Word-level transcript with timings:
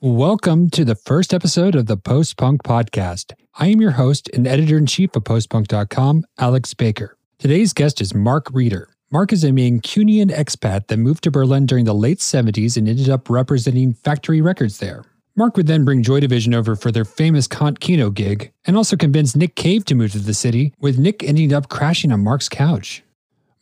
Welcome 0.00 0.70
to 0.70 0.84
the 0.84 0.94
first 0.94 1.34
episode 1.34 1.74
of 1.74 1.86
the 1.86 1.96
Post 1.96 2.36
Punk 2.36 2.62
Podcast. 2.62 3.32
I 3.56 3.66
am 3.66 3.80
your 3.80 3.90
host 3.90 4.30
and 4.32 4.46
editor 4.46 4.78
in 4.78 4.86
chief 4.86 5.16
of 5.16 5.24
postpunk.com, 5.24 6.24
Alex 6.38 6.72
Baker. 6.72 7.16
Today's 7.40 7.72
guest 7.72 8.00
is 8.00 8.14
Mark 8.14 8.46
Reeder. 8.52 8.90
Mark 9.10 9.32
is 9.32 9.42
a 9.42 9.48
Mancunian 9.48 10.30
expat 10.30 10.86
that 10.86 10.98
moved 10.98 11.24
to 11.24 11.32
Berlin 11.32 11.66
during 11.66 11.84
the 11.84 11.96
late 11.96 12.20
70s 12.20 12.76
and 12.76 12.88
ended 12.88 13.10
up 13.10 13.28
representing 13.28 13.92
Factory 13.92 14.40
Records 14.40 14.78
there. 14.78 15.04
Mark 15.34 15.56
would 15.56 15.66
then 15.66 15.84
bring 15.84 16.04
Joy 16.04 16.20
Division 16.20 16.54
over 16.54 16.76
for 16.76 16.92
their 16.92 17.04
famous 17.04 17.48
Kant 17.48 17.80
Kino 17.80 18.10
gig 18.10 18.52
and 18.66 18.76
also 18.76 18.96
convinced 18.96 19.36
Nick 19.36 19.56
Cave 19.56 19.84
to 19.86 19.96
move 19.96 20.12
to 20.12 20.20
the 20.20 20.32
city, 20.32 20.74
with 20.78 20.96
Nick 20.96 21.24
ending 21.24 21.52
up 21.52 21.68
crashing 21.68 22.12
on 22.12 22.22
Mark's 22.22 22.48
couch. 22.48 23.02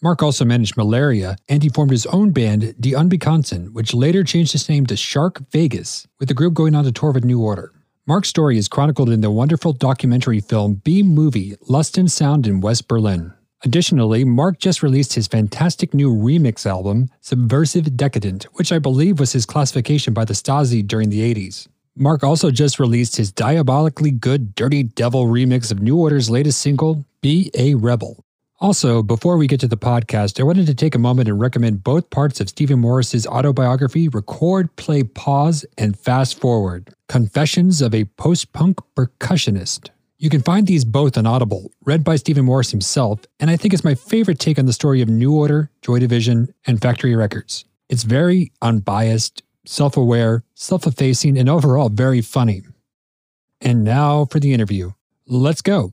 Mark 0.03 0.23
also 0.23 0.45
managed 0.45 0.77
Malaria, 0.77 1.37
and 1.49 1.63
he 1.63 1.69
formed 1.69 1.91
his 1.91 2.07
own 2.07 2.31
band, 2.31 2.75
Die 2.81 2.93
Unbekannten, 2.99 3.73
which 3.73 3.95
later 3.95 4.23
changed 4.23 4.55
its 4.55 4.69
name 4.69 4.87
to 4.87 4.97
Shark 4.97 5.41
Vegas, 5.51 6.07
with 6.19 6.29
the 6.29 6.35
group 6.35 6.55
going 6.55 6.75
on 6.75 6.85
to 6.85 6.93
tour 6.93 7.13
with 7.13 7.25
New 7.25 7.41
Order. 7.41 7.73
Mark's 8.07 8.29
story 8.29 8.59
is 8.59 8.69
chronicled 8.69 9.11
in 9.11 9.21
the 9.21 9.31
wonderful 9.31 9.73
documentary 9.73 10.41
film 10.41 10.81
B 10.85 11.03
Movie 11.03 11.55
Lust 11.69 11.99
and 11.99 12.13
Sound 12.13 12.47
in 12.47 12.61
West 12.61 12.89
Berlin. 12.89 13.33
Additionally, 13.65 14.23
Mark 14.25 14.59
just 14.59 14.83
released 14.83 15.15
his 15.15 15.27
fantastic 15.27 15.95
new 15.95 16.15
remix 16.15 16.67
album, 16.67 17.09
Subversive 17.21 17.97
Decadent, 17.97 18.45
which 18.53 18.71
I 18.71 18.79
believe 18.79 19.19
was 19.19 19.33
his 19.33 19.47
classification 19.47 20.13
by 20.13 20.25
the 20.27 20.35
Stasi 20.35 20.87
during 20.87 21.09
the 21.09 21.35
80s. 21.35 21.67
Mark 21.97 22.23
also 22.23 22.51
just 22.51 22.79
released 22.79 23.17
his 23.17 23.33
diabolically 23.33 24.11
good 24.11 24.55
Dirty 24.55 24.83
Devil 24.83 25.27
remix 25.27 25.73
of 25.73 25.81
New 25.81 25.97
Order's 25.97 26.29
latest 26.29 26.61
single, 26.61 27.07
Be 27.23 27.51
a 27.55 27.75
Rebel. 27.75 28.26
Also, 28.59 29.03
before 29.03 29.37
we 29.37 29.47
get 29.47 29.61
to 29.61 29.69
the 29.69 29.77
podcast, 29.77 30.41
I 30.41 30.43
wanted 30.43 30.67
to 30.67 30.75
take 30.75 30.95
a 30.95 30.99
moment 30.99 31.29
and 31.29 31.39
recommend 31.39 31.85
both 31.85 32.09
parts 32.09 32.41
of 32.41 32.49
Stephen 32.49 32.79
Morris's 32.79 33.27
autobiography, 33.27 34.09
Record, 34.09 34.75
Play, 34.77 35.03
Pause, 35.03 35.67
and 35.77 35.99
Fast 35.99 36.41
Forward 36.41 36.95
Confessions 37.07 37.83
of 37.83 37.95
a 37.95 38.07
Post 38.17 38.55
Punk 38.55 38.81
Percussionist. 38.97 39.91
You 40.17 40.31
can 40.31 40.41
find 40.41 40.67
these 40.67 40.87
both 40.87 41.19
on 41.19 41.27
Audible, 41.27 41.71
read 41.85 42.03
by 42.03 42.17
Stephen 42.17 42.47
Morris 42.47 42.71
himself, 42.71 43.21
and 43.39 43.51
I 43.51 43.59
think 43.59 43.75
it's 43.75 43.85
my 43.85 43.95
favorite 43.95 44.39
take 44.39 44.59
on 44.59 44.65
the 44.65 44.73
story 44.73 45.03
of 45.03 45.11
New 45.11 45.35
Order, 45.35 45.71
Joy 45.83 45.99
Division, 45.99 46.55
and 46.67 46.81
Factory 46.81 47.15
Records. 47.15 47.67
It's 47.91 48.05
very 48.05 48.53
unbiased, 48.63 49.43
self 49.67 49.99
aware, 49.99 50.45
self 50.55 50.87
effacing, 50.87 51.37
and 51.37 51.51
overall 51.51 51.91
very 51.91 52.23
funny. 52.23 52.63
And 53.61 53.85
now 53.85 54.25
for 54.25 54.41
the 54.41 54.55
interview. 54.55 54.93
Let's 55.27 55.61
go. 55.61 55.93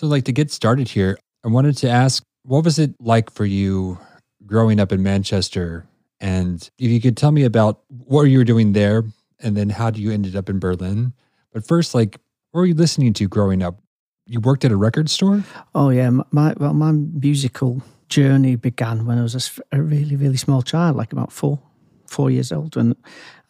So, 0.00 0.06
like 0.06 0.24
to 0.24 0.32
get 0.32 0.50
started 0.50 0.88
here, 0.88 1.18
I 1.44 1.48
wanted 1.48 1.76
to 1.76 1.90
ask 1.90 2.22
what 2.44 2.64
was 2.64 2.78
it 2.78 2.94
like 3.00 3.30
for 3.30 3.44
you 3.44 3.98
growing 4.46 4.80
up 4.80 4.92
in 4.92 5.02
Manchester? 5.02 5.84
And 6.20 6.66
if 6.78 6.90
you 6.90 7.02
could 7.02 7.18
tell 7.18 7.32
me 7.32 7.44
about 7.44 7.82
what 7.88 8.22
you 8.22 8.38
were 8.38 8.44
doing 8.44 8.72
there 8.72 9.04
and 9.40 9.54
then 9.54 9.68
how 9.68 9.90
you 9.90 10.10
ended 10.10 10.36
up 10.36 10.48
in 10.48 10.58
Berlin. 10.58 11.12
But 11.52 11.68
first, 11.68 11.94
like, 11.94 12.18
what 12.50 12.60
were 12.60 12.66
you 12.66 12.72
listening 12.72 13.12
to 13.12 13.28
growing 13.28 13.62
up? 13.62 13.78
You 14.24 14.40
worked 14.40 14.64
at 14.64 14.72
a 14.72 14.76
record 14.76 15.10
store? 15.10 15.44
Oh 15.74 15.90
yeah, 15.90 16.08
my 16.30 16.54
well, 16.56 16.72
my 16.72 16.92
musical 16.92 17.82
journey 18.08 18.56
began 18.56 19.04
when 19.04 19.18
I 19.18 19.22
was 19.22 19.60
a 19.70 19.82
really 19.82 20.16
really 20.16 20.38
small 20.38 20.62
child, 20.62 20.96
like 20.96 21.12
about 21.12 21.30
four 21.30 21.58
four 22.06 22.30
years 22.30 22.52
old. 22.52 22.74
When 22.74 22.96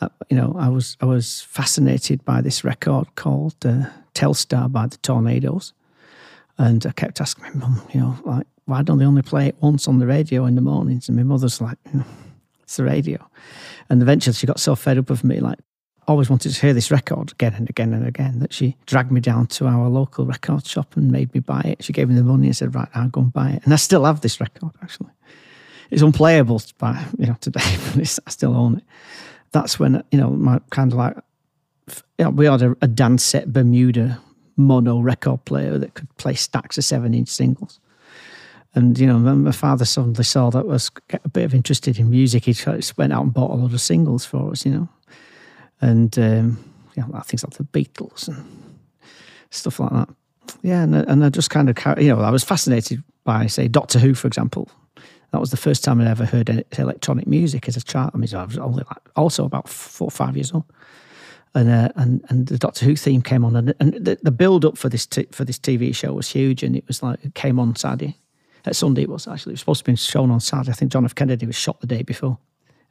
uh, 0.00 0.08
you 0.28 0.36
know 0.36 0.56
I 0.58 0.68
was 0.68 0.96
I 1.00 1.04
was 1.04 1.42
fascinated 1.42 2.24
by 2.24 2.40
this 2.40 2.64
record 2.64 3.14
called 3.14 3.54
uh, 3.64 3.84
Telstar 4.14 4.68
by 4.72 4.88
the 4.88 4.96
Tornados, 4.96 5.74
and 6.60 6.84
I 6.84 6.92
kept 6.92 7.22
asking 7.22 7.44
my 7.44 7.50
mum, 7.54 7.80
you 7.92 8.00
know, 8.00 8.16
like 8.24 8.46
why 8.66 8.82
don't 8.82 8.98
they 8.98 9.06
only 9.06 9.22
play 9.22 9.48
it 9.48 9.56
once 9.60 9.88
on 9.88 9.98
the 9.98 10.06
radio 10.06 10.44
in 10.44 10.54
the 10.54 10.60
mornings? 10.60 11.08
And 11.08 11.16
my 11.16 11.22
mother's 11.22 11.60
like, 11.60 11.78
"Mm, 11.84 12.04
it's 12.62 12.76
the 12.76 12.84
radio, 12.84 13.18
and 13.88 14.02
eventually 14.02 14.34
she 14.34 14.46
got 14.46 14.60
so 14.60 14.76
fed 14.76 14.98
up 14.98 15.08
of 15.10 15.24
me, 15.24 15.40
like 15.40 15.58
always 16.06 16.28
wanted 16.28 16.52
to 16.52 16.60
hear 16.60 16.74
this 16.74 16.90
record 16.90 17.32
again 17.32 17.54
and 17.54 17.70
again 17.70 17.94
and 17.94 18.06
again 18.06 18.40
that 18.40 18.52
she 18.52 18.76
dragged 18.86 19.12
me 19.12 19.20
down 19.20 19.46
to 19.46 19.66
our 19.66 19.88
local 19.88 20.26
record 20.26 20.66
shop 20.66 20.96
and 20.96 21.10
made 21.10 21.32
me 21.32 21.40
buy 21.40 21.60
it. 21.60 21.84
She 21.84 21.92
gave 21.92 22.08
me 22.08 22.14
the 22.14 22.24
money 22.24 22.46
and 22.46 22.56
said, 22.56 22.74
"Right, 22.74 22.88
I'll 22.94 23.08
go 23.08 23.22
and 23.22 23.32
buy 23.32 23.50
it." 23.52 23.64
And 23.64 23.72
I 23.72 23.76
still 23.76 24.04
have 24.04 24.20
this 24.20 24.38
record 24.38 24.72
actually. 24.82 25.10
It's 25.90 26.02
unplayable 26.02 26.60
by 26.78 27.02
you 27.18 27.26
know 27.26 27.36
today, 27.40 27.76
but 27.94 28.18
I 28.26 28.30
still 28.30 28.54
own 28.54 28.76
it. 28.76 28.84
That's 29.52 29.78
when 29.78 30.04
you 30.12 30.20
know 30.20 30.30
my 30.30 30.60
kind 30.70 30.92
of 30.92 30.98
like 30.98 31.16
we 32.34 32.44
had 32.44 32.60
a, 32.60 32.72
a 32.82 32.88
Dansette 32.88 33.46
Bermuda 33.46 34.20
mono 34.60 35.00
record 35.00 35.44
player 35.44 35.78
that 35.78 35.94
could 35.94 36.14
play 36.16 36.34
stacks 36.34 36.78
of 36.78 36.84
seven 36.84 37.14
inch 37.14 37.28
singles. 37.28 37.80
And 38.74 38.98
you 38.98 39.06
know, 39.06 39.18
my 39.18 39.52
father 39.52 39.84
suddenly 39.84 40.22
saw 40.22 40.50
that 40.50 40.66
was 40.66 40.90
a 41.24 41.28
bit 41.28 41.44
of 41.44 41.54
interested 41.54 41.98
in 41.98 42.10
music. 42.10 42.44
He 42.44 42.52
just 42.52 42.96
went 42.96 43.12
out 43.12 43.22
and 43.22 43.34
bought 43.34 43.50
a 43.50 43.54
lot 43.54 43.72
of 43.72 43.80
singles 43.80 44.24
for 44.24 44.50
us, 44.52 44.64
you 44.64 44.72
know, 44.72 44.88
and 45.80 46.16
um, 46.18 46.64
like 46.96 47.24
things 47.24 47.42
like 47.42 47.54
the 47.54 47.64
Beatles 47.64 48.28
and 48.28 48.76
stuff 49.50 49.80
like 49.80 49.90
that. 49.90 50.08
Yeah, 50.62 50.82
and, 50.82 50.94
and 50.94 51.24
I 51.24 51.30
just 51.30 51.50
kind 51.50 51.68
of, 51.68 51.76
you 52.02 52.14
know, 52.14 52.20
I 52.20 52.30
was 52.30 52.44
fascinated 52.44 53.02
by, 53.24 53.46
say, 53.46 53.68
Doctor 53.68 53.98
Who, 53.98 54.14
for 54.14 54.28
example. 54.28 54.68
That 55.32 55.40
was 55.40 55.52
the 55.52 55.56
first 55.56 55.84
time 55.84 56.00
I'd 56.00 56.08
ever 56.08 56.24
heard 56.24 56.64
electronic 56.76 57.26
music 57.28 57.68
as 57.68 57.76
a 57.76 57.82
child. 57.82 58.10
I 58.14 58.18
mean, 58.18 58.34
I 58.34 58.44
was 58.44 58.58
only 58.58 58.82
like 58.88 59.08
also 59.14 59.44
about 59.44 59.68
four 59.68 60.08
or 60.08 60.10
five 60.10 60.36
years 60.36 60.52
old, 60.52 60.64
and 61.54 61.68
uh, 61.68 61.88
and 61.96 62.24
and 62.28 62.46
the 62.46 62.58
Doctor 62.58 62.84
Who 62.84 62.96
theme 62.96 63.22
came 63.22 63.44
on, 63.44 63.56
and, 63.56 63.74
and 63.80 63.94
the, 63.94 64.18
the 64.22 64.30
build 64.30 64.64
up 64.64 64.78
for 64.78 64.88
this 64.88 65.06
t- 65.06 65.26
for 65.32 65.44
this 65.44 65.58
TV 65.58 65.94
show 65.94 66.12
was 66.12 66.28
huge, 66.28 66.62
and 66.62 66.76
it 66.76 66.86
was 66.86 67.02
like 67.02 67.24
it 67.24 67.34
came 67.34 67.58
on 67.58 67.74
Saturday, 67.76 68.16
at 68.64 68.76
Sunday 68.76 69.02
it 69.02 69.08
was 69.08 69.26
actually 69.26 69.52
it 69.52 69.54
was 69.54 69.60
supposed 69.60 69.84
to 69.84 69.90
be 69.90 69.96
shown 69.96 70.30
on 70.30 70.40
Saturday. 70.40 70.70
I 70.70 70.74
think 70.74 70.92
John 70.92 71.04
F. 71.04 71.14
Kennedy 71.14 71.46
was 71.46 71.56
shot 71.56 71.80
the 71.80 71.86
day 71.86 72.02
before, 72.02 72.38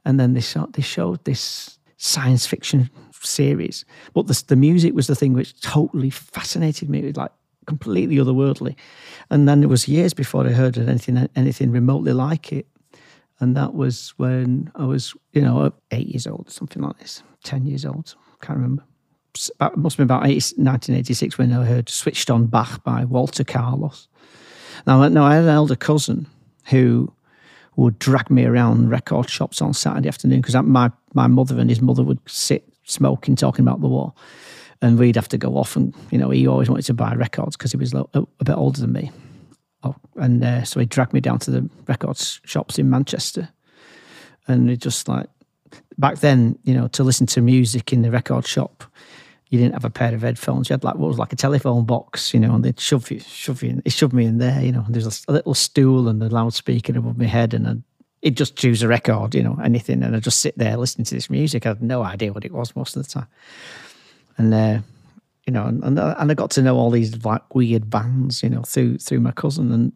and 0.06 0.20
then 0.20 0.34
they 0.34 0.42
shot, 0.42 0.74
they 0.74 0.82
showed 0.82 1.24
this 1.26 1.78
science 1.98 2.46
fiction 2.46 2.90
series, 3.22 3.86
but 4.14 4.28
the 4.28 4.44
the 4.48 4.56
music 4.56 4.94
was 4.94 5.08
the 5.08 5.16
thing 5.16 5.34
which 5.34 5.60
totally 5.62 6.10
fascinated 6.10 6.90
me. 6.90 7.00
It 7.00 7.06
was 7.06 7.18
like 7.18 7.32
completely 7.66 8.18
otherworldly, 8.18 8.76
and 9.30 9.48
then 9.48 9.64
it 9.64 9.70
was 9.70 9.88
years 9.88 10.14
before 10.14 10.46
I 10.46 10.52
heard 10.52 10.78
anything 10.78 11.30
anything 11.36 11.72
remotely 11.72 12.14
like 12.14 12.52
it. 12.52 12.68
And 13.42 13.56
that 13.56 13.74
was 13.74 14.14
when 14.18 14.70
I 14.76 14.86
was, 14.86 15.16
you 15.32 15.42
know, 15.42 15.72
eight 15.92 16.08
years 16.08 16.28
old, 16.28 16.50
something 16.50 16.82
like 16.82 17.00
this, 17.00 17.24
10 17.44 17.66
years 17.66 17.86
old, 17.86 18.16
can't 18.42 18.58
remember. 18.58 18.84
About, 19.56 19.74
it 19.74 19.78
must 19.78 19.98
have 19.98 20.08
been 20.08 20.16
about 20.16 20.26
80, 20.28 20.34
1986 20.62 21.38
when 21.38 21.54
I 21.54 21.64
heard 21.66 21.88
Switched 21.88 22.30
on 22.30 22.48
Bach 22.48 22.84
by 22.84 23.06
Walter 23.06 23.44
Carlos. 23.44 24.08
Now, 24.88 25.04
I- 25.04 25.10
now, 25.10 25.24
I 25.26 25.36
had 25.36 25.44
an 25.44 25.50
elder 25.50 25.76
cousin 25.76 26.28
who 26.70 27.14
would 27.76 28.00
drag 28.00 28.30
me 28.30 28.46
around 28.46 28.90
record 28.90 29.30
shops 29.30 29.62
on 29.62 29.74
Saturday 29.74 30.08
afternoon 30.10 30.42
because 30.42 30.56
my, 30.64 30.92
my 31.14 31.28
mother 31.28 31.60
and 31.60 31.70
his 31.70 31.82
mother 31.82 32.04
would 32.04 32.20
sit 32.28 32.68
smoking, 32.84 33.36
talking 33.36 33.66
about 33.66 33.82
the 33.82 33.88
war. 33.88 34.14
And 34.82 34.98
we'd 34.98 35.16
have 35.16 35.30
to 35.30 35.38
go 35.38 35.58
off 35.58 35.76
and, 35.76 35.94
you 36.10 36.18
know, 36.18 36.30
he 36.30 36.48
always 36.48 36.70
wanted 36.70 36.86
to 36.86 36.94
buy 36.94 37.14
records 37.14 37.56
because 37.56 37.72
he 37.72 37.78
was 37.78 37.94
a, 37.94 38.06
a 38.14 38.44
bit 38.44 38.56
older 38.58 38.82
than 38.82 38.94
me. 38.94 39.12
Oh, 39.84 39.96
and 40.16 40.44
uh, 40.44 40.64
so 40.64 40.80
he 40.80 40.86
dragged 40.86 41.14
me 41.14 41.22
down 41.22 41.40
to 41.40 41.52
the 41.52 41.70
records 41.88 42.42
shops 42.44 42.78
in 42.80 42.90
Manchester, 42.90 43.50
and 44.48 44.70
it 44.70 44.78
just 44.78 45.08
like 45.08 45.28
back 45.98 46.20
then, 46.20 46.58
you 46.64 46.74
know, 46.74 46.88
to 46.90 47.04
listen 47.04 47.28
to 47.28 47.42
music 47.42 47.94
in 47.94 48.02
the 48.02 48.12
record 48.12 48.46
shop, 48.46 48.84
you 49.50 49.58
didn't 49.58 49.74
have 49.74 49.86
a 49.86 49.90
pair 49.90 50.14
of 50.14 50.22
headphones. 50.22 50.70
You 50.70 50.74
had 50.74 50.84
like 50.84 50.96
what 50.96 51.08
was 51.08 51.18
like 51.18 51.34
a 51.34 51.36
telephone 51.36 51.86
box, 51.86 52.34
you 52.34 52.40
know, 52.40 52.54
and 52.54 52.64
they'd 52.64 52.80
shove 52.80 53.10
you, 53.10 53.20
shove 53.20 53.64
you, 53.64 53.82
in, 53.84 53.92
shoved 53.92 54.14
me 54.14 54.26
in 54.26 54.38
there, 54.38 54.62
you 54.62 54.72
know. 54.72 54.84
And 54.86 54.94
there's 54.94 55.26
a, 55.28 55.32
a 55.32 55.34
little 55.34 55.56
stool 55.56 56.08
and 56.08 56.22
a 56.22 56.30
loudspeaker 56.30 56.98
above 56.98 57.18
my 57.18 57.26
head, 57.26 57.54
and 57.54 57.68
I'd, 57.68 57.84
it'd 58.22 58.38
just 58.38 58.56
choose 58.56 58.84
a 58.84 58.88
record, 58.88 59.34
you 59.34 59.42
know, 59.42 59.58
anything, 59.64 60.04
and 60.04 60.16
I'd 60.16 60.24
just 60.24 60.40
sit 60.40 60.58
there 60.58 60.78
listening 60.78 61.06
to 61.06 61.16
this 61.16 61.30
music. 61.30 61.66
I 61.66 61.70
had 61.70 61.82
no 61.82 62.04
idea 62.04 62.32
what 62.32 62.46
it 62.46 62.54
was 62.54 62.76
most 62.76 62.96
of 62.96 63.04
the 63.04 63.10
time, 63.10 63.28
and. 64.38 64.54
Uh, 64.54 64.80
you 65.48 65.54
know, 65.54 65.66
and, 65.66 65.84
and 65.84 65.98
and 65.98 66.30
I 66.30 66.34
got 66.36 66.52
to 66.52 66.62
know 66.62 66.78
all 66.78 66.92
these 66.92 67.26
like 67.26 67.56
weird 67.56 67.90
bands, 67.90 68.44
you 68.44 68.50
know, 68.50 68.62
through 68.62 69.00
through 69.00 69.22
my 69.22 69.32
cousin, 69.32 69.72
and 69.72 69.92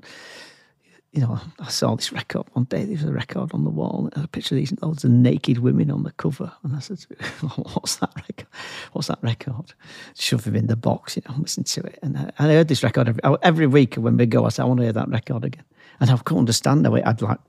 you 1.13 1.21
know, 1.21 1.39
I 1.59 1.69
saw 1.69 1.95
this 1.95 2.11
record 2.11 2.47
one 2.53 2.65
day. 2.65 2.83
There 2.85 2.95
was 2.95 3.03
a 3.03 3.13
record 3.13 3.53
on 3.53 3.63
the 3.63 3.69
wall, 3.69 4.09
and 4.13 4.25
a 4.25 4.27
picture 4.27 4.55
of 4.55 4.59
these 4.59 4.73
loads 4.81 5.03
of 5.03 5.11
naked 5.11 5.59
women 5.59 5.91
on 5.91 6.03
the 6.03 6.11
cover. 6.11 6.51
And 6.63 6.75
I 6.75 6.79
said, 6.79 6.99
"What's 7.73 7.97
that 7.97 8.11
record? 8.15 8.47
What's 8.93 9.07
that 9.07 9.19
record?" 9.21 9.73
Shove 10.17 10.45
him 10.45 10.55
in 10.55 10.67
the 10.67 10.75
box, 10.75 11.15
you 11.15 11.21
know, 11.29 11.35
listen 11.37 11.63
to 11.65 11.81
it. 11.81 11.99
And 12.01 12.17
I, 12.17 12.31
and 12.39 12.51
I 12.51 12.53
heard 12.55 12.67
this 12.67 12.83
record 12.83 13.09
every, 13.09 13.21
every 13.43 13.67
week 13.67 13.95
when 13.95 14.17
we 14.17 14.25
go. 14.25 14.45
I 14.45 14.49
said, 14.49 14.63
"I 14.63 14.65
want 14.65 14.79
to 14.79 14.85
hear 14.85 14.93
that 14.93 15.07
record 15.07 15.45
again." 15.45 15.65
And 15.99 16.09
I 16.09 16.17
couldn't 16.17 16.39
understand 16.39 16.83
the 16.83 16.91
way 16.91 17.03
I'd 17.03 17.21
like. 17.21 17.39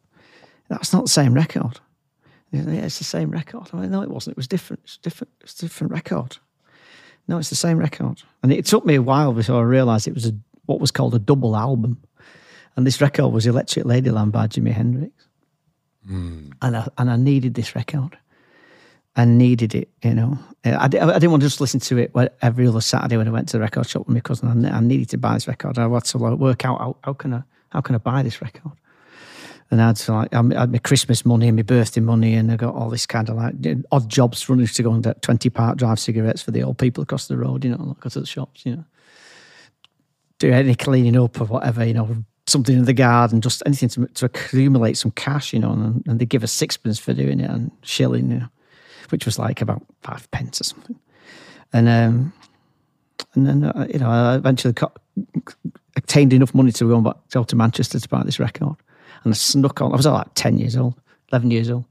That's 0.68 0.92
not 0.92 1.04
the 1.04 1.10
same 1.10 1.32
record. 1.34 1.80
Yeah, 2.54 2.84
it's 2.84 2.98
the 2.98 3.04
same 3.04 3.30
record. 3.30 3.68
I 3.72 3.78
went, 3.78 3.90
no, 3.90 4.02
it 4.02 4.10
wasn't. 4.10 4.34
It 4.34 4.36
was 4.36 4.46
different. 4.46 4.82
It's 4.84 4.96
different. 4.98 5.32
It's 5.40 5.54
a 5.58 5.62
different 5.62 5.92
record. 5.92 6.36
No, 7.26 7.38
it's 7.38 7.50
the 7.50 7.56
same 7.56 7.78
record. 7.78 8.22
And 8.42 8.52
it 8.52 8.66
took 8.66 8.84
me 8.84 8.94
a 8.94 9.02
while 9.02 9.32
before 9.32 9.60
I 9.60 9.64
realised 9.64 10.06
it 10.06 10.14
was 10.14 10.26
a, 10.26 10.34
what 10.66 10.78
was 10.78 10.92
called 10.92 11.14
a 11.14 11.18
double 11.18 11.56
album. 11.56 11.98
And 12.76 12.86
this 12.86 13.00
record 13.00 13.28
was 13.28 13.46
Electric 13.46 13.84
Ladyland 13.84 14.32
by 14.32 14.46
Jimi 14.46 14.72
Hendrix. 14.72 15.12
Mm. 16.08 16.52
And, 16.60 16.76
I, 16.76 16.88
and 16.98 17.10
I 17.10 17.16
needed 17.16 17.54
this 17.54 17.74
record. 17.74 18.18
I 19.16 19.24
needed 19.24 19.74
it, 19.74 19.88
you 20.02 20.12
know. 20.12 20.38
I, 20.64 20.84
I 20.84 20.88
didn't 20.88 21.30
want 21.30 21.42
to 21.42 21.48
just 21.48 21.60
listen 21.60 21.78
to 21.80 21.98
it 21.98 22.12
every 22.42 22.66
other 22.66 22.80
Saturday 22.80 23.16
when 23.16 23.28
I 23.28 23.30
went 23.30 23.48
to 23.50 23.58
the 23.58 23.60
record 23.60 23.88
shop 23.88 24.06
with 24.06 24.14
my 24.14 24.20
cousin. 24.20 24.66
I, 24.66 24.76
I 24.76 24.80
needed 24.80 25.08
to 25.10 25.18
buy 25.18 25.34
this 25.34 25.46
record. 25.46 25.78
I 25.78 25.88
had 25.88 26.04
to 26.04 26.18
work 26.18 26.64
out 26.64 26.78
how, 26.80 26.96
how, 27.04 27.12
can 27.12 27.34
I 27.34 27.42
how 27.70 27.80
can 27.80 27.94
I 27.94 27.98
buy 27.98 28.22
this 28.24 28.42
record. 28.42 28.72
And 29.70 29.80
I 29.80 29.86
had 29.88 30.08
like 30.08 30.34
I 30.34 30.36
had 30.36 30.72
my 30.72 30.78
Christmas 30.78 31.24
money 31.24 31.48
and 31.48 31.56
my 31.56 31.62
birthday 31.62 32.00
money, 32.00 32.34
and 32.34 32.50
I 32.50 32.56
got 32.56 32.74
all 32.74 32.90
this 32.90 33.06
kind 33.06 33.28
of 33.28 33.36
like 33.36 33.54
odd 33.90 34.08
jobs 34.08 34.48
running 34.48 34.66
to 34.66 34.82
go 34.82 34.92
and 34.92 35.02
get 35.02 35.22
twenty 35.22 35.48
Park 35.48 35.78
Drive 35.78 35.98
cigarettes 35.98 36.42
for 36.42 36.50
the 36.50 36.62
old 36.62 36.78
people 36.78 37.02
across 37.02 37.28
the 37.28 37.36
road. 37.36 37.64
You 37.64 37.70
know, 37.70 37.96
go 38.00 38.08
to 38.08 38.20
the 38.20 38.26
shops. 38.26 38.66
You 38.66 38.76
know, 38.76 38.84
do 40.38 40.52
any 40.52 40.74
cleaning 40.74 41.16
up 41.16 41.40
or 41.40 41.46
whatever. 41.46 41.84
You 41.84 41.94
know, 41.94 42.24
something 42.46 42.76
in 42.76 42.84
the 42.84 42.92
garden, 42.92 43.40
just 43.40 43.62
anything 43.66 43.88
to, 43.90 44.06
to 44.06 44.26
accumulate 44.26 44.96
some 44.96 45.10
cash, 45.12 45.52
you 45.52 45.58
know, 45.58 45.72
and, 45.72 46.06
and 46.06 46.18
they 46.18 46.26
give 46.26 46.44
us 46.44 46.52
sixpence 46.52 46.98
for 46.98 47.12
doing 47.12 47.40
it 47.40 47.50
and 47.50 47.70
shilling, 47.82 48.30
you 48.30 48.38
know, 48.38 48.48
which 49.08 49.24
was 49.24 49.38
like 49.38 49.60
about 49.60 49.82
five 50.02 50.30
pence 50.30 50.60
or 50.60 50.64
something. 50.64 50.98
And 51.72 51.88
um, 51.88 52.32
and 53.34 53.46
then 53.46 53.64
uh, 53.64 53.86
you 53.92 53.98
know, 53.98 54.10
I 54.10 54.36
eventually 54.36 54.74
got, 54.74 54.96
obtained 55.96 56.32
enough 56.32 56.54
money 56.54 56.72
to 56.72 56.88
go 56.88 57.00
back 57.00 57.16
to, 57.30 57.44
to 57.44 57.56
Manchester 57.56 57.98
to 57.98 58.08
buy 58.08 58.22
this 58.22 58.38
record, 58.38 58.76
and 59.24 59.32
I 59.32 59.36
snuck 59.36 59.80
on. 59.80 59.92
I 59.92 59.96
was 59.96 60.06
like 60.06 60.28
ten 60.34 60.58
years 60.58 60.76
old, 60.76 60.94
eleven 61.32 61.50
years 61.50 61.70
old. 61.70 61.84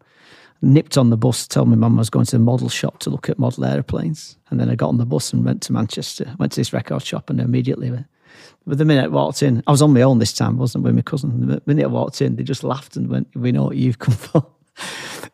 Nipped 0.61 0.97
on 0.97 1.09
the 1.09 1.17
bus, 1.17 1.45
told 1.45 1.67
my 1.67 1.75
mum 1.75 1.97
I 1.97 2.00
was 2.00 2.09
going 2.09 2.25
to 2.27 2.38
the 2.38 2.44
model 2.44 2.69
shop 2.69 3.00
to 3.00 3.09
look 3.09 3.29
at 3.29 3.38
model 3.38 3.65
aeroplanes, 3.65 4.38
and 4.50 4.57
then 4.59 4.69
I 4.69 4.75
got 4.75 4.88
on 4.88 4.97
the 4.97 5.05
bus 5.05 5.33
and 5.33 5.44
went 5.44 5.61
to 5.63 5.73
Manchester. 5.73 6.33
Went 6.39 6.53
to 6.53 6.61
this 6.61 6.71
record 6.71 7.03
shop 7.03 7.29
and 7.29 7.41
immediately 7.41 7.91
went, 7.91 8.05
but 8.65 8.77
the 8.77 8.85
minute 8.85 9.06
I 9.06 9.07
walked 9.07 9.44
in, 9.44 9.62
I 9.68 9.71
was 9.71 9.81
on 9.81 9.94
my 9.94 10.01
own 10.01 10.19
this 10.19 10.33
time, 10.33 10.57
wasn't 10.57 10.83
with 10.83 10.95
my 10.95 11.01
cousin. 11.01 11.47
The 11.47 11.62
minute 11.65 11.83
I 11.83 11.88
walked 11.88 12.21
in, 12.21 12.35
they 12.35 12.44
just 12.44 12.63
laughed 12.63 12.95
and 12.95 13.09
went, 13.09 13.27
"We 13.35 13.51
know 13.51 13.63
what 13.63 13.77
you've 13.77 14.00
come 14.00 14.15
for." 14.15 14.45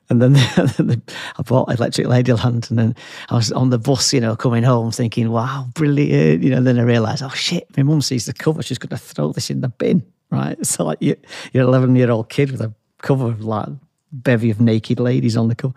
And 0.09 0.21
then, 0.21 0.33
I 1.37 1.41
bought 1.43 1.71
Electric 1.71 2.07
Ladyland, 2.07 2.69
and 2.69 2.79
then 2.79 2.95
I 3.29 3.35
was 3.35 3.51
on 3.51 3.69
the 3.69 3.77
bus, 3.77 4.11
you 4.11 4.19
know, 4.19 4.35
coming 4.35 4.63
home, 4.63 4.91
thinking, 4.91 5.29
"Wow, 5.29 5.67
brilliant!" 5.75 6.43
You 6.43 6.49
know. 6.49 6.61
Then 6.61 6.79
I 6.79 6.83
realised, 6.83 7.21
"Oh 7.21 7.29
shit!" 7.29 7.67
My 7.77 7.83
mum 7.83 8.01
sees 8.01 8.25
the 8.25 8.33
cover; 8.33 8.63
she's 8.63 8.79
going 8.79 8.89
to 8.89 8.97
throw 8.97 9.31
this 9.31 9.51
in 9.51 9.61
the 9.61 9.69
bin, 9.69 10.03
right? 10.31 10.57
So 10.65 10.85
like 10.85 11.01
you, 11.01 11.15
you're 11.53 11.63
an 11.63 11.69
11 11.69 11.95
year 11.95 12.09
old 12.09 12.29
kid 12.29 12.51
with 12.51 12.61
a 12.61 12.73
cover 13.01 13.27
of 13.27 13.41
like 13.41 13.69
bevy 14.11 14.49
of 14.49 14.59
naked 14.59 14.99
ladies 14.99 15.37
on 15.37 15.47
the 15.47 15.55
cover. 15.55 15.75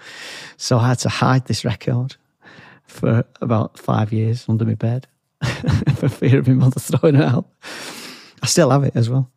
So 0.56 0.78
I 0.78 0.88
had 0.88 0.98
to 1.00 1.10
hide 1.10 1.46
this 1.46 1.64
record 1.64 2.16
for 2.86 3.24
about 3.40 3.78
five 3.78 4.12
years 4.12 4.46
under 4.48 4.64
my 4.64 4.74
bed. 4.74 5.06
for 5.96 6.08
fear 6.08 6.38
of 6.38 6.48
my 6.48 6.54
mother 6.54 6.80
throwing 6.80 7.16
it 7.16 7.22
out. 7.22 7.46
I 8.42 8.46
still 8.46 8.70
have 8.70 8.84
it 8.84 8.96
as 8.96 9.08
well. 9.08 9.30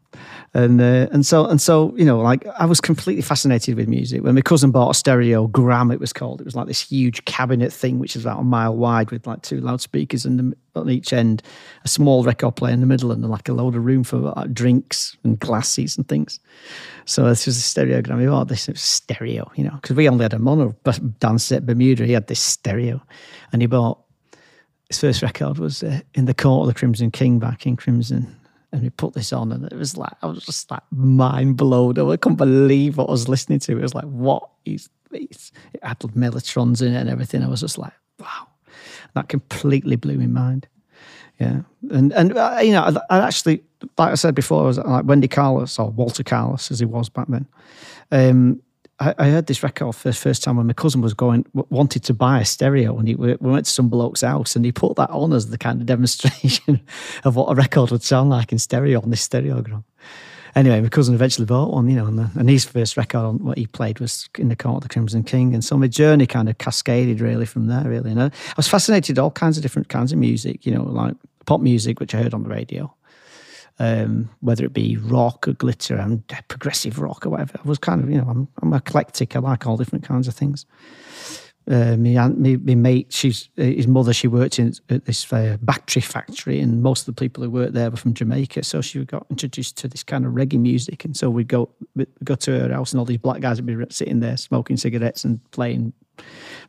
And 0.55 0.79
uh, 0.79 1.09
and 1.11 1.25
so 1.25 1.45
and 1.45 1.61
so 1.61 1.93
you 1.97 2.05
know 2.05 2.21
like 2.21 2.47
I 2.57 2.65
was 2.65 2.79
completely 2.79 3.21
fascinated 3.21 3.75
with 3.75 3.89
music 3.89 4.23
when 4.23 4.35
my 4.35 4.41
cousin 4.41 4.71
bought 4.71 4.91
a 4.91 4.93
stereo 4.93 5.47
Gram 5.47 5.91
it 5.91 5.99
was 5.99 6.13
called 6.13 6.39
it 6.39 6.45
was 6.45 6.55
like 6.55 6.67
this 6.67 6.79
huge 6.79 7.25
cabinet 7.25 7.73
thing 7.73 7.99
which 7.99 8.15
is 8.15 8.23
about 8.23 8.39
a 8.39 8.43
mile 8.43 8.73
wide 8.73 9.11
with 9.11 9.27
like 9.27 9.41
two 9.41 9.59
loudspeakers 9.59 10.23
the, 10.23 10.55
on 10.75 10.89
each 10.89 11.11
end 11.11 11.43
a 11.83 11.89
small 11.89 12.23
record 12.23 12.55
player 12.55 12.73
in 12.73 12.79
the 12.79 12.85
middle 12.85 13.11
and 13.11 13.29
like 13.29 13.49
a 13.49 13.53
load 13.53 13.75
of 13.75 13.83
room 13.83 14.05
for 14.05 14.17
like, 14.17 14.53
drinks 14.53 15.17
and 15.25 15.37
glasses 15.39 15.97
and 15.97 16.07
things 16.07 16.39
so 17.03 17.25
this 17.25 17.45
was 17.45 17.57
a 17.57 17.61
stereo 17.61 18.01
Gram. 18.01 18.17
we 18.17 18.27
bought 18.27 18.47
this 18.47 18.69
it 18.69 18.75
was 18.75 18.81
stereo 18.81 19.51
you 19.55 19.63
know 19.65 19.75
because 19.81 19.97
we 19.97 20.07
only 20.07 20.23
had 20.23 20.33
a 20.33 20.39
mono 20.39 20.73
Dansette 20.85 21.65
Bermuda 21.65 22.05
he 22.05 22.13
had 22.13 22.27
this 22.27 22.39
stereo 22.39 23.01
and 23.51 23.61
he 23.61 23.65
bought 23.65 24.04
his 24.95 25.01
first 25.01 25.21
record 25.21 25.59
was 25.59 25.83
uh, 25.83 25.99
in 26.13 26.25
the 26.25 26.33
court 26.33 26.67
of 26.67 26.73
the 26.73 26.79
Crimson 26.79 27.11
King 27.11 27.39
back 27.39 27.65
in 27.65 27.75
Crimson. 27.75 28.35
And 28.71 28.81
we 28.81 28.89
put 28.89 29.13
this 29.13 29.31
on, 29.31 29.51
and 29.51 29.65
it 29.65 29.73
was 29.73 29.95
like, 29.95 30.11
I 30.21 30.27
was 30.27 30.45
just 30.45 30.69
like 30.69 30.83
mind 30.91 31.55
blown. 31.55 31.97
I 31.97 32.17
couldn't 32.17 32.35
believe 32.35 32.97
what 32.97 33.07
I 33.07 33.11
was 33.11 33.29
listening 33.29 33.59
to. 33.59 33.77
It 33.77 33.81
was 33.81 33.93
like, 33.93 34.05
what 34.05 34.49
is 34.65 34.89
this? 35.11 35.51
It 35.73 35.83
had 35.83 35.99
mellotrons 35.99 36.81
in 36.81 36.93
it 36.93 36.99
and 36.99 37.09
everything. 37.09 37.43
I 37.43 37.47
was 37.47 37.61
just 37.61 37.77
like, 37.77 37.93
wow. 38.19 38.47
That 39.13 39.29
completely 39.29 39.95
blew 39.95 40.17
my 40.17 40.25
mind. 40.25 40.67
Yeah. 41.39 41.61
And, 41.89 42.11
and 42.11 42.37
uh, 42.37 42.59
you 42.61 42.71
know, 42.71 42.83
I, 42.83 43.17
I, 43.17 43.25
actually, 43.25 43.63
like 43.97 44.11
I 44.11 44.15
said 44.15 44.35
before, 44.35 44.63
I 44.63 44.65
was 44.65 44.77
like 44.77 45.05
Wendy 45.05 45.29
Carlos 45.29 45.79
or 45.79 45.89
Walter 45.91 46.23
Carlos 46.23 46.69
as 46.69 46.79
he 46.79 46.85
was 46.85 47.07
back 47.07 47.27
then. 47.27 47.47
Um, 48.11 48.61
I, 48.99 49.13
I, 49.17 49.29
heard 49.29 49.47
this 49.47 49.61
record 49.61 49.93
for 49.95 50.09
the 50.09 50.13
first 50.13 50.41
time 50.41 50.55
when 50.55 50.67
my 50.67 50.73
cousin 50.73 51.01
was 51.01 51.13
going, 51.13 51.45
wanted 51.53 52.03
to 52.05 52.13
buy 52.13 52.39
a 52.39 52.45
stereo, 52.45 52.97
and 52.97 53.07
he, 53.07 53.15
we 53.15 53.35
went 53.35 53.65
to 53.65 53.71
some 53.71 53.89
bloke's 53.89 54.21
house, 54.21 54.55
and 54.55 54.63
he 54.63 54.71
put 54.71 54.95
that 54.95 55.09
on 55.09 55.33
as 55.33 55.49
the 55.49 55.57
kind 55.57 55.81
of 55.81 55.87
demonstration 55.87 56.79
of 57.23 57.35
what 57.35 57.51
a 57.51 57.55
record 57.55 57.91
would 57.91 58.03
sound 58.03 58.29
like 58.29 58.51
in 58.51 58.59
stereo 58.59 59.01
on 59.01 59.09
this 59.09 59.27
stereogram. 59.27 59.83
Anyway, 60.55 60.79
my 60.79 60.87
cousin 60.87 61.13
eventually 61.13 61.45
bought 61.45 61.71
one, 61.71 61.89
you 61.89 61.97
know, 61.97 62.05
and, 62.05 62.17
the, 62.17 62.31
and 62.35 62.49
his 62.49 62.63
first 62.63 62.95
record 62.95 63.19
on 63.19 63.39
what 63.39 63.57
he 63.57 63.67
played 63.67 63.99
was 63.99 64.29
in 64.37 64.47
the 64.47 64.55
court 64.55 64.77
of 64.77 64.83
the 64.83 64.93
Crimson 64.93 65.23
King, 65.23 65.53
and 65.53 65.63
so 65.63 65.77
my 65.77 65.87
journey 65.87 66.25
kind 66.25 66.47
of 66.47 66.57
cascaded 66.57 67.19
really 67.19 67.45
from 67.45 67.67
there. 67.67 67.83
Really, 67.83 68.11
and 68.11 68.21
I, 68.21 68.25
I 68.27 68.53
was 68.55 68.67
fascinated 68.67 69.19
all 69.19 69.31
kinds 69.31 69.57
of 69.57 69.63
different 69.63 69.89
kinds 69.89 70.13
of 70.13 70.19
music, 70.19 70.65
you 70.65 70.73
know, 70.73 70.83
like 70.83 71.15
pop 71.45 71.59
music, 71.59 71.99
which 71.99 72.15
I 72.15 72.23
heard 72.23 72.33
on 72.33 72.43
the 72.43 72.49
radio, 72.49 72.93
um, 73.79 74.29
whether 74.39 74.65
it 74.65 74.73
be 74.73 74.97
rock 74.97 75.47
or 75.47 75.53
glitter 75.53 75.95
and 75.95 76.23
progressive 76.47 76.99
rock 76.99 77.25
or 77.25 77.29
whatever. 77.29 77.59
I 77.63 77.67
was 77.67 77.77
kind 77.77 78.03
of, 78.03 78.09
you 78.09 78.17
know, 78.17 78.27
I'm, 78.27 78.47
I'm 78.61 78.73
eclectic. 78.73 79.35
I 79.35 79.39
like 79.39 79.67
all 79.67 79.77
different 79.77 80.05
kinds 80.05 80.27
of 80.27 80.33
things. 80.33 80.65
Uh, 81.67 81.97
my, 81.97 82.09
aunt, 82.09 82.39
my, 82.39 82.57
my 82.57 82.75
mate, 82.75 83.11
she's 83.11 83.49
uh, 83.57 83.63
his 83.63 83.87
mother. 83.87 84.13
She 84.13 84.27
worked 84.27 84.59
in 84.59 84.71
at 84.89 85.05
this 85.05 85.31
uh, 85.33 85.57
battery 85.61 86.01
factory, 86.01 86.59
and 86.59 86.83
most 86.83 87.07
of 87.07 87.15
the 87.15 87.19
people 87.19 87.43
who 87.43 87.49
worked 87.49 87.73
there 87.73 87.89
were 87.89 87.97
from 87.97 88.13
Jamaica. 88.13 88.63
So 88.63 88.81
she 88.81 89.03
got 89.03 89.25
introduced 89.31 89.75
to 89.77 89.87
this 89.87 90.03
kind 90.03 90.27
of 90.27 90.33
reggae 90.33 90.59
music, 90.59 91.05
and 91.05 91.17
so 91.17 91.31
we'd 91.31 91.47
go 91.47 91.71
we'd 91.95 92.07
go 92.23 92.35
to 92.35 92.59
her 92.59 92.71
house, 92.71 92.93
and 92.93 92.99
all 92.99 93.05
these 93.05 93.17
black 93.17 93.41
guys 93.41 93.59
would 93.59 93.65
be 93.65 93.83
sitting 93.89 94.19
there 94.19 94.37
smoking 94.37 94.77
cigarettes 94.77 95.23
and 95.23 95.39
playing 95.49 95.91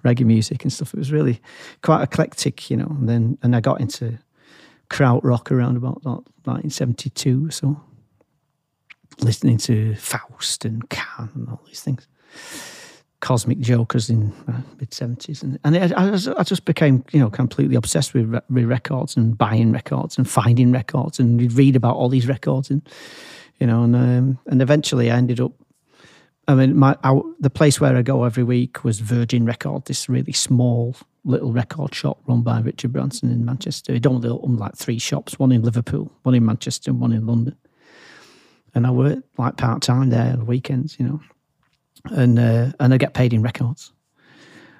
reggae 0.03 0.25
music 0.25 0.63
and 0.63 0.73
stuff. 0.73 0.95
It 0.95 0.99
was 0.99 1.13
really 1.13 1.43
quite 1.83 2.03
eclectic, 2.03 2.71
you 2.71 2.79
know. 2.79 2.87
And 2.89 3.07
then 3.07 3.39
and 3.43 3.55
I 3.55 3.61
got 3.61 3.83
into 3.83 4.19
krautrock 4.89 5.51
around 5.51 5.77
about 5.77 6.05
1972 6.05 7.47
or 7.47 7.51
so, 7.51 7.81
listening 9.21 9.59
to 9.59 9.95
Faust 9.97 10.65
and 10.65 10.89
Can 10.91 11.31
and 11.35 11.49
all 11.49 11.63
these 11.67 11.81
things. 11.81 12.07
Cosmic 13.21 13.59
Jokers 13.61 14.11
in 14.11 14.33
uh, 14.47 14.61
mid 14.79 14.93
seventies, 14.93 15.43
and 15.43 15.59
and 15.65 15.77
I, 15.77 16.15
I, 16.39 16.43
just 16.43 16.65
became 16.67 17.03
you 17.13 17.19
know 17.19 17.31
completely 17.31 17.75
obsessed 17.75 18.13
with, 18.13 18.39
with 18.51 18.65
records 18.67 19.17
and 19.17 19.37
buying 19.37 19.73
records 19.73 20.19
and 20.19 20.29
finding 20.29 20.71
records 20.71 21.19
and 21.19 21.41
you'd 21.41 21.55
read 21.55 21.77
about 21.77 21.97
all 21.97 22.11
these 22.11 22.29
records 22.29 22.71
and 22.71 22.87
you 23.59 23.67
know 23.67 23.85
and 23.85 23.97
um, 23.97 24.39
and 24.47 24.61
eventually 24.61 25.11
I 25.11 25.17
ended 25.17 25.41
up. 25.41 25.53
I 26.47 26.55
mean, 26.55 26.77
my 26.77 26.97
our, 27.03 27.25
the 27.41 27.51
place 27.51 27.81
where 27.81 27.97
I 27.97 28.03
go 28.03 28.23
every 28.23 28.45
week 28.45 28.85
was 28.85 29.01
Virgin 29.01 29.47
Record, 29.47 29.87
this 29.87 30.09
really 30.09 30.33
small 30.33 30.95
little 31.27 31.53
record 31.53 31.95
shop 31.95 32.21
run 32.27 32.43
by 32.43 32.61
Richard 32.61 32.93
Branson 32.93 33.31
in 33.31 33.45
Manchester. 33.45 33.93
He'd 33.93 34.07
only 34.07 34.29
opened 34.29 34.59
like 34.59 34.77
three 34.77 34.99
shops, 34.99 35.39
one 35.39 35.53
in 35.53 35.63
Liverpool, 35.63 36.11
one 36.23 36.35
in 36.35 36.47
Manchester, 36.47 36.91
and 36.91 37.01
one 37.01 37.13
in 37.13 37.27
London. 37.27 37.57
And 38.75 38.87
I 38.87 38.91
worked 38.91 39.23
like 39.39 39.57
part 39.57 39.83
time 39.83 40.11
there 40.11 40.33
on 40.33 40.39
the 40.39 40.45
weekends, 40.45 40.99
you 40.99 41.07
know, 41.07 41.21
and 42.11 42.39
uh, 42.39 42.73
and 42.79 42.95
I 42.95 42.99
get 42.99 43.15
paid 43.15 43.33
in 43.33 43.43
records, 43.43 43.93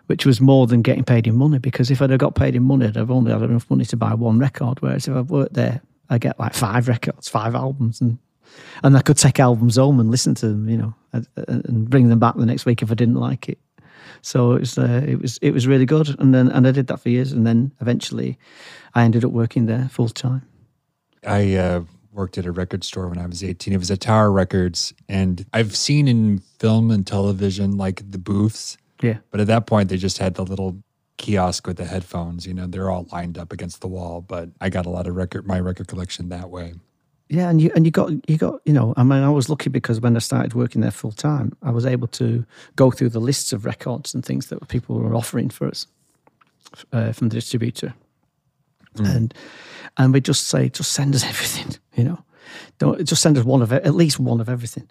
which 0.07 0.25
was 0.25 0.41
more 0.41 0.67
than 0.67 0.83
getting 0.83 1.05
paid 1.05 1.27
in 1.27 1.35
money 1.35 1.59
because 1.59 1.91
if 1.91 2.01
I'd 2.01 2.11
have 2.11 2.21
got 2.21 2.35
paid 2.35 2.55
in 2.55 2.63
money, 2.63 2.87
I'd 2.87 2.97
have 2.97 3.11
only 3.11 3.33
had 3.33 3.43
enough 3.43 3.69
money 3.69 3.85
to 3.87 3.97
buy 3.97 4.15
one 4.15 4.39
record. 4.39 4.81
Whereas 4.81 5.09
if 5.09 5.17
I've 5.17 5.31
worked 5.31 5.55
there, 5.55 5.81
I 6.09 6.19
get 6.19 6.39
like 6.39 6.55
five 6.55 6.89
records, 6.89 7.29
five 7.29 7.55
albums, 7.55 8.01
and 8.01 8.19
and 8.85 8.97
I 8.97 9.03
could 9.03 9.19
take 9.19 9.41
albums 9.41 9.77
home 9.77 9.99
and 9.99 10.11
listen 10.11 10.35
to 10.37 10.49
them, 10.49 10.69
you 10.69 10.77
know, 10.77 10.95
and, 11.13 11.27
and 11.49 11.91
bring 11.91 12.09
them 12.09 12.19
back 12.19 12.37
the 12.37 12.47
next 12.47 12.65
week 12.65 12.83
if 12.83 12.91
I 12.91 12.95
didn't 12.95 13.17
like 13.17 13.49
it. 13.49 13.59
So 14.27 14.55
it 14.55 14.59
was 14.59 14.77
uh, 14.77 15.05
it 15.07 15.23
was 15.23 15.39
it 15.41 15.53
was 15.53 15.69
really 15.69 15.87
good, 15.87 16.19
and 16.19 16.35
then 16.35 16.49
and 16.49 16.67
I 16.67 16.73
did 16.73 16.89
that 16.89 16.99
for 16.99 17.11
years, 17.11 17.31
and 17.31 17.47
then 17.47 17.71
eventually, 17.81 18.37
I 18.93 19.05
ended 19.05 19.25
up 19.25 19.31
working 19.31 19.67
there 19.67 19.89
full 19.89 20.09
time. 20.09 20.43
I 21.25 21.55
uh, 21.55 21.83
worked 22.11 22.37
at 22.37 22.45
a 22.45 22.51
record 22.51 22.83
store 22.83 23.07
when 23.07 23.19
I 23.19 23.27
was 23.27 23.45
eighteen. 23.45 23.73
It 23.73 23.77
was 23.77 23.89
at 23.93 24.01
Tower 24.01 24.33
Records, 24.33 24.93
and 25.09 25.47
I've 25.53 25.77
seen 25.77 26.09
in 26.09 26.41
film 26.59 26.91
and 26.91 27.07
television 27.07 27.77
like 27.77 28.03
the 28.11 28.19
booths. 28.19 28.77
Yeah, 29.01 29.19
but 29.31 29.39
at 29.39 29.47
that 29.47 29.69
point 29.69 29.91
they 29.91 29.97
just 29.97 30.19
had 30.19 30.35
the 30.35 30.45
little 30.45 30.83
kiosk 31.19 31.69
with 31.69 31.77
the 31.77 31.85
headphones. 31.85 32.49
You 32.49 32.55
know, 32.55 32.67
they're 32.67 32.91
all 32.91 33.07
lined 33.13 33.39
up 33.39 33.53
against 33.53 33.81
the 33.81 33.87
wall. 33.87 34.23
But 34.23 34.49
I 34.61 34.71
got 34.71 34.87
a 34.87 34.91
lot 34.91 35.07
of 35.07 35.15
record 35.15 35.47
my 35.47 35.61
record 35.61 35.87
collection 35.87 36.31
that 36.31 36.51
way. 36.51 36.75
Yeah, 37.29 37.51
and 37.51 37.61
you 37.61 37.73
and 37.75 37.85
you 37.85 37.91
got 37.91 38.11
you 38.29 38.37
got 38.37 38.61
you 38.65 38.73
know. 38.73 38.95
I 38.97 39.03
mean, 39.03 39.23
I 39.23 39.31
was 39.31 39.49
lucky 39.49 39.69
because 39.69 40.01
when 40.01 40.15
I 40.15 40.21
started 40.21 40.55
working 40.55 40.81
there 40.81 40.93
full 40.93 41.11
time, 41.11 41.57
I 41.63 41.71
was 41.71 41.85
able 41.85 42.07
to 42.09 42.45
go 42.77 42.91
through 42.91 43.09
the 43.11 43.21
lists 43.21 43.53
of 43.53 43.65
records 43.65 44.15
and 44.15 44.25
things 44.25 44.47
that 44.47 44.67
people 44.69 44.97
were 44.99 45.15
offering 45.15 45.51
for 45.51 45.67
us 45.67 45.87
uh, 46.93 47.13
from 47.13 47.29
the 47.29 47.35
distributor, 47.35 47.95
and 48.97 49.35
and 49.97 50.13
we 50.13 50.21
just 50.21 50.49
say, 50.49 50.69
just 50.69 50.93
send 50.93 51.15
us 51.17 51.25
everything, 51.33 51.77
you 51.95 52.05
know. 52.05 52.19
Don't 52.79 53.05
just 53.05 53.23
send 53.23 53.37
us 53.37 53.45
one 53.45 53.61
of 53.61 53.73
it, 53.73 53.85
at 53.85 53.95
least 53.95 54.21
one 54.21 54.41
of 54.41 54.49
everything. 54.49 54.89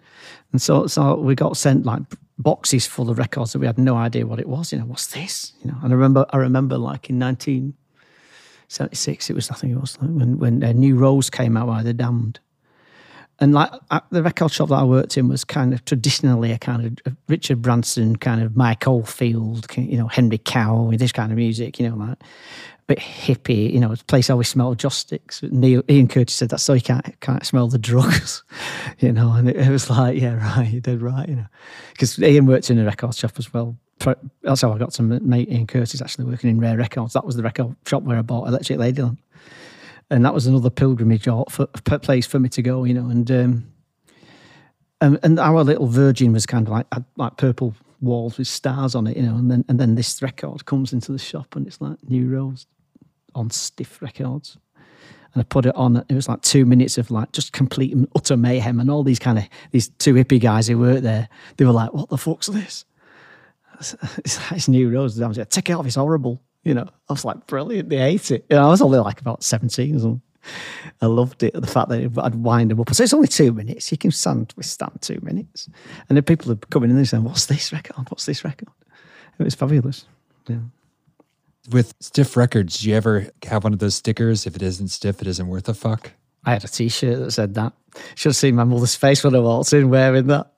And 0.52 0.60
so 0.60 0.86
so 0.86 1.14
we 1.16 1.34
got 1.34 1.56
sent 1.56 1.86
like 1.86 2.02
boxes 2.38 2.86
full 2.86 3.08
of 3.08 3.16
records 3.16 3.52
that 3.52 3.60
we 3.60 3.66
had 3.66 3.78
no 3.78 3.96
idea 3.96 4.26
what 4.26 4.40
it 4.40 4.48
was. 4.48 4.72
You 4.72 4.78
know, 4.78 4.84
what's 4.84 5.06
this? 5.06 5.54
You 5.62 5.70
know, 5.70 5.78
and 5.82 5.90
I 5.90 5.96
remember 5.96 6.26
I 6.34 6.36
remember 6.36 6.76
like 6.76 7.08
in 7.08 7.18
nineteen 7.18 7.74
seventy 8.68 8.96
six, 8.96 9.30
it 9.30 9.34
was 9.34 9.50
I 9.50 9.54
think 9.54 9.74
it 9.74 9.80
was 9.80 9.96
when 10.00 10.38
when 10.38 10.62
a 10.62 10.72
New 10.72 10.96
Rose 10.96 11.30
came 11.30 11.56
out 11.56 11.66
by 11.66 11.82
the 11.82 11.94
Damned. 11.94 12.40
And 13.38 13.52
like 13.52 13.70
uh, 13.90 14.00
the 14.10 14.22
record 14.22 14.50
shop 14.50 14.70
that 14.70 14.76
I 14.76 14.84
worked 14.84 15.18
in 15.18 15.28
was 15.28 15.44
kind 15.44 15.74
of 15.74 15.84
traditionally 15.84 16.52
a 16.52 16.58
kind 16.58 17.00
of 17.06 17.16
Richard 17.28 17.60
Branson, 17.60 18.16
kind 18.16 18.42
of 18.42 18.56
Mike 18.56 18.88
Oldfield, 18.88 19.66
you 19.76 19.98
know, 19.98 20.08
Henry 20.08 20.38
Cow 20.38 20.84
with 20.84 21.00
this 21.00 21.12
kind 21.12 21.30
of 21.32 21.36
music, 21.36 21.78
you 21.78 21.86
know, 21.86 21.96
like 21.96 22.16
bit 22.86 22.98
hippie, 22.98 23.72
you 23.72 23.80
know, 23.80 23.92
a 23.92 23.96
place 23.96 24.30
always 24.30 24.48
smelled 24.48 24.78
joss 24.78 24.96
sticks. 24.96 25.42
Neil, 25.42 25.82
Ian 25.88 26.08
Curtis 26.08 26.34
said 26.34 26.50
that 26.50 26.60
so 26.60 26.72
you 26.72 26.80
can't 26.80 27.18
can't 27.20 27.44
smell 27.44 27.68
the 27.68 27.78
drugs, 27.78 28.44
you 28.98 29.12
know, 29.12 29.32
and 29.32 29.48
it, 29.48 29.56
it 29.56 29.70
was 29.70 29.90
like, 29.90 30.20
yeah, 30.20 30.34
right, 30.34 30.72
you 30.72 30.80
did 30.80 31.02
right, 31.02 31.28
you 31.28 31.36
know, 31.36 31.46
because 31.92 32.18
Ian 32.18 32.46
worked 32.46 32.70
in 32.70 32.78
a 32.78 32.84
record 32.84 33.14
shop 33.14 33.32
as 33.38 33.52
well. 33.52 33.76
That's 33.98 34.62
how 34.62 34.72
I 34.72 34.78
got 34.78 34.92
to 34.92 35.02
meet 35.02 35.50
Ian 35.50 35.66
Curtis 35.66 36.00
actually 36.00 36.26
working 36.26 36.50
in 36.50 36.60
Rare 36.60 36.76
Records. 36.76 37.14
That 37.14 37.24
was 37.24 37.36
the 37.36 37.42
record 37.42 37.74
shop 37.86 38.02
where 38.02 38.18
I 38.18 38.22
bought 38.22 38.48
Electric 38.48 38.78
Ladyland, 38.78 39.18
and 40.10 40.24
that 40.24 40.34
was 40.34 40.46
another 40.46 40.70
pilgrimage 40.70 41.24
for, 41.24 41.66
place 41.66 42.26
for 42.26 42.38
me 42.38 42.48
to 42.50 42.62
go, 42.62 42.84
you 42.84 42.94
know, 42.94 43.08
and. 43.08 43.30
Um, 43.30 43.72
and, 45.00 45.18
and 45.22 45.38
our 45.38 45.62
little 45.62 45.86
Virgin 45.86 46.32
was 46.32 46.46
kind 46.46 46.66
of 46.66 46.72
like 46.72 46.86
like 47.16 47.36
purple 47.36 47.74
walls 48.00 48.38
with 48.38 48.48
stars 48.48 48.94
on 48.94 49.06
it, 49.06 49.16
you 49.16 49.22
know, 49.22 49.36
and 49.36 49.50
then 49.50 49.64
and 49.68 49.78
then 49.78 49.94
this 49.94 50.22
record 50.22 50.64
comes 50.64 50.92
into 50.92 51.12
the 51.12 51.18
shop 51.18 51.54
and 51.56 51.66
it's 51.66 51.80
like 51.80 51.98
New 52.08 52.28
Rose 52.28 52.66
on 53.34 53.50
Stiff 53.50 54.00
Records. 54.02 54.56
And 55.34 55.42
I 55.42 55.44
put 55.44 55.66
it 55.66 55.74
on. 55.74 56.02
It 56.08 56.14
was 56.14 56.28
like 56.28 56.40
two 56.40 56.64
minutes 56.64 56.96
of 56.96 57.10
like 57.10 57.32
just 57.32 57.52
complete 57.52 57.92
and 57.92 58.08
utter 58.16 58.38
mayhem. 58.38 58.80
And 58.80 58.90
all 58.90 59.02
these 59.02 59.18
kind 59.18 59.38
of 59.38 59.44
these 59.70 59.88
two 59.98 60.14
hippie 60.14 60.40
guys 60.40 60.66
who 60.66 60.78
worked 60.78 61.02
there, 61.02 61.28
they 61.58 61.66
were 61.66 61.72
like, 61.72 61.92
"What 61.92 62.08
the 62.08 62.16
fuck's 62.16 62.46
this?" 62.46 62.86
It's, 64.24 64.68
New 64.68 64.90
Rose. 64.90 65.20
I 65.20 65.26
was 65.26 65.38
like, 65.38 65.50
"Take 65.50 65.70
it 65.70 65.74
off. 65.74 65.86
It's 65.86 65.96
horrible." 65.96 66.42
You 66.64 66.74
know, 66.74 66.88
I 67.08 67.12
was 67.12 67.24
like, 67.24 67.46
"Brilliant." 67.46 67.88
They 67.88 68.00
ate 68.00 68.30
it. 68.30 68.46
You 68.50 68.56
know, 68.56 68.66
I 68.66 68.70
was 68.70 68.82
only 68.82 68.98
like 68.98 69.20
about 69.20 69.42
seventeen 69.42 69.96
or 69.96 70.00
something. 70.00 70.22
I 71.02 71.06
loved 71.06 71.42
it. 71.42 71.54
The 71.54 71.66
fact 71.66 71.88
that 71.88 72.18
I'd 72.22 72.34
wind 72.36 72.70
them 72.70 72.80
up. 72.80 72.94
So 72.94 73.02
it's 73.02 73.12
only 73.12 73.28
two 73.28 73.52
minutes. 73.52 73.90
You 73.90 73.98
can 73.98 74.12
stand 74.12 74.54
withstand 74.56 75.02
two 75.02 75.18
minutes. 75.22 75.68
And 76.08 76.16
then 76.16 76.22
people 76.22 76.52
are 76.52 76.56
coming 76.70 76.90
in 76.90 76.96
and 76.96 77.08
saying, 77.08 77.24
"What's 77.24 77.46
this 77.46 77.72
record? 77.72 78.08
What's 78.08 78.26
this 78.26 78.44
record?" 78.44 78.68
It 79.38 79.44
was 79.44 79.54
fabulous. 79.54 80.06
Yeah 80.48 80.58
with 81.70 81.94
stiff 82.00 82.36
records, 82.36 82.80
do 82.80 82.90
you 82.90 82.96
ever 82.96 83.28
have 83.44 83.64
one 83.64 83.72
of 83.72 83.78
those 83.78 83.94
stickers? 83.94 84.46
If 84.46 84.56
it 84.56 84.62
isn't 84.62 84.88
stiff, 84.88 85.20
it 85.20 85.28
isn't 85.28 85.46
worth 85.46 85.68
a 85.68 85.74
fuck. 85.74 86.12
I 86.44 86.52
had 86.52 86.64
a 86.64 86.68
T-shirt 86.68 87.18
that 87.18 87.30
said 87.32 87.54
that. 87.54 87.72
Should 88.14 88.30
have 88.30 88.36
seen 88.36 88.54
my 88.54 88.64
mother's 88.64 88.94
face 88.94 89.24
when 89.24 89.34
I 89.34 89.40
walked 89.40 89.72
in 89.72 89.90
wearing 89.90 90.28
that. 90.28 90.52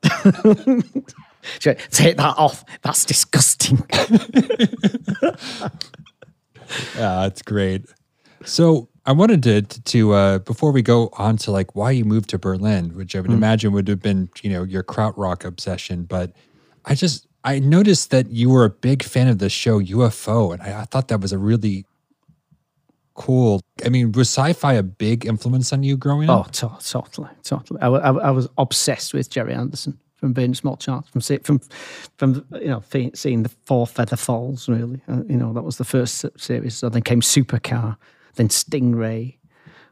"Take 1.60 2.16
that 2.16 2.34
off. 2.36 2.64
That's 2.82 3.04
disgusting." 3.04 3.84
yeah, 6.96 7.22
that's 7.22 7.42
great. 7.42 7.86
So 8.44 8.88
I 9.06 9.12
wanted 9.12 9.42
to 9.44 9.62
to 9.62 10.12
uh, 10.12 10.38
before 10.40 10.72
we 10.72 10.82
go 10.82 11.10
on 11.14 11.36
to 11.38 11.50
like 11.50 11.74
why 11.74 11.92
you 11.92 12.04
moved 12.04 12.30
to 12.30 12.38
Berlin, 12.38 12.94
which 12.94 13.16
I 13.16 13.20
would 13.20 13.30
mm. 13.30 13.34
imagine 13.34 13.72
would 13.72 13.88
have 13.88 14.02
been 14.02 14.28
you 14.42 14.50
know 14.50 14.62
your 14.62 14.82
krautrock 14.82 15.44
obsession, 15.44 16.04
but 16.04 16.32
I 16.84 16.94
just 16.94 17.26
I 17.44 17.58
noticed 17.58 18.10
that 18.10 18.30
you 18.30 18.50
were 18.50 18.64
a 18.64 18.70
big 18.70 19.02
fan 19.02 19.28
of 19.28 19.38
the 19.38 19.48
show 19.48 19.80
UFO, 19.80 20.52
and 20.52 20.62
I, 20.62 20.82
I 20.82 20.84
thought 20.84 21.08
that 21.08 21.20
was 21.20 21.32
a 21.32 21.38
really 21.38 21.86
cool. 23.14 23.62
I 23.84 23.88
mean, 23.88 24.12
was 24.12 24.28
sci-fi 24.28 24.74
a 24.74 24.82
big 24.82 25.24
influence 25.24 25.72
on 25.72 25.82
you 25.82 25.96
growing 25.96 26.28
up? 26.28 26.46
Oh, 26.46 26.50
to- 26.50 26.78
totally, 26.84 27.30
totally. 27.42 27.80
I, 27.80 27.88
I, 27.88 28.12
I, 28.12 28.30
was 28.30 28.48
obsessed 28.58 29.14
with 29.14 29.30
Gerry 29.30 29.54
Anderson 29.54 29.98
from 30.18 30.32
being 30.32 30.54
small 30.54 30.76
child, 30.76 31.06
from 31.08 31.20
see, 31.20 31.38
from 31.38 31.60
from 32.16 32.44
you 32.60 32.68
know 32.68 32.82
seeing 33.14 33.42
the 33.42 33.50
Four 33.64 33.86
Feather 33.86 34.16
Falls. 34.16 34.68
Really, 34.68 35.00
uh, 35.08 35.22
you 35.28 35.36
know 35.36 35.52
that 35.52 35.62
was 35.62 35.78
the 35.78 35.84
first 35.84 36.24
series. 36.36 36.76
So 36.76 36.88
then 36.88 37.02
came 37.02 37.20
Supercar, 37.20 37.96
then 38.34 38.48
Stingray. 38.48 39.34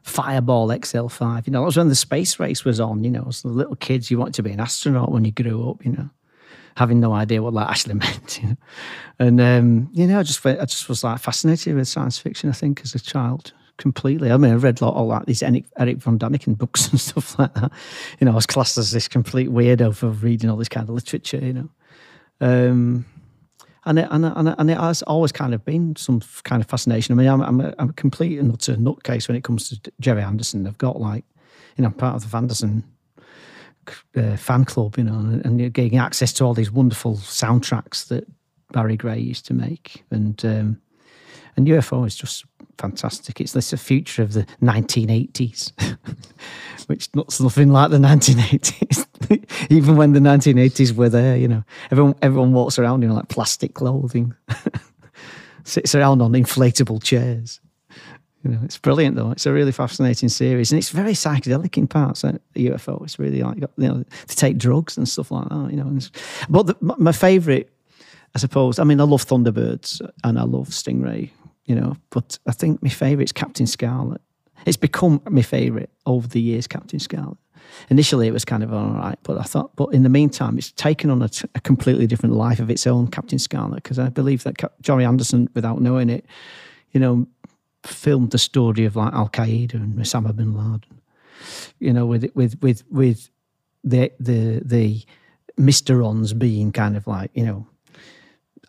Fireball 0.03 0.69
XL5, 0.69 1.47
you 1.47 1.51
know, 1.51 1.59
that 1.59 1.65
was 1.65 1.75
when 1.75 1.89
the 1.89 1.95
space 1.95 2.39
race 2.39 2.63
was 2.63 2.79
on, 2.79 3.03
you 3.03 3.11
know, 3.11 3.25
as 3.27 3.41
the 3.41 3.49
little 3.49 3.75
kids, 3.75 4.09
you 4.09 4.17
wanted 4.17 4.35
to 4.35 4.43
be 4.43 4.53
an 4.53 4.61
astronaut 4.61 5.11
when 5.11 5.25
you 5.25 5.33
grew 5.33 5.69
up, 5.69 5.83
you 5.83 5.91
know 5.91 6.09
having 6.77 6.99
no 6.99 7.11
idea 7.11 7.41
what 7.41 7.55
that 7.55 7.69
actually 7.69 7.93
meant. 8.05 8.41
You 8.41 8.49
know? 8.49 8.57
And 9.19 9.41
um, 9.41 9.89
you 9.93 10.07
know, 10.07 10.19
I 10.19 10.23
just 10.23 10.45
I 10.45 10.65
just 10.65 10.87
was 10.87 11.03
like 11.03 11.19
fascinated 11.19 11.75
with 11.75 11.87
science 11.87 12.17
fiction. 12.17 12.49
I 12.49 12.53
think 12.53 12.81
as 12.83 12.95
a 12.95 12.99
child, 12.99 13.51
completely. 13.77 14.31
I 14.31 14.37
mean, 14.37 14.51
I 14.51 14.55
read 14.55 14.81
all, 14.81 14.91
all 14.91 15.09
that 15.09 15.25
these 15.25 15.43
Eric, 15.43 15.65
Erich 15.77 15.97
von 15.97 16.19
Däniken 16.19 16.57
books 16.57 16.87
and 16.91 16.99
stuff 16.99 17.37
like 17.39 17.53
that. 17.55 17.71
You 18.19 18.25
know, 18.25 18.31
I 18.31 18.35
was 18.35 18.45
classed 18.45 18.77
as 18.77 18.91
this 18.91 19.07
complete 19.07 19.49
weirdo 19.49 19.95
for 19.95 20.09
reading 20.09 20.49
all 20.49 20.57
this 20.57 20.69
kind 20.69 20.87
of 20.87 20.95
literature. 20.95 21.37
You 21.37 21.53
know. 21.53 21.69
Um, 22.39 23.05
and 23.85 23.99
it, 23.99 24.07
and, 24.11 24.25
and, 24.25 24.55
and 24.57 24.69
it 24.69 24.77
has 24.77 25.01
always 25.03 25.31
kind 25.31 25.53
of 25.53 25.63
been 25.63 25.95
some 25.95 26.21
kind 26.43 26.61
of 26.61 26.67
fascination. 26.67 27.13
I 27.13 27.15
mean, 27.15 27.27
I'm, 27.29 27.41
I'm, 27.41 27.61
a, 27.61 27.73
I'm 27.79 27.89
a 27.89 27.93
complete 27.93 28.37
and 28.37 28.51
utter 28.51 28.75
nutcase 28.75 29.29
when 29.29 29.37
it 29.37 29.45
comes 29.45 29.69
to 29.69 29.91
Gerry 30.01 30.21
Anderson. 30.21 30.67
I've 30.67 30.77
got 30.77 30.99
like, 30.99 31.23
you 31.77 31.83
know, 31.83 31.87
I'm 31.87 31.93
part 31.93 32.15
of 32.15 32.29
the 32.29 32.37
Fanderson 32.37 32.83
uh, 34.15 34.35
fan 34.35 34.65
club, 34.65 34.97
you 34.97 35.05
know, 35.05 35.13
and, 35.13 35.45
and, 35.45 35.59
you're 35.59 35.69
getting 35.69 35.97
access 35.97 36.33
to 36.33 36.43
all 36.43 36.53
these 36.53 36.71
wonderful 36.71 37.15
soundtracks 37.15 38.07
that 38.09 38.27
Barry 38.73 38.97
Gray 38.97 39.19
used 39.19 39.45
to 39.45 39.53
make, 39.53 40.03
and 40.11 40.43
um, 40.43 40.81
and 41.55 41.67
UFO 41.67 42.05
is 42.05 42.15
just 42.15 42.45
fantastic. 42.77 43.41
It's 43.41 43.53
this 43.53 43.73
future 43.73 44.23
of 44.23 44.33
the 44.33 44.45
1980s, 44.61 45.71
which 46.87 47.09
looks 47.13 47.39
nothing 47.39 47.69
like 47.69 47.91
the 47.91 47.97
1980s. 47.97 49.05
Even 49.69 49.95
when 49.95 50.13
the 50.13 50.19
1980s 50.19 50.95
were 50.95 51.09
there, 51.09 51.37
you 51.37 51.47
know, 51.47 51.63
everyone 51.91 52.15
everyone 52.21 52.53
walks 52.53 52.79
around 52.79 53.03
in 53.03 53.13
like 53.13 53.27
plastic 53.29 53.73
clothing, 53.73 54.33
sits 55.63 55.95
around 55.95 56.21
on 56.21 56.33
inflatable 56.33 57.01
chairs. 57.03 57.59
You 58.43 58.51
know, 58.51 58.59
it's 58.63 58.77
brilliant 58.77 59.15
though. 59.15 59.31
It's 59.31 59.45
a 59.45 59.51
really 59.51 59.71
fascinating 59.71 60.29
series, 60.29 60.71
and 60.71 60.77
it's 60.79 60.89
very 60.89 61.13
psychedelic 61.13 61.77
in 61.77 61.87
parts. 61.87 62.23
Uh, 62.23 62.37
UFO. 62.55 63.03
It's 63.03 63.19
really 63.19 63.41
like 63.41 63.57
you 63.57 63.67
know 63.77 64.03
to 64.27 64.35
take 64.35 64.57
drugs 64.57 64.97
and 64.97 65.09
stuff 65.09 65.31
like 65.31 65.49
that. 65.49 65.71
You 65.71 65.77
know, 65.77 65.99
but 66.47 66.67
the, 66.67 66.75
my 66.79 67.11
favourite, 67.11 67.69
I 68.35 68.39
suppose. 68.39 68.79
I 68.79 68.83
mean, 68.83 69.01
I 69.01 69.03
love 69.03 69.25
Thunderbirds 69.25 70.07
and 70.23 70.39
I 70.39 70.43
love 70.43 70.69
Stingray. 70.69 71.31
You 71.67 71.75
know, 71.75 71.97
but 72.09 72.39
I 72.47 72.53
think 72.53 72.81
my 72.81 72.89
favourite 72.89 73.25
is 73.25 73.31
Captain 73.31 73.67
Scarlet. 73.67 74.21
It's 74.65 74.77
become 74.77 75.21
my 75.29 75.43
favourite 75.43 75.89
over 76.05 76.27
the 76.27 76.41
years. 76.41 76.65
Captain 76.65 76.99
Scarlet. 76.99 77.37
Initially, 77.89 78.27
it 78.27 78.31
was 78.31 78.45
kind 78.45 78.63
of 78.63 78.73
all 78.73 78.91
right, 78.91 79.19
but 79.23 79.37
I 79.37 79.43
thought, 79.43 79.75
but 79.75 79.93
in 79.93 80.03
the 80.03 80.09
meantime, 80.09 80.57
it's 80.57 80.71
taken 80.71 81.09
on 81.09 81.21
a, 81.21 81.29
a 81.53 81.59
completely 81.59 82.07
different 82.07 82.35
life 82.35 82.59
of 82.59 82.69
its 82.69 82.87
own, 82.87 83.07
Captain 83.07 83.39
Scarlet, 83.39 83.83
because 83.83 83.99
I 83.99 84.09
believe 84.09 84.43
that 84.43 84.55
Gerry 84.81 85.05
Anderson, 85.05 85.49
without 85.53 85.81
knowing 85.81 86.09
it, 86.09 86.25
you 86.91 86.99
know, 86.99 87.27
filmed 87.83 88.31
the 88.31 88.37
story 88.37 88.85
of 88.85 88.95
like 88.95 89.13
Al 89.13 89.29
Qaeda 89.29 89.75
and 89.75 89.97
Osama 89.97 90.35
bin 90.35 90.53
Laden. 90.53 91.01
You 91.79 91.93
know, 91.93 92.05
with 92.05 92.29
with 92.33 92.61
with 92.61 92.83
with 92.89 93.29
the 93.83 94.11
the 94.19 94.61
the 94.63 95.03
Mysterons 95.59 96.37
being 96.37 96.71
kind 96.71 96.97
of 96.97 97.07
like 97.07 97.31
you 97.33 97.45
know 97.45 97.67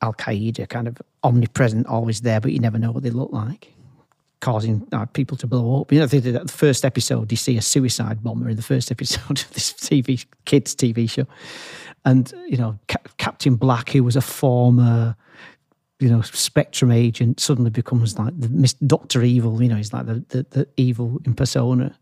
Al 0.03 0.15
Qaeda, 0.15 0.69
kind 0.69 0.89
of 0.89 0.99
omnipresent, 1.25 1.87
always 1.87 2.21
there, 2.21 2.41
but 2.41 2.53
you 2.53 2.59
never 2.59 2.79
know 2.79 2.91
what 2.91 3.03
they 3.03 3.11
look 3.11 3.33
like, 3.33 3.73
causing 4.41 4.87
uh, 4.93 5.07
people 5.07 5.37
to 5.39 5.47
blow 5.47 5.81
up. 5.81 5.93
You 5.93 6.01
know, 6.01 6.07
the, 6.07 6.21
the 6.21 6.49
first 6.49 6.85
episode, 6.85 7.31
you 7.31 7.37
see 7.37 7.57
a 7.57 7.63
suicide 7.63 8.23
bomber 8.23 8.49
in 8.49 8.57
the 8.57 8.63
first 8.63 8.91
episode 8.97 9.41
of 9.41 9.53
this 9.53 9.73
TV 9.73 10.25
kids 10.45 10.75
TV 10.75 11.09
show, 11.11 11.27
and 12.05 12.33
you 12.47 12.57
know 12.57 12.79
Captain 13.19 13.57
Black, 13.57 13.91
who 13.91 14.05
was 14.05 14.17
a 14.17 14.23
former 14.23 15.17
you 16.01 16.09
know, 16.09 16.21
Spectrum 16.21 16.93
agent 16.93 17.41
suddenly 17.41 17.71
becomes 17.71 18.19
like 18.19 18.39
the 18.39 18.75
Doctor 18.87 19.23
Evil. 19.23 19.61
You 19.61 19.69
know, 19.69 19.77
he's 19.77 19.93
like 19.93 20.07
the, 20.07 20.25
the, 20.29 20.47
the 20.51 20.69
evil 20.77 21.21
in 21.25 21.35
persona. 21.35 21.99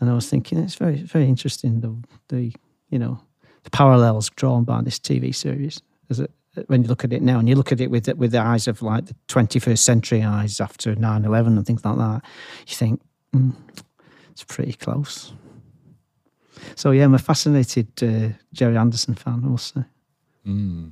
And 0.00 0.10
I 0.10 0.14
was 0.14 0.28
thinking 0.28 0.58
it's 0.58 0.74
very 0.74 0.96
very 0.96 1.26
interesting 1.26 1.80
the 1.80 1.96
the 2.28 2.52
you 2.90 2.98
know 2.98 3.20
the 3.64 3.70
parallels 3.70 4.30
drawn 4.30 4.64
by 4.64 4.82
this 4.82 4.98
TV 4.98 5.34
series 5.34 5.80
as 6.10 6.20
it, 6.20 6.30
when 6.66 6.82
you 6.82 6.88
look 6.88 7.04
at 7.04 7.12
it 7.12 7.22
now 7.22 7.38
and 7.38 7.48
you 7.48 7.54
look 7.54 7.72
at 7.72 7.80
it 7.80 7.90
with 7.90 8.08
with 8.16 8.32
the 8.32 8.40
eyes 8.40 8.68
of 8.68 8.82
like 8.82 9.06
the 9.06 9.14
21st 9.28 9.78
century 9.78 10.22
eyes 10.22 10.60
after 10.60 10.94
9-11 10.94 11.46
and 11.46 11.66
things 11.66 11.84
like 11.84 11.98
that 11.98 12.22
you 12.66 12.74
think 12.74 13.00
mm, 13.34 13.52
it's 14.30 14.44
pretty 14.44 14.72
close 14.72 15.32
so 16.74 16.90
yeah 16.90 17.04
i'm 17.04 17.14
a 17.14 17.18
fascinated 17.18 17.88
uh, 18.02 18.28
gerry 18.52 18.76
anderson 18.76 19.14
fan 19.14 19.44
also 19.48 19.84
mm 20.46 20.90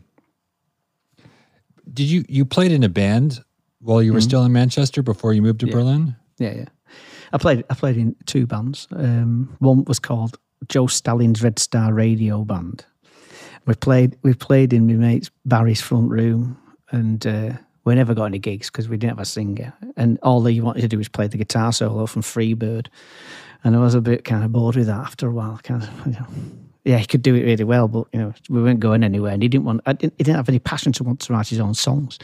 did 1.93 2.05
you 2.05 2.25
you 2.29 2.45
played 2.45 2.73
in 2.73 2.83
a 2.83 2.89
band 2.89 3.41
while 3.81 4.03
you 4.03 4.13
were 4.13 4.19
mm-hmm. 4.19 4.29
still 4.29 4.45
in 4.45 4.53
Manchester 4.53 5.03
before 5.03 5.33
you 5.33 5.43
moved 5.43 5.61
to 5.61 5.67
yeah. 5.67 5.73
Berlin? 5.73 6.17
Yeah, 6.39 6.55
yeah. 6.55 6.65
I 7.33 7.39
played 7.39 7.65
I 7.71 7.75
played 7.75 7.97
in 7.97 8.17
two 8.27 8.47
bands. 8.47 8.89
Um, 8.95 9.55
one 9.59 9.85
was 9.85 9.99
called 9.99 10.39
Joe 10.69 10.87
Stalin's 10.87 11.43
Red 11.43 11.59
Star 11.59 11.93
Radio 11.93 12.45
Band. 12.45 12.85
We 13.67 13.75
played 13.75 14.17
we 14.23 14.35
played 14.35 14.73
in 14.73 14.87
my 14.87 14.95
mate 14.95 15.31
Barry's 15.45 15.81
front 15.81 16.11
room, 16.11 16.59
and 16.91 17.27
uh, 17.27 17.53
we 17.85 17.95
never 17.95 18.15
got 18.15 18.27
any 18.27 18.39
gigs 18.39 18.71
because 18.71 18.89
we 18.89 18.97
didn't 18.97 19.17
have 19.17 19.23
a 19.23 19.25
singer. 19.25 19.73
And 19.97 20.19
all 20.23 20.41
they 20.41 20.61
wanted 20.61 20.83
to 20.83 20.89
do 20.89 20.99
was 20.99 21.09
play 21.09 21.29
the 21.29 21.39
guitar 21.39 21.73
solo 21.73 22.07
from 22.07 22.23
Freebird, 22.23 22.89
and 23.63 23.75
I 23.75 23.79
was 23.79 23.95
a 23.95 24.01
bit 24.01 24.25
kind 24.25 24.45
of 24.45 24.53
bored 24.53 24.77
with 24.77 24.87
that 24.87 24.99
after 24.99 25.29
a 25.29 25.33
while. 25.33 25.59
Kind 25.63 25.83
of, 25.83 26.07
you 26.07 26.13
know, 26.13 26.27
yeah, 26.85 26.99
he 26.99 27.07
could 27.07 27.23
do 27.23 27.35
it 27.35 27.45
really 27.45 27.65
well, 27.65 27.89
but 27.89 28.07
you 28.13 28.21
know, 28.21 28.35
we 28.51 28.63
weren't 28.63 28.81
going 28.81 29.03
anywhere, 29.03 29.33
and 29.33 29.43
he 29.43 29.49
didn't 29.49 29.65
want. 29.65 29.85
Didn't, 29.85 30.15
he 30.19 30.25
didn't 30.25 30.37
have 30.37 30.49
any 30.49 30.59
passion 30.59 30.93
to 30.93 31.05
want 31.05 31.21
to 31.21 31.33
write 31.33 31.49
his 31.49 31.61
own 31.61 31.75
songs, 31.75 32.19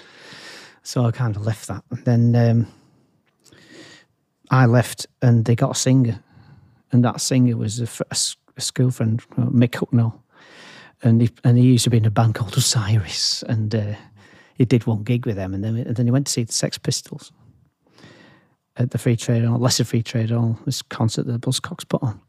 so 0.83 1.05
I 1.07 1.11
kind 1.11 1.35
of 1.37 1.47
left 1.47 1.69
that. 1.69 1.83
And 1.91 2.05
then 2.05 2.37
um, 2.37 2.67
I 4.51 4.67
left, 4.67 5.07
and 5.23 5.47
they 5.47 5.57
got 5.57 5.71
a 5.71 5.79
singer, 5.79 6.23
and 6.93 7.03
that 7.05 7.23
singer 7.23 7.57
was 7.57 7.81
a, 7.81 7.89
a, 8.11 8.17
a 8.59 8.61
school 8.61 8.91
friend, 8.91 9.23
Mick 9.37 9.71
Hucknall, 9.71 10.19
and 11.02 11.23
he 11.23 11.30
and 11.45 11.59
he 11.59 11.64
used 11.64 11.85
to 11.85 11.90
be 11.90 11.97
in 11.97 12.04
a 12.04 12.11
band 12.11 12.35
called 12.35 12.57
Osiris, 12.57 13.42
and 13.45 13.75
uh, 13.75 13.95
he 14.54 14.64
did 14.64 14.87
one 14.87 15.02
gig 15.02 15.26
with 15.26 15.37
them, 15.37 15.54
and 15.54 15.64
then 15.64 15.76
and 15.76 15.97
then 15.97 16.07
he 16.07 16.12
went 16.12 16.26
to 16.26 16.33
see 16.33 16.45
the 16.45 16.52
Sex 16.52 16.78
Pistols 16.78 17.33
at 18.76 18.90
the 18.90 18.99
Free 18.99 19.16
Trade 19.16 19.45
Hall, 19.45 19.59
Lesser 19.59 19.85
Free 19.85 20.02
Trade 20.02 20.30
Hall, 20.30 20.59
this 20.64 20.83
concert 20.83 21.26
that 21.26 21.33
the 21.33 21.38
Buzzcocks 21.38 21.87
put 21.88 22.02
on. 22.02 22.21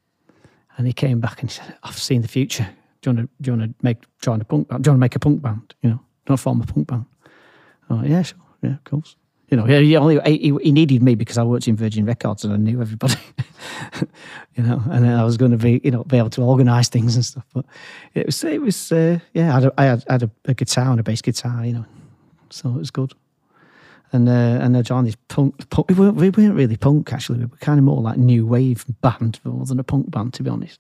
And 0.78 0.88
he 0.88 0.94
came 0.94 1.20
back 1.20 1.42
and 1.42 1.50
he 1.50 1.58
said, 1.58 1.76
I've 1.84 1.98
seen 1.98 2.22
the 2.22 2.28
future. 2.28 2.68
Do 3.02 3.10
you 3.10 3.16
want 3.16 3.30
to, 3.30 3.44
do 3.44 3.52
you 3.52 3.58
want 3.58 3.72
to 3.72 3.84
make 3.84 3.98
join 4.22 4.42
a 4.42 4.44
punk 4.44 4.68
band? 4.68 4.84
Do 4.84 4.90
you 4.90 4.92
want 4.92 4.98
to 4.98 5.02
make 5.02 5.16
a 5.16 5.20
punk 5.20 5.42
band? 5.42 5.74
You 5.82 5.92
know, 5.92 6.00
don't 6.26 6.38
form 6.38 6.62
a 6.62 6.66
punk 6.66 6.88
band. 6.88 7.06
Oh, 7.90 8.04
yeah, 8.04 8.22
sure. 8.22 8.40
Yeah, 8.62 8.74
of 8.74 8.84
course. 8.84 9.16
You 9.52 9.58
know, 9.58 9.66
he, 9.66 9.98
only, 9.98 10.20
he, 10.26 10.58
he 10.64 10.72
needed 10.72 11.04
me 11.04 11.14
because 11.14 11.38
I 11.38 11.44
worked 11.44 11.68
in 11.68 11.76
Virgin 11.76 12.06
Records 12.06 12.46
and 12.46 12.54
I 12.54 12.58
knew 12.58 12.82
everybody, 12.82 13.20
you 14.56 14.64
know, 14.64 14.82
and 14.90 15.06
I 15.06 15.26
was 15.26 15.36
going 15.36 15.52
to 15.52 15.58
be, 15.58 15.82
you 15.84 15.92
know, 15.92 16.06
be 16.06 16.18
able 16.18 16.30
to 16.32 16.42
organise 16.42 16.88
things 16.88 17.16
and 17.18 17.26
stuff. 17.26 17.46
But 17.54 17.66
it 18.14 18.26
was, 18.26 18.44
it 18.46 18.62
was, 18.62 18.92
uh, 18.94 19.20
yeah, 19.34 19.52
I 19.52 19.54
had, 19.54 19.66
a, 19.66 19.74
I 19.78 19.84
had, 19.84 20.04
I 20.08 20.12
had 20.14 20.24
a, 20.24 20.32
a 20.46 20.54
guitar 20.54 20.92
and 20.92 21.02
a 21.02 21.04
bass 21.04 21.22
guitar, 21.22 21.66
you 21.66 21.74
know, 21.74 21.86
so 22.50 22.70
it 22.70 22.78
was 22.78 22.92
good 22.92 23.14
and 24.14 24.28
uh, 24.28 24.32
and 24.32 24.76
I 24.76 24.82
joined 24.82 25.16
punk, 25.28 25.70
punk. 25.70 25.90
We 25.90 25.96
weren't, 25.96 26.16
we 26.16 26.30
weren't 26.30 26.56
really 26.56 26.78
punk 26.78 27.14
actually. 27.14 27.40
We 27.40 27.46
were 27.46 27.58
kind 27.58 27.80
of 27.80 27.86
more 27.86 28.02
like 28.02 28.18
new 28.18 28.46
wave 28.46 28.86
band 29.02 29.40
more 29.44 29.66
than 29.66 29.80
a 29.80 29.84
punk 29.84 30.12
band, 30.12 30.34
to 30.36 30.44
be 30.44 30.50
honest. 30.50 30.80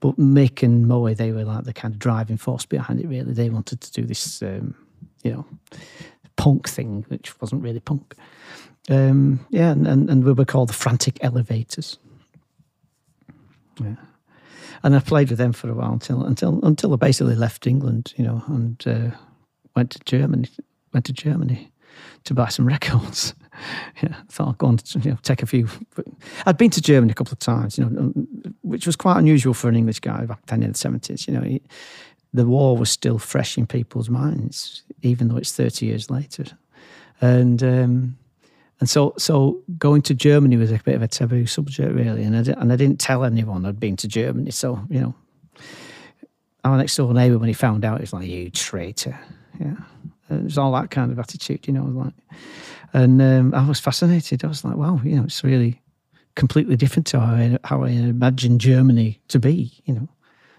But 0.00 0.16
Mick 0.16 0.62
and 0.62 0.86
Moe, 0.86 1.12
they 1.14 1.32
were 1.32 1.44
like 1.44 1.64
the 1.64 1.72
kind 1.72 1.94
of 1.94 1.98
driving 1.98 2.36
force 2.36 2.66
behind 2.66 3.00
it. 3.00 3.06
Really, 3.06 3.32
they 3.32 3.50
wanted 3.50 3.80
to 3.80 3.92
do 3.92 4.02
this, 4.02 4.42
um, 4.42 4.74
you 5.22 5.32
know, 5.32 5.46
punk 6.38 6.68
thing, 6.68 7.04
which 7.08 7.38
wasn't 7.40 7.62
really 7.62 7.80
punk. 7.80 8.14
Um, 8.88 9.46
yeah, 9.50 9.70
and, 9.70 9.86
and, 9.86 10.08
and 10.08 10.24
we 10.24 10.32
were 10.32 10.46
called 10.46 10.70
the 10.70 10.74
Frantic 10.74 11.18
Elevators. 11.20 11.98
Yeah, 13.78 13.96
and 14.82 14.96
I 14.96 15.00
played 15.00 15.28
with 15.28 15.38
them 15.38 15.52
for 15.52 15.68
a 15.68 15.74
while 15.74 15.92
until 15.92 16.24
until 16.24 16.58
until 16.64 16.94
I 16.94 16.96
basically 16.96 17.34
left 17.34 17.66
England, 17.66 18.14
you 18.16 18.24
know, 18.24 18.42
and 18.46 18.82
uh, 18.86 19.10
went 19.76 19.90
to 19.90 19.98
Germany. 20.00 20.48
Went 20.94 21.04
to 21.04 21.12
Germany 21.12 21.70
to 22.24 22.34
buy 22.34 22.48
some 22.48 22.66
records. 22.74 23.34
yeah, 24.02 24.14
I 24.14 24.32
thought 24.32 24.48
I'd 24.48 24.58
go 24.58 24.68
on 24.68 24.78
to 24.78 24.98
you 25.00 25.10
know, 25.10 25.18
take 25.22 25.42
a 25.42 25.46
few. 25.46 25.68
I'd 26.46 26.56
been 26.56 26.70
to 26.70 26.80
Germany 26.80 27.10
a 27.10 27.14
couple 27.14 27.32
of 27.32 27.40
times, 27.40 27.76
you 27.76 27.84
know, 27.84 28.12
which 28.62 28.86
was 28.86 28.96
quite 28.96 29.18
unusual 29.18 29.54
for 29.54 29.68
an 29.68 29.76
English 29.76 30.00
guy 30.00 30.24
back 30.24 30.46
then 30.46 30.62
in 30.62 30.72
the 30.72 30.78
70s. 30.78 31.26
You 31.26 31.34
know, 31.34 31.42
he, 31.42 31.60
the 32.32 32.46
war 32.46 32.76
was 32.76 32.90
still 32.90 33.18
fresh 33.18 33.56
in 33.56 33.66
people's 33.66 34.10
minds, 34.10 34.82
even 35.02 35.28
though 35.28 35.36
it's 35.36 35.52
30 35.52 35.86
years 35.86 36.10
later. 36.10 36.44
And, 37.20 37.62
um, 37.62 38.18
and 38.80 38.88
so, 38.88 39.14
so 39.18 39.62
going 39.78 40.02
to 40.02 40.14
Germany 40.14 40.56
was 40.56 40.70
a 40.70 40.78
bit 40.78 40.94
of 40.94 41.02
a 41.02 41.08
taboo 41.08 41.46
subject, 41.46 41.92
really. 41.94 42.22
And 42.22 42.36
I, 42.36 42.52
and 42.60 42.72
I 42.72 42.76
didn't 42.76 43.00
tell 43.00 43.24
anyone 43.24 43.66
I'd 43.66 43.80
been 43.80 43.96
to 43.96 44.08
Germany. 44.08 44.50
So, 44.50 44.80
you 44.88 45.00
know, 45.00 45.14
our 46.64 46.76
next 46.76 46.96
door 46.96 47.12
neighbour, 47.12 47.38
when 47.38 47.48
he 47.48 47.54
found 47.54 47.84
out, 47.84 47.98
he 47.98 48.02
was 48.02 48.12
like, 48.12 48.28
you 48.28 48.50
traitor. 48.50 49.18
Yeah. 49.58 49.76
It 50.30 50.44
was 50.44 50.58
all 50.58 50.72
that 50.72 50.90
kind 50.90 51.10
of 51.10 51.18
attitude, 51.18 51.66
you 51.66 51.72
know. 51.72 51.84
Like, 51.84 52.12
and 52.92 53.20
um, 53.20 53.54
I 53.54 53.66
was 53.66 53.80
fascinated. 53.80 54.44
I 54.44 54.48
was 54.48 54.64
like, 54.64 54.76
wow, 54.76 55.00
you 55.02 55.16
know, 55.16 55.24
it's 55.24 55.42
really 55.42 55.80
completely 56.34 56.76
different 56.76 57.06
to 57.08 57.20
how 57.20 57.34
I, 57.34 57.58
how 57.64 57.82
I 57.84 57.88
imagined 57.90 58.60
Germany 58.60 59.20
to 59.28 59.38
be. 59.38 59.72
You 59.84 59.94
know, 59.94 60.08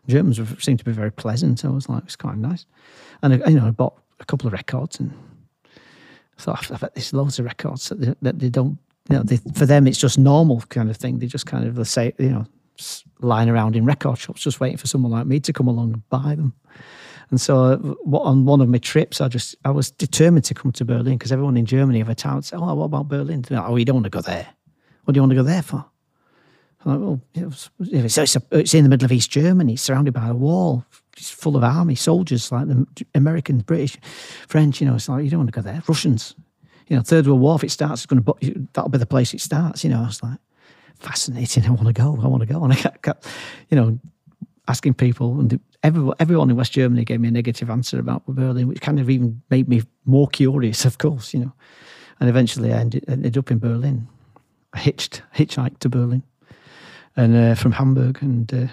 Germans 0.09 0.39
seem 0.63 0.77
to 0.77 0.85
be 0.85 0.91
very 0.91 1.11
pleasant. 1.11 1.63
I 1.63 1.69
was 1.69 1.87
like, 1.87 2.03
it's 2.03 2.15
quite 2.15 2.37
nice. 2.37 2.65
And 3.22 3.33
I, 3.33 3.50
you 3.50 3.59
know, 3.59 3.67
I 3.67 3.72
bought 3.72 3.98
a 4.19 4.25
couple 4.25 4.48
of 4.48 4.53
records 4.53 5.00
and 5.00 5.13
I 5.65 6.41
thought, 6.41 6.72
I 6.72 6.77
bet 6.77 6.95
there's 6.95 7.13
loads 7.13 7.39
of 7.39 7.45
records 7.45 7.89
that 7.89 8.01
they, 8.01 8.15
that 8.22 8.39
they 8.39 8.50
don't. 8.50 8.77
You 9.09 9.17
know, 9.17 9.24
they, 9.24 9.37
for 9.53 9.65
them 9.65 9.87
it's 9.87 9.98
just 9.98 10.19
normal 10.19 10.61
kind 10.69 10.89
of 10.89 10.98
thing. 10.98 11.19
They 11.19 11.27
just 11.27 11.45
kind 11.45 11.65
of 11.65 11.87
say, 11.87 12.13
you 12.19 12.29
know, 12.29 12.45
lying 13.22 13.50
around 13.50 13.75
in 13.75 13.85
record 13.85 14.17
shops, 14.17 14.41
just 14.41 14.59
waiting 14.59 14.77
for 14.77 14.87
someone 14.87 15.11
like 15.11 15.25
me 15.25 15.39
to 15.39 15.53
come 15.53 15.67
along 15.67 15.93
and 15.93 16.09
buy 16.09 16.35
them. 16.35 16.53
And 17.29 17.39
so 17.39 17.98
uh, 18.11 18.17
on 18.17 18.45
one 18.45 18.61
of 18.61 18.69
my 18.69 18.77
trips, 18.79 19.22
I 19.22 19.27
just 19.27 19.55
I 19.65 19.69
was 19.69 19.91
determined 19.91 20.45
to 20.45 20.53
come 20.53 20.72
to 20.74 20.85
Berlin 20.85 21.17
because 21.17 21.31
everyone 21.31 21.57
in 21.57 21.65
Germany 21.65 22.00
have 22.00 22.09
a 22.09 22.15
town 22.15 22.41
say, 22.41 22.57
"Oh, 22.57 22.74
what 22.74 22.85
about 22.85 23.07
Berlin?" 23.07 23.45
Like, 23.50 23.63
oh, 23.67 23.75
you 23.75 23.85
don't 23.85 23.98
want 23.98 24.05
to 24.05 24.09
go 24.09 24.22
there. 24.22 24.48
What 25.03 25.13
do 25.13 25.17
you 25.17 25.22
want 25.22 25.31
to 25.31 25.35
go 25.35 25.43
there 25.43 25.61
for? 25.61 25.85
I'm 26.85 26.92
like, 26.92 27.00
well, 27.01 27.22
it's, 27.51 28.18
it's, 28.18 28.35
a, 28.35 28.42
it's, 28.51 28.74
in 28.74 28.83
the 28.83 28.89
middle 28.89 29.05
of 29.05 29.11
East 29.11 29.31
Germany, 29.31 29.75
surrounded 29.75 30.13
by 30.13 30.27
a 30.29 30.33
wall. 30.33 30.85
It's 31.18 31.29
full 31.29 31.57
of 31.57 31.63
army 31.63 31.96
soldiers, 31.96 32.51
like 32.51 32.68
the 32.68 32.85
Americans, 33.13 33.63
British, 33.63 33.98
French. 34.48 34.79
You 34.79 34.87
know, 34.87 34.96
it's 34.96 35.09
like 35.09 35.25
you 35.25 35.29
don't 35.29 35.42
want 35.42 35.53
to 35.53 35.59
go 35.59 35.61
there. 35.61 35.83
Russians, 35.87 36.35
you 36.87 36.96
know, 36.96 37.01
Third 37.01 37.27
World 37.27 37.42
War. 37.42 37.55
If 37.55 37.65
it 37.65 37.72
starts, 37.72 38.03
it's 38.03 38.05
going 38.05 38.24
to 38.24 38.68
that'll 38.74 38.89
be 38.89 38.98
the 38.98 39.05
place 39.05 39.33
it 39.33 39.42
starts. 39.42 39.83
You 39.83 39.89
know, 39.89 40.01
I 40.01 40.05
was 40.05 40.24
like, 40.24 40.39
fascinating. 40.96 41.65
I 41.68 41.72
want 41.72 41.87
to 41.87 41.94
go. 41.94 42.18
I 42.24 42.27
want 42.27 42.42
to 42.42 42.48
go. 42.48 42.63
And 42.63 42.72
I 42.72 42.75
kept, 42.77 43.27
you 43.70 43.75
know, 43.75 44.00
asking 44.70 44.94
people, 44.94 45.37
and 45.37 45.59
everyone, 45.83 46.15
everyone 46.20 46.50
in 46.50 46.55
West 46.55 46.72
Germany 46.72 47.03
gave 47.03 47.20
me 47.20 47.27
a 47.27 47.31
negative 47.31 47.70
answer 47.70 48.00
about 48.00 48.25
Berlin, 48.25 48.70
which 48.70 48.79
kind 48.79 49.01
of 49.01 49.09
even 49.09 49.42
made 49.50 49.68
me 49.68 49.81
more 50.05 50.29
curious, 50.29 50.85
of 50.85 50.98
course, 50.98 51.33
you 51.33 51.42
know. 51.42 51.53
And 52.22 52.29
eventually 52.29 52.72
I 52.72 52.77
ended, 52.77 53.03
ended 53.09 53.37
up 53.37 53.51
in 53.51 53.59
Berlin. 53.59 54.07
I 54.74 54.79
hitched, 54.79 55.22
hitchhiked 55.35 55.79
to 55.79 55.89
Berlin 55.89 56.24
and 57.15 57.35
uh, 57.35 57.55
from 57.55 57.74
Hamburg. 57.74 58.19
And, 58.22 58.51
uh, 58.53 58.67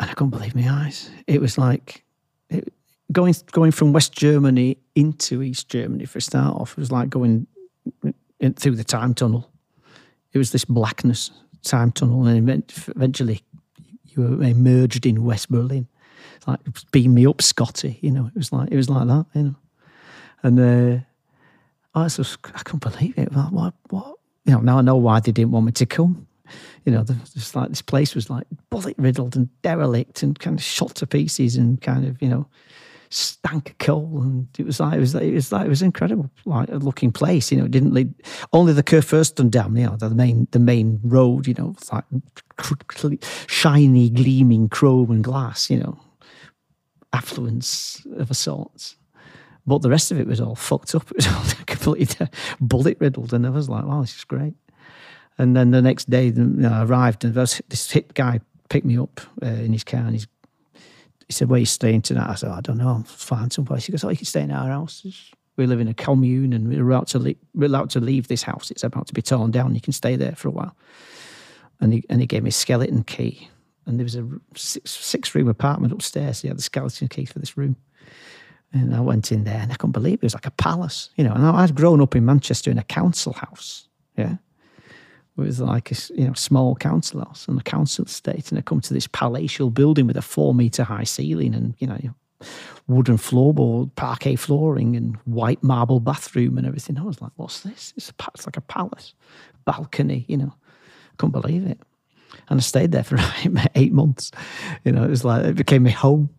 and 0.00 0.10
I 0.10 0.14
couldn't 0.14 0.30
believe 0.30 0.54
my 0.54 0.68
eyes. 0.70 1.10
It 1.26 1.40
was 1.40 1.58
like 1.58 2.04
it, 2.50 2.72
going, 3.12 3.34
going 3.52 3.72
from 3.72 3.92
West 3.92 4.12
Germany 4.12 4.78
into 4.94 5.42
East 5.42 5.68
Germany 5.68 6.04
for 6.04 6.18
a 6.18 6.22
start 6.22 6.56
off. 6.56 6.72
It 6.72 6.78
was 6.78 6.92
like 6.92 7.10
going 7.10 7.46
in, 8.40 8.54
through 8.54 8.76
the 8.76 8.84
time 8.84 9.14
tunnel. 9.14 9.50
It 10.32 10.38
was 10.38 10.52
this 10.52 10.64
blackness 10.64 11.30
time 11.64 11.90
tunnel 11.90 12.26
and 12.26 12.48
eventually 12.86 13.42
you 14.04 14.22
were 14.22 14.42
emerged 14.42 15.06
in 15.06 15.24
West 15.24 15.50
Berlin. 15.50 15.88
It's 16.36 16.46
like 16.46 16.60
beam 16.92 17.14
me 17.14 17.26
up, 17.26 17.42
Scotty. 17.42 17.98
You 18.00 18.10
know, 18.10 18.26
it 18.26 18.34
was 18.34 18.52
like 18.52 18.70
it 18.70 18.76
was 18.76 18.88
like 18.88 19.06
that. 19.08 19.26
You 19.34 19.42
know, 19.42 19.54
and 20.42 20.60
uh, 20.60 21.04
I 21.94 22.04
was 22.04 22.16
just, 22.16 22.38
I 22.54 22.62
couldn't 22.62 22.92
believe 22.92 23.18
it. 23.18 23.32
What 23.32 23.74
what 23.90 24.17
you 24.44 24.52
know? 24.52 24.60
Now 24.60 24.78
I 24.78 24.82
know 24.82 24.96
why 24.96 25.20
they 25.20 25.32
didn't 25.32 25.52
want 25.52 25.66
me 25.66 25.72
to 25.72 25.86
come. 25.86 26.26
You 26.84 26.92
know, 26.92 27.04
just 27.04 27.54
like 27.54 27.68
this 27.68 27.82
place 27.82 28.14
was 28.14 28.30
like 28.30 28.46
bullet 28.70 28.96
riddled 28.96 29.36
and 29.36 29.48
derelict 29.60 30.22
and 30.22 30.38
kind 30.38 30.58
of 30.58 30.64
shot 30.64 30.94
to 30.96 31.06
pieces 31.06 31.56
and 31.56 31.80
kind 31.82 32.06
of 32.06 32.20
you 32.22 32.28
know 32.28 32.46
stank 33.10 33.70
of 33.70 33.78
coal, 33.78 34.22
and 34.22 34.48
it 34.58 34.66
was 34.66 34.80
like 34.80 34.94
it 34.94 35.00
was 35.00 35.14
like, 35.14 35.24
it 35.24 35.34
was 35.34 35.52
like 35.52 35.66
it 35.66 35.68
was 35.68 35.82
incredible, 35.82 36.30
like 36.44 36.68
a 36.68 36.76
looking 36.76 37.12
place. 37.12 37.50
You 37.50 37.58
know, 37.58 37.64
it 37.64 37.70
didn't 37.70 37.94
lead 37.94 38.12
only 38.52 38.72
the 38.72 38.82
Kurfürstendamm, 38.82 39.78
you 39.78 39.86
know, 39.86 39.96
the 39.96 40.10
main 40.10 40.48
the 40.50 40.58
main 40.58 41.00
road. 41.02 41.46
You 41.46 41.54
know, 41.54 41.76
shiny, 43.46 44.10
gleaming 44.10 44.68
chrome 44.68 45.10
and 45.10 45.24
glass. 45.24 45.70
You 45.70 45.80
know, 45.80 45.98
affluence 47.12 48.06
of 48.16 48.30
a 48.30 48.34
sort. 48.34 48.94
But 49.68 49.82
the 49.82 49.90
rest 49.90 50.10
of 50.10 50.18
it 50.18 50.26
was 50.26 50.40
all 50.40 50.56
fucked 50.56 50.94
up. 50.94 51.10
It 51.10 51.16
was 51.16 51.26
all 51.28 51.64
completely 51.66 52.26
bullet 52.60 52.96
riddled, 53.00 53.32
and 53.32 53.46
I 53.46 53.50
was 53.50 53.68
like, 53.68 53.84
"Wow, 53.84 54.00
this 54.00 54.16
is 54.16 54.24
great." 54.24 54.54
And 55.36 55.54
then 55.54 55.70
the 55.70 55.82
next 55.82 56.10
day, 56.10 56.26
you 56.26 56.32
know, 56.32 56.72
I 56.72 56.84
arrived, 56.84 57.24
and 57.24 57.34
this 57.34 57.90
hit 57.90 58.14
guy 58.14 58.40
picked 58.68 58.86
me 58.86 58.98
up 58.98 59.20
uh, 59.42 59.46
in 59.46 59.72
his 59.72 59.84
car, 59.84 60.00
and 60.00 60.12
he's 60.12 60.26
he 61.28 61.34
said, 61.34 61.48
Where 61.48 61.56
are 61.56 61.60
you 61.60 61.66
staying 61.66 62.02
tonight? 62.02 62.30
I 62.30 62.34
said, 62.34 62.50
I 62.50 62.60
don't 62.60 62.78
know, 62.78 62.88
I'll 62.88 63.02
find 63.04 63.52
someplace. 63.52 63.84
He 63.84 63.92
goes, 63.92 64.02
Oh, 64.02 64.08
you 64.08 64.16
can 64.16 64.24
stay 64.24 64.40
in 64.40 64.50
our 64.50 64.68
house. 64.68 65.06
We 65.56 65.66
live 65.66 65.80
in 65.80 65.88
a 65.88 65.94
commune 65.94 66.52
and 66.52 66.68
we're 66.68 66.90
about 66.90 67.08
to 67.08 67.36
we're 67.54 67.66
allowed 67.66 67.90
to 67.90 68.00
leave 68.00 68.28
this 68.28 68.42
house. 68.42 68.70
It's 68.70 68.82
about 68.82 69.08
to 69.08 69.14
be 69.14 69.22
torn 69.22 69.50
down. 69.50 69.74
You 69.74 69.80
can 69.80 69.92
stay 69.92 70.16
there 70.16 70.34
for 70.34 70.48
a 70.48 70.52
while. 70.52 70.74
And 71.80 71.92
he, 71.92 72.04
and 72.08 72.20
he 72.20 72.26
gave 72.26 72.42
me 72.42 72.48
a 72.48 72.52
skeleton 72.52 73.04
key. 73.04 73.48
And 73.84 73.98
there 73.98 74.04
was 74.04 74.16
a 74.16 74.26
six, 74.54 74.90
six 74.90 75.34
room 75.34 75.48
apartment 75.48 75.92
upstairs. 75.92 76.40
He 76.40 76.48
had 76.48 76.58
the 76.58 76.62
skeleton 76.62 77.08
key 77.08 77.24
for 77.24 77.38
this 77.38 77.56
room. 77.56 77.76
And 78.72 78.94
I 78.94 79.00
went 79.00 79.32
in 79.32 79.44
there 79.44 79.60
and 79.60 79.72
I 79.72 79.76
couldn't 79.76 79.92
believe 79.92 80.14
it. 80.14 80.22
It 80.22 80.22
was 80.24 80.34
like 80.34 80.46
a 80.46 80.50
palace, 80.50 81.10
you 81.16 81.24
know. 81.24 81.32
And 81.32 81.44
I'd 81.44 81.74
grown 81.74 82.00
up 82.00 82.14
in 82.14 82.24
Manchester 82.24 82.70
in 82.70 82.78
a 82.78 82.84
council 82.84 83.32
house. 83.32 83.88
Yeah 84.16 84.36
It 85.38 85.40
was 85.40 85.60
like 85.60 85.90
a 85.90 85.94
you 86.14 86.26
know 86.26 86.34
small 86.34 86.74
council 86.74 87.20
house 87.20 87.46
and 87.48 87.58
a 87.58 87.62
council 87.62 88.04
estate, 88.04 88.50
and 88.50 88.58
I 88.58 88.62
come 88.62 88.80
to 88.80 88.94
this 88.94 89.06
palatial 89.06 89.70
building 89.70 90.06
with 90.06 90.16
a 90.16 90.22
four 90.22 90.54
meter 90.54 90.84
high 90.84 91.04
ceiling 91.04 91.54
and 91.54 91.74
you 91.78 91.86
know 91.86 91.98
wooden 92.86 93.16
floorboard, 93.16 93.94
parquet 93.94 94.36
flooring, 94.36 94.96
and 94.96 95.16
white 95.24 95.62
marble 95.62 96.00
bathroom 96.00 96.58
and 96.58 96.66
everything. 96.66 96.98
I 96.98 97.02
was 97.02 97.20
like, 97.22 97.32
"What's 97.36 97.60
this? 97.60 97.92
It's, 97.96 98.10
a, 98.10 98.14
it's 98.34 98.46
like 98.46 98.56
a 98.56 98.62
palace, 98.62 99.14
balcony." 99.64 100.24
You 100.28 100.38
know, 100.38 100.54
I 100.54 101.16
couldn't 101.16 101.40
believe 101.40 101.66
it. 101.66 101.78
And 102.48 102.58
I 102.58 102.62
stayed 102.62 102.92
there 102.92 103.04
for 103.04 103.18
eight 103.74 103.92
months. 103.92 104.30
You 104.84 104.92
know, 104.92 105.04
it 105.04 105.10
was 105.10 105.24
like 105.24 105.44
it 105.44 105.56
became 105.56 105.84
my 105.84 105.90
home. 105.90 106.30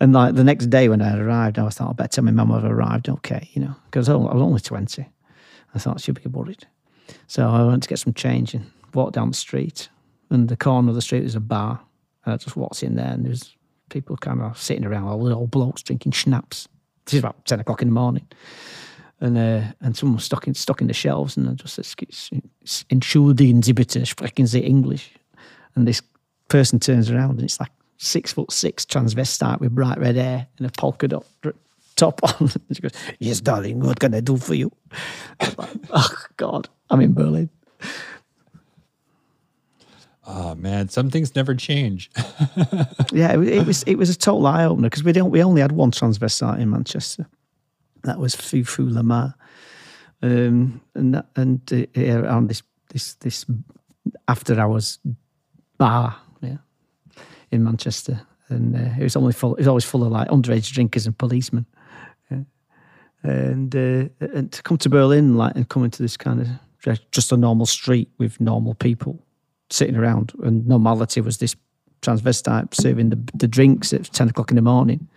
And 0.00 0.12
like 0.12 0.34
the 0.34 0.44
next 0.44 0.66
day 0.66 0.88
when 0.88 1.00
I 1.02 1.18
arrived, 1.18 1.58
I 1.58 1.68
thought, 1.68 1.90
I 1.90 1.92
better 1.92 2.08
tell 2.08 2.24
my 2.24 2.30
mum 2.30 2.52
I've 2.52 2.64
arrived. 2.64 3.08
Okay, 3.08 3.48
you 3.52 3.62
know, 3.62 3.74
because 3.86 4.08
I 4.08 4.14
was 4.14 4.42
only 4.42 4.60
twenty. 4.60 5.08
I 5.74 5.78
thought 5.78 6.00
she'd 6.00 6.22
be 6.22 6.28
worried. 6.28 6.66
So 7.26 7.48
I 7.48 7.64
went 7.64 7.82
to 7.84 7.88
get 7.88 7.98
some 7.98 8.14
change 8.14 8.54
and 8.54 8.70
walked 8.94 9.14
down 9.14 9.30
the 9.30 9.36
street. 9.36 9.88
And 10.30 10.48
the 10.48 10.56
corner 10.56 10.88
of 10.88 10.94
the 10.94 11.02
street 11.02 11.24
was 11.24 11.34
a 11.34 11.40
bar. 11.40 11.80
And 12.24 12.34
I 12.34 12.36
just 12.36 12.56
walked 12.56 12.82
in 12.82 12.96
there 12.96 13.06
and 13.12 13.24
there 13.24 13.30
was 13.30 13.54
people 13.90 14.16
kind 14.16 14.40
of 14.40 14.58
sitting 14.58 14.84
around, 14.84 15.08
all 15.08 15.24
the 15.24 15.34
old 15.34 15.50
blokes 15.50 15.82
drinking 15.82 16.12
schnapps. 16.12 16.68
This 17.04 17.14
is 17.14 17.20
about 17.20 17.44
10 17.44 17.60
o'clock 17.60 17.82
in 17.82 17.88
the 17.88 17.94
morning. 17.94 18.26
And 19.20 19.38
uh, 19.38 19.62
and 19.80 19.96
someone 19.96 20.16
was 20.16 20.24
stuck 20.24 20.48
in, 20.48 20.54
stuck 20.54 20.80
in 20.80 20.88
the 20.88 20.94
shelves 20.94 21.36
and 21.36 21.48
I 21.48 21.52
just 21.52 21.74
said, 21.74 21.86
Entschuldigen 22.90 23.62
Sie 23.62 23.72
bitte, 23.72 24.04
sprechen 24.04 24.46
Sie 24.46 24.60
English? 24.60 25.12
And 25.76 25.86
this 25.86 26.02
person 26.48 26.80
turns 26.80 27.10
around 27.10 27.32
and 27.32 27.42
it's 27.42 27.60
like 27.60 27.70
six 28.02 28.32
foot 28.32 28.50
six 28.50 28.84
transvestite 28.84 29.60
with 29.60 29.74
bright 29.74 29.98
red 29.98 30.16
hair 30.16 30.48
and 30.58 30.66
a 30.66 30.70
polka 30.70 31.06
dot 31.06 31.24
top 31.94 32.20
on. 32.40 32.48
she 32.72 32.80
goes, 32.80 32.92
Yes, 33.18 33.40
darling, 33.40 33.80
what 33.80 34.00
can 34.00 34.14
I 34.14 34.20
do 34.20 34.36
for 34.36 34.54
you? 34.54 34.72
Like, 35.56 35.70
oh, 35.90 36.14
God, 36.36 36.68
I'm 36.90 37.00
in 37.00 37.14
Berlin. 37.14 37.48
Oh 40.24 40.54
man, 40.54 40.88
some 40.88 41.10
things 41.10 41.34
never 41.34 41.54
change. 41.54 42.10
yeah, 43.12 43.34
it, 43.34 43.48
it, 43.48 43.66
was 43.66 43.82
it 43.84 43.96
was 43.96 44.08
a 44.08 44.16
total 44.16 44.46
eye 44.46 44.64
opener 44.64 44.88
because 44.88 45.02
we 45.02 45.12
don't 45.12 45.30
we 45.30 45.42
only 45.42 45.60
had 45.60 45.72
one 45.72 45.90
transvestite 45.90 46.60
in 46.60 46.70
Manchester. 46.70 47.26
That 48.04 48.18
was 48.18 48.34
Foo 48.34 48.64
Foo 48.64 48.88
Lamarr, 48.88 49.34
um, 50.22 50.80
and 50.94 51.14
that, 51.14 51.26
and 51.34 51.88
uh, 51.96 52.28
on 52.28 52.46
this 52.46 52.62
this 52.90 53.14
this 53.14 53.44
after 54.28 54.58
hours 54.58 55.00
bar, 55.76 56.16
in 57.52 57.62
Manchester, 57.62 58.20
and 58.48 58.74
uh, 58.74 58.94
it 58.98 59.02
was 59.02 59.16
only 59.16 59.32
full. 59.32 59.54
It 59.54 59.60
was 59.60 59.68
always 59.68 59.84
full 59.84 60.04
of 60.04 60.10
like 60.10 60.28
underage 60.28 60.72
drinkers 60.72 61.06
and 61.06 61.16
policemen, 61.16 61.66
and 63.22 63.74
uh, 63.76 64.08
and 64.20 64.50
to 64.50 64.62
come 64.62 64.78
to 64.78 64.88
Berlin 64.88 65.36
like 65.36 65.54
and 65.54 65.68
come 65.68 65.84
into 65.84 66.02
this 66.02 66.16
kind 66.16 66.40
of 66.40 66.48
just 67.12 67.30
a 67.30 67.36
normal 67.36 67.66
street 67.66 68.10
with 68.18 68.40
normal 68.40 68.74
people 68.74 69.24
sitting 69.70 69.96
around, 69.96 70.32
and 70.42 70.66
normality 70.66 71.20
was 71.20 71.38
this 71.38 71.54
transvestite 72.02 72.74
serving 72.74 73.10
the, 73.10 73.18
the 73.34 73.48
drinks 73.48 73.92
at 73.92 74.04
10 74.12 74.30
o'clock 74.30 74.50
in 74.50 74.56
the 74.56 74.62
morning 74.62 75.08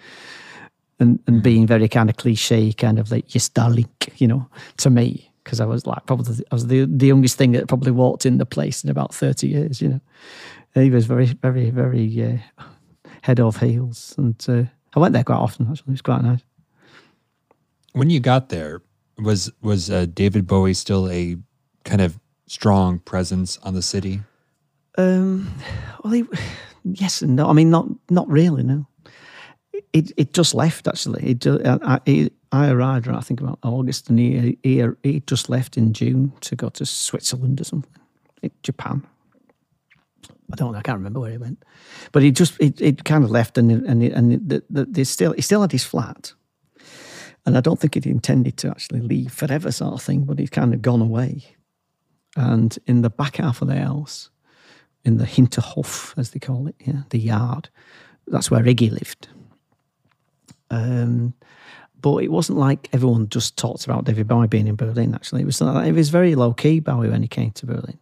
and, 1.00 1.20
and 1.28 1.44
being 1.44 1.68
very 1.68 1.88
kind 1.88 2.10
of 2.10 2.16
cliche, 2.16 2.72
kind 2.74 3.00
of 3.00 3.12
like, 3.12 3.34
yes, 3.34 3.50
darling, 3.50 3.90
you 4.18 4.28
know, 4.28 4.48
to 4.78 4.90
me, 4.90 5.32
because 5.46 5.62
I 5.62 5.66
was 5.66 5.86
like, 5.86 6.06
probably, 6.08 6.44
I 6.52 6.56
was 6.56 6.68
the, 6.68 6.86
the 6.86 7.06
youngest 7.06 7.38
thing 7.38 7.54
that 7.54 7.68
probably 7.68 7.92
walked 7.92 8.26
in 8.26 8.40
the 8.40 8.46
place 8.46 8.84
in 8.84 8.90
about 8.90 9.14
30 9.14 9.48
years, 9.48 9.82
you 9.82 9.90
know. 9.90 10.02
He 10.74 10.90
was 10.90 11.06
very, 11.06 11.28
very, 11.28 11.70
very 11.70 12.42
uh, 12.60 12.64
head 13.22 13.40
of 13.40 13.58
heels. 13.58 14.16
And 14.18 14.44
uh, 14.50 14.64
I 14.94 15.00
went 15.00 15.14
there 15.14 15.24
quite 15.24 15.38
often, 15.38 15.68
actually. 15.70 15.92
It 15.92 15.92
was 15.92 16.02
quite 16.02 16.24
nice. 16.24 16.42
When 17.94 18.10
you 18.10 18.20
got 18.20 18.50
there, 18.50 18.82
was 19.18 19.50
was 19.62 19.90
uh, 19.90 20.06
David 20.06 20.46
Bowie 20.46 20.74
still 20.74 21.10
a 21.10 21.38
kind 21.86 22.02
of 22.02 22.20
strong 22.48 23.00
presence 23.00 23.58
on 23.64 23.74
the 23.74 23.82
city? 23.82 24.22
Um, 24.98 25.54
well, 26.04 26.12
he, 26.12 26.26
yes 26.84 27.22
and 27.22 27.38
no. 27.38 27.50
I 27.50 27.54
mean, 27.54 27.70
not 27.70 27.88
not 28.10 28.30
really. 28.30 28.64
No, 28.64 28.86
it 29.94 30.12
it 30.18 30.34
just 30.34 30.54
left 30.54 30.90
actually. 30.90 31.24
It 31.24 31.48
I, 31.48 32.02
I, 32.06 32.30
I 32.56 32.70
arrived, 32.70 33.08
I 33.08 33.20
think 33.22 33.42
about 33.42 33.60
August, 33.64 34.10
and 34.10 34.20
he, 34.20 34.58
he 34.64 34.84
he 35.04 35.20
just 35.22 35.50
left 35.50 35.78
in 35.78 35.94
June 35.94 36.32
to 36.42 36.56
go 36.56 36.70
to 36.70 36.86
Switzerland 36.86 37.62
or 37.62 37.64
something, 37.64 37.92
Japan. 38.64 39.06
I 40.52 40.56
don't 40.56 40.72
know. 40.72 40.78
I 40.78 40.82
can't 40.82 40.98
remember 40.98 41.20
where 41.20 41.32
he 41.32 41.38
went, 41.38 41.64
but 42.12 42.24
he 42.24 42.32
just 42.32 42.60
it, 42.60 42.80
it 42.82 43.04
kind 43.04 43.24
of 43.24 43.32
left, 43.32 43.58
and 43.58 43.72
and 43.72 44.04
and 44.04 44.50
the, 44.50 44.64
the, 44.70 44.86
the 44.86 45.04
still 45.04 45.34
he 45.34 45.42
still 45.42 45.62
had 45.62 45.72
his 45.72 45.84
flat, 45.84 46.34
and 47.46 47.58
I 47.58 47.62
don't 47.62 47.80
think 47.80 47.96
he'd 47.96 48.06
intended 48.06 48.58
to 48.58 48.70
actually 48.70 49.02
leave 49.02 49.32
forever, 49.32 49.72
sort 49.72 49.94
of 49.94 50.02
thing. 50.02 50.24
But 50.24 50.40
he'd 50.40 50.52
kind 50.52 50.74
of 50.74 50.82
gone 50.82 51.02
away, 51.02 51.56
and 52.36 52.78
in 52.86 53.02
the 53.02 53.10
back 53.10 53.38
half 53.38 53.62
of 53.62 53.68
the 53.68 53.80
house 53.80 54.30
in 55.06 55.18
the 55.18 55.26
Hinterhof, 55.26 56.18
as 56.18 56.32
they 56.32 56.40
call 56.40 56.68
it, 56.68 56.76
yeah, 56.80 57.04
the 57.12 57.20
yard. 57.20 57.70
That's 58.28 58.50
where 58.50 58.64
Iggy 58.64 58.92
lived. 58.92 59.28
Um, 60.72 61.36
but 62.06 62.18
it 62.18 62.32
wasn't 62.32 62.60
like 62.60 62.88
everyone 62.94 63.28
just 63.30 63.58
talked 63.58 63.86
about 63.86 64.06
David 64.06 64.28
Bowie 64.28 64.46
being 64.46 64.68
in 64.68 64.76
Berlin. 64.76 65.16
Actually, 65.16 65.42
it 65.42 65.46
was 65.46 65.60
it 65.60 65.92
was 65.92 66.10
very 66.10 66.36
low 66.36 66.54
key 66.54 66.80
Bowie 66.80 67.10
when 67.10 67.24
he 67.24 67.28
came 67.28 67.50
to 67.54 67.66
Berlin. 67.66 67.98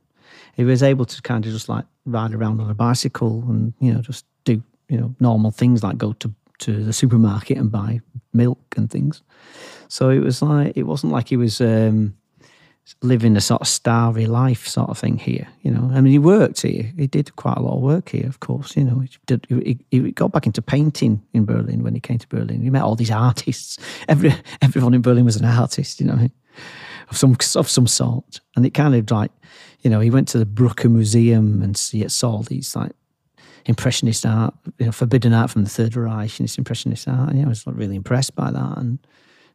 He 0.58 0.66
was 0.66 0.84
able 0.84 1.06
to 1.06 1.22
kind 1.22 1.46
of 1.46 1.54
just 1.54 1.70
like 1.70 1.86
ride 2.06 2.34
around 2.34 2.60
on 2.60 2.70
a 2.70 2.74
bicycle 2.74 3.46
and 3.48 3.74
you 3.80 3.94
know 3.94 4.02
just 4.02 4.26
do 4.44 4.62
you 4.90 4.98
know 4.98 5.16
normal 5.22 5.52
things 5.52 5.84
like 5.84 5.98
go 5.98 6.12
to 6.12 6.30
to 6.60 6.84
the 6.84 6.92
supermarket 6.92 7.58
and 7.58 7.72
buy 7.72 8.02
milk 8.34 8.60
and 8.76 8.92
things. 8.92 9.22
So 9.88 10.10
it 10.10 10.20
was 10.20 10.42
like 10.42 10.76
it 10.76 10.84
wasn't 10.84 11.14
like 11.14 11.30
he 11.30 11.38
was 11.38 11.62
um, 11.62 12.18
living 13.02 13.36
a 13.36 13.42
sort 13.42 13.62
of 13.62 13.68
starry 13.68 14.26
life 14.26 14.68
sort 14.68 14.90
of 14.90 14.98
thing 14.98 15.18
here. 15.18 15.48
You 15.62 15.72
know, 15.72 15.92
I 15.94 16.02
mean, 16.02 16.12
he 16.12 16.20
worked 16.20 16.62
here. 16.62 16.92
He 16.98 17.08
did 17.08 17.36
quite 17.36 17.58
a 17.58 17.62
lot 17.62 17.76
of 17.76 17.82
work 17.82 18.10
here, 18.10 18.28
of 18.28 18.40
course. 18.40 18.76
You 18.76 18.84
know, 18.84 19.00
he, 19.00 19.10
did, 19.26 19.46
he, 19.50 19.80
he 19.92 20.12
got 20.12 20.32
back 20.32 20.46
into 20.46 20.62
painting 20.62 21.22
in 21.34 21.46
Berlin 21.46 21.84
when 21.84 21.94
he 21.94 22.00
came 22.00 22.18
to 22.18 22.28
Berlin. 22.28 22.62
He 22.62 22.70
met 22.70 22.84
all 22.84 22.96
these 22.96 23.12
artists. 23.12 23.78
Every 24.08 24.34
everyone 24.62 24.94
in 24.94 25.02
Berlin 25.02 25.26
was 25.26 25.38
an 25.38 25.46
artist. 25.46 26.00
You 26.00 26.08
know, 26.08 26.30
of 27.10 27.18
some 27.18 27.38
of 27.60 27.70
some 27.70 27.88
sort. 27.88 28.40
And 28.56 28.66
it 28.66 28.74
kind 28.74 28.96
of 28.96 29.10
like, 29.12 29.32
you 29.82 29.90
know, 29.90 30.00
he 30.00 30.10
went 30.10 30.28
to 30.30 30.38
the 30.38 30.46
Brücke 30.46 30.90
Museum 30.90 31.62
and 31.62 31.78
see, 31.78 32.08
saw 32.10 32.42
these 32.42 32.76
like 32.76 32.92
impressionist 33.66 34.26
art, 34.26 34.54
you 34.78 34.88
know, 34.88 34.92
forbidden 34.92 35.34
art 35.34 35.52
from 35.52 35.64
the 35.64 35.70
Third 35.70 35.96
Reich 35.96 36.40
and 36.40 36.46
this 36.46 36.58
impressionist 36.58 37.08
art. 37.08 37.30
And 37.30 37.40
yeah, 37.40 37.46
I 37.46 37.50
was 37.50 37.66
like, 37.66 37.78
really 37.78 37.96
impressed 37.96 38.36
by 38.36 38.52
that 38.52 38.78
and 38.78 39.00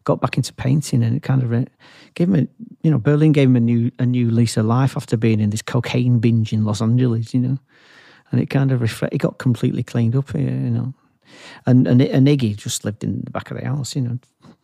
got 0.09 0.23
back 0.23 0.39
into 0.39 0.55
painting 0.55 1.03
and 1.03 1.15
it 1.15 1.23
kind 1.23 1.43
of 1.43 1.69
gave 2.15 2.29
him 2.29 2.35
a, 2.35 2.49
you 2.83 2.91
know, 2.91 2.97
Berlin 2.97 3.33
gave 3.33 3.47
him 3.47 3.57
a 3.57 3.61
new, 3.61 3.91
a 3.99 4.07
new 4.07 4.31
lease 4.31 4.57
of 4.57 4.65
life 4.65 4.97
after 4.97 5.19
being 5.19 5.39
in 5.39 5.51
this 5.51 5.61
cocaine 5.61 6.19
binge 6.19 6.51
in 6.51 6.65
Los 6.65 6.81
Angeles, 6.81 7.35
you 7.35 7.41
know, 7.41 7.59
and 8.31 8.41
it 8.41 8.47
kind 8.47 8.73
of 8.73 8.81
reflect, 8.81 9.13
he 9.13 9.19
got 9.19 9.37
completely 9.37 9.83
cleaned 9.83 10.17
up 10.17 10.33
here, 10.33 10.49
you 10.49 10.71
know, 10.71 10.95
and, 11.67 11.87
and, 11.87 12.01
and 12.01 12.27
Iggy 12.27 12.57
just 12.57 12.87
lived 12.87 13.05
in 13.05 13.21
the 13.23 13.31
back 13.31 13.51
of 13.51 13.59
the 13.59 13.67
house, 13.67 13.95
you 13.95 14.01
know, 14.01 14.19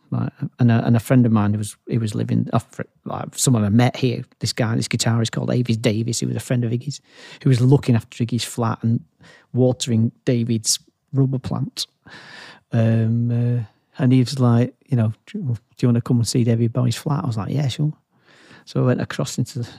like, 0.09 0.33
and 0.57 0.71
a, 0.71 0.83
and 0.83 0.95
a 0.95 0.99
friend 0.99 1.27
of 1.27 1.31
mine 1.31 1.53
who 1.53 1.59
was 1.59 1.77
he 1.87 1.99
was 1.99 2.15
living 2.15 2.49
like 3.05 3.35
someone 3.35 3.63
I 3.63 3.69
met 3.69 3.97
here. 3.97 4.23
This 4.39 4.53
guy, 4.53 4.75
this 4.75 4.87
guitarist 4.87 5.31
called 5.31 5.51
Avis 5.51 5.77
Davis, 5.77 6.21
who 6.21 6.27
was 6.27 6.35
a 6.35 6.39
friend 6.39 6.63
of 6.63 6.71
Iggy's, 6.71 7.01
who 7.43 7.49
was 7.49 7.61
looking 7.61 7.95
after 7.95 8.23
Iggy's 8.23 8.43
flat 8.43 8.79
and 8.81 9.03
watering 9.53 10.11
David's 10.23 10.79
rubber 11.13 11.39
plant. 11.39 11.85
Um, 12.71 13.31
uh, 13.31 13.63
and 13.97 14.11
he 14.11 14.19
was 14.19 14.39
like, 14.39 14.75
you 14.87 14.97
know, 14.97 15.13
do 15.25 15.39
you 15.79 15.87
want 15.87 15.95
to 15.95 16.01
come 16.01 16.17
and 16.17 16.27
see 16.27 16.43
David 16.43 16.73
Bowie's 16.73 16.95
flat? 16.95 17.23
I 17.23 17.27
was 17.27 17.37
like, 17.37 17.51
yeah, 17.51 17.67
sure. 17.67 17.93
So 18.65 18.81
I 18.81 18.85
went 18.85 19.01
across 19.01 19.37
into 19.37 19.59
the 19.59 19.69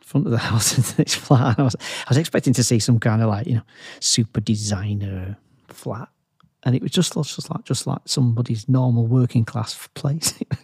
front 0.00 0.26
of 0.26 0.32
the 0.32 0.38
house 0.50 0.76
into 0.76 0.96
this 0.96 1.14
flat. 1.14 1.58
I 1.58 1.62
was, 1.62 1.74
I 1.76 2.10
was 2.10 2.18
expecting 2.18 2.52
to 2.54 2.64
see 2.64 2.78
some 2.78 3.00
kind 3.00 3.22
of 3.22 3.28
like, 3.28 3.46
you 3.46 3.54
know, 3.54 3.62
super 4.00 4.40
designer 4.40 5.36
flat. 5.68 6.08
And 6.62 6.74
it 6.74 6.82
was 6.82 6.92
just, 6.92 7.14
just 7.14 7.50
like 7.50 7.64
just 7.64 7.86
like 7.86 8.00
somebody's 8.06 8.68
normal 8.68 9.06
working 9.06 9.44
class 9.44 9.88
place. 9.94 10.34
I 10.52 10.56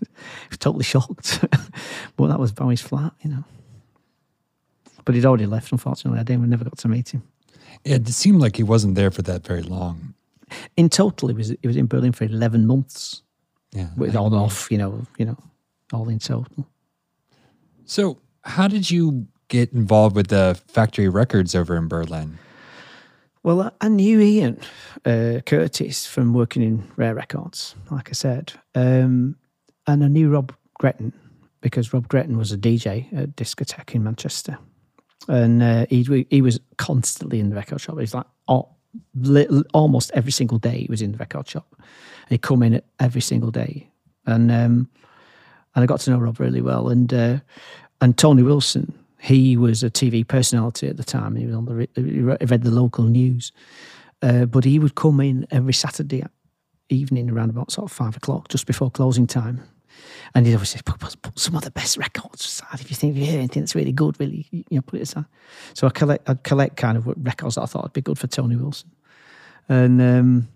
was 0.49 0.59
totally 0.59 0.85
shocked. 0.85 1.45
but 2.17 2.29
that 2.29 2.39
was 2.39 2.53
Bowie's 2.53 2.81
flat, 2.81 3.13
you 3.23 3.31
know. 3.31 3.45
But 5.05 5.15
he'd 5.15 5.27
already 5.27 5.47
left, 5.47 5.73
unfortunately. 5.73 6.21
I 6.21 6.23
didn't, 6.23 6.43
we 6.43 6.49
never 6.49 6.65
got 6.65 6.79
to 6.79 6.89
meet 6.89 7.11
him. 7.11 7.23
It 7.85 8.09
seemed 8.09 8.41
like 8.41 8.57
he 8.57 8.63
wasn't 8.63 8.95
there 8.95 9.11
for 9.11 9.23
that 9.23 9.47
very 9.47 9.63
long. 9.63 10.15
In 10.77 10.89
total, 10.89 11.31
it 11.31 11.37
was 11.37 11.55
he 11.61 11.67
was 11.67 11.77
in 11.77 11.87
Berlin 11.87 12.13
for 12.13 12.25
eleven 12.25 12.67
months. 12.67 13.23
Yeah, 13.73 13.89
with 13.97 14.17
on 14.17 14.35
off, 14.35 14.71
you 14.71 14.79
know, 14.79 15.07
you 15.17 15.25
know, 15.25 15.37
all 15.93 16.09
in 16.09 16.19
total. 16.19 16.67
So, 17.85 18.19
how 18.43 18.69
did 18.69 18.91
you 18.91 19.29
get 19.49 19.73
involved 19.73 20.17
with 20.17 20.29
the 20.29 20.61
factory 20.69 21.09
records 21.09 21.55
over 21.55 21.77
in 21.77 21.89
Berlin? 21.89 22.39
Well, 23.43 23.73
I 23.81 23.89
knew 23.89 24.21
Ian 24.21 24.61
uh, 25.05 25.41
Curtis 25.47 26.07
from 26.07 26.35
working 26.35 26.63
in 26.63 26.91
Rare 26.97 27.15
Records, 27.15 27.75
like 27.91 28.11
I 28.11 28.13
said, 28.13 28.53
um, 28.75 29.37
and 29.87 30.05
I 30.05 30.09
knew 30.09 30.29
Rob 30.29 30.55
Gretton 30.75 31.13
because 31.63 31.93
Rob 31.93 32.09
Gretton 32.09 32.37
was 32.37 32.53
a 32.53 32.59
DJ 32.59 33.13
at 33.17 33.37
Discotheque 33.37 33.95
in 33.95 34.05
Manchester, 34.05 34.59
and 35.27 35.63
uh, 35.63 35.87
he 35.89 36.27
he 36.31 36.43
was 36.43 36.61
constantly 36.77 37.41
in 37.41 37.49
the 37.49 37.57
record 37.57 37.81
shop. 37.81 37.99
He's 37.99 38.15
like 38.15 38.27
all, 38.47 38.79
almost 39.73 40.11
every 40.15 40.33
single 40.33 40.59
day 40.59 40.81
he 40.81 40.87
was 40.89 41.03
in 41.03 41.13
the 41.13 41.19
record 41.19 41.49
shop. 41.49 41.75
He'd 42.29 42.43
come 42.43 42.63
in 42.63 42.81
every 42.99 43.21
single 43.21 43.51
day, 43.51 43.89
and 44.27 44.51
um, 44.51 44.89
and 45.75 45.83
I 45.83 45.87
got 45.87 46.01
to 46.01 46.11
know 46.11 46.19
Rob 46.19 46.41
really 46.41 46.61
well. 46.61 46.89
And 46.89 47.13
uh, 47.13 47.39
and 48.01 48.17
Tony 48.17 48.43
Wilson, 48.43 48.93
he 49.21 49.57
was 49.57 49.83
a 49.83 49.91
TV 49.91 50.27
personality 50.27 50.89
at 50.89 50.97
the 50.97 51.05
time. 51.05 51.37
He 51.37 51.47
was 51.47 51.55
on 51.55 51.65
the 51.67 51.89
he 51.95 52.21
read 52.21 52.63
the 52.63 52.71
local 52.71 53.05
news, 53.05 53.53
uh, 54.23 54.47
but 54.47 54.65
he 54.65 54.79
would 54.79 54.95
come 54.95 55.21
in 55.21 55.47
every 55.51 55.75
Saturday 55.75 56.25
evening 56.89 57.31
around 57.31 57.51
about 57.51 57.71
sort 57.71 57.91
of 57.91 57.97
five 57.97 58.17
o'clock, 58.17 58.49
just 58.49 58.67
before 58.67 58.91
closing 58.91 59.27
time. 59.27 59.63
And 60.35 60.47
he'd 60.47 60.55
always 60.55 60.71
say, 60.71 60.81
put, 60.85 60.99
put, 60.99 61.39
some 61.39 61.57
of 61.57 61.63
the 61.63 61.71
best 61.71 61.97
records 61.97 62.45
aside. 62.45 62.81
If 62.81 62.91
you 62.91 62.97
think 62.97 63.17
you 63.17 63.25
hear 63.25 63.39
anything 63.39 63.63
that's 63.63 63.75
really 63.75 63.93
good, 63.93 64.19
really, 64.21 64.47
you 64.51 64.65
know, 64.71 64.83
put 64.83 65.01
it 65.01 65.03
aside. 65.03 65.25
So 65.75 65.87
I 65.87 65.91
collect, 65.91 66.29
I'd 66.29 66.43
collect 66.45 66.77
kind 66.77 66.97
of 66.97 67.07
records 67.07 67.57
that 67.57 67.63
I 67.63 67.67
thought 67.67 67.83
would 67.83 67.93
be 67.93 68.01
good 68.01 68.19
for 68.19 68.27
Tony 68.27 68.57
Wilson. 68.57 68.91
And 69.69 70.01
um, 70.01 70.49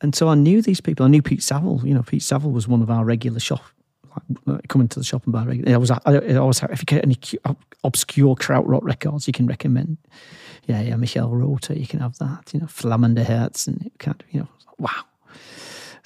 and 0.00 0.14
so 0.14 0.28
I 0.28 0.34
knew 0.34 0.62
these 0.62 0.80
people. 0.80 1.04
I 1.04 1.08
knew 1.08 1.22
Pete 1.22 1.42
Saville. 1.42 1.82
You 1.84 1.94
know, 1.94 2.02
Pete 2.02 2.22
Saville 2.22 2.50
was 2.50 2.68
one 2.68 2.82
of 2.82 2.90
our 2.90 3.04
regular 3.04 3.40
shop, 3.40 3.62
like, 4.46 4.68
coming 4.68 4.88
to 4.88 4.98
the 4.98 5.04
shop 5.04 5.24
and 5.24 5.32
buy 5.32 5.44
regular. 5.44 5.74
I 5.74 5.76
was, 5.76 5.90
I, 5.90 5.98
I 6.06 6.36
always, 6.36 6.62
if 6.62 6.80
you 6.80 6.86
get 6.86 7.04
any 7.04 7.18
obscure 7.82 8.36
krautrock 8.36 8.84
records, 8.84 9.26
you 9.26 9.32
can 9.32 9.46
recommend. 9.46 9.98
Yeah, 10.66 10.82
yeah, 10.82 10.96
Michael 10.96 11.34
Rother, 11.34 11.74
you 11.74 11.86
can 11.86 12.00
have 12.00 12.18
that. 12.18 12.52
You 12.52 12.60
know, 12.60 12.66
Flammende 12.66 13.24
Herz, 13.24 13.66
and 13.66 13.86
it 13.86 13.98
kind 13.98 14.22
of, 14.22 14.34
you 14.34 14.40
know, 14.40 14.48
wow. 14.78 15.04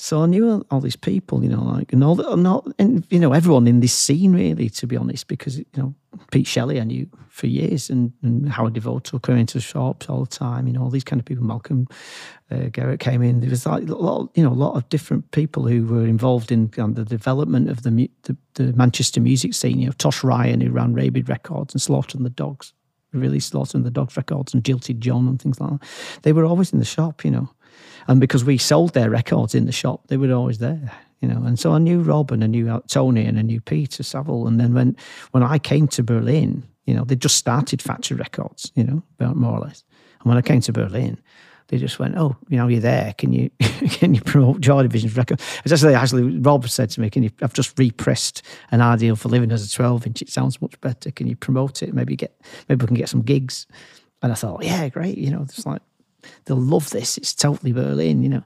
So 0.03 0.25
I 0.25 0.27
knew 0.27 0.67
all 0.73 0.81
these 0.81 0.97
people, 0.97 1.45
you 1.45 1.49
know, 1.49 1.62
like 1.62 1.93
and 1.93 2.03
all, 2.03 2.17
the, 2.17 2.29
and, 2.29 2.75
and 2.81 3.07
you 3.09 3.21
know 3.21 3.33
everyone 3.33 3.69
in 3.69 3.79
this 3.79 3.93
scene 3.93 4.33
really, 4.33 4.69
to 4.69 4.87
be 4.88 4.97
honest, 4.97 5.29
because 5.29 5.59
you 5.59 5.65
know 5.77 5.95
Pete 6.33 6.49
Shelley 6.49 6.81
I 6.81 6.83
knew 6.83 7.09
for 7.29 7.47
years, 7.47 7.88
and, 7.88 8.12
and 8.21 8.49
Howard 8.49 8.75
Devoto 8.75 9.23
coming 9.23 9.43
into 9.43 9.61
shops 9.61 10.09
all 10.09 10.25
the 10.25 10.37
time, 10.37 10.67
you 10.67 10.73
know, 10.73 10.83
all 10.83 10.91
these 10.91 11.05
kind 11.05 11.21
of 11.21 11.25
people. 11.25 11.45
Malcolm 11.45 11.87
uh, 12.51 12.65
Garrett 12.73 12.99
came 12.99 13.23
in. 13.23 13.38
There 13.38 13.51
was 13.51 13.65
like 13.65 13.88
a 13.88 13.95
lot, 13.95 14.29
you 14.35 14.43
know, 14.43 14.51
a 14.51 14.55
lot 14.55 14.75
of 14.75 14.88
different 14.88 15.31
people 15.31 15.69
who 15.69 15.87
were 15.87 16.05
involved 16.05 16.51
in 16.51 16.67
the 16.75 17.05
development 17.05 17.71
of 17.71 17.85
the, 17.85 18.11
the, 18.25 18.37
the 18.55 18.73
Manchester 18.73 19.21
music 19.21 19.55
scene. 19.55 19.79
You 19.79 19.87
know, 19.87 19.93
Tosh 19.99 20.25
Ryan 20.25 20.62
who 20.62 20.73
ran 20.73 20.95
Rabid 20.95 21.29
Records 21.29 21.75
and 21.75 21.81
Slaughter 21.81 22.17
and 22.17 22.27
the 22.27 22.31
Dogs, 22.31 22.73
released 23.12 23.23
really 23.23 23.38
Slaughter 23.38 23.79
and 23.79 23.87
the 23.87 23.91
Dogs 23.91 24.17
records 24.17 24.53
and 24.53 24.65
Jilted 24.65 24.99
John 24.99 25.29
and 25.29 25.41
things 25.41 25.61
like 25.61 25.79
that. 25.79 25.88
They 26.23 26.33
were 26.33 26.45
always 26.45 26.73
in 26.73 26.81
the 26.81 26.85
shop, 26.85 27.25
you 27.25 27.31
know 27.31 27.51
and 28.09 28.21
because 28.21 28.45
we 28.45 28.59
sold 28.59 28.95
their 28.95 29.11
records 29.11 29.55
in 29.55 29.67
the 29.67 29.73
shop, 29.73 30.09
they 30.09 30.17
were 30.17 30.33
always 30.33 30.59
there, 30.59 30.93
you 31.21 31.29
know. 31.29 31.43
And 31.45 31.59
so 31.59 31.73
I 31.73 31.79
knew 31.79 32.01
Rob 32.01 32.31
and 32.33 32.43
I 32.43 32.47
knew 32.47 32.71
uh, 32.71 32.81
Tony 32.88 33.25
and 33.25 33.38
I 33.38 33.43
knew 33.43 33.61
Peter 33.61 34.03
Saville. 34.03 34.47
And 34.47 34.61
then 34.61 34.75
when 34.75 34.97
when 35.31 35.43
I 35.43 35.59
came 35.59 35.88
to 35.88 36.03
Berlin, 36.03 36.65
you 36.87 36.95
know, 36.95 37.05
they 37.05 37.17
just 37.17 37.37
started 37.37 37.81
Factory 37.81 38.17
Records, 38.17 38.73
you 38.75 38.85
know, 38.85 39.03
more 39.35 39.57
or 39.57 39.61
less. 39.61 39.85
And 40.21 40.29
when 40.29 40.38
I 40.38 40.43
came 40.43 40.61
to 40.62 40.73
Berlin, 40.73 41.21
they 41.69 41.79
just 41.79 41.99
went, 41.99 42.17
"Oh, 42.19 42.37
you 42.49 42.59
know, 42.59 42.69
you're 42.69 42.81
there. 42.81 43.15
Can 43.17 43.33
you 43.33 43.51
can 43.61 44.15
you 44.15 44.21
promote 44.21 44.61
Joy 44.61 44.83
Division's 44.83 45.17
record?" 45.17 45.41
It's 45.65 45.73
actually 45.73 45.95
actually 45.95 46.38
Rob 46.38 46.69
said 46.69 46.91
to 46.91 47.01
me, 47.01 47.09
"Can 47.09 47.23
you? 47.23 47.31
I've 47.41 47.55
just 47.55 47.79
repressed 47.79 48.43
an 48.71 48.81
Ideal 48.81 49.17
for 49.17 49.29
Living 49.29 49.51
as 49.53 49.65
a 49.67 49.71
12 49.71 50.07
inch. 50.07 50.23
It 50.23 50.29
sounds 50.29 50.61
much 50.61 50.79
better. 50.81 51.11
Can 51.11 51.29
you 51.29 51.37
promote 51.37 51.83
it? 51.83 51.95
Maybe 51.95 52.15
get 52.15 52.38
maybe 52.69 52.83
we 52.83 52.87
can 52.88 52.97
get 52.97 53.09
some 53.09 53.23
gigs." 53.23 53.67
And 54.23 54.31
I 54.31 54.35
thought, 54.35 54.65
"Yeah, 54.65 54.88
great. 54.88 55.19
You 55.19 55.31
know, 55.31 55.43
it's 55.43 55.65
like 55.65 55.83
they'll 56.45 56.57
love 56.57 56.91
this. 56.91 57.19
It's 57.19 57.35
totally 57.35 57.73
Berlin, 57.73 58.23
you 58.23 58.29
know. 58.29 58.43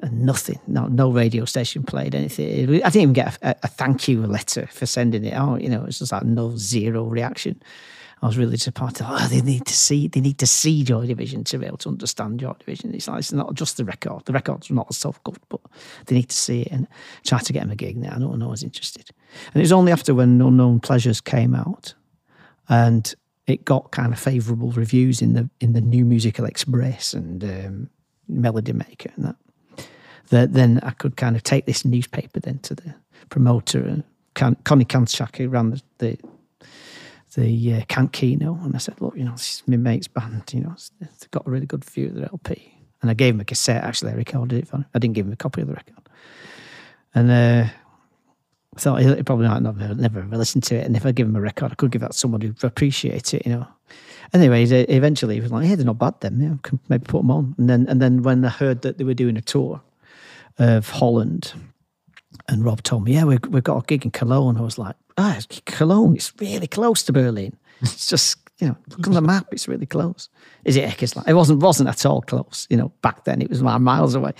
And 0.00 0.22
nothing, 0.26 0.58
no, 0.66 0.88
no 0.88 1.12
radio 1.12 1.44
station 1.44 1.84
played 1.84 2.16
anything. 2.16 2.82
I 2.82 2.90
didn't 2.90 2.96
even 2.96 3.12
get 3.12 3.38
a, 3.42 3.54
a 3.62 3.68
thank 3.68 4.08
you 4.08 4.26
letter 4.26 4.66
for 4.66 4.86
sending 4.86 5.24
it 5.24 5.32
out. 5.32 5.60
You 5.60 5.68
know, 5.68 5.84
it's 5.84 6.00
just 6.00 6.10
like 6.10 6.24
no 6.24 6.56
zero 6.56 7.04
reaction. 7.04 7.62
I 8.20 8.26
was 8.26 8.36
really 8.36 8.56
disappointed. 8.56 9.06
Oh, 9.08 9.28
they 9.28 9.40
need 9.40 9.66
to 9.66 9.74
see, 9.74 10.08
they 10.08 10.20
need 10.20 10.38
to 10.38 10.46
see 10.46 10.82
Joy 10.82 11.06
Division 11.06 11.44
to 11.44 11.58
be 11.58 11.66
able 11.66 11.76
to 11.78 11.90
understand 11.90 12.40
Joy 12.40 12.54
Division. 12.58 12.94
It's 12.94 13.06
like 13.06 13.18
it's 13.18 13.32
not 13.32 13.54
just 13.54 13.76
the 13.76 13.84
record. 13.84 14.24
The 14.24 14.32
record's 14.32 14.70
not 14.70 14.94
so 14.94 15.14
good, 15.24 15.38
but 15.48 15.60
they 16.06 16.16
need 16.16 16.30
to 16.30 16.36
see 16.36 16.62
it 16.62 16.72
and 16.72 16.88
try 17.24 17.38
to 17.38 17.52
get 17.52 17.60
them 17.60 17.70
a 17.70 17.76
gig 17.76 17.96
now. 17.96 18.16
No 18.16 18.28
one 18.28 18.48
was 18.48 18.64
interested. 18.64 19.10
And 19.52 19.60
it 19.60 19.64
was 19.64 19.72
only 19.72 19.92
after 19.92 20.14
when 20.14 20.40
Unknown 20.40 20.80
Pleasures 20.80 21.20
came 21.20 21.54
out, 21.54 21.94
and 22.68 23.14
it 23.46 23.64
got 23.64 23.90
kind 23.90 24.12
of 24.12 24.18
favourable 24.18 24.70
reviews 24.72 25.20
in 25.20 25.34
the 25.34 25.48
in 25.60 25.72
the 25.72 25.80
New 25.80 26.04
Musical 26.04 26.44
Express 26.44 27.14
and 27.14 27.44
um, 27.44 27.90
Melody 28.28 28.72
Maker 28.72 29.10
and 29.16 29.26
that. 29.26 29.36
That 30.30 30.54
then 30.54 30.80
I 30.82 30.90
could 30.90 31.16
kind 31.16 31.36
of 31.36 31.42
take 31.42 31.66
this 31.66 31.84
newspaper 31.84 32.40
then 32.40 32.58
to 32.60 32.74
the 32.74 32.94
promoter 33.28 33.84
and 33.84 34.04
Con- 34.34 34.56
Connie 34.64 34.86
ran 35.46 35.70
the 35.70 35.82
the, 35.98 36.18
the 37.36 37.74
uh, 37.74 37.82
and 38.64 38.74
I 38.74 38.78
said, 38.78 39.00
look, 39.00 39.16
you 39.16 39.24
know, 39.24 39.32
this 39.32 39.56
is 39.56 39.62
my 39.66 39.76
mate's 39.76 40.08
band, 40.08 40.52
you 40.52 40.60
know, 40.60 40.74
they've 41.00 41.30
got 41.30 41.46
a 41.46 41.50
really 41.50 41.66
good 41.66 41.84
view 41.84 42.08
of 42.08 42.14
their 42.14 42.26
LP. 42.26 42.72
And 43.02 43.10
I 43.10 43.14
gave 43.14 43.34
him 43.34 43.40
a 43.40 43.44
cassette. 43.44 43.84
Actually, 43.84 44.12
I 44.12 44.14
recorded 44.14 44.60
it 44.60 44.68
for 44.68 44.78
him. 44.78 44.86
I 44.94 44.98
didn't 44.98 45.14
give 45.14 45.26
him 45.26 45.32
a 45.32 45.36
copy 45.36 45.60
of 45.60 45.66
the 45.66 45.74
record. 45.74 46.08
And 47.14 47.30
uh, 47.30 47.68
I 48.76 48.80
thought 48.80 49.16
he 49.16 49.22
probably 49.22 49.48
might 49.48 49.62
not 49.62 49.76
never, 49.76 49.94
never 49.94 50.36
listen 50.36 50.60
to 50.62 50.76
it. 50.76 50.84
And 50.84 50.96
if 50.96 51.06
I 51.06 51.12
give 51.12 51.26
him 51.26 51.36
a 51.36 51.40
record, 51.40 51.72
I 51.72 51.74
could 51.74 51.90
give 51.90 52.00
that 52.00 52.12
to 52.12 52.18
someone 52.18 52.40
who'd 52.40 52.62
appreciate 52.64 53.34
it, 53.34 53.46
you 53.46 53.52
know. 53.52 53.66
Anyway, 54.32 54.64
eventually 54.64 55.36
he 55.36 55.40
was 55.40 55.52
like, 55.52 55.66
"Hey, 55.66 55.74
they're 55.74 55.84
not 55.84 55.98
bad, 55.98 56.14
then. 56.20 56.58
Maybe 56.88 57.04
put 57.04 57.18
them 57.18 57.30
on." 57.30 57.54
And 57.58 57.70
then, 57.70 57.86
and 57.88 58.02
then 58.02 58.22
when 58.22 58.44
I 58.44 58.48
heard 58.48 58.82
that 58.82 58.98
they 58.98 59.04
were 59.04 59.14
doing 59.14 59.36
a 59.36 59.40
tour 59.40 59.80
of 60.58 60.88
Holland, 60.90 61.52
and 62.48 62.64
Rob 62.64 62.82
told 62.82 63.04
me, 63.04 63.14
"Yeah, 63.14 63.24
we've, 63.24 63.44
we've 63.48 63.62
got 63.62 63.82
a 63.82 63.86
gig 63.86 64.04
in 64.04 64.10
Cologne," 64.10 64.56
I 64.56 64.62
was 64.62 64.78
like, 64.78 64.96
"Ah, 65.16 65.38
Cologne! 65.66 66.16
It's 66.16 66.32
really 66.40 66.66
close 66.66 67.02
to 67.04 67.12
Berlin. 67.12 67.56
It's 67.80 68.08
just 68.08 68.38
you 68.60 68.68
know, 68.68 68.76
look 68.88 69.06
on 69.08 69.14
the 69.14 69.20
map, 69.20 69.48
it's 69.50 69.66
really 69.66 69.86
close. 69.86 70.28
Is 70.64 70.76
it 70.76 70.88
Eckersland? 70.88 71.28
It 71.28 71.34
wasn't 71.34 71.60
wasn't 71.60 71.88
at 71.88 72.06
all 72.06 72.22
close. 72.22 72.68
You 72.70 72.76
know, 72.76 72.92
back 73.02 73.24
then 73.24 73.42
it 73.42 73.50
was 73.50 73.62
miles 73.62 74.14
away. 74.14 74.32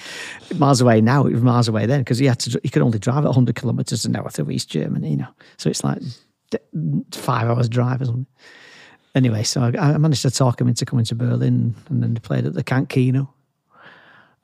Miles 0.56 0.80
away 0.80 1.00
now, 1.00 1.26
it 1.26 1.32
was 1.32 1.42
miles 1.42 1.68
away 1.68 1.86
then 1.86 2.00
because 2.00 2.20
you 2.20 2.28
had 2.28 2.38
to 2.40 2.60
you 2.62 2.70
could 2.70 2.82
only 2.82 2.98
drive 2.98 3.24
at 3.24 3.24
100 3.24 3.56
kilometres 3.56 4.04
an 4.04 4.14
hour 4.14 4.30
through 4.30 4.50
East 4.50 4.70
Germany, 4.70 5.10
you 5.10 5.16
know. 5.16 5.34
So 5.56 5.68
it's 5.68 5.82
like 5.82 6.00
five 7.12 7.48
hours 7.48 7.68
drive 7.68 8.02
or 8.02 8.06
something. 8.06 8.26
Anyway, 9.14 9.44
so 9.44 9.62
I, 9.62 9.96
managed 9.96 10.22
to 10.22 10.30
talk 10.30 10.60
him 10.60 10.68
into 10.68 10.84
coming 10.84 11.04
to 11.04 11.14
Berlin 11.14 11.74
and 11.88 12.02
then 12.02 12.14
they 12.14 12.20
played 12.20 12.46
at 12.46 12.54
the 12.54 12.64
Kant 12.64 12.88
Kino. 12.88 13.32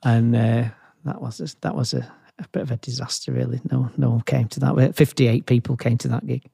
And 0.03 0.35
uh, 0.35 0.69
that 1.03 1.21
was 1.21 1.41
a, 1.41 1.47
that 1.61 1.75
was 1.75 1.93
a, 1.93 2.09
a 2.39 2.47
bit 2.49 2.63
of 2.63 2.71
a 2.71 2.77
disaster, 2.77 3.33
really. 3.33 3.59
No, 3.69 3.91
no 3.97 4.11
one 4.11 4.21
came 4.21 4.47
to 4.47 4.59
that. 4.61 4.95
58 4.95 5.45
people 5.45 5.75
came 5.75 5.97
to 5.99 6.07
that 6.07 6.25
gig. 6.25 6.49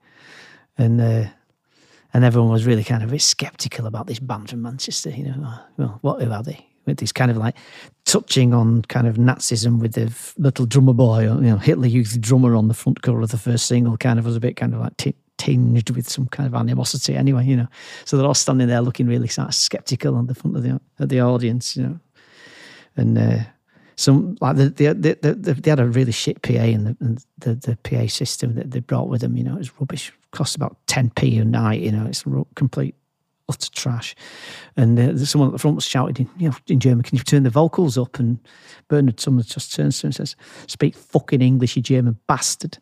And 0.79 0.99
uh, 0.99 1.25
and 2.17 2.25
everyone 2.25 2.49
was 2.49 2.65
really 2.65 2.83
kind 2.83 3.03
of 3.03 3.11
bit 3.11 3.21
skeptical 3.21 3.85
about 3.85 4.07
this 4.07 4.17
band 4.17 4.49
from 4.49 4.63
Manchester. 4.63 5.11
You 5.11 5.25
know, 5.25 5.59
well, 5.77 5.99
what 6.01 6.27
are 6.27 6.41
they? 6.41 6.67
With 6.87 6.97
this 6.97 7.11
kind 7.11 7.29
of 7.29 7.37
like 7.37 7.55
touching 8.05 8.55
on 8.55 8.81
kind 8.81 9.05
of 9.05 9.17
Nazism 9.17 9.79
with 9.79 9.93
the 9.93 10.11
little 10.41 10.65
drummer 10.65 10.93
boy, 10.93 11.25
you 11.25 11.41
know, 11.41 11.57
Hitler 11.57 11.85
Youth 11.85 12.19
drummer 12.19 12.55
on 12.55 12.69
the 12.69 12.73
front 12.73 13.03
cover 13.03 13.21
of 13.21 13.29
the 13.29 13.37
first 13.37 13.67
single, 13.67 13.97
kind 13.97 14.17
of 14.17 14.25
was 14.25 14.35
a 14.35 14.39
bit 14.39 14.55
kind 14.55 14.73
of 14.73 14.79
like 14.79 14.97
t- 14.97 15.13
tinged 15.37 15.91
with 15.91 16.09
some 16.09 16.25
kind 16.25 16.47
of 16.47 16.55
animosity. 16.55 17.15
Anyway, 17.15 17.45
you 17.45 17.55
know, 17.55 17.67
so 18.03 18.17
they're 18.17 18.25
all 18.25 18.33
standing 18.33 18.67
there 18.67 18.81
looking 18.81 19.05
really 19.05 19.27
sort 19.27 19.49
of 19.49 19.53
skeptical 19.53 20.15
on 20.15 20.25
the 20.25 20.33
front 20.33 20.57
of 20.57 20.63
the 20.63 20.81
of 20.97 21.09
the 21.09 21.21
audience, 21.21 21.77
you 21.77 21.83
know, 21.83 21.99
and. 22.95 23.15
Uh, 23.15 23.39
some 23.99 24.37
like 24.41 24.55
the, 24.55 24.69
the, 24.69 24.93
the, 24.93 25.33
the, 25.33 25.53
they 25.55 25.71
had 25.71 25.79
a 25.79 25.85
really 25.87 26.11
shit 26.11 26.43
PA 26.43 26.53
and 26.53 26.85
the, 26.85 26.97
and 26.99 27.25
the, 27.39 27.55
the 27.55 27.75
PA 27.77 28.05
system 28.05 28.53
that 28.53 28.69
they 28.69 28.79
brought 28.79 29.09
with 29.09 29.21
them, 29.21 29.35
you 29.35 29.43
know, 29.43 29.55
it 29.55 29.57
was 29.57 29.79
rubbish. 29.79 30.13
It 30.37 30.39
cost 30.39 30.55
about 30.55 30.77
10p 30.87 31.41
a 31.41 31.45
night, 31.45 31.81
you 31.81 31.91
know, 31.91 32.05
it's 32.05 32.23
complete 32.55 32.95
utter 33.49 33.71
trash. 33.71 34.15
And 34.75 34.99
uh, 34.99 35.17
someone 35.17 35.49
at 35.49 35.53
the 35.53 35.59
front 35.59 35.75
was 35.75 35.85
shouting, 35.85 36.29
you 36.37 36.49
know, 36.49 36.55
in 36.67 36.79
German, 36.79 37.03
can 37.03 37.17
you 37.17 37.23
turn 37.23 37.43
the 37.43 37.49
vocals 37.49 37.97
up? 37.97 38.19
And 38.19 38.39
Bernard 38.87 39.19
someone 39.19 39.43
just 39.43 39.73
turns 39.73 39.99
to 39.99 40.05
him 40.05 40.09
and 40.09 40.15
says, 40.15 40.35
speak 40.67 40.95
fucking 40.95 41.41
English, 41.41 41.75
you 41.75 41.81
German 41.81 42.17
bastard. 42.27 42.77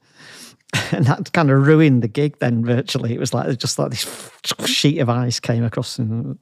and 0.91 1.06
that 1.06 1.32
kind 1.32 1.50
of 1.50 1.65
ruined 1.65 2.02
the 2.04 2.08
gig 2.08 2.38
then 2.39 2.65
virtually 2.65 3.13
it 3.13 3.20
was 3.20 3.34
like 3.34 3.58
just 3.60 3.78
like 3.78 3.91
this 3.91 4.32
sheet 4.65 4.98
of 4.98 5.08
ice 5.08 5.39
came 5.39 5.63
across 5.63 6.00
and, 6.00 6.38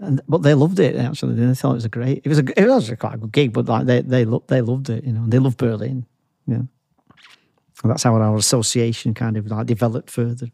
and 0.00 0.20
but 0.28 0.42
they 0.42 0.52
loved 0.52 0.80
it 0.80 0.96
actually 0.96 1.32
they 1.34 1.54
thought 1.54 1.70
it 1.70 1.74
was 1.74 1.84
a 1.84 1.88
great 1.88 2.20
it 2.24 2.28
was 2.28 2.40
a 2.40 2.60
it 2.60 2.68
was 2.68 2.90
a 2.90 2.96
quite 2.96 3.14
a 3.14 3.18
good 3.18 3.32
gig 3.32 3.52
but 3.52 3.66
like 3.66 3.86
they 3.86 4.02
they 4.02 4.24
loved 4.24 4.48
they 4.48 4.60
loved 4.60 4.90
it 4.90 5.04
you 5.04 5.12
know 5.12 5.24
they 5.28 5.38
loved 5.38 5.56
berlin 5.56 6.04
yeah 6.46 6.56
and 6.56 6.68
that's 7.84 8.02
how 8.02 8.14
our 8.14 8.36
association 8.36 9.14
kind 9.14 9.36
of 9.36 9.46
like 9.46 9.66
developed 9.66 10.10
further 10.10 10.48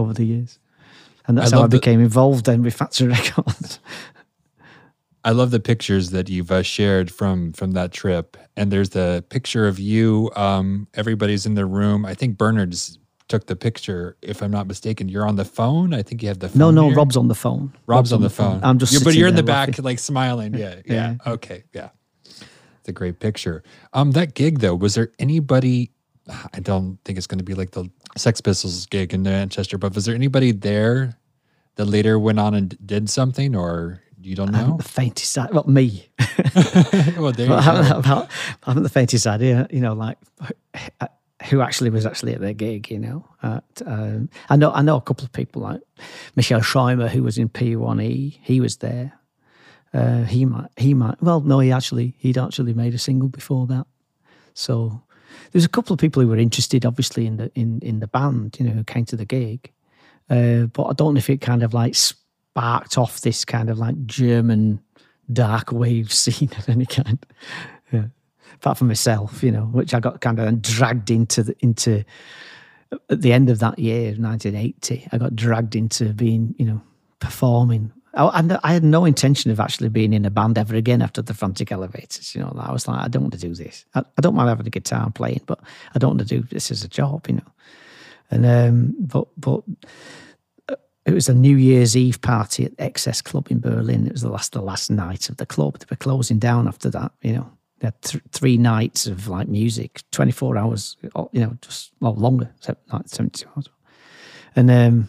over 0.00 0.12
the 0.12 0.24
years 0.24 0.58
and 1.26 1.38
that's 1.38 1.52
I 1.52 1.56
how 1.56 1.64
i 1.64 1.66
became 1.66 1.98
the, 1.98 2.04
involved 2.04 2.46
then 2.46 2.62
with 2.62 2.74
factory 2.74 3.08
records 3.18 3.78
I 5.22 5.32
love 5.32 5.50
the 5.50 5.60
pictures 5.60 6.10
that 6.10 6.28
you've 6.30 6.50
uh, 6.50 6.62
shared 6.62 7.12
from 7.12 7.52
from 7.52 7.72
that 7.72 7.92
trip, 7.92 8.38
and 8.56 8.72
there's 8.72 8.90
the 8.90 9.22
picture 9.28 9.68
of 9.68 9.78
you. 9.78 10.30
Um, 10.34 10.88
everybody's 10.94 11.44
in 11.44 11.54
the 11.54 11.66
room. 11.66 12.06
I 12.06 12.14
think 12.14 12.38
Bernard's 12.38 12.98
took 13.28 13.46
the 13.46 13.56
picture. 13.56 14.16
If 14.22 14.42
I'm 14.42 14.50
not 14.50 14.66
mistaken, 14.66 15.08
you're 15.08 15.26
on 15.26 15.36
the 15.36 15.44
phone. 15.44 15.92
I 15.92 16.02
think 16.02 16.22
you 16.22 16.28
have 16.28 16.40
the 16.40 16.48
phone. 16.48 16.58
No, 16.58 16.70
no, 16.70 16.88
here. 16.88 16.96
Rob's 16.96 17.16
on 17.16 17.28
the 17.28 17.34
phone. 17.34 17.72
Rob's, 17.86 18.10
Rob's 18.10 18.12
on, 18.12 18.16
on, 18.16 18.22
the 18.22 18.30
phone. 18.30 18.60
phone. 18.60 18.64
I'm 18.68 18.78
just. 18.78 18.92
You're, 18.92 19.02
but 19.02 19.14
you're 19.14 19.28
in 19.28 19.36
the 19.36 19.42
back, 19.42 19.68
laughing. 19.68 19.84
like 19.84 19.98
smiling. 19.98 20.54
Yeah, 20.54 20.76
yeah, 20.86 21.16
yeah. 21.24 21.32
Okay, 21.32 21.64
yeah. 21.74 21.90
It's 22.26 22.88
a 22.88 22.92
great 22.92 23.20
picture. 23.20 23.62
Um, 23.92 24.12
that 24.12 24.34
gig 24.34 24.60
though, 24.60 24.74
was 24.74 24.94
there 24.94 25.12
anybody? 25.18 25.92
I 26.52 26.60
don't 26.60 26.98
think 27.04 27.18
it's 27.18 27.26
going 27.26 27.38
to 27.38 27.44
be 27.44 27.54
like 27.54 27.72
the 27.72 27.90
Sex 28.16 28.40
Pistols 28.40 28.86
gig 28.86 29.14
in 29.14 29.22
the 29.22 29.30
Manchester, 29.30 29.78
but 29.78 29.94
was 29.94 30.04
there 30.04 30.14
anybody 30.14 30.52
there 30.52 31.16
that 31.76 31.86
later 31.86 32.18
went 32.18 32.38
on 32.38 32.54
and 32.54 32.76
did 32.84 33.08
something, 33.08 33.54
or 33.56 34.02
you 34.20 34.34
don't 34.34 34.52
know? 34.52 34.58
I 34.58 34.60
haven't 34.62 34.76
the 34.78 34.84
faintest 34.84 35.38
idea. 35.38 35.54
Well, 35.54 35.64
me. 35.66 36.08
well, 37.18 37.32
there 37.32 37.52
I, 37.52 37.60
haven't, 37.60 38.06
I 38.06 38.26
haven't 38.66 38.82
the 38.82 38.88
faintest 38.88 39.26
idea, 39.26 39.66
you 39.70 39.80
know, 39.80 39.94
like 39.94 40.18
who 41.48 41.60
actually 41.60 41.90
was 41.90 42.04
actually 42.04 42.34
at 42.34 42.40
their 42.40 42.52
gig, 42.52 42.90
you 42.90 42.98
know. 42.98 43.24
At, 43.42 43.64
um, 43.86 44.28
I 44.48 44.56
know 44.56 44.72
I 44.72 44.82
know 44.82 44.96
a 44.96 45.00
couple 45.00 45.24
of 45.24 45.32
people 45.32 45.62
like 45.62 45.80
Michelle 46.36 46.60
Scheimer, 46.60 47.08
who 47.08 47.22
was 47.22 47.38
in 47.38 47.48
P1E, 47.48 48.38
he 48.42 48.60
was 48.60 48.78
there. 48.78 49.12
Uh, 49.92 50.22
he 50.22 50.44
might, 50.44 50.68
he 50.76 50.94
might, 50.94 51.20
well, 51.20 51.40
no, 51.40 51.58
he 51.58 51.72
actually, 51.72 52.14
he'd 52.18 52.38
actually 52.38 52.72
made 52.74 52.94
a 52.94 52.98
single 52.98 53.28
before 53.28 53.66
that. 53.66 53.86
So 54.54 55.02
there's 55.52 55.64
a 55.64 55.68
couple 55.68 55.92
of 55.92 56.00
people 56.00 56.22
who 56.22 56.28
were 56.28 56.36
interested, 56.36 56.84
obviously, 56.84 57.26
in 57.26 57.36
the 57.36 57.50
in 57.54 57.80
in 57.82 58.00
the 58.00 58.06
band, 58.06 58.56
you 58.58 58.66
know, 58.66 58.72
who 58.72 58.84
came 58.84 59.04
to 59.06 59.16
the 59.16 59.24
gig. 59.24 59.70
Uh, 60.28 60.66
but 60.66 60.84
I 60.84 60.92
don't 60.92 61.14
know 61.14 61.18
if 61.18 61.30
it 61.30 61.40
kind 61.40 61.62
of 61.62 61.74
like 61.74 61.94
sparked 61.94 62.96
off 62.96 63.20
this 63.20 63.44
kind 63.44 63.68
of 63.68 63.78
like 63.78 64.06
German 64.06 64.80
dark 65.32 65.72
wave 65.72 66.12
scene 66.12 66.50
of 66.56 66.68
any 66.68 66.86
kind. 66.86 67.24
Yeah. 67.92 68.06
Apart 68.54 68.78
from 68.78 68.88
myself, 68.88 69.42
you 69.42 69.50
know, 69.50 69.64
which 69.64 69.94
I 69.94 70.00
got 70.00 70.20
kind 70.20 70.38
of 70.38 70.60
dragged 70.60 71.10
into 71.10 71.42
the, 71.42 71.56
into 71.60 72.04
at 73.08 73.22
the 73.22 73.32
end 73.32 73.48
of 73.48 73.58
that 73.60 73.78
year, 73.78 74.14
1980. 74.16 75.08
I 75.12 75.18
got 75.18 75.34
dragged 75.34 75.76
into 75.76 76.12
being, 76.12 76.54
you 76.58 76.66
know, 76.66 76.82
performing. 77.20 77.92
I, 78.14 78.58
I 78.64 78.72
had 78.72 78.82
no 78.82 79.04
intention 79.04 79.50
of 79.50 79.60
actually 79.60 79.88
being 79.88 80.12
in 80.12 80.24
a 80.24 80.30
band 80.30 80.58
ever 80.58 80.74
again 80.74 81.00
after 81.00 81.22
the 81.22 81.34
Frantic 81.34 81.70
Elevators. 81.70 82.34
You 82.34 82.40
know, 82.40 82.52
I 82.58 82.72
was 82.72 82.88
like, 82.88 83.04
I 83.04 83.08
don't 83.08 83.22
want 83.22 83.34
to 83.34 83.38
do 83.38 83.54
this. 83.54 83.84
I, 83.94 84.00
I 84.00 84.20
don't 84.20 84.34
mind 84.34 84.48
having 84.48 84.66
a 84.66 84.70
guitar 84.70 85.04
and 85.04 85.14
playing, 85.14 85.42
but 85.46 85.60
I 85.94 85.98
don't 85.98 86.16
want 86.16 86.28
to 86.28 86.40
do 86.40 86.42
this 86.42 86.70
as 86.70 86.82
a 86.82 86.88
job. 86.88 87.26
You 87.28 87.36
know, 87.36 87.52
and 88.30 88.46
um, 88.46 88.94
but 88.98 89.28
but 89.36 89.62
it 91.06 91.14
was 91.14 91.28
a 91.28 91.34
New 91.34 91.56
Year's 91.56 91.96
Eve 91.96 92.20
party 92.20 92.64
at 92.64 92.76
XS 92.76 93.24
Club 93.24 93.48
in 93.50 93.60
Berlin. 93.60 94.06
It 94.06 94.12
was 94.12 94.22
the 94.22 94.30
last 94.30 94.52
the 94.52 94.60
last 94.60 94.90
night 94.90 95.28
of 95.28 95.36
the 95.36 95.46
club. 95.46 95.78
They 95.78 95.86
were 95.90 95.96
closing 95.96 96.38
down 96.38 96.68
after 96.68 96.90
that. 96.90 97.12
You 97.22 97.32
know, 97.34 97.50
they 97.78 97.88
had 97.88 98.02
th- 98.02 98.24
three 98.32 98.56
nights 98.56 99.06
of 99.06 99.28
like 99.28 99.48
music, 99.48 100.02
twenty 100.10 100.32
four 100.32 100.56
hours. 100.56 100.96
You 101.32 101.40
know, 101.40 101.56
just 101.62 101.92
well 102.00 102.14
longer, 102.14 102.50
like 102.92 103.08
seventy 103.08 103.46
hours. 103.46 103.68
And 104.56 104.70
um, 104.70 105.08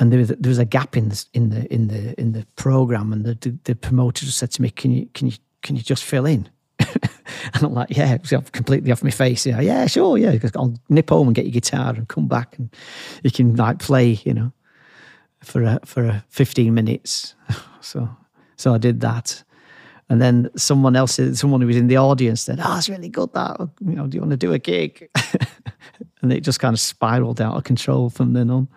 and 0.00 0.10
there 0.10 0.18
was 0.18 0.28
there 0.28 0.48
was 0.48 0.58
a 0.58 0.64
gap 0.64 0.96
in 0.96 1.10
the 1.10 1.24
in 1.32 1.50
the 1.50 1.72
in 1.72 1.86
the 1.88 2.20
in 2.20 2.32
the 2.32 2.44
program, 2.56 3.12
and 3.12 3.24
the 3.24 3.58
the, 3.64 3.76
promoter 3.76 4.26
just 4.26 4.38
said 4.38 4.50
to 4.52 4.62
me, 4.62 4.70
"Can 4.70 4.90
you 4.90 5.08
can 5.14 5.28
you 5.28 5.34
can 5.62 5.76
you 5.76 5.82
just 5.82 6.02
fill 6.02 6.26
in?" 6.26 6.48
and 6.80 7.62
I'm 7.62 7.74
like, 7.74 7.96
yeah, 7.96 8.16
completely 8.52 8.90
off 8.90 9.04
my 9.04 9.10
face. 9.10 9.46
Yeah, 9.46 9.60
yeah, 9.60 9.86
sure, 9.86 10.18
yeah. 10.18 10.36
I'll 10.56 10.74
nip 10.88 11.10
home 11.10 11.28
and 11.28 11.34
get 11.34 11.44
your 11.44 11.52
guitar 11.52 11.94
and 11.94 12.08
come 12.08 12.26
back, 12.26 12.58
and 12.58 12.74
you 13.22 13.30
can 13.30 13.54
like 13.54 13.78
play, 13.78 14.18
you 14.24 14.34
know 14.34 14.52
for 15.42 15.62
a, 15.62 15.80
for 15.84 16.04
a 16.04 16.24
15 16.28 16.72
minutes. 16.72 17.34
So 17.82 18.10
so 18.56 18.74
I 18.74 18.78
did 18.78 19.00
that. 19.00 19.42
And 20.10 20.20
then 20.20 20.50
someone 20.54 20.96
else, 20.96 21.18
someone 21.32 21.62
who 21.62 21.66
was 21.66 21.78
in 21.78 21.86
the 21.86 21.96
audience 21.96 22.42
said, 22.42 22.60
Oh, 22.62 22.76
it's 22.76 22.90
really 22.90 23.08
good 23.08 23.32
that. 23.32 23.58
You 23.80 23.94
know, 23.94 24.06
do 24.06 24.16
you 24.16 24.20
want 24.20 24.32
to 24.32 24.36
do 24.36 24.52
a 24.52 24.58
gig? 24.58 25.08
and 26.20 26.30
it 26.30 26.42
just 26.42 26.60
kind 26.60 26.74
of 26.74 26.78
spiraled 26.78 27.40
out 27.40 27.56
of 27.56 27.64
control 27.64 28.10
from 28.10 28.34
then 28.34 28.50
on. 28.50 28.68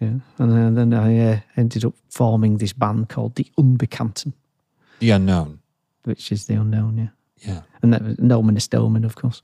Yeah. 0.00 0.18
And 0.38 0.52
then, 0.52 0.74
then 0.74 0.94
I 0.94 1.32
uh, 1.32 1.40
ended 1.56 1.84
up 1.84 1.94
forming 2.10 2.58
this 2.58 2.72
band 2.72 3.08
called 3.08 3.34
The 3.36 3.50
Unbekannten. 3.56 4.34
The 4.98 5.10
Unknown. 5.10 5.60
Which 6.04 6.30
is 6.32 6.46
The 6.46 6.54
Unknown, 6.54 6.98
yeah. 6.98 7.08
Yeah. 7.46 7.62
And 7.82 7.92
that 7.92 8.02
was 8.02 8.18
Nomen 8.18 8.58
Omen, 8.74 9.04
of 9.04 9.16
course. 9.16 9.42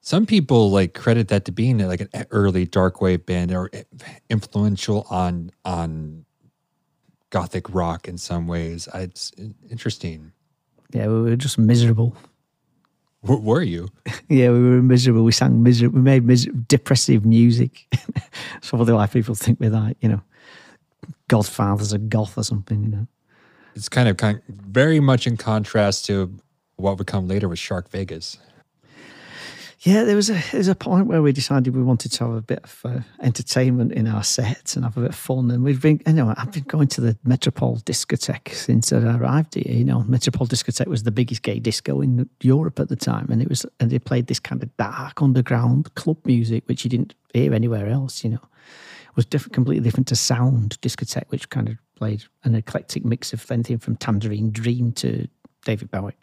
Some 0.00 0.24
people 0.24 0.70
like 0.70 0.94
credit 0.94 1.28
that 1.28 1.44
to 1.46 1.52
being 1.52 1.78
like 1.78 2.00
an 2.00 2.26
early 2.30 2.64
dark 2.64 3.00
wave 3.00 3.26
band 3.26 3.52
or 3.52 3.70
influential 4.30 5.04
on 5.10 5.50
on 5.64 6.24
gothic 7.30 7.74
rock 7.74 8.06
in 8.06 8.16
some 8.16 8.46
ways. 8.46 8.88
It's 8.94 9.32
interesting. 9.68 10.32
Yeah, 10.92 11.08
we 11.08 11.22
were 11.22 11.36
just 11.36 11.58
miserable. 11.58 12.16
W- 13.26 13.42
were 13.42 13.62
you? 13.62 13.88
yeah, 14.28 14.50
we 14.50 14.60
were 14.60 14.82
miserable. 14.82 15.24
We 15.24 15.32
sang 15.32 15.62
miserable. 15.62 15.96
We 15.96 16.02
made 16.02 16.24
mis- 16.24 16.48
depressive 16.68 17.24
music. 17.24 17.86
That's 18.14 18.70
probably 18.70 18.94
why 18.94 19.06
people 19.06 19.34
think 19.34 19.60
we're 19.60 19.70
like, 19.70 19.96
you 20.00 20.08
know, 20.08 20.22
Godfathers 21.28 21.92
of 21.92 22.08
goth 22.08 22.38
or 22.38 22.44
something. 22.44 22.84
You 22.84 22.90
know, 22.90 23.06
it's 23.74 23.88
kind 23.88 24.08
of 24.08 24.16
kind 24.16 24.40
very 24.48 25.00
much 25.00 25.26
in 25.26 25.36
contrast 25.36 26.06
to 26.06 26.32
what 26.76 26.98
would 26.98 27.06
come 27.06 27.26
later 27.26 27.48
with 27.48 27.58
Shark 27.58 27.90
Vegas. 27.90 28.38
Yeah, 29.80 30.04
there 30.04 30.16
was 30.16 30.30
a 30.30 30.34
there 30.52 30.58
was 30.58 30.68
a 30.68 30.74
point 30.74 31.06
where 31.06 31.20
we 31.20 31.32
decided 31.32 31.76
we 31.76 31.82
wanted 31.82 32.10
to 32.12 32.24
have 32.24 32.34
a 32.34 32.40
bit 32.40 32.60
of 32.64 32.80
uh, 32.84 33.00
entertainment 33.20 33.92
in 33.92 34.06
our 34.06 34.24
sets 34.24 34.74
and 34.74 34.86
have 34.86 34.96
a 34.96 35.02
bit 35.02 35.10
of 35.10 35.16
fun. 35.16 35.50
And 35.50 35.62
we've 35.62 35.82
been, 35.82 36.00
know, 36.06 36.32
I've 36.36 36.52
been 36.52 36.64
going 36.64 36.88
to 36.88 37.02
the 37.02 37.18
Metropol 37.26 37.82
discotheque 37.82 38.54
since 38.54 38.90
I 38.90 39.16
arrived 39.16 39.54
here. 39.54 39.74
You 39.74 39.84
know, 39.84 40.00
Metropol 40.08 40.48
discotheque 40.48 40.86
was 40.86 41.02
the 41.02 41.10
biggest 41.10 41.42
gay 41.42 41.58
disco 41.58 42.00
in 42.00 42.28
Europe 42.40 42.80
at 42.80 42.88
the 42.88 42.96
time, 42.96 43.26
and 43.30 43.42
it 43.42 43.50
was, 43.50 43.66
and 43.78 43.90
they 43.90 43.98
played 43.98 44.28
this 44.28 44.40
kind 44.40 44.62
of 44.62 44.74
dark 44.78 45.20
underground 45.20 45.94
club 45.94 46.18
music, 46.24 46.64
which 46.66 46.84
you 46.84 46.90
didn't 46.90 47.14
hear 47.34 47.52
anywhere 47.52 47.88
else. 47.88 48.24
You 48.24 48.30
know, 48.30 48.42
it 48.42 49.16
was 49.16 49.26
different, 49.26 49.52
completely 49.52 49.84
different 49.84 50.08
to 50.08 50.16
sound 50.16 50.80
discotheque, 50.80 51.28
which 51.28 51.50
kind 51.50 51.68
of 51.68 51.76
played 51.96 52.24
an 52.44 52.54
eclectic 52.54 53.04
mix 53.04 53.34
of 53.34 53.50
anything 53.50 53.78
from 53.78 53.96
Tangerine 53.96 54.50
Dream 54.52 54.92
to 54.92 55.28
David 55.66 55.90
Bowie 55.90 56.16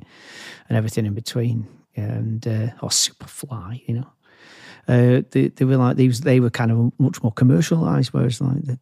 and 0.69 0.77
everything 0.77 1.05
in 1.05 1.13
between 1.13 1.67
and 1.95 2.47
uh, 2.47 2.67
or 2.81 2.89
Superfly, 2.89 3.81
you 3.87 3.95
know. 3.95 4.07
Uh, 4.87 5.21
they, 5.31 5.47
they 5.47 5.65
were 5.65 5.77
like 5.77 5.95
these. 5.95 6.21
They 6.21 6.39
were 6.39 6.49
kind 6.49 6.71
of 6.71 6.91
much 6.99 7.23
more 7.23 7.31
commercialized, 7.31 8.13
whereas 8.13 8.41
like 8.41 8.63
the, 8.63 8.79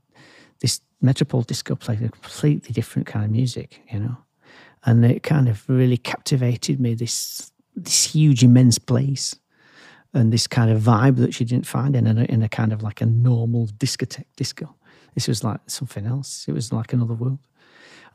this 0.60 0.82
Metropol 1.04 1.45
disco 1.45 1.76
played 1.76 2.02
a 2.02 2.10
completely 2.10 2.74
different 2.74 3.08
kind 3.08 3.26
of 3.26 3.32
music, 3.32 3.82
you 3.91 4.00
know, 4.00 4.17
and 4.86 5.06
it 5.06 5.24
kind 5.24 5.47
of 5.47 5.67
really 5.69 5.97
captivated 5.97 6.80
me. 6.80 6.95
This 6.95 7.52
this 7.76 8.06
huge, 8.06 8.43
immense 8.43 8.80
place, 8.80 9.36
and 10.13 10.34
this 10.34 10.47
kind 10.47 10.71
of 10.71 10.82
vibe 10.82 11.17
that 11.17 11.34
she 11.34 11.45
didn't 11.45 11.67
find 11.67 11.95
in 11.95 12.08
a, 12.08 12.24
in 12.24 12.41
a 12.41 12.50
kind 12.50 12.74
of 12.74 12.82
like 12.82 13.02
a 13.02 13.06
normal 13.06 13.67
discotheque 13.67 14.26
disco. 14.36 14.76
This 15.13 15.28
was 15.28 15.43
like 15.43 15.60
something 15.67 16.06
else. 16.06 16.45
It 16.47 16.54
was 16.54 16.71
like 16.74 16.93
another 16.93 17.13
world 17.13 17.39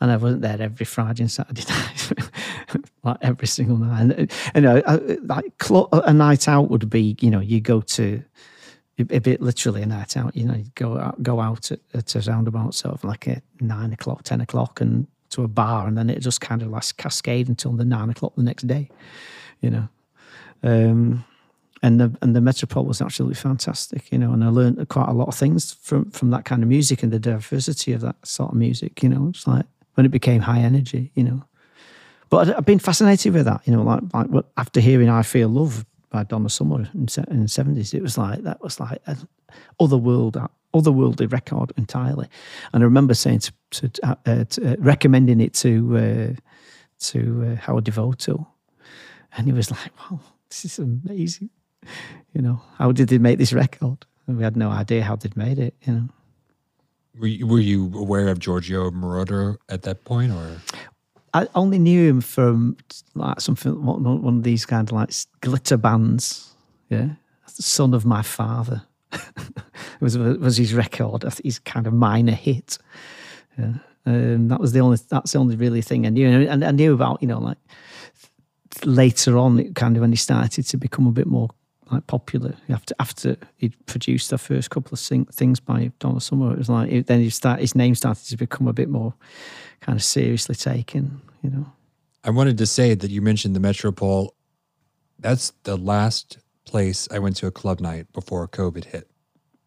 and 0.00 0.10
I 0.10 0.16
wasn't 0.16 0.42
there 0.42 0.60
every 0.60 0.86
Friday 0.86 1.22
and 1.22 1.30
Saturday 1.30 1.64
night, 1.68 2.12
like 3.06 3.18
every 3.22 3.46
single 3.46 3.76
night. 3.76 4.00
And 4.00 4.32
you 4.54 4.60
know, 4.60 4.82
like 5.24 5.52
a 5.92 6.12
night 6.12 6.48
out 6.48 6.70
would 6.70 6.90
be, 6.90 7.16
you 7.20 7.30
know, 7.30 7.40
you 7.40 7.60
go 7.60 7.80
to 7.80 8.22
a 8.98 9.18
bit 9.18 9.40
literally 9.40 9.82
a 9.82 9.86
night 9.86 10.16
out. 10.16 10.36
You 10.36 10.46
know, 10.46 10.54
you 10.54 10.66
go 10.74 10.98
out, 10.98 11.22
go 11.22 11.40
out 11.40 11.70
at, 11.70 11.80
at 11.94 12.28
around 12.28 12.48
about 12.48 12.74
sort 12.74 12.94
of 12.94 13.04
like 13.04 13.26
a 13.26 13.42
nine 13.60 13.92
o'clock, 13.92 14.22
ten 14.22 14.40
o'clock, 14.40 14.80
and 14.80 15.06
to 15.30 15.44
a 15.44 15.48
bar, 15.48 15.86
and 15.86 15.96
then 15.96 16.10
it 16.10 16.20
just 16.20 16.40
kind 16.40 16.62
of 16.62 16.68
like 16.68 16.84
cascade 16.96 17.48
until 17.48 17.72
the 17.72 17.84
nine 17.84 18.10
o'clock 18.10 18.34
the 18.36 18.42
next 18.42 18.66
day. 18.66 18.90
You 19.60 19.70
know. 19.70 19.88
Um, 20.62 21.24
and 21.82 22.00
the 22.00 22.16
and 22.22 22.34
the 22.34 22.40
Metropol 22.40 22.86
was 22.86 23.02
absolutely 23.02 23.34
fantastic, 23.34 24.10
you 24.10 24.18
know, 24.18 24.32
and 24.32 24.42
I 24.42 24.48
learned 24.48 24.88
quite 24.88 25.08
a 25.08 25.12
lot 25.12 25.28
of 25.28 25.34
things 25.34 25.74
from 25.74 26.10
from 26.10 26.30
that 26.30 26.44
kind 26.44 26.62
of 26.62 26.68
music 26.68 27.02
and 27.02 27.12
the 27.12 27.18
diversity 27.18 27.92
of 27.92 28.00
that 28.00 28.16
sort 28.26 28.52
of 28.52 28.56
music, 28.56 29.02
you 29.02 29.08
know. 29.08 29.28
It's 29.28 29.46
like 29.46 29.66
when 29.94 30.06
it 30.06 30.10
became 30.10 30.40
high 30.40 30.60
energy, 30.60 31.12
you 31.14 31.24
know. 31.24 31.44
But 32.28 32.56
I've 32.56 32.64
been 32.64 32.78
fascinated 32.78 33.32
with 33.34 33.44
that, 33.44 33.62
you 33.66 33.72
know, 33.72 33.82
like 33.82 34.02
like 34.12 34.44
after 34.56 34.80
hearing 34.80 35.08
"I 35.08 35.22
Feel 35.22 35.48
Love" 35.48 35.86
by 36.10 36.24
Donna 36.24 36.48
Summer 36.48 36.88
in, 36.94 37.08
in 37.30 37.42
the 37.42 37.48
seventies, 37.48 37.94
it 37.94 38.02
was 38.02 38.18
like 38.18 38.42
that 38.42 38.60
was 38.62 38.80
like 38.80 39.00
an 39.06 39.16
otherworld, 39.78 40.36
otherworldly 40.74 41.30
record 41.30 41.72
entirely. 41.76 42.28
And 42.72 42.82
I 42.82 42.84
remember 42.84 43.14
saying 43.14 43.40
to, 43.40 43.52
to, 43.70 43.90
uh, 44.02 44.44
to 44.44 44.72
uh, 44.72 44.76
recommending 44.78 45.40
it 45.40 45.54
to 45.54 45.96
uh, 45.96 46.40
to 46.98 47.52
uh, 47.52 47.56
Howard 47.60 47.84
Devoto, 47.84 48.46
and 49.36 49.46
he 49.46 49.52
was 49.52 49.70
like, 49.70 49.92
"Wow, 49.98 50.20
this 50.48 50.64
is 50.64 50.78
amazing." 50.78 51.50
You 52.32 52.42
know, 52.42 52.60
how 52.78 52.90
did 52.92 53.08
they 53.08 53.18
make 53.18 53.38
this 53.38 53.52
record? 53.52 54.04
And 54.26 54.36
we 54.36 54.42
had 54.42 54.56
no 54.56 54.70
idea 54.70 55.04
how 55.04 55.14
they'd 55.14 55.36
made 55.36 55.58
it. 55.60 55.74
You 55.82 55.92
know. 55.92 56.08
Were 57.18 57.28
you, 57.28 57.46
were 57.46 57.60
you 57.60 57.92
aware 57.94 58.28
of 58.28 58.40
Giorgio 58.40 58.90
Moroder 58.90 59.56
at 59.70 59.82
that 59.82 60.04
point, 60.04 60.32
or? 60.32 60.60
I 61.36 61.48
only 61.54 61.78
knew 61.78 62.08
him 62.08 62.20
from 62.22 62.78
like 63.14 63.40
something 63.40 63.84
one, 63.84 64.06
of 64.06 64.42
these 64.42 64.64
kind 64.64 64.88
of 64.88 64.92
like 64.92 65.10
glitter 65.42 65.76
bands. 65.76 66.54
Yeah, 66.88 67.10
son 67.46 67.92
of 67.92 68.06
my 68.06 68.22
father 68.22 68.82
was 70.00 70.16
was 70.16 70.56
his 70.56 70.72
record. 70.72 71.24
His 71.44 71.58
kind 71.58 71.86
of 71.86 71.92
minor 71.92 72.32
hit. 72.32 72.78
Yeah, 73.58 73.74
um, 74.06 74.48
that 74.48 74.60
was 74.60 74.72
the 74.72 74.80
only. 74.80 74.98
That's 75.10 75.32
the 75.32 75.38
only 75.38 75.56
really 75.56 75.82
thing 75.82 76.06
I 76.06 76.08
knew, 76.08 76.26
and 76.26 76.64
I 76.64 76.70
knew 76.70 76.94
about 76.94 77.20
you 77.20 77.28
know 77.28 77.40
like 77.40 77.58
later 78.84 79.36
on, 79.36 79.58
it 79.58 79.74
kind 79.74 79.96
of 79.96 80.00
when 80.00 80.12
he 80.12 80.16
started 80.16 80.66
to 80.66 80.76
become 80.78 81.06
a 81.06 81.12
bit 81.12 81.26
more 81.26 81.50
like 81.90 82.06
popular 82.06 82.54
after 82.68 82.94
after 82.98 83.36
he 83.58 83.68
produced 83.84 84.30
the 84.30 84.38
first 84.38 84.70
couple 84.70 84.92
of 84.92 84.98
sing, 84.98 85.26
things 85.26 85.60
by 85.60 85.92
Donna 85.98 86.20
Summer. 86.20 86.52
It 86.52 86.58
was 86.58 86.70
like 86.70 86.90
it, 86.90 87.06
then 87.08 87.20
he 87.20 87.28
start 87.28 87.60
his 87.60 87.74
name 87.74 87.94
started 87.94 88.24
to 88.24 88.36
become 88.38 88.68
a 88.68 88.72
bit 88.72 88.88
more 88.88 89.12
kind 89.80 89.96
of 89.96 90.02
seriously 90.02 90.54
taken. 90.54 91.20
You 91.46 91.58
know. 91.58 91.72
I 92.24 92.30
wanted 92.30 92.58
to 92.58 92.66
say 92.66 92.94
that 92.94 93.10
you 93.10 93.22
mentioned 93.22 93.54
the 93.54 93.60
Metropol. 93.60 94.30
That's 95.18 95.52
the 95.62 95.76
last 95.76 96.38
place 96.64 97.08
I 97.10 97.18
went 97.18 97.36
to 97.36 97.46
a 97.46 97.50
club 97.50 97.80
night 97.80 98.12
before 98.12 98.46
COVID 98.48 98.84
hit. 98.84 99.08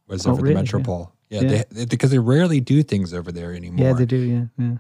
Was 0.08 0.26
oh, 0.26 0.32
over 0.32 0.41
really? 0.41 0.56
the 0.56 0.62
Metropol. 0.62 1.12
Yeah, 1.30 1.41
yeah, 1.41 1.51
yeah. 1.51 1.64
They, 1.70 1.86
because 1.86 2.12
they 2.12 2.20
rarely 2.20 2.60
do 2.60 2.84
things 2.84 3.14
over 3.14 3.32
there 3.32 3.54
anymore. 3.54 3.88
Yeah, 3.88 3.93
they 3.93 4.06
do. 4.06 4.18
Yeah, 4.18 4.45
yeah. 4.58 4.78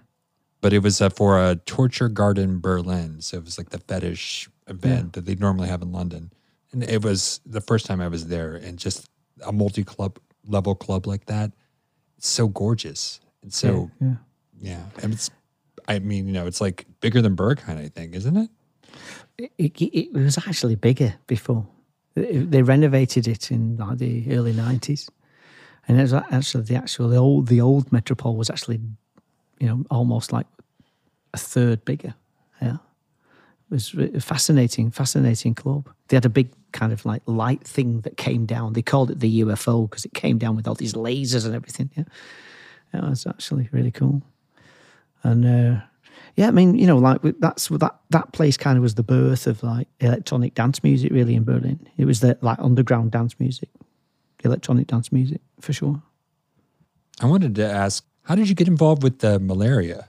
But 0.61 0.73
it 0.73 0.79
was 0.79 0.99
uh, 0.99 1.09
for 1.09 1.39
a 1.39 1.55
Torture 1.55 2.09
Garden 2.09 2.59
Berlin, 2.59 3.21
so 3.21 3.37
it 3.37 3.45
was 3.45 3.57
like 3.57 3.69
the 3.69 3.79
fetish 3.79 4.49
event 4.67 5.05
yeah. 5.05 5.09
that 5.13 5.25
they 5.25 5.35
normally 5.35 5.69
have 5.69 5.81
in 5.81 5.91
London 5.91 6.31
and 6.71 6.83
it 6.83 7.03
was 7.03 7.41
the 7.45 7.61
first 7.61 7.85
time 7.85 8.01
I 8.01 8.07
was 8.07 8.27
there, 8.27 8.55
and 8.55 8.77
just 8.77 9.09
a 9.45 9.51
multi 9.51 9.83
club 9.83 10.19
level 10.45 10.75
club 10.75 11.07
like 11.07 11.25
that. 11.25 11.51
It's 12.17 12.27
so 12.27 12.47
gorgeous 12.47 13.19
and 13.41 13.53
so 13.53 13.89
yeah, 14.01 14.07
yeah. 14.07 14.15
yeah. 14.59 15.03
And 15.03 15.13
it's, 15.13 15.31
I 15.89 15.97
mean, 15.97 16.27
you 16.27 16.33
know, 16.33 16.45
it's 16.45 16.61
like 16.61 16.85
bigger 17.01 17.21
than 17.21 17.35
Berghain, 17.35 17.77
I 17.77 17.87
think, 17.87 18.15
isn't 18.15 18.37
it? 18.37 18.49
It, 19.57 19.81
it, 19.81 19.99
it 19.99 20.13
was 20.13 20.37
actually 20.37 20.75
bigger 20.75 21.15
before. 21.25 21.67
They 22.15 22.61
renovated 22.61 23.27
it 23.27 23.51
in 23.51 23.77
like 23.77 23.97
the 23.97 24.35
early 24.35 24.53
nineties, 24.53 25.09
and 25.87 25.97
it 25.97 26.01
was 26.01 26.13
actually 26.13 26.65
the 26.65 26.75
actual 26.75 27.09
the 27.09 27.17
old 27.17 27.47
the 27.47 27.61
old 27.61 27.89
Metropol 27.89 28.35
was 28.35 28.49
actually, 28.49 28.79
you 29.59 29.67
know, 29.67 29.83
almost 29.89 30.31
like 30.31 30.45
a 31.33 31.37
third 31.37 31.85
bigger. 31.85 32.13
Yeah, 32.61 32.73
it 32.75 33.71
was 33.71 33.93
a 33.93 34.19
fascinating, 34.19 34.91
fascinating 34.91 35.55
club. 35.55 35.89
They 36.09 36.17
had 36.17 36.25
a 36.25 36.29
big 36.29 36.51
kind 36.71 36.91
of 36.91 37.05
like 37.05 37.21
light 37.25 37.63
thing 37.63 38.01
that 38.01 38.17
came 38.17 38.45
down. 38.45 38.73
They 38.73 38.81
called 38.81 39.11
it 39.11 39.21
the 39.21 39.41
UFO 39.41 39.89
because 39.89 40.05
it 40.05 40.13
came 40.13 40.37
down 40.37 40.55
with 40.55 40.67
all 40.67 40.75
these 40.75 40.93
lasers 40.93 41.45
and 41.45 41.55
everything. 41.55 41.89
Yeah, 41.95 42.03
yeah 42.93 43.05
it 43.05 43.09
was 43.09 43.25
actually 43.25 43.69
really 43.71 43.91
cool. 43.91 44.21
And 45.23 45.45
uh, 45.45 45.81
yeah, 46.35 46.47
I 46.47 46.51
mean, 46.51 46.75
you 46.75 46.87
know, 46.87 46.97
like 46.97 47.21
that's 47.39 47.67
that 47.67 47.99
that 48.09 48.31
place 48.31 48.57
kind 48.57 48.77
of 48.77 48.81
was 48.81 48.95
the 48.95 49.03
birth 49.03 49.47
of 49.47 49.61
like 49.63 49.87
electronic 49.99 50.55
dance 50.55 50.83
music, 50.83 51.11
really 51.11 51.35
in 51.35 51.43
Berlin. 51.43 51.79
It 51.97 52.05
was 52.05 52.21
the 52.21 52.37
like 52.41 52.57
underground 52.59 53.11
dance 53.11 53.39
music, 53.39 53.69
electronic 54.43 54.87
dance 54.87 55.11
music 55.11 55.41
for 55.59 55.73
sure. 55.73 56.01
I 57.21 57.25
wanted 57.25 57.55
to 57.55 57.69
ask, 57.69 58.05
how 58.23 58.35
did 58.35 58.47
you 58.47 58.55
get 58.55 58.67
involved 58.67 59.03
with 59.03 59.19
the 59.19 59.39
malaria? 59.39 60.07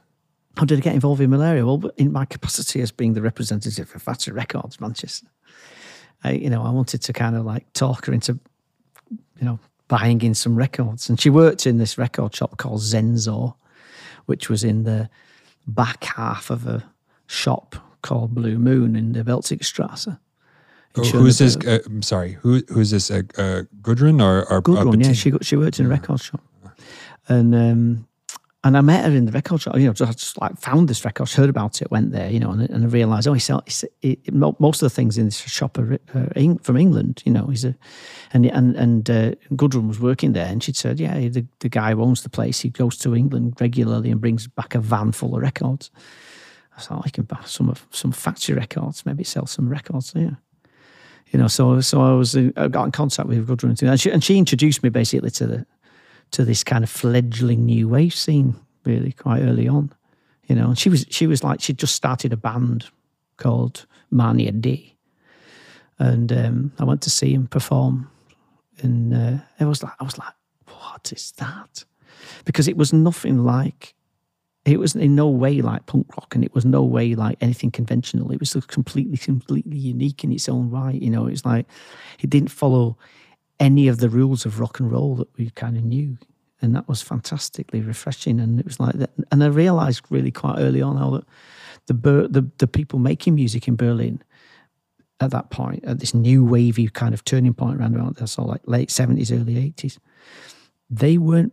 How 0.57 0.65
did 0.65 0.79
I 0.79 0.81
get 0.83 0.95
involved 0.95 1.21
in 1.21 1.31
malaria? 1.31 1.65
Well, 1.65 1.91
in 1.97 2.13
my 2.13 2.25
capacity 2.25 2.81
as 2.81 2.93
being 2.93 3.15
the 3.15 3.23
representative 3.23 3.89
for 3.89 3.99
Factory 3.99 4.35
Records 4.35 4.81
Manchester, 4.81 5.27
I, 6.23 6.33
you 6.33 6.51
know, 6.51 6.63
I 6.63 6.71
wanted 6.71 7.03
to 7.03 7.13
kind 7.13 7.35
of 7.35 7.45
like 7.45 7.73
talk 7.73 8.07
her 8.07 8.13
into, 8.13 8.39
you 9.11 9.45
know, 9.45 9.59
buying 9.89 10.21
in 10.23 10.35
some 10.35 10.55
records. 10.55 11.09
And 11.09 11.21
she 11.21 11.31
worked 11.31 11.67
in 11.67 11.79
this 11.79 11.99
record 11.99 12.35
shop 12.35 12.59
called 12.59 12.81
Zensor, 12.81 13.55
which 14.31 14.49
was 14.49 14.63
in 14.63 14.85
the 14.85 15.11
back 15.67 16.05
half 16.05 16.51
of 16.51 16.67
a 16.67 16.85
shop 17.27 17.75
called 18.01 18.33
Blue 18.33 18.59
Moon 18.59 18.95
in 18.95 19.13
the 19.13 19.25
Belzigstrasse. 19.25 20.17
Oh, 20.97 21.05
who's 21.05 21.39
this? 21.39 21.57
Uh, 21.57 21.81
I'm 21.85 22.03
sorry. 22.03 22.33
Who 22.41 22.63
who's 22.69 22.91
this? 22.91 23.11
Uh, 23.11 23.23
uh, 23.37 23.63
Gudrun 23.83 24.21
or, 24.23 24.51
or 24.51 24.63
Gudrun? 24.63 25.05
Yeah, 25.05 25.13
she 25.13 25.33
she 25.43 25.57
worked 25.57 25.81
in 25.81 25.87
a 25.87 25.89
record 25.89 26.21
shop, 26.21 26.43
and 27.29 27.55
um, 27.55 28.07
and 28.63 28.77
I 28.77 28.83
met 28.83 29.07
her 29.07 29.17
in 29.17 29.25
the 29.25 29.33
record 29.33 29.63
shop. 29.63 29.77
You 29.77 29.87
know, 29.87 29.93
just, 29.93 30.19
just 30.19 30.41
like 30.41 30.59
found 30.59 30.89
this 30.89 31.05
record, 31.05 31.31
heard 31.31 31.49
about 31.49 31.81
it, 31.81 31.91
went 31.91 32.13
there. 32.13 32.31
You 32.31 32.41
know, 32.41 32.51
and, 32.51 32.63
and 32.69 32.85
I 32.85 32.87
realised, 32.89 33.27
oh, 33.27 33.33
he 33.33 33.41
sells. 33.41 33.85
most 34.33 34.83
of 34.83 34.87
the 34.87 34.95
things 34.95 35.17
in 35.17 35.25
this 35.25 35.39
shop 35.39 35.79
are, 35.79 35.99
are 36.15 36.57
from 36.63 36.77
England. 36.77 37.23
You 37.25 37.33
know, 37.33 37.47
he's 37.47 37.65
a, 37.65 37.75
and 38.33 38.45
and 38.47 38.77
and 38.77 39.09
uh, 39.09 39.31
Gudrun 39.53 39.89
was 39.89 39.99
working 39.99 40.35
there, 40.35 40.47
and 40.47 40.63
she 40.63 40.73
said, 40.73 41.01
yeah, 41.01 41.19
the 41.19 41.47
the 41.61 41.71
guy 41.71 41.93
who 41.93 42.03
owns 42.03 42.23
the 42.23 42.29
place. 42.29 42.61
He 42.61 42.69
goes 42.69 42.99
to 42.99 43.17
England 43.17 43.55
regularly 43.61 44.11
and 44.11 44.21
brings 44.21 44.47
back 44.47 44.75
a 44.75 44.81
van 44.81 45.13
full 45.13 45.35
of 45.35 45.41
records. 45.41 45.91
I 46.77 46.83
thought 46.83 47.03
I 47.07 47.11
can 47.11 47.25
buy 47.25 47.41
some 47.47 47.71
of 47.71 47.87
some 47.91 48.13
factory 48.13 48.55
records, 48.55 49.07
maybe 49.07 49.25
sell 49.25 49.47
some 49.47 49.69
records. 49.69 50.13
Yeah. 50.15 50.37
You 51.31 51.39
know, 51.39 51.47
so 51.47 51.81
so 51.81 52.03
I 52.03 52.13
was 52.13 52.37
I 52.37 52.69
got 52.69 52.85
in 52.85 52.93
contact 52.93 53.29
with 53.29 53.47
Gudrun 53.47 53.81
and 53.83 54.01
she, 54.01 54.11
and 54.11 54.23
she 54.23 54.37
introduced 54.37 54.83
me 54.83 54.91
basically 54.91 55.31
to 55.31 55.47
the 55.47 55.67
to 56.33 56.45
this 56.45 56.65
kind 56.65 56.85
of 56.85 56.91
fledgling 56.91 57.67
new 57.67 57.89
wave 57.89 58.15
scene 58.15 58.57
really 58.85 59.13
quite 59.13 59.43
early 59.43 59.69
on. 59.69 59.93
You 60.47 60.57
know, 60.57 60.69
and 60.69 60.79
she 60.79 60.89
was 60.89 61.07
she 61.11 61.27
was 61.27 61.45
like 61.45 61.61
she 61.61 61.73
just 61.73 61.95
started 61.95 62.33
a 62.33 62.37
band 62.37 62.87
called 63.37 63.87
Mania 64.11 64.51
D, 64.51 64.97
and 65.99 66.33
um, 66.33 66.73
I 66.79 66.85
went 66.85 67.03
to 67.03 67.11
see 67.11 67.33
him 67.33 67.47
perform, 67.47 68.11
and 68.81 69.15
uh, 69.15 69.43
it 69.61 69.65
was 69.65 69.83
like 69.83 69.93
I 70.01 70.05
was 70.05 70.19
like, 70.19 70.35
what 70.67 71.13
is 71.13 71.33
that? 71.33 71.85
Because 72.45 72.67
it 72.69 72.77
was 72.77 72.93
nothing 72.93 73.45
like. 73.45 73.95
It 74.67 74.79
was 74.79 74.95
in 74.95 75.15
no 75.15 75.27
way 75.29 75.63
like 75.63 75.87
punk 75.87 76.15
rock, 76.17 76.35
and 76.35 76.45
it 76.45 76.53
was 76.53 76.65
no 76.65 76.83
way 76.83 77.15
like 77.15 77.39
anything 77.41 77.71
conventional. 77.71 78.31
It 78.31 78.41
was 78.41 78.53
completely, 78.67 79.17
completely 79.17 79.79
unique 79.79 80.23
in 80.23 80.33
its 80.33 80.49
own 80.49 80.69
right. 80.69 81.01
You 81.01 81.11
know, 81.11 81.29
it's 81.29 81.47
like 81.47 81.67
it 82.19 82.29
didn't 82.29 82.51
follow 82.51 82.99
any 83.61 83.87
of 83.87 83.99
the 83.99 84.09
rules 84.09 84.47
of 84.47 84.59
rock 84.59 84.81
and 84.81 84.91
roll 84.91 85.15
that 85.17 85.29
we 85.37 85.51
kind 85.51 85.77
of 85.77 85.85
knew. 85.85 86.17
And 86.63 86.75
that 86.75 86.89
was 86.89 87.03
fantastically 87.03 87.81
refreshing. 87.81 88.41
And 88.41 88.59
it 88.59 88.67
was 88.67 88.81
like 88.81 88.95
that. 88.95 89.11
And 89.31 89.45
I 89.45 89.47
realized 89.47 90.05
really 90.11 90.31
quite 90.31 90.59
early 90.59 90.83
on 90.83 90.97
how 90.97 91.11
that 91.11 91.25
the, 91.87 92.29
the, 92.29 92.51
the 92.59 92.67
people 92.67 92.99
making 92.99 93.35
music 93.35 93.69
in 93.69 93.77
Berlin 93.77 94.23
at 95.21 95.31
that 95.31 95.51
point, 95.51 95.85
at 95.85 96.01
this 96.01 96.15
new 96.15 96.45
wavy 96.45 96.89
kind 96.89 97.13
of 97.13 97.25
turning 97.25 97.53
point 97.53 97.79
around 97.79 97.95
about 97.95 98.17
there, 98.17 98.27
so 98.27 98.43
like 98.43 98.63
late 98.65 98.89
70s, 98.89 99.31
early 99.39 99.55
80s, 99.55 99.99
they 100.89 101.19
weren't 101.19 101.53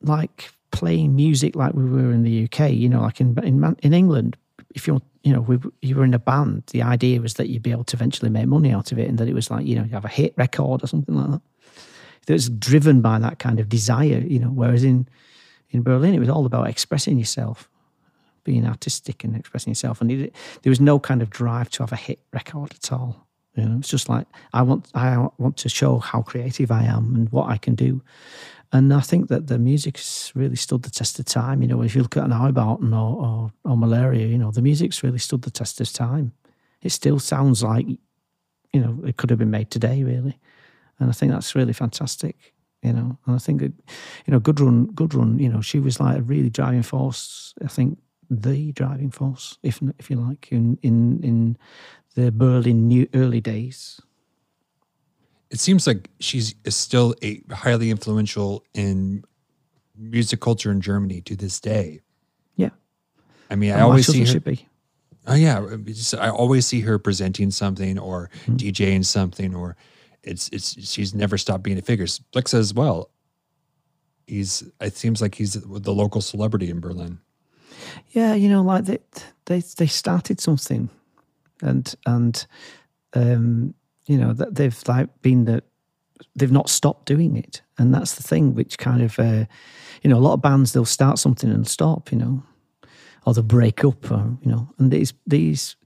like 0.00 0.50
playing 0.70 1.14
music 1.14 1.54
like 1.54 1.74
we 1.74 1.84
were 1.84 2.10
in 2.12 2.22
the 2.22 2.44
UK, 2.44 2.70
you 2.70 2.88
know, 2.88 3.02
like 3.02 3.20
in, 3.20 3.36
in, 3.44 3.76
in 3.82 3.92
England, 3.92 4.36
if 4.74 4.86
you're 4.86 5.02
you 5.26 5.32
know, 5.32 5.40
we, 5.40 5.58
you 5.82 5.96
were 5.96 6.04
in 6.04 6.14
a 6.14 6.20
band, 6.20 6.62
the 6.70 6.82
idea 6.82 7.20
was 7.20 7.34
that 7.34 7.48
you'd 7.48 7.64
be 7.64 7.72
able 7.72 7.82
to 7.82 7.96
eventually 7.96 8.30
make 8.30 8.46
money 8.46 8.70
out 8.70 8.92
of 8.92 8.98
it 9.00 9.08
and 9.08 9.18
that 9.18 9.26
it 9.26 9.34
was 9.34 9.50
like, 9.50 9.66
you 9.66 9.74
know, 9.74 9.82
you 9.82 9.90
have 9.90 10.04
a 10.04 10.08
hit 10.08 10.32
record 10.36 10.84
or 10.84 10.86
something 10.86 11.16
like 11.16 11.30
that. 11.32 11.40
It 12.28 12.32
was 12.32 12.48
driven 12.48 13.00
by 13.00 13.18
that 13.18 13.40
kind 13.40 13.58
of 13.58 13.68
desire, 13.68 14.22
you 14.24 14.38
know, 14.38 14.50
whereas 14.50 14.84
in, 14.84 15.08
in 15.70 15.82
Berlin, 15.82 16.14
it 16.14 16.20
was 16.20 16.28
all 16.28 16.46
about 16.46 16.68
expressing 16.68 17.18
yourself, 17.18 17.68
being 18.44 18.64
artistic 18.68 19.24
and 19.24 19.34
expressing 19.34 19.72
yourself. 19.72 20.00
And 20.00 20.12
it, 20.12 20.32
there 20.62 20.70
was 20.70 20.80
no 20.80 21.00
kind 21.00 21.20
of 21.20 21.28
drive 21.28 21.70
to 21.70 21.82
have 21.82 21.90
a 21.90 21.96
hit 21.96 22.20
record 22.32 22.74
at 22.74 22.92
all. 22.92 23.26
You 23.56 23.64
know, 23.64 23.78
it's 23.78 23.88
just 23.88 24.08
like, 24.08 24.28
I 24.52 24.62
want, 24.62 24.86
I 24.94 25.26
want 25.38 25.56
to 25.56 25.68
show 25.68 25.98
how 25.98 26.22
creative 26.22 26.70
I 26.70 26.84
am 26.84 27.16
and 27.16 27.32
what 27.32 27.48
I 27.48 27.56
can 27.56 27.74
do. 27.74 28.00
And 28.72 28.92
I 28.92 29.00
think 29.00 29.28
that 29.28 29.46
the 29.46 29.58
music's 29.58 30.32
really 30.34 30.56
stood 30.56 30.82
the 30.82 30.90
test 30.90 31.18
of 31.18 31.24
time. 31.24 31.62
You 31.62 31.68
know, 31.68 31.82
if 31.82 31.94
you 31.94 32.02
look 32.02 32.16
at 32.16 32.24
an 32.24 32.30
Neubauten 32.30 32.92
or, 32.92 33.24
or, 33.24 33.52
or 33.64 33.76
Malaria, 33.76 34.26
you 34.26 34.38
know, 34.38 34.50
the 34.50 34.62
music's 34.62 35.02
really 35.02 35.18
stood 35.18 35.42
the 35.42 35.50
test 35.50 35.80
of 35.80 35.92
time. 35.92 36.32
It 36.82 36.90
still 36.90 37.18
sounds 37.18 37.62
like, 37.62 37.86
you 38.72 38.80
know, 38.80 38.98
it 39.06 39.16
could 39.16 39.30
have 39.30 39.38
been 39.38 39.50
made 39.50 39.70
today, 39.70 40.02
really. 40.02 40.38
And 40.98 41.08
I 41.08 41.12
think 41.12 41.32
that's 41.32 41.54
really 41.54 41.72
fantastic, 41.72 42.54
you 42.82 42.92
know. 42.92 43.18
And 43.26 43.34
I 43.34 43.38
think, 43.38 43.60
that, 43.60 43.72
you 44.26 44.32
know, 44.32 44.40
Gudrun, 44.40 44.92
Gudrun, 44.94 45.38
you 45.38 45.48
know, 45.48 45.60
she 45.60 45.78
was 45.78 46.00
like 46.00 46.18
a 46.18 46.22
really 46.22 46.50
driving 46.50 46.82
force. 46.82 47.54
I 47.64 47.68
think 47.68 47.98
the 48.28 48.72
driving 48.72 49.10
force, 49.10 49.58
if 49.62 49.80
if 49.98 50.10
you 50.10 50.16
like, 50.16 50.48
in 50.50 50.78
in 50.82 51.22
in 51.22 51.56
the 52.14 52.32
Berlin 52.32 52.88
new 52.88 53.06
early 53.14 53.40
days 53.40 54.00
it 55.50 55.60
seems 55.60 55.86
like 55.86 56.10
she's 56.20 56.54
still 56.68 57.14
a 57.22 57.42
highly 57.52 57.90
influential 57.90 58.64
in 58.74 59.24
music 59.96 60.40
culture 60.40 60.70
in 60.70 60.80
Germany 60.80 61.20
to 61.22 61.36
this 61.36 61.60
day. 61.60 62.00
Yeah, 62.56 62.70
I 63.50 63.54
mean, 63.54 63.72
I 63.72 63.80
always 63.80 64.06
see 64.06 64.24
her. 64.24 64.40
Be. 64.40 64.66
Oh 65.26 65.34
yeah, 65.34 65.64
I 66.20 66.30
always 66.30 66.66
see 66.66 66.80
her 66.80 66.98
presenting 66.98 67.50
something 67.50 67.98
or 67.98 68.30
mm-hmm. 68.42 68.56
DJing 68.56 69.04
something, 69.04 69.54
or 69.54 69.76
it's 70.22 70.48
it's 70.50 70.88
she's 70.88 71.14
never 71.14 71.38
stopped 71.38 71.62
being 71.62 71.78
a 71.78 71.82
figure. 71.82 72.06
Blixa 72.06 72.54
as 72.54 72.74
well. 72.74 73.10
He's 74.26 74.64
it 74.80 74.96
seems 74.96 75.22
like 75.22 75.34
he's 75.36 75.54
the 75.54 75.92
local 75.92 76.20
celebrity 76.20 76.70
in 76.70 76.80
Berlin. 76.80 77.20
Yeah, 78.10 78.34
you 78.34 78.48
know, 78.48 78.62
like 78.62 78.84
they 78.84 78.98
they 79.46 79.60
they 79.60 79.86
started 79.86 80.40
something, 80.40 80.90
and 81.62 81.94
and 82.04 82.46
um, 83.14 83.74
you 84.06 84.18
know 84.18 84.32
that 84.32 84.54
they've 84.54 84.82
like 84.86 85.22
been 85.22 85.44
that 85.44 85.64
they've 86.34 86.52
not 86.52 86.70
stopped 86.70 87.06
doing 87.06 87.36
it. 87.36 87.62
And 87.78 87.92
that's 87.92 88.14
the 88.14 88.22
thing 88.22 88.54
which 88.54 88.78
kind 88.78 89.02
of 89.02 89.18
uh, 89.18 89.44
you 90.02 90.10
know 90.10 90.16
a 90.16 90.20
lot 90.20 90.34
of 90.34 90.42
bands 90.42 90.72
they'll 90.72 90.84
start 90.84 91.18
something 91.18 91.50
and 91.50 91.66
stop 91.66 92.10
you 92.10 92.18
know 92.18 92.42
or 93.26 93.34
they'll 93.34 93.42
break 93.44 93.84
up 93.84 94.10
or 94.10 94.36
you 94.42 94.50
know. 94.50 94.68
And 94.78 94.90
these 94.90 95.12
these 95.26 95.76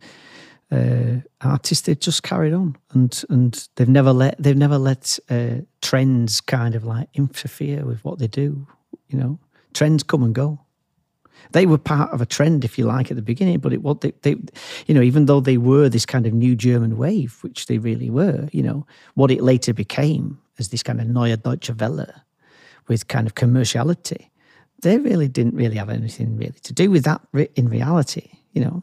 uh, 0.71 1.17
artists 1.41 1.87
they've 1.87 1.99
just 1.99 2.23
carried 2.23 2.53
on 2.53 2.77
and 2.93 3.25
and 3.29 3.69
they've 3.77 3.89
never 3.89 4.13
let 4.13 4.41
they've 4.41 4.57
never 4.57 4.79
let 4.79 5.19
uh, 5.29 5.63
trends 5.83 6.41
kind 6.41 6.75
of 6.75 6.85
like 6.85 7.09
interfere 7.15 7.85
with 7.85 8.05
what 8.05 8.19
they 8.19 8.29
do 8.29 8.67
you 9.09 9.19
know. 9.19 9.39
Trends 9.73 10.03
come 10.03 10.23
and 10.23 10.35
go 10.35 10.61
they 11.53 11.67
were 11.67 11.79
part 11.79 12.13
of 12.13 12.21
a 12.21 12.27
trend, 12.27 12.65
if 12.65 12.79
you 12.79 12.85
like, 12.87 13.11
at 13.11 13.17
the 13.17 13.23
beginning. 13.23 13.59
But 13.59 13.73
it 13.73 13.83
what 13.83 14.01
they, 14.01 14.13
they, 14.23 14.37
you 14.87 14.95
know, 14.95 15.03
even 15.03 15.27
though 15.27 15.41
they 15.41 15.57
were 15.57 15.89
this 15.89 16.07
kind 16.07 16.27
of 16.27 16.33
new 16.33 16.55
German 16.55 16.97
wave, 16.97 17.39
which 17.43 17.67
they 17.67 17.79
really 17.79 18.11
were, 18.11 18.49
you 18.53 18.63
know, 18.63 18.87
what 19.15 19.31
it 19.31 19.43
later 19.43 19.73
became 19.73 20.39
as 20.59 20.69
this 20.69 20.83
kind 20.83 21.01
of 21.01 21.09
Neue 21.09 21.37
Deutsche 21.37 21.71
Welle 21.71 22.07
with 22.89 23.09
kind 23.09 23.27
of 23.27 23.35
commerciality, 23.35 24.29
they 24.83 24.99
really 24.99 25.29
didn't 25.29 25.55
really 25.55 25.77
have 25.77 25.91
anything 25.91 26.37
really 26.37 26.59
to 26.63 26.73
do 26.73 26.91
with 26.91 27.05
that 27.05 27.21
in 27.55 27.69
reality, 27.69 28.31
you 28.53 28.63
know, 28.63 28.83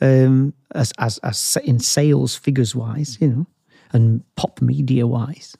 um, 0.00 0.52
as 0.74 0.92
as 0.98 1.18
as 1.18 1.58
in 1.64 1.78
sales 1.78 2.34
figures 2.36 2.74
wise, 2.74 3.18
you 3.20 3.28
know, 3.28 3.46
and 3.92 4.22
pop 4.36 4.60
media 4.60 5.06
wise. 5.06 5.56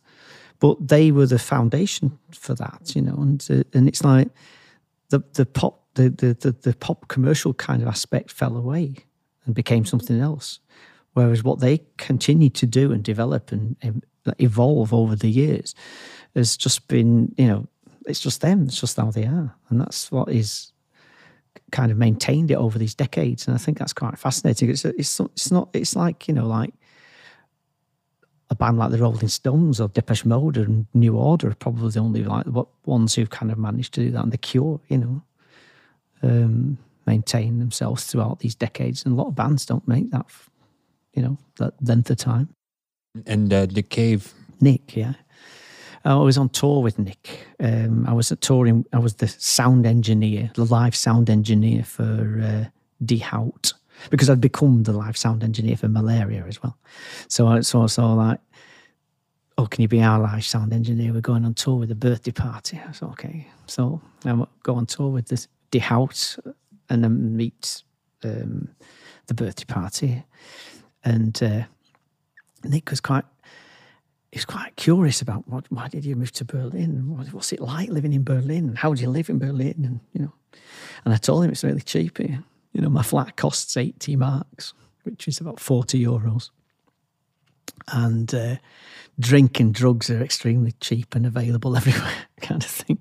But 0.58 0.88
they 0.88 1.10
were 1.10 1.26
the 1.26 1.38
foundation 1.38 2.18
for 2.30 2.54
that, 2.54 2.94
you 2.94 3.02
know, 3.02 3.14
and 3.14 3.44
uh, 3.50 3.62
and 3.72 3.88
it's 3.88 4.04
like 4.04 4.28
the 5.10 5.22
the 5.34 5.46
pop 5.46 5.81
the, 5.94 6.10
the, 6.10 6.34
the, 6.34 6.52
the 6.52 6.74
pop 6.74 7.08
commercial 7.08 7.54
kind 7.54 7.82
of 7.82 7.88
aspect 7.88 8.30
fell 8.30 8.56
away 8.56 8.96
and 9.44 9.54
became 9.54 9.84
something 9.84 10.20
else. 10.20 10.60
Whereas 11.14 11.44
what 11.44 11.60
they 11.60 11.82
continued 11.98 12.54
to 12.54 12.66
do 12.66 12.92
and 12.92 13.02
develop 13.02 13.52
and 13.52 13.76
evolve 14.38 14.94
over 14.94 15.14
the 15.14 15.28
years 15.28 15.74
has 16.34 16.56
just 16.56 16.88
been, 16.88 17.34
you 17.36 17.46
know, 17.46 17.68
it's 18.06 18.20
just 18.20 18.40
them. 18.40 18.64
It's 18.64 18.80
just 18.80 18.96
how 18.96 19.10
they 19.10 19.26
are, 19.26 19.54
and 19.68 19.80
that's 19.80 20.10
what 20.10 20.28
is 20.28 20.72
kind 21.70 21.92
of 21.92 21.98
maintained 21.98 22.50
it 22.50 22.56
over 22.56 22.78
these 22.78 22.94
decades, 22.94 23.46
and 23.46 23.54
I 23.54 23.58
think 23.58 23.78
that's 23.78 23.92
quite 23.92 24.18
fascinating. 24.18 24.70
It's 24.70 24.84
it's 24.84 25.20
it's 25.20 25.50
not 25.50 25.68
it's 25.72 25.94
like 25.94 26.26
you 26.26 26.34
know 26.34 26.46
like 26.46 26.72
a 28.50 28.54
band 28.54 28.78
like 28.78 28.90
the 28.90 28.98
Rolling 28.98 29.28
Stones 29.28 29.80
or 29.80 29.88
Depeche 29.88 30.24
Mode 30.24 30.56
and 30.56 30.86
New 30.94 31.16
Order 31.16 31.48
are 31.48 31.54
probably 31.54 31.90
the 31.90 32.00
only 32.00 32.24
like 32.24 32.46
what 32.46 32.68
ones 32.84 33.14
who've 33.14 33.30
kind 33.30 33.50
of 33.50 33.58
managed 33.58 33.94
to 33.94 34.00
do 34.00 34.10
that. 34.10 34.22
And 34.22 34.32
The 34.32 34.38
Cure, 34.38 34.80
you 34.88 34.98
know, 34.98 35.22
um, 36.22 36.78
maintain 37.06 37.58
themselves 37.58 38.04
throughout 38.04 38.38
these 38.40 38.54
decades, 38.54 39.04
and 39.04 39.12
a 39.12 39.16
lot 39.16 39.28
of 39.28 39.34
bands 39.34 39.66
don't 39.66 39.86
make 39.86 40.10
that, 40.10 40.26
you 41.14 41.22
know, 41.22 41.38
that 41.56 41.74
length 41.82 42.10
of 42.10 42.16
time. 42.16 42.48
And 43.26 43.52
uh, 43.52 43.66
Nick 43.66 43.90
Cave, 43.90 44.32
Nick, 44.60 44.96
yeah. 44.96 45.14
I 46.04 46.14
was 46.14 46.36
on 46.36 46.48
tour 46.48 46.82
with 46.82 46.98
Nick. 46.98 47.46
Um, 47.60 48.06
I 48.08 48.12
was 48.12 48.32
at 48.32 48.40
touring. 48.40 48.84
I 48.92 48.98
was 48.98 49.14
the 49.14 49.28
sound 49.28 49.86
engineer, 49.86 50.50
the 50.54 50.64
live 50.64 50.96
sound 50.96 51.30
engineer 51.30 51.84
for 51.84 52.40
uh, 52.42 52.64
Die 53.04 53.18
Haut, 53.18 53.72
because 54.10 54.28
I'd 54.28 54.40
become 54.40 54.82
the 54.82 54.92
live 54.92 55.16
sound 55.16 55.44
engineer 55.44 55.76
for 55.76 55.88
Malaria 55.88 56.44
as 56.48 56.60
well. 56.60 56.76
So 57.28 57.46
I 57.46 57.60
so 57.60 57.82
I 57.82 57.86
saw 57.86 58.14
like, 58.14 58.40
oh, 59.58 59.66
can 59.66 59.82
you 59.82 59.88
be 59.88 60.02
our 60.02 60.18
live 60.18 60.44
sound 60.44 60.72
engineer? 60.72 61.12
We're 61.12 61.20
going 61.20 61.44
on 61.44 61.54
tour 61.54 61.78
with 61.78 61.92
a 61.92 61.96
birthday 61.96 62.32
party. 62.32 62.80
I 62.84 62.90
said, 62.92 63.08
okay. 63.10 63.46
So 63.66 64.00
I 64.24 64.44
go 64.64 64.74
on 64.74 64.86
tour 64.86 65.08
with 65.08 65.28
this 65.28 65.46
Die 65.72 65.80
Haut 65.80 66.38
and 66.88 67.02
then 67.02 67.36
meet 67.36 67.82
um, 68.22 68.68
the 69.26 69.34
birthday 69.34 69.64
party. 69.64 70.24
And 71.04 71.42
uh, 71.42 71.62
Nick 72.64 72.90
was 72.90 73.00
quite 73.00 73.24
he 74.30 74.38
was 74.38 74.46
quite 74.46 74.76
curious 74.76 75.20
about 75.20 75.46
what, 75.46 75.70
why 75.70 75.88
did 75.88 76.06
you 76.06 76.16
move 76.16 76.32
to 76.32 76.44
Berlin? 76.44 77.14
What, 77.14 77.32
what's 77.34 77.52
it 77.52 77.60
like 77.60 77.90
living 77.90 78.14
in 78.14 78.24
Berlin? 78.24 78.74
How 78.76 78.94
do 78.94 79.02
you 79.02 79.10
live 79.10 79.28
in 79.28 79.38
Berlin? 79.38 79.74
And 79.84 80.00
you 80.14 80.22
know, 80.22 80.32
and 81.04 81.12
I 81.12 81.18
told 81.18 81.44
him 81.44 81.50
it's 81.50 81.64
really 81.64 81.82
cheap 81.82 82.16
here. 82.16 82.42
You 82.72 82.80
know, 82.80 82.88
my 82.88 83.02
flat 83.02 83.36
costs 83.36 83.76
eighty 83.76 84.16
marks, 84.16 84.72
which 85.02 85.28
is 85.28 85.40
about 85.40 85.60
forty 85.60 86.02
euros, 86.02 86.50
and 87.88 88.34
uh, 88.34 88.56
drink 89.18 89.60
and 89.60 89.74
drugs 89.74 90.10
are 90.10 90.22
extremely 90.22 90.72
cheap 90.80 91.14
and 91.14 91.26
available 91.26 91.76
everywhere, 91.76 92.26
kind 92.40 92.62
of 92.62 92.70
thing. 92.70 92.98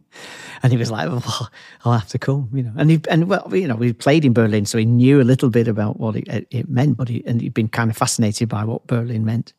And 0.63 0.71
he 0.71 0.77
was 0.77 0.91
like, 0.91 1.09
well, 1.09 1.49
"I'll 1.85 1.93
have 1.93 2.09
to 2.09 2.19
come," 2.19 2.49
you 2.53 2.63
know. 2.63 2.73
And 2.77 2.91
he 2.91 3.01
and 3.09 3.27
well, 3.27 3.49
you 3.51 3.67
know, 3.67 3.75
we 3.75 3.93
played 3.93 4.25
in 4.25 4.33
Berlin, 4.33 4.65
so 4.65 4.77
he 4.77 4.85
knew 4.85 5.21
a 5.21 5.23
little 5.23 5.49
bit 5.49 5.67
about 5.67 5.99
what 5.99 6.15
it, 6.15 6.47
it 6.51 6.69
meant, 6.69 6.97
but 6.97 7.09
he 7.09 7.23
and 7.25 7.41
he'd 7.41 7.53
been 7.53 7.69
kind 7.69 7.89
of 7.89 7.97
fascinated 7.97 8.49
by 8.49 8.63
what 8.63 8.87
Berlin 8.87 9.25
meant 9.25 9.53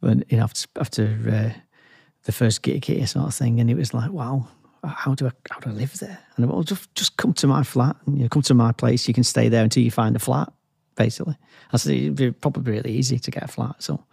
when 0.00 0.24
you 0.28 0.36
know 0.36 0.44
after, 0.44 0.68
after 0.78 1.04
uh, 1.28 1.60
the 2.24 2.32
first 2.32 2.62
gig 2.62 2.84
here 2.84 3.06
sort 3.06 3.26
of 3.26 3.34
thing, 3.34 3.60
and 3.60 3.70
it 3.70 3.76
was 3.76 3.94
like, 3.94 4.10
wow, 4.10 4.46
how 4.84 5.14
do 5.14 5.26
I 5.26 5.30
how 5.50 5.60
do 5.60 5.70
I 5.70 5.72
live 5.72 5.98
there? 5.98 6.18
And 6.36 6.44
I 6.44 6.48
well, 6.48 6.62
just 6.62 6.94
just 6.94 7.16
come 7.16 7.32
to 7.34 7.46
my 7.46 7.62
flat, 7.62 7.96
and 8.06 8.16
you 8.18 8.24
know, 8.24 8.28
come 8.28 8.42
to 8.42 8.54
my 8.54 8.72
place. 8.72 9.08
You 9.08 9.14
can 9.14 9.24
stay 9.24 9.48
there 9.48 9.64
until 9.64 9.82
you 9.82 9.90
find 9.90 10.14
a 10.14 10.20
flat. 10.20 10.52
Basically, 10.94 11.36
I 11.72 11.76
said 11.76 11.94
it'd 11.94 12.16
be 12.16 12.30
probably 12.30 12.72
really 12.72 12.92
easy 12.92 13.18
to 13.18 13.30
get 13.30 13.44
a 13.44 13.48
flat. 13.48 13.82
So, 13.82 14.04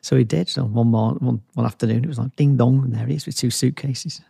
so 0.00 0.16
he 0.16 0.24
did. 0.24 0.48
So 0.48 0.64
one 0.64 0.88
more 0.88 1.14
one, 1.14 1.42
one 1.54 1.66
afternoon, 1.66 2.04
it 2.04 2.08
was 2.08 2.18
like 2.18 2.36
ding 2.36 2.56
dong, 2.56 2.84
and 2.84 2.94
there 2.94 3.06
he 3.06 3.14
is 3.14 3.26
with 3.26 3.36
two 3.36 3.50
suitcases. 3.50 4.20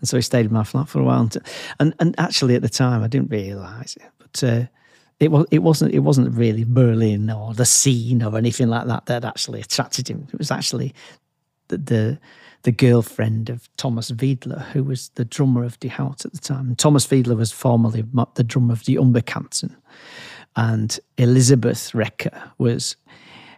And 0.00 0.08
so 0.08 0.16
he 0.16 0.22
stayed 0.22 0.46
in 0.46 0.52
my 0.52 0.64
flat 0.64 0.88
for 0.88 1.00
a 1.00 1.04
while, 1.04 1.20
and 1.20 1.36
and, 1.78 1.94
and 1.98 2.14
actually 2.18 2.54
at 2.54 2.62
the 2.62 2.68
time 2.68 3.02
I 3.02 3.08
didn't 3.08 3.30
realise 3.30 3.96
it, 3.96 4.10
but. 4.18 4.44
Uh, 4.44 4.64
it 5.20 5.30
was 5.30 5.46
it 5.50 5.60
wasn't 5.60 5.94
it 5.94 6.00
wasn't 6.00 6.36
really 6.36 6.64
Berlin 6.64 7.30
or 7.30 7.54
the 7.54 7.64
scene 7.64 8.22
or 8.22 8.36
anything 8.36 8.68
like 8.68 8.86
that 8.88 9.06
that 9.06 9.24
actually 9.24 9.60
attracted 9.60 10.08
him. 10.08 10.26
It 10.32 10.38
was 10.38 10.50
actually 10.50 10.92
the 11.68 11.78
the, 11.78 12.18
the 12.62 12.72
girlfriend 12.72 13.50
of 13.50 13.68
Thomas 13.76 14.10
Wydler, 14.10 14.62
who 14.66 14.82
was 14.84 15.10
the 15.14 15.24
drummer 15.24 15.64
of 15.64 15.78
Die 15.80 15.88
Haut 15.88 16.24
at 16.24 16.32
the 16.32 16.38
time. 16.38 16.68
And 16.68 16.78
Thomas 16.78 17.06
Wydler 17.06 17.36
was 17.36 17.52
formerly 17.52 18.04
the 18.34 18.44
drummer 18.44 18.72
of 18.72 18.84
the 18.84 18.96
Unbekannten, 18.96 19.76
and 20.56 20.98
Elizabeth 21.18 21.92
Recker 21.92 22.50
was 22.58 22.96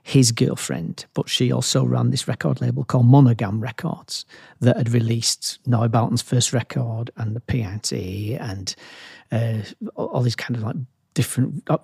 his 0.03 0.31
girlfriend, 0.31 1.05
but 1.15 1.29
she 1.29 1.51
also 1.51 1.85
ran 1.85 2.11
this 2.11 2.29
record 2.29 2.61
label 2.61 2.85
called 2.85 3.07
Monogam 3.07 3.61
Records 3.61 4.25
that 4.61 4.77
had 4.77 4.91
released 4.91 5.59
Neubauten's 5.67 6.23
first 6.23 6.53
record 6.53 7.11
and 7.17 7.35
the 7.35 7.41
P.I.T. 7.41 8.37
and 8.37 8.75
uh, 9.33 9.59
all 9.97 10.23
these 10.23 10.37
kind 10.37 10.57
of 10.57 10.63
like 10.63 10.77
different 11.15 11.65
uh, 11.69 11.79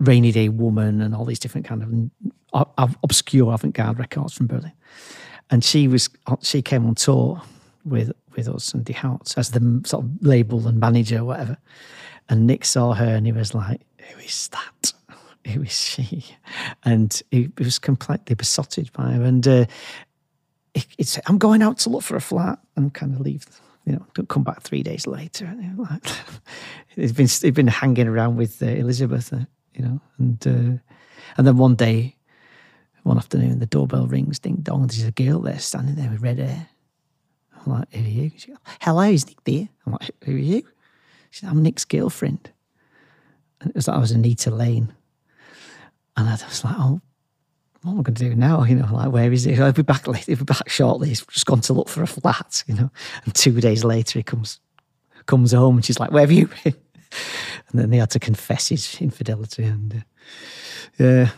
rainy 0.00 0.32
day 0.32 0.48
woman 0.48 1.00
and 1.00 1.14
all 1.14 1.24
these 1.24 1.38
different 1.38 1.64
kind 1.64 2.10
of 2.52 2.66
uh, 2.76 2.88
obscure 3.04 3.54
avant-garde 3.54 4.00
records 4.00 4.34
from 4.34 4.48
Berlin. 4.48 4.72
And 5.50 5.62
she 5.62 5.86
was 5.86 6.10
she 6.42 6.60
came 6.60 6.84
on 6.86 6.96
tour 6.96 7.40
with 7.84 8.10
with 8.34 8.48
us 8.48 8.74
and 8.74 8.84
Die 8.84 8.94
Haut 8.94 9.32
as 9.36 9.50
the 9.52 9.80
sort 9.84 10.04
of 10.04 10.10
label 10.22 10.66
and 10.66 10.80
manager 10.80 11.18
or 11.18 11.24
whatever. 11.24 11.58
And 12.28 12.46
Nick 12.46 12.64
saw 12.64 12.94
her 12.94 13.14
and 13.14 13.26
he 13.26 13.32
was 13.32 13.54
like, 13.54 13.82
"Who 14.12 14.18
is 14.20 14.48
that? 14.48 14.92
Who 15.52 15.62
is 15.62 15.78
she?" 15.78 16.24
And 16.84 17.20
he, 17.30 17.50
he 17.56 17.64
was 17.64 17.78
completely 17.78 18.34
besotted 18.34 18.92
by 18.92 19.12
her. 19.12 19.22
And 19.22 19.46
uh, 19.46 19.66
it's 20.98 21.18
I'm 21.26 21.38
going 21.38 21.62
out 21.62 21.78
to 21.78 21.90
look 21.90 22.02
for 22.02 22.16
a 22.16 22.20
flat 22.20 22.58
and 22.76 22.92
kind 22.92 23.14
of 23.14 23.20
leave 23.20 23.46
you 23.84 23.92
know, 23.92 24.06
don't 24.14 24.28
come 24.28 24.44
back 24.44 24.62
three 24.62 24.82
days 24.82 25.06
later. 25.06 25.44
And 25.44 25.78
like, 25.78 26.06
he's 26.88 27.12
been 27.12 27.26
he's 27.26 27.50
been 27.50 27.66
hanging 27.66 28.08
around 28.08 28.36
with 28.36 28.62
uh, 28.62 28.66
Elizabeth, 28.66 29.32
uh, 29.32 29.40
you 29.74 29.84
know, 29.84 30.00
and 30.18 30.46
uh, 30.46 30.78
and 31.36 31.46
then 31.46 31.56
one 31.56 31.74
day, 31.74 32.16
one 33.02 33.18
afternoon, 33.18 33.58
the 33.58 33.66
doorbell 33.66 34.06
rings, 34.06 34.38
ding 34.38 34.56
dong. 34.62 34.86
There's 34.86 35.04
a 35.04 35.12
girl 35.12 35.40
there 35.40 35.58
standing 35.58 35.96
there 35.96 36.10
with 36.10 36.22
red 36.22 36.38
hair. 36.38 36.68
I'm 37.54 37.72
like, 37.72 37.92
who 37.92 38.04
are 38.04 38.08
you? 38.08 38.30
She 38.36 38.48
goes, 38.48 38.58
Hello, 38.80 39.02
is 39.02 39.26
Nick 39.26 39.42
there? 39.44 39.68
I'm 39.86 39.92
like, 39.92 40.10
who 40.24 40.34
are 40.34 40.38
you? 40.38 40.62
She 41.30 41.40
said, 41.40 41.50
I'm 41.50 41.62
Nick's 41.62 41.84
girlfriend. 41.84 42.50
It 43.64 43.74
was 43.74 43.88
I 43.88 43.98
was 43.98 44.10
Anita 44.10 44.50
Lane. 44.50 44.92
And 46.16 46.28
I 46.28 46.32
was 46.32 46.64
like, 46.64 46.74
oh, 46.78 47.00
what 47.82 47.92
am 47.92 48.00
I 48.00 48.02
going 48.02 48.14
to 48.14 48.30
do 48.30 48.34
now? 48.34 48.62
You 48.64 48.76
know, 48.76 48.88
like, 48.92 49.10
where 49.10 49.32
is 49.32 49.44
he? 49.44 49.60
I'll 49.60 49.72
be 49.72 49.82
back 49.82 50.06
later. 50.06 50.32
He'll 50.32 50.38
be 50.38 50.44
back 50.44 50.68
shortly. 50.68 51.08
He's 51.08 51.24
just 51.26 51.46
gone 51.46 51.60
to 51.62 51.72
look 51.72 51.88
for 51.88 52.02
a 52.02 52.06
flat, 52.06 52.62
you 52.66 52.74
know. 52.74 52.90
And 53.24 53.34
two 53.34 53.60
days 53.60 53.84
later, 53.84 54.18
he 54.18 54.22
comes 54.22 54.60
comes 55.26 55.52
home 55.52 55.76
and 55.76 55.84
she's 55.84 55.98
like, 55.98 56.10
where 56.10 56.22
have 56.22 56.32
you 56.32 56.48
been? 56.64 56.74
And 57.70 57.80
then 57.80 57.90
they 57.90 57.98
had 57.98 58.10
to 58.10 58.18
confess 58.20 58.68
his 58.68 59.00
infidelity. 59.00 59.64
And 59.64 59.94
uh, 59.94 60.00
yeah, 60.98 61.30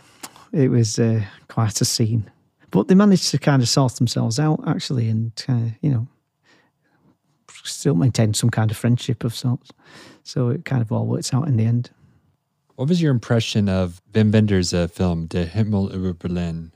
it 0.51 0.69
was 0.69 0.99
uh, 0.99 1.21
quite 1.47 1.79
a 1.81 1.85
scene. 1.85 2.29
But 2.71 2.87
they 2.87 2.95
managed 2.95 3.31
to 3.31 3.37
kind 3.37 3.61
of 3.61 3.69
sort 3.69 3.95
themselves 3.95 4.39
out, 4.39 4.59
actually, 4.67 5.09
and, 5.09 5.31
uh, 5.47 5.69
you 5.81 5.89
know, 5.89 6.07
still 7.63 7.95
maintain 7.95 8.33
some 8.33 8.49
kind 8.49 8.71
of 8.71 8.77
friendship 8.77 9.23
of 9.23 9.35
sorts. 9.35 9.71
So 10.23 10.49
it 10.49 10.65
kind 10.65 10.81
of 10.81 10.91
all 10.91 11.05
works 11.05 11.33
out 11.33 11.47
in 11.47 11.57
the 11.57 11.65
end. 11.65 11.91
What 12.77 12.89
was 12.89 13.01
your 13.01 13.09
impression 13.09 13.69
of 13.69 14.03
Wim 14.13 14.31
Wenders' 14.31 14.71
uh, 14.71 14.87
film, 14.87 15.25
Der 15.25 15.45
Himmel 15.45 15.89
über 15.91 16.13
Berlin? 16.13 16.71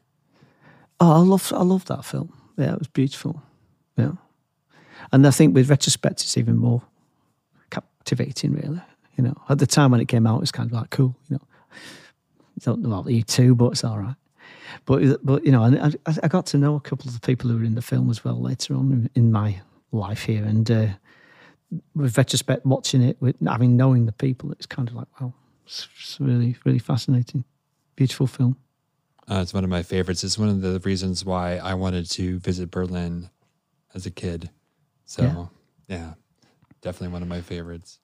Oh, 1.00 1.12
I 1.12 1.20
love, 1.20 1.54
I 1.56 1.62
love 1.62 1.86
that 1.86 2.04
film. 2.04 2.34
Yeah, 2.58 2.74
it 2.74 2.80
was 2.80 2.88
beautiful. 2.88 3.44
Yeah, 3.98 4.14
and 5.12 5.28
I 5.28 5.30
think 5.30 5.54
with 5.54 5.70
retrospect, 5.70 6.22
it's 6.22 6.38
even 6.40 6.58
more 6.58 6.82
captivating. 7.70 8.54
Really, 8.54 8.82
you 9.16 9.24
know, 9.24 9.36
at 9.48 9.60
the 9.60 9.68
time 9.68 9.92
when 9.92 10.02
it 10.02 10.08
came 10.08 10.26
out, 10.26 10.38
it 10.38 10.42
was 10.42 10.52
kind 10.52 10.72
of 10.72 10.74
like 10.74 10.90
cool. 10.90 11.16
You 11.30 11.36
know, 11.36 11.48
don't 12.62 12.82
know 12.82 12.98
about 12.98 13.12
you 13.12 13.22
too, 13.22 13.54
but 13.54 13.74
it's 13.74 13.84
all 13.84 14.00
right. 14.00 14.16
But 14.86 15.24
but 15.24 15.46
you 15.46 15.52
know, 15.52 15.64
I, 15.64 15.92
I 16.24 16.28
got 16.28 16.48
to 16.48 16.58
know 16.58 16.74
a 16.74 16.80
couple 16.80 17.10
of 17.10 17.14
the 17.14 17.20
people 17.20 17.52
who 17.52 17.60
were 17.60 17.64
in 17.64 17.76
the 17.76 17.82
film 17.84 18.10
as 18.10 18.26
well 18.26 18.42
later 18.42 18.74
on 18.74 18.92
in, 18.92 19.10
in 19.14 19.32
my 19.32 19.62
life 19.92 20.24
here, 20.24 20.44
and 20.44 20.72
uh, 20.72 20.88
with 21.94 22.18
retrospect, 22.18 22.66
watching 22.66 23.04
it, 23.04 23.18
with 23.20 23.36
having 23.46 23.78
knowing 23.78 24.08
the 24.08 24.14
people, 24.14 24.52
it's 24.52 24.66
kind 24.66 24.90
of 24.90 24.96
like, 24.96 25.08
well, 25.20 25.36
it's 25.66 26.18
really, 26.20 26.58
really 26.66 26.80
fascinating. 26.80 27.44
Beautiful 27.96 28.28
film. 28.28 28.58
Uh, 29.30 29.40
it's 29.42 29.54
one 29.54 29.64
of 29.64 29.70
my 29.70 29.84
favorites. 29.84 30.24
It's 30.24 30.38
one 30.38 30.50
of 30.50 30.62
the 30.62 30.80
reasons 30.80 31.24
why 31.24 31.58
I 31.58 31.74
wanted 31.74 32.10
to 32.12 32.40
visit 32.40 32.72
Berlin 32.72 33.30
as 33.94 34.06
a 34.06 34.12
kid. 34.12 34.50
So, 35.06 35.50
yeah, 35.88 35.98
yeah 35.98 36.14
definitely 36.82 37.14
one 37.14 37.22
of 37.22 37.28
my 37.28 37.42
favorites. 37.42 38.00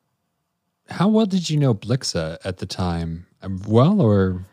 How 0.89 1.09
well 1.09 1.25
did 1.25 1.49
you 1.49 1.57
know 1.57 1.73
Blixa 1.73 2.37
at 2.45 2.57
the 2.57 2.65
time? 2.65 3.25
Um, 3.41 3.61
well, 3.67 3.99
or 3.99 4.45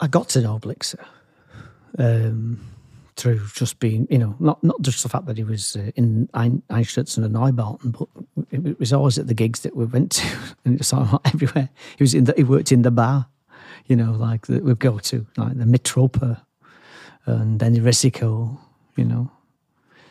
I 0.00 0.08
got 0.08 0.28
to 0.30 0.40
know 0.40 0.58
Blixa 0.58 1.04
um, 1.98 2.60
through 3.16 3.40
just 3.54 3.78
being, 3.78 4.06
you 4.10 4.18
know, 4.18 4.34
not 4.38 4.62
not 4.64 4.80
just 4.82 5.02
the 5.02 5.08
fact 5.08 5.26
that 5.26 5.36
he 5.36 5.44
was 5.44 5.76
uh, 5.76 5.90
in 5.96 6.28
Einstürzende 6.34 7.28
Neubauten, 7.28 7.92
but 7.92 8.08
it 8.50 8.78
was 8.78 8.92
always 8.92 9.18
at 9.18 9.26
the 9.26 9.34
gigs 9.34 9.60
that 9.60 9.76
we 9.76 9.84
went 9.84 10.12
to, 10.12 10.26
and 10.64 10.78
was 10.78 10.92
everywhere. 11.24 11.68
He 11.96 12.02
was 12.02 12.14
in 12.14 12.24
the, 12.24 12.34
he 12.36 12.44
worked 12.44 12.72
in 12.72 12.82
the 12.82 12.90
bar, 12.90 13.26
you 13.86 13.96
know, 13.96 14.12
like 14.12 14.46
that 14.46 14.64
we'd 14.64 14.78
go 14.78 14.98
to, 14.98 15.26
like 15.36 15.58
the 15.58 15.64
Mitropa 15.64 16.40
and 17.26 17.60
then 17.60 17.72
the 17.74 17.80
Risiko, 17.80 18.58
you 18.96 19.04
know. 19.04 19.30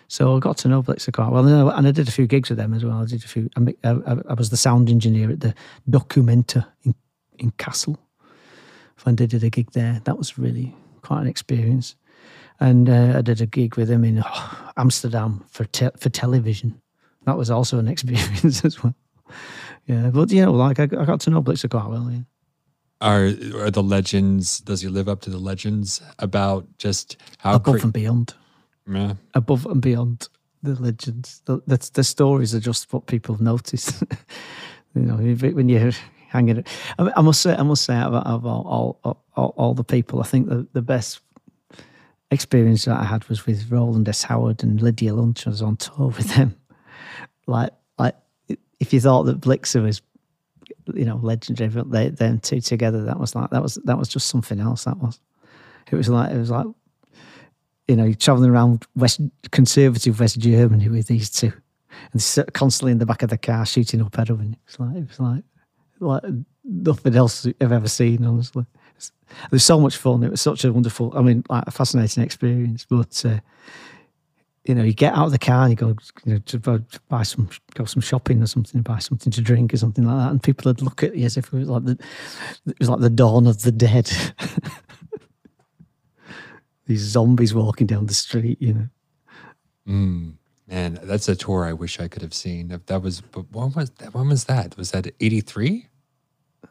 So 0.07 0.35
I 0.35 0.39
got 0.39 0.57
to 0.57 0.67
know 0.67 0.83
Blixa 0.83 1.13
quite 1.13 1.29
well, 1.29 1.69
and 1.69 1.87
I 1.87 1.91
did 1.91 2.07
a 2.07 2.11
few 2.11 2.27
gigs 2.27 2.49
with 2.49 2.57
them 2.57 2.73
as 2.73 2.83
well. 2.83 3.01
I 3.01 3.05
did 3.05 3.23
a 3.23 3.27
few. 3.27 3.49
I, 3.55 3.89
I, 3.89 4.17
I 4.29 4.33
was 4.33 4.49
the 4.49 4.57
sound 4.57 4.89
engineer 4.89 5.31
at 5.31 5.39
the 5.39 5.55
Documenta 5.89 6.67
in 6.83 6.93
in 7.39 7.51
Kassel. 7.51 7.97
When 9.03 9.13
I 9.13 9.25
did 9.25 9.43
a 9.43 9.49
gig 9.49 9.71
there, 9.71 10.01
that 10.03 10.17
was 10.17 10.37
really 10.37 10.75
quite 11.01 11.21
an 11.21 11.27
experience. 11.27 11.95
And 12.61 12.87
uh, 12.89 13.17
I 13.17 13.21
did 13.21 13.41
a 13.41 13.45
gig 13.45 13.75
with 13.75 13.89
him 13.89 14.03
in 14.05 14.21
oh, 14.25 14.71
Amsterdam 14.77 15.43
for 15.49 15.65
te- 15.65 15.97
for 15.97 16.09
television 16.09 16.79
that 17.25 17.37
was 17.37 17.49
also 17.51 17.77
an 17.79 17.87
experience 17.95 18.63
as 18.65 18.83
well. 18.83 18.95
yeah, 19.87 20.09
but 20.13 20.31
you 20.31 20.43
know, 20.45 20.53
like 20.53 20.79
I, 20.79 20.83
I 20.83 21.05
got 21.05 21.19
to 21.21 21.29
know 21.29 21.41
Blixa 21.41 21.69
quite 21.69 21.87
well. 21.87 22.09
Yeah. 22.11 22.21
Are 23.01 23.25
are 23.65 23.71
the 23.71 23.83
legends? 23.83 24.59
Does 24.59 24.81
he 24.81 24.87
live 24.89 25.09
up 25.09 25.21
to 25.21 25.29
the 25.29 25.37
legends 25.39 26.01
about 26.19 26.65
just 26.77 27.17
how 27.39 27.55
above 27.55 27.75
cra- 27.75 27.83
and 27.83 27.93
beyond, 27.93 28.33
Yeah. 28.87 29.13
above 29.33 29.65
and 29.65 29.81
beyond 29.81 30.29
the 30.63 30.75
legends. 30.75 31.41
The, 31.45 31.59
the, 31.65 31.89
the 31.93 32.03
stories 32.03 32.53
are 32.53 32.59
just 32.59 32.93
what 32.93 33.07
people 33.07 33.41
notice. 33.41 34.03
you 34.95 35.01
know, 35.01 35.15
when 35.15 35.67
you're 35.69 35.91
hanging. 36.29 36.57
it- 36.57 36.67
I, 36.99 37.03
mean, 37.03 37.13
I 37.17 37.21
must 37.21 37.41
say, 37.41 37.55
I 37.55 37.63
must 37.63 37.83
say, 37.83 37.95
out 37.95 38.13
of, 38.13 38.27
out 38.27 38.27
of 38.27 38.45
all, 38.45 38.99
all, 39.03 39.23
all, 39.35 39.53
all 39.57 39.73
the 39.73 39.83
people, 39.83 40.19
I 40.19 40.25
think 40.25 40.49
the, 40.49 40.67
the 40.73 40.83
best 40.83 41.21
experience 42.31 42.85
that 42.85 42.97
I 42.97 43.03
had 43.03 43.27
was 43.29 43.45
with 43.45 43.69
Rowland 43.71 44.07
S. 44.09 44.23
Howard 44.23 44.63
and 44.63 44.81
Lydia 44.81 45.13
Lunch. 45.13 45.45
I 45.45 45.49
was 45.51 45.61
on 45.61 45.77
tour 45.77 46.07
with 46.07 46.35
them. 46.35 46.55
Like, 47.47 47.71
like 47.97 48.15
if 48.79 48.93
you 48.93 49.01
thought 49.01 49.23
that 49.23 49.41
Blixa 49.41 49.81
was, 49.81 50.01
you 50.93 51.05
know, 51.05 51.17
legendary, 51.17 51.69
but 51.69 51.91
they, 51.91 52.09
them 52.09 52.39
two 52.39 52.61
together, 52.61 53.03
that 53.05 53.19
was 53.19 53.35
like 53.35 53.49
that 53.49 53.61
was 53.61 53.75
that 53.83 53.97
was 53.97 54.07
just 54.07 54.27
something 54.27 54.59
else. 54.59 54.85
That 54.85 54.97
was. 54.99 55.19
It 55.91 55.95
was 55.95 56.07
like 56.07 56.31
it 56.31 56.37
was 56.37 56.51
like, 56.51 56.67
you 57.87 57.95
know, 57.97 58.05
you're 58.05 58.13
traveling 58.13 58.51
around 58.51 58.85
West 58.95 59.19
conservative 59.51 60.19
West 60.19 60.39
Germany 60.39 60.87
with 60.87 61.07
these 61.07 61.29
two, 61.29 61.51
and 62.13 62.53
constantly 62.53 62.91
in 62.93 62.99
the 62.99 63.05
back 63.07 63.23
of 63.23 63.31
the 63.31 63.37
car 63.37 63.65
shooting 63.65 64.01
up 64.01 64.15
heroin. 64.15 64.53
It 64.53 64.59
was 64.67 64.79
like 64.79 64.95
it 64.97 65.07
was 65.07 65.19
like 65.19 65.43
like 65.99 66.23
nothing 66.63 67.15
else 67.15 67.45
I've 67.59 67.71
ever 67.71 67.89
seen. 67.89 68.23
Honestly, 68.23 68.65
It's- 68.71 68.80
it 69.09 69.51
was 69.51 69.63
so 69.63 69.79
much 69.79 69.97
fun. 69.97 70.23
It 70.23 70.31
was 70.31 70.41
such 70.41 70.63
a 70.65 70.71
wonderful, 70.71 71.13
I 71.15 71.21
mean, 71.21 71.43
like 71.49 71.63
a 71.67 71.71
fascinating 71.71 72.23
experience. 72.23 72.85
But 72.89 73.23
uh, 73.25 73.39
you 74.65 74.75
know, 74.75 74.83
you 74.83 74.93
get 74.93 75.13
out 75.13 75.25
of 75.25 75.31
the 75.31 75.39
car 75.39 75.63
and 75.63 75.71
you 75.71 75.75
go, 75.75 75.95
you 76.23 76.33
know, 76.33 76.39
to 76.39 76.59
buy- 77.09 77.23
some, 77.23 77.49
go 77.73 77.85
some 77.85 78.01
shopping 78.01 78.43
or 78.43 78.47
something, 78.47 78.81
buy 78.81 78.99
something 78.99 79.31
to 79.31 79.41
drink 79.41 79.73
or 79.73 79.77
something 79.77 80.05
like 80.05 80.17
that, 80.17 80.29
and 80.31 80.43
people 80.43 80.69
would 80.69 80.83
look 80.83 81.01
at 81.03 81.15
you 81.15 81.25
as 81.25 81.37
if 81.37 81.47
it 81.47 81.53
was 81.53 81.69
like 81.69 81.85
the, 81.85 81.97
it 82.67 82.77
was 82.79 82.89
like 82.89 82.99
the 82.99 83.09
dawn 83.09 83.47
of 83.47 83.63
the 83.63 83.71
dead. 83.71 84.11
These 86.85 87.01
zombies 87.01 87.53
walking 87.53 87.87
down 87.87 88.05
the 88.05 88.13
street, 88.13 88.61
you 88.61 88.73
know. 88.73 88.87
Mm, 89.87 90.33
man, 90.67 90.99
that's 91.03 91.27
a 91.29 91.35
tour 91.35 91.65
I 91.65 91.73
wish 91.73 91.99
I 91.99 92.07
could 92.07 92.21
have 92.21 92.33
seen. 92.33 92.79
That 92.85 93.01
was, 93.01 93.21
but 93.21 93.51
when 93.51 93.71
was 93.71 93.89
that? 93.91 94.13
When 94.13 94.27
was 94.27 94.43
that? 94.45 94.77
Was 94.77 94.91
that 94.91 95.07
eighty 95.19 95.41
three? 95.41 95.87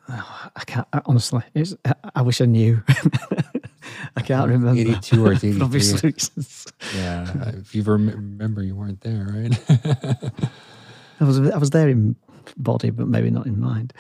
I 0.08 0.64
can't 0.66 0.86
I, 0.92 1.00
honestly. 1.06 1.42
It's, 1.54 1.74
I, 1.84 1.94
I 2.16 2.22
wish 2.22 2.40
I 2.40 2.46
knew. 2.46 2.82
I 4.16 4.22
can't 4.22 4.48
remember. 4.48 4.80
82 4.80 5.26
or 5.26 5.32
it's 5.32 5.40
For 5.42 5.64
obvious 5.64 5.92
83. 5.92 6.10
reasons. 6.10 6.66
Yeah, 6.96 7.50
if 7.56 7.74
you 7.74 7.82
rem- 7.82 8.08
remember, 8.08 8.62
you 8.62 8.74
weren't 8.74 9.00
there, 9.02 9.26
right? 9.30 10.30
I 11.20 11.24
was 11.24 11.38
I 11.38 11.58
was 11.58 11.70
there 11.70 11.88
in 11.88 12.16
body, 12.56 12.90
but 12.90 13.06
maybe 13.08 13.30
not 13.30 13.46
in 13.46 13.60
mind. 13.60 13.92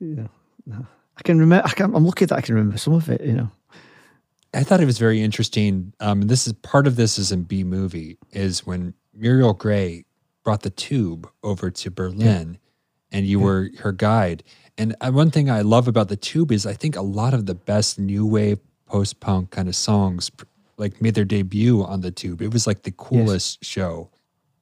Yeah, 0.00 0.26
no. 0.66 0.86
I 1.16 1.22
can 1.22 1.38
remember. 1.38 1.66
I 1.66 1.70
can, 1.70 1.94
I'm 1.94 2.04
lucky 2.04 2.24
that 2.24 2.36
I 2.36 2.40
can 2.40 2.54
remember 2.54 2.78
some 2.78 2.94
of 2.94 3.08
it. 3.08 3.20
You 3.20 3.32
know. 3.32 3.50
I 4.52 4.62
thought 4.62 4.80
it 4.80 4.86
was 4.86 4.98
very 4.98 5.20
interesting. 5.20 5.92
Um, 6.00 6.22
and 6.22 6.30
this 6.30 6.46
is 6.46 6.52
part 6.54 6.86
of 6.86 6.96
this 6.96 7.18
is 7.18 7.32
in 7.32 7.42
B 7.42 7.64
movie 7.64 8.18
is 8.32 8.64
when 8.66 8.94
Muriel 9.12 9.52
Gray 9.52 10.04
brought 10.44 10.62
the 10.62 10.70
tube 10.70 11.28
over 11.42 11.70
to 11.70 11.90
Berlin, 11.90 12.58
and 13.10 13.26
you 13.26 13.40
were 13.40 13.70
her 13.78 13.92
guide. 13.92 14.42
And 14.76 14.96
uh, 15.00 15.10
one 15.12 15.30
thing 15.30 15.50
I 15.50 15.60
love 15.60 15.88
about 15.88 16.08
the 16.08 16.16
tube 16.16 16.50
is 16.50 16.66
I 16.66 16.72
think 16.74 16.96
a 16.96 17.02
lot 17.02 17.34
of 17.34 17.46
the 17.46 17.54
best 17.54 17.98
new 17.98 18.26
wave 18.26 18.58
post 18.86 19.20
punk 19.20 19.50
kind 19.50 19.68
of 19.68 19.76
songs 19.76 20.30
like 20.76 21.00
made 21.00 21.14
their 21.14 21.24
debut 21.24 21.84
on 21.84 22.00
the 22.00 22.10
tube. 22.10 22.42
It 22.42 22.52
was 22.52 22.66
like 22.66 22.82
the 22.82 22.90
coolest 22.90 23.64
show. 23.64 24.10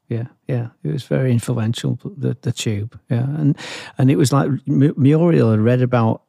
Yeah, 0.09 0.27
yeah, 0.47 0.69
it 0.83 0.93
was 0.93 1.05
very 1.05 1.33
influential. 1.33 1.99
The 2.05 2.37
the 2.43 2.53
tube, 2.53 2.99
yeah, 3.09 3.25
and 3.25 3.57
and 3.97 4.11
it 4.11 4.17
was 4.17 4.33
like 4.33 4.51
Muriel 4.67 5.51
had 5.51 5.61
read 5.61 5.81
about 5.81 6.23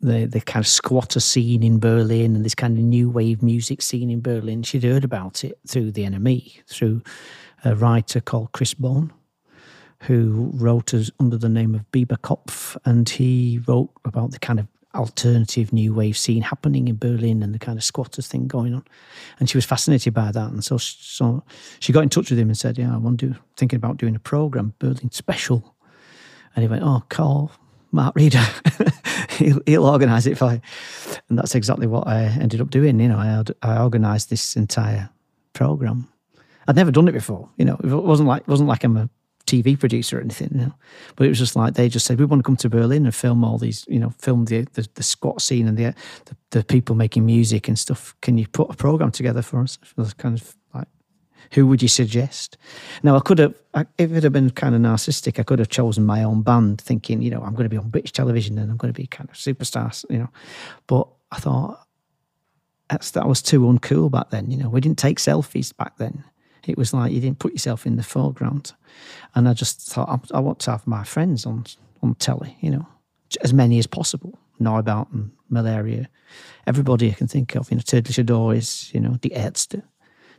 the 0.00 0.26
the 0.26 0.40
kind 0.40 0.64
of 0.64 0.66
squatter 0.66 1.20
scene 1.20 1.62
in 1.62 1.78
Berlin 1.78 2.34
and 2.34 2.44
this 2.44 2.56
kind 2.56 2.76
of 2.76 2.82
new 2.82 3.08
wave 3.08 3.42
music 3.42 3.80
scene 3.82 4.10
in 4.10 4.20
Berlin. 4.20 4.64
She'd 4.64 4.82
heard 4.82 5.04
about 5.04 5.44
it 5.44 5.56
through 5.68 5.92
the 5.92 6.02
NME, 6.02 6.64
through 6.66 7.02
a 7.64 7.76
writer 7.76 8.20
called 8.20 8.50
Chris 8.52 8.74
Bohn, 8.74 9.12
who 10.02 10.50
wrote 10.54 10.94
as 10.94 11.10
under 11.18 11.36
the 11.36 11.48
name 11.48 11.74
of 11.74 11.90
Biba 11.92 12.18
Kopf, 12.18 12.76
and 12.84 13.08
he 13.08 13.60
wrote 13.66 13.90
about 14.04 14.30
the 14.30 14.38
kind 14.38 14.58
of 14.58 14.66
alternative 14.96 15.72
new 15.72 15.94
wave 15.94 16.16
scene 16.16 16.42
happening 16.42 16.88
in 16.88 16.96
Berlin 16.96 17.42
and 17.42 17.54
the 17.54 17.58
kind 17.58 17.78
of 17.78 17.84
squatters 17.84 18.26
thing 18.26 18.46
going 18.46 18.74
on. 18.74 18.84
And 19.38 19.48
she 19.48 19.56
was 19.56 19.64
fascinated 19.64 20.14
by 20.14 20.32
that, 20.32 20.50
and 20.50 20.64
so 20.64 20.78
so 20.78 21.42
she 21.80 21.92
got 21.92 22.02
in 22.02 22.08
touch 22.08 22.30
with 22.30 22.38
him 22.38 22.48
and 22.48 22.58
said, 22.58 22.78
"Yeah, 22.78 22.94
I 22.94 22.98
want 22.98 23.20
to 23.20 23.28
do, 23.28 23.34
thinking 23.56 23.76
about 23.76 23.98
doing 23.98 24.16
a 24.16 24.20
program, 24.20 24.74
Berlin 24.78 25.10
special." 25.12 25.74
And 26.54 26.62
he 26.62 26.68
went, 26.68 26.82
"Oh, 26.82 27.02
call 27.08 27.52
Mark 27.92 28.16
Reeder. 28.16 28.44
he'll, 29.30 29.60
he'll 29.66 29.86
organise 29.86 30.26
it 30.26 30.38
for 30.38 30.54
you." 30.54 30.60
And 31.28 31.38
that's 31.38 31.54
exactly 31.54 31.86
what 31.86 32.06
I 32.06 32.24
ended 32.24 32.60
up 32.60 32.70
doing. 32.70 32.98
You 33.00 33.08
know, 33.08 33.18
I 33.18 33.42
I 33.62 33.82
organised 33.82 34.30
this 34.30 34.56
entire 34.56 35.10
program. 35.52 36.08
I'd 36.68 36.76
never 36.76 36.90
done 36.90 37.08
it 37.08 37.12
before. 37.12 37.48
You 37.56 37.64
know, 37.64 37.76
it 37.82 37.90
wasn't 37.90 38.28
like 38.28 38.42
it 38.42 38.48
wasn't 38.48 38.68
like 38.68 38.84
I'm 38.84 38.96
a 38.96 39.10
TV 39.46 39.78
producer 39.78 40.18
or 40.18 40.20
anything. 40.20 40.50
You 40.52 40.66
know, 40.66 40.74
but 41.16 41.26
it 41.26 41.30
was 41.30 41.38
just 41.38 41.56
like 41.56 41.74
they 41.74 41.88
just 41.88 42.06
said 42.06 42.18
we 42.18 42.24
want 42.24 42.40
to 42.40 42.46
come 42.46 42.56
to 42.56 42.68
Berlin 42.68 43.04
and 43.04 43.14
film 43.14 43.44
all 43.44 43.58
these. 43.58 43.84
You 43.88 43.98
know, 43.98 44.10
film 44.18 44.44
the 44.46 44.66
the, 44.72 44.86
the 44.94 45.02
squat 45.02 45.40
scene 45.40 45.68
and 45.68 45.76
the, 45.76 45.94
the 46.26 46.36
the 46.50 46.64
people 46.64 46.94
making 46.94 47.26
music 47.26 47.68
and 47.68 47.78
stuff. 47.78 48.14
Can 48.22 48.38
you 48.38 48.46
put 48.48 48.70
a 48.70 48.74
program 48.74 49.10
together 49.10 49.42
for 49.42 49.60
us? 49.62 49.78
For 49.82 50.04
kind 50.16 50.38
of 50.38 50.56
like 50.74 50.88
who 51.52 51.66
would 51.66 51.82
you 51.82 51.88
suggest? 51.88 52.56
Now, 53.02 53.16
I 53.16 53.20
could 53.20 53.38
have, 53.38 53.54
if 53.98 54.12
it 54.12 54.22
had 54.22 54.32
been 54.32 54.50
kind 54.50 54.74
of 54.74 54.80
narcissistic, 54.80 55.38
I 55.38 55.42
could 55.42 55.58
have 55.58 55.68
chosen 55.68 56.04
my 56.04 56.22
own 56.22 56.42
band, 56.42 56.80
thinking, 56.80 57.22
you 57.22 57.30
know, 57.30 57.42
I'm 57.42 57.52
going 57.52 57.64
to 57.64 57.70
be 57.70 57.76
on 57.76 57.88
British 57.88 58.12
television 58.12 58.58
and 58.58 58.70
I'm 58.70 58.76
going 58.76 58.92
to 58.92 59.00
be 59.00 59.06
kind 59.06 59.28
of 59.28 59.36
superstars, 59.36 60.04
you 60.10 60.18
know. 60.18 60.28
But 60.86 61.08
I 61.30 61.38
thought 61.38 61.86
that's, 62.88 63.12
that 63.12 63.28
was 63.28 63.42
too 63.42 63.60
uncool 63.60 64.10
back 64.10 64.30
then, 64.30 64.50
you 64.50 64.56
know. 64.56 64.68
We 64.68 64.80
didn't 64.80 64.98
take 64.98 65.18
selfies 65.18 65.76
back 65.76 65.96
then. 65.98 66.24
It 66.66 66.76
was 66.76 66.92
like 66.92 67.12
you 67.12 67.20
didn't 67.20 67.38
put 67.38 67.52
yourself 67.52 67.86
in 67.86 67.96
the 67.96 68.02
foreground. 68.02 68.72
And 69.34 69.48
I 69.48 69.54
just 69.54 69.80
thought, 69.80 70.08
I, 70.08 70.38
I 70.38 70.40
want 70.40 70.58
to 70.60 70.72
have 70.72 70.86
my 70.86 71.04
friends 71.04 71.46
on 71.46 71.64
on 72.02 72.14
telly, 72.16 72.56
you 72.60 72.70
know, 72.70 72.86
as 73.42 73.52
many 73.52 73.78
as 73.78 73.86
possible. 73.86 74.38
Neubauten 74.60 75.30
Malaria, 75.48 76.08
everybody 76.66 77.10
I 77.10 77.14
can 77.14 77.28
think 77.28 77.54
of, 77.54 77.70
you 77.70 77.76
know, 77.76 77.82
Tödliche 77.82 78.24
Doris, 78.24 78.92
you 78.94 79.00
know, 79.00 79.16
the 79.20 79.30
Ärzte. 79.30 79.82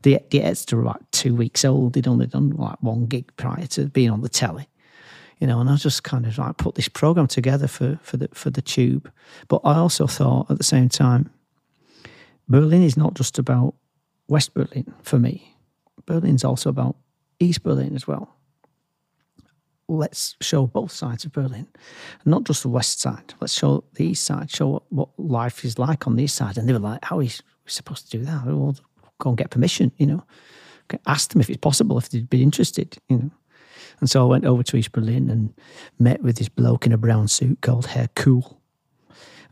The, 0.04 0.20
the 0.30 0.40
Ärzte 0.40 0.74
were 0.74 0.84
like 0.84 1.02
two 1.12 1.36
weeks 1.36 1.66
old. 1.66 1.94
They'd 1.94 2.08
only 2.08 2.28
done 2.28 2.52
like 2.52 2.82
one 2.82 3.06
gig 3.06 3.32
prior 3.38 3.66
to 3.68 3.86
being 3.88 4.12
on 4.12 4.22
the 4.22 4.30
telly, 4.30 4.68
you 5.40 5.48
know. 5.48 5.60
And 5.60 5.70
I 5.70 5.76
just 5.76 6.04
kind 6.04 6.26
of 6.26 6.38
like 6.38 6.58
put 6.58 6.76
this 6.76 6.88
program 6.88 7.28
together 7.28 7.68
for 7.68 8.00
for 8.04 8.18
the 8.18 8.30
for 8.34 8.50
the 8.50 8.62
tube. 8.62 9.12
But 9.48 9.62
I 9.64 9.76
also 9.76 10.08
thought 10.08 10.52
at 10.52 10.58
the 10.58 10.64
same 10.64 10.90
time, 10.90 11.32
Berlin 12.48 12.84
is 12.84 12.98
not 12.98 13.16
just 13.16 13.40
about 13.40 13.74
West 14.28 14.54
Berlin 14.54 14.94
for 15.02 15.20
me. 15.20 15.57
Berlin's 16.08 16.44
also 16.44 16.70
about 16.70 16.96
East 17.40 17.62
Berlin 17.62 17.96
as 17.96 18.08
well. 18.08 18.34
Let's 19.88 20.36
show 20.42 20.66
both 20.66 20.92
sides 20.92 21.24
of 21.24 21.32
Berlin, 21.32 21.68
not 22.26 22.44
just 22.44 22.64
the 22.64 22.70
west 22.70 23.00
side. 23.00 23.36
Let's 23.40 23.54
show 23.54 23.84
the 23.94 24.06
east 24.06 24.24
side, 24.24 24.50
show 24.50 24.84
what, 24.90 25.10
life 25.18 25.64
is 25.64 25.78
like 25.78 26.08
on 26.08 26.16
the 26.16 26.24
east 26.24 26.36
side. 26.36 26.58
And 26.58 26.68
they 26.68 26.74
were 26.74 26.80
like, 26.80 27.06
"How 27.06 27.16
are 27.18 27.20
we 27.20 27.32
supposed 27.68 28.10
to 28.10 28.18
do 28.18 28.26
that? 28.26 28.44
Oh, 28.48 28.58
well, 28.58 28.76
go 29.20 29.30
and 29.30 29.38
get 29.38 29.50
permission, 29.50 29.92
you 29.98 30.08
know. 30.08 30.24
Ask 31.06 31.32
them 31.32 31.42
if 31.42 31.50
it's 31.50 31.60
possible, 31.60 31.98
if 31.98 32.10
they'd 32.10 32.30
be 32.30 32.44
interested, 32.44 32.98
you 33.08 33.18
know." 33.18 33.32
And 34.00 34.10
so 34.10 34.24
I 34.24 34.30
went 34.30 34.46
over 34.46 34.62
to 34.64 34.78
East 34.78 34.92
Berlin 34.92 35.30
and 35.30 35.54
met 36.00 36.22
with 36.22 36.38
this 36.38 36.50
bloke 36.50 36.86
in 36.86 36.92
a 36.92 36.98
brown 36.98 37.28
suit 37.28 37.62
called 37.62 37.88
Herr 37.88 38.10
Kuhl. 38.10 38.60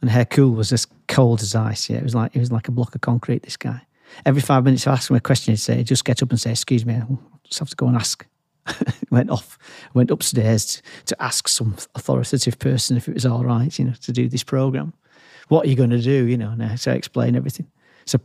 And 0.02 0.10
Herr 0.10 0.26
Kuhl 0.26 0.52
was 0.52 0.74
as 0.74 0.86
cold 1.08 1.42
as 1.42 1.56
ice. 1.56 1.90
Yeah, 1.90 1.98
it 1.98 2.04
was 2.04 2.14
like 2.14 2.36
it 2.36 2.40
was 2.40 2.52
like 2.52 2.68
a 2.68 2.72
block 2.72 2.94
of 2.94 3.02
concrete. 3.02 3.44
This 3.44 3.58
guy. 3.58 3.82
Every 4.26 4.42
five 4.42 4.64
minutes, 4.64 4.88
I 4.88 4.94
asked 4.94 5.10
him 5.10 5.16
a 5.16 5.22
question. 5.22 5.54
He'd 5.54 5.58
say, 5.58 5.84
"Just 5.84 6.06
get 6.06 6.22
up 6.22 6.30
and 6.30 6.40
say, 6.40 6.52
excuse 6.52 6.86
me, 6.86 6.96
I 6.96 7.06
just 7.44 7.60
have 7.60 7.70
to 7.70 7.76
go 7.76 7.88
and 7.88 7.96
ask." 7.96 8.26
went 9.12 9.30
off, 9.30 9.58
went 9.94 10.12
upstairs 10.12 10.82
to 11.06 11.22
ask 11.22 11.48
some 11.48 11.76
authoritative 11.94 12.58
person 12.58 12.98
if 12.98 13.08
it 13.08 13.14
was 13.14 13.26
all 13.26 13.44
right, 13.44 13.78
you 13.78 13.86
know, 13.86 13.94
to 14.02 14.12
do 14.12 14.28
this 14.28 14.44
program. 14.44 14.94
What 15.50 15.66
are 15.66 15.70
you 15.70 15.76
going 15.76 15.92
to 15.92 16.02
do, 16.02 16.26
you 16.26 16.38
know? 16.38 16.50
And 16.50 16.64
I 16.64 16.76
so 16.76 16.92
I 16.92 16.96
explain 16.96 17.36
everything. 17.36 17.68
It's 18.02 18.16
a, 18.16 18.22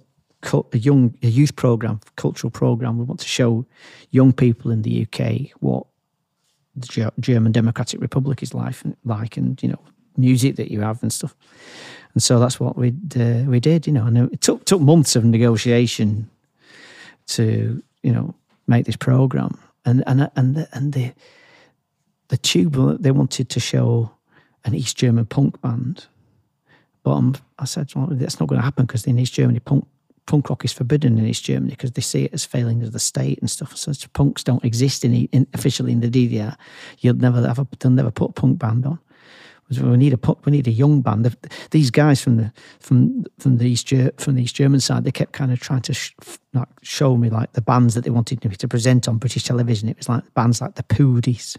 a 0.72 0.78
young 0.78 1.14
a 1.22 1.26
youth 1.26 1.56
program, 1.56 2.00
cultural 2.16 2.50
program. 2.50 2.98
We 2.98 3.04
want 3.04 3.20
to 3.20 3.28
show 3.28 3.66
young 4.10 4.32
people 4.32 4.70
in 4.70 4.82
the 4.82 5.06
UK 5.06 5.50
what 5.60 5.86
the 6.76 7.12
German 7.20 7.52
Democratic 7.52 8.00
Republic 8.00 8.42
is 8.42 8.54
life 8.54 8.82
like, 9.04 9.36
and 9.36 9.62
you 9.62 9.68
know, 9.68 9.80
music 10.16 10.56
that 10.56 10.70
you 10.70 10.80
have 10.80 11.02
and 11.02 11.12
stuff. 11.12 11.36
And 12.14 12.22
so 12.22 12.38
that's 12.38 12.58
what 12.58 12.76
we 12.76 12.92
uh, 13.16 13.44
we 13.46 13.60
did, 13.60 13.86
you 13.86 13.92
know. 13.92 14.06
And 14.06 14.32
it 14.32 14.40
took 14.40 14.64
took 14.64 14.80
months 14.80 15.16
of 15.16 15.24
negotiation 15.24 16.28
to 17.28 17.82
you 18.02 18.12
know 18.12 18.34
make 18.66 18.86
this 18.86 18.96
program. 18.96 19.58
And 19.84 20.02
and 20.06 20.30
and 20.36 20.56
the, 20.56 20.68
and 20.72 20.92
the 20.92 21.12
the 22.28 22.36
tube 22.36 23.02
they 23.02 23.10
wanted 23.10 23.48
to 23.50 23.60
show 23.60 24.10
an 24.64 24.74
East 24.74 24.96
German 24.96 25.26
punk 25.26 25.60
band, 25.60 26.06
but 27.02 27.12
um, 27.12 27.34
I 27.58 27.64
said 27.64 27.90
well, 27.94 28.08
that's 28.10 28.40
not 28.40 28.48
going 28.48 28.60
to 28.60 28.64
happen 28.64 28.86
because 28.86 29.06
in 29.06 29.18
East 29.18 29.34
Germany 29.34 29.60
punk 29.60 29.86
punk 30.26 30.48
rock 30.48 30.64
is 30.64 30.72
forbidden 30.72 31.18
in 31.18 31.26
East 31.26 31.44
Germany 31.44 31.70
because 31.70 31.92
they 31.92 32.02
see 32.02 32.24
it 32.24 32.34
as 32.34 32.44
failing 32.44 32.82
of 32.82 32.92
the 32.92 32.98
state 32.98 33.38
and 33.40 33.50
stuff. 33.50 33.76
So 33.76 33.92
punks 34.12 34.44
don't 34.44 34.64
exist 34.64 35.04
in, 35.04 35.12
in 35.32 35.46
officially 35.54 35.92
in 35.92 36.00
the 36.00 36.08
DDR. 36.08 36.56
You'll 36.98 37.16
never 37.16 37.44
have 37.46 37.58
a, 37.58 37.66
they'll 37.78 37.90
never 37.90 38.12
put 38.12 38.30
a 38.30 38.32
punk 38.32 38.58
band 38.58 38.86
on. 38.86 38.98
We 39.78 39.96
need 39.96 40.12
a 40.12 40.36
we 40.44 40.52
need 40.52 40.66
a 40.66 40.72
young 40.72 41.00
band. 41.00 41.36
These 41.70 41.90
guys 41.90 42.20
from 42.20 42.36
the 42.36 42.52
from 42.80 43.24
from 43.38 43.58
the 43.58 43.66
East 43.66 43.88
from 44.18 44.34
the 44.34 44.42
East 44.42 44.56
German 44.56 44.80
side, 44.80 45.04
they 45.04 45.12
kept 45.12 45.32
kind 45.32 45.52
of 45.52 45.60
trying 45.60 45.82
to 45.82 45.94
sh- 45.94 46.14
like 46.52 46.68
show 46.82 47.16
me 47.16 47.30
like 47.30 47.52
the 47.52 47.62
bands 47.62 47.94
that 47.94 48.02
they 48.02 48.10
wanted 48.10 48.44
me 48.44 48.56
to 48.56 48.68
present 48.68 49.06
on 49.06 49.18
British 49.18 49.44
television. 49.44 49.88
It 49.88 49.98
was 49.98 50.08
like 50.08 50.34
bands 50.34 50.60
like 50.60 50.74
the 50.74 50.82
Puhdys, 50.82 51.56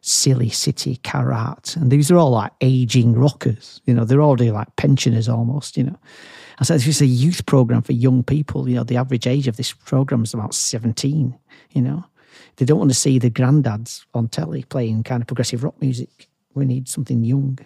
Silly 0.00 0.50
City, 0.50 0.96
Karat, 0.96 1.76
and 1.76 1.90
these 1.90 2.10
are 2.10 2.16
all 2.16 2.30
like 2.30 2.52
aging 2.60 3.12
rockers. 3.12 3.80
You 3.84 3.94
know, 3.94 4.04
they're 4.04 4.22
already 4.22 4.50
like 4.50 4.74
pensioners 4.76 5.28
almost. 5.28 5.76
You 5.76 5.84
know, 5.84 5.98
I 6.58 6.64
said, 6.64 6.80
this 6.80 6.88
is 6.88 7.00
a 7.02 7.06
youth 7.06 7.46
program 7.46 7.82
for 7.82 7.92
young 7.92 8.22
people. 8.22 8.68
You 8.68 8.76
know, 8.76 8.84
the 8.84 8.96
average 8.96 9.26
age 9.26 9.48
of 9.48 9.56
this 9.56 9.72
program 9.72 10.24
is 10.24 10.34
about 10.34 10.54
17. 10.54 11.38
You 11.70 11.82
know, 11.82 12.04
they 12.56 12.64
don't 12.64 12.78
want 12.78 12.90
to 12.90 12.96
see 12.96 13.18
the 13.18 13.30
granddads 13.30 14.04
on 14.12 14.28
telly 14.28 14.64
playing 14.64 15.04
kind 15.04 15.22
of 15.22 15.26
progressive 15.26 15.64
rock 15.64 15.80
music. 15.80 16.28
We 16.54 16.64
need 16.64 16.88
something 16.88 17.24
young. 17.24 17.58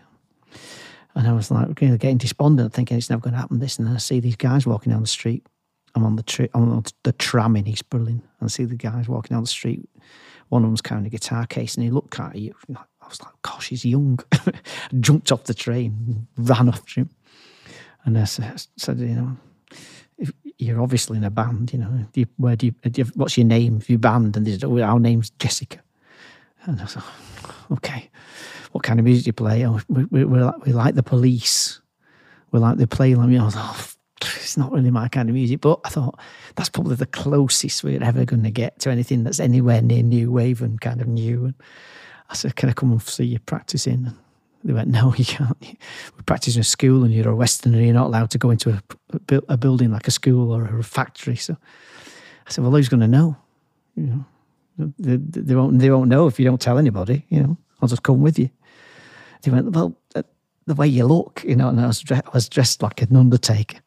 And 1.14 1.26
I 1.26 1.32
was 1.32 1.51
like, 1.51 1.74
getting 1.74 2.18
despondent, 2.18 2.72
thinking 2.72 2.97
it's 2.97 3.11
never 3.11 3.20
going 3.20 3.34
to 3.34 3.41
happen. 3.41 3.59
This, 3.59 3.78
and 3.78 3.86
then 3.86 3.95
I 3.95 3.99
see 3.99 4.20
these 4.20 4.36
guys 4.36 4.66
walking 4.66 4.93
down 4.93 5.03
the 5.03 5.09
street. 5.09 5.47
I'm 5.95 6.05
on 6.05 6.16
the 6.16 6.22
tri- 6.22 6.51
I'm 6.55 6.70
on 6.70 6.84
the 7.03 7.12
tram 7.12 7.57
in 7.57 7.66
East 7.66 7.91
Berlin, 7.91 8.22
and 8.41 8.47
I 8.47 8.49
see 8.49 8.64
the 8.64 8.76
guys 8.76 9.09
walking 9.09 9.34
down 9.34 9.43
the 9.43 9.49
street. 9.49 9.89
One 10.49 10.62
of 10.62 10.68
them's 10.68 10.80
carrying 10.80 11.07
a 11.07 11.11
guitar 11.11 11.47
case, 11.47 11.74
and 11.74 11.84
he 11.84 11.91
looked 11.91 12.20
at 12.20 12.36
you. 12.36 12.55
I 12.74 13.09
was 13.09 13.20
like, 13.22 13.32
"Gosh, 13.43 13.68
he's 13.68 13.84
young." 13.84 14.20
Jumped 15.01 15.32
off 15.32 15.45
the 15.45 15.55
train, 15.55 16.28
ran 16.36 16.68
after 16.68 17.01
him. 17.01 17.11
And 18.05 18.18
I 18.18 18.24
said, 18.24 18.99
you 18.99 19.07
know, 19.09 19.36
you're 20.57 20.80
obviously 20.80 21.18
in 21.18 21.24
a 21.24 21.30
band, 21.30 21.72
you 21.72 21.78
know, 21.78 22.07
do 22.12 22.20
you, 22.20 22.26
where 22.36 22.57
do 22.57 22.66
you, 22.66 22.72
do 22.91 23.03
you, 23.03 23.11
what's 23.14 23.36
your 23.36 23.47
name? 23.47 23.82
Your 23.86 23.99
band? 23.99 24.36
And 24.36 24.47
they 24.47 24.53
said, 24.53 24.64
oh, 24.64 24.80
our 24.80 24.99
name's 24.99 25.30
Jessica. 25.30 25.80
And 26.64 26.80
I 26.80 26.86
said, 26.86 27.03
okay, 27.72 28.10
what 28.72 28.84
kind 28.84 28.98
of 28.98 29.04
music 29.04 29.24
do 29.24 29.28
you 29.28 29.32
play? 29.32 29.66
Oh, 29.66 29.80
we, 29.88 30.04
we, 30.04 30.24
we, 30.24 30.38
like, 30.38 30.64
we 30.64 30.72
like 30.72 30.94
the 30.94 31.02
police. 31.02 31.80
We 32.50 32.58
like 32.58 32.78
the 32.78 32.86
play. 32.86 33.14
Like, 33.14 33.38
I 33.38 33.44
was 33.44 33.56
like, 33.56 33.64
oh, 33.64 33.88
it's 34.22 34.56
not 34.56 34.72
really 34.72 34.90
my 34.90 35.08
kind 35.08 35.28
of 35.28 35.34
music, 35.34 35.60
but 35.60 35.80
I 35.84 35.90
thought 35.90 36.18
that's 36.56 36.68
probably 36.68 36.96
the 36.96 37.06
closest 37.06 37.84
we're 37.84 38.02
ever 38.02 38.24
going 38.24 38.42
to 38.42 38.50
get 38.50 38.78
to 38.80 38.90
anything 38.90 39.24
that's 39.24 39.40
anywhere 39.40 39.82
near 39.82 40.02
new 40.02 40.32
wave 40.32 40.62
and 40.62 40.80
kind 40.80 41.00
of 41.00 41.06
new. 41.06 41.46
And 41.46 41.54
I 42.30 42.34
said, 42.34 42.56
can 42.56 42.68
I 42.68 42.72
come 42.72 42.92
and 42.92 43.02
see 43.02 43.24
you 43.24 43.38
practicing? 43.38 44.12
They 44.64 44.72
went, 44.72 44.88
no, 44.88 45.14
you 45.16 45.24
can't. 45.24 45.56
We're 45.60 46.22
practicing 46.26 46.60
at 46.60 46.66
school 46.66 47.04
and 47.04 47.12
you're 47.12 47.28
a 47.28 47.36
Westerner. 47.36 47.80
You're 47.80 47.94
not 47.94 48.06
allowed 48.06 48.30
to 48.30 48.38
go 48.38 48.50
into 48.50 48.70
a, 48.70 49.42
a 49.48 49.56
building 49.56 49.90
like 49.92 50.08
a 50.08 50.12
school 50.12 50.52
or 50.52 50.78
a 50.78 50.82
factory. 50.82 51.36
So 51.36 51.56
I 52.46 52.50
said, 52.50 52.62
well, 52.62 52.72
who's 52.72 52.88
going 52.88 53.00
to 53.00 53.08
know? 53.08 53.36
You 53.94 54.04
know, 54.04 54.24
they, 54.79 55.16
they, 55.16 55.55
won't, 55.55 55.79
they 55.79 55.91
won't 55.91 56.09
know 56.09 56.26
if 56.26 56.39
you 56.39 56.45
don't 56.45 56.61
tell 56.61 56.79
anybody, 56.79 57.26
you 57.29 57.43
know, 57.43 57.57
I'll 57.81 57.89
just 57.89 58.03
come 58.03 58.20
with 58.20 58.39
you. 58.39 58.51
They 59.43 59.51
went, 59.51 59.70
well, 59.72 59.97
uh, 60.14 60.22
the 60.66 60.74
way 60.74 60.87
you 60.87 61.05
look, 61.05 61.45
you 61.45 61.57
know, 61.57 61.68
and 61.68 61.81
I 61.81 61.87
was, 61.87 62.05
I 62.11 62.22
was 62.33 62.49
dressed 62.49 62.83
like 62.83 63.03
an 63.03 63.16
undertaker. 63.16 63.79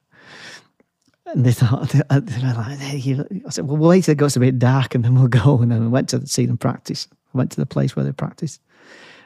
And 1.27 1.45
they 1.45 1.51
thought, 1.51 1.89
they, 1.89 2.01
they 2.09 2.41
were 2.41 2.53
like, 2.53 2.77
hey, 2.79 3.19
I 3.45 3.49
said, 3.49 3.67
well, 3.67 3.77
wait 3.77 4.03
till 4.03 4.13
it 4.13 4.17
goes 4.17 4.35
a 4.35 4.39
bit 4.39 4.59
dark 4.59 4.95
and 4.95 5.03
then 5.03 5.15
we'll 5.15 5.27
go. 5.27 5.61
And 5.61 5.71
then 5.71 5.81
we 5.81 5.87
went 5.87 6.09
to 6.09 6.25
see 6.27 6.45
them 6.45 6.57
practice. 6.57 7.07
I 7.33 7.37
went 7.37 7.51
to 7.51 7.59
the 7.59 7.65
place 7.65 7.95
where 7.95 8.05
they 8.05 8.11
practice. 8.11 8.59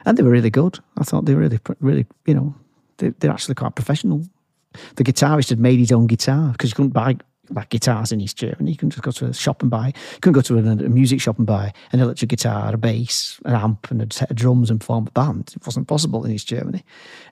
and 0.04 0.16
they 0.16 0.22
were 0.22 0.30
really 0.30 0.50
good. 0.50 0.78
I 0.98 1.04
thought 1.04 1.24
they 1.24 1.34
were 1.34 1.40
really, 1.40 1.60
really, 1.80 2.06
you 2.26 2.34
know, 2.34 2.54
they, 2.98 3.10
they're 3.10 3.30
actually 3.30 3.56
quite 3.56 3.74
professional. 3.74 4.22
The 4.96 5.04
guitarist 5.04 5.48
had 5.48 5.58
made 5.58 5.78
his 5.78 5.92
own 5.92 6.06
guitar 6.06 6.52
because 6.52 6.70
you 6.70 6.76
couldn't 6.76 6.92
buy 6.92 7.16
like 7.50 7.70
guitars 7.70 8.12
in 8.12 8.20
East 8.20 8.36
Germany. 8.36 8.70
You 8.70 8.76
couldn't 8.76 8.90
just 8.90 9.02
go 9.02 9.10
to 9.10 9.26
a 9.26 9.34
shop 9.34 9.62
and 9.62 9.70
buy. 9.70 9.88
You 9.88 10.20
couldn't 10.20 10.34
go 10.34 10.40
to 10.42 10.58
a, 10.58 10.72
a, 10.72 10.88
music 10.88 11.20
shop 11.20 11.38
and 11.38 11.46
buy 11.46 11.72
an 11.92 12.00
electric 12.00 12.30
guitar, 12.30 12.72
a 12.72 12.78
bass, 12.78 13.40
an 13.44 13.54
amp, 13.54 13.90
and 13.90 14.02
a 14.02 14.14
set 14.14 14.30
of 14.30 14.36
drums 14.36 14.70
and 14.70 14.82
form 14.82 15.06
a 15.06 15.10
band. 15.10 15.52
It 15.56 15.64
wasn't 15.66 15.88
possible 15.88 16.24
in 16.24 16.32
East 16.32 16.48
Germany. 16.48 16.84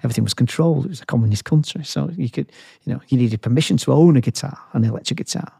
Everything 0.03 0.25
was 0.25 0.35
controlled. 0.35 0.87
It 0.87 0.91
was 0.91 1.01
a 1.01 1.07
communist 1.07 1.45
country, 1.45 1.85
so 1.85 2.11
you 2.17 2.31
could, 2.31 2.51
you 2.85 2.93
know, 2.93 3.01
you 3.09 3.19
needed 3.19 3.43
permission 3.43 3.77
to 3.79 3.93
own 3.93 4.17
a 4.17 4.21
guitar, 4.21 4.59
an 4.73 4.85
electric 4.85 5.19
guitar. 5.19 5.53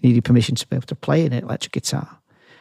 You 0.00 0.10
needed 0.10 0.24
permission 0.24 0.56
to 0.56 0.66
be 0.66 0.76
able 0.76 0.86
to 0.86 0.96
play 0.96 1.24
an 1.26 1.32
electric 1.32 1.72
guitar. 1.72 2.18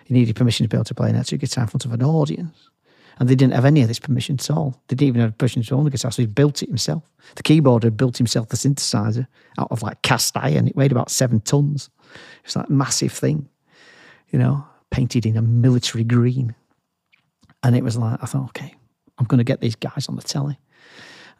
You 0.07 0.15
needed 0.15 0.35
permission 0.35 0.65
to 0.65 0.69
be 0.69 0.77
able 0.77 0.85
to 0.85 0.95
play 0.95 1.09
an 1.09 1.15
electric 1.15 1.41
guitar 1.41 1.63
in 1.63 1.67
front 1.67 1.85
of 1.85 1.93
an 1.93 2.03
audience. 2.03 2.69
And 3.17 3.29
they 3.29 3.35
didn't 3.35 3.53
have 3.53 3.65
any 3.65 3.81
of 3.81 3.87
this 3.87 3.99
permission 3.99 4.35
at 4.35 4.51
all. 4.51 4.81
They 4.87 4.95
didn't 4.95 5.07
even 5.07 5.21
have 5.21 5.37
permission 5.37 5.63
to 5.63 5.75
own 5.75 5.85
the 5.85 5.89
guitar, 5.89 6.11
so 6.11 6.21
he 6.21 6.25
built 6.25 6.61
it 6.61 6.69
himself. 6.69 7.03
The 7.35 7.43
keyboard 7.43 7.83
had 7.83 7.95
built 7.95 8.17
himself 8.17 8.49
the 8.49 8.57
synthesizer 8.57 9.27
out 9.57 9.71
of 9.71 9.81
like 9.81 10.01
cast 10.01 10.35
iron. 10.35 10.67
It 10.67 10.75
weighed 10.75 10.91
about 10.91 11.09
seven 11.09 11.39
tons. 11.39 11.89
It 12.13 12.45
was 12.45 12.55
like 12.57 12.69
a 12.69 12.71
massive 12.71 13.13
thing, 13.13 13.47
you 14.29 14.39
know, 14.39 14.65
painted 14.91 15.25
in 15.25 15.37
a 15.37 15.41
military 15.41 16.03
green. 16.03 16.55
And 17.63 17.75
it 17.75 17.83
was 17.83 17.97
like, 17.97 18.21
I 18.21 18.25
thought, 18.25 18.49
okay, 18.49 18.75
I'm 19.17 19.25
going 19.25 19.39
to 19.39 19.45
get 19.45 19.61
these 19.61 19.75
guys 19.75 20.07
on 20.09 20.17
the 20.17 20.21
telly. 20.21 20.59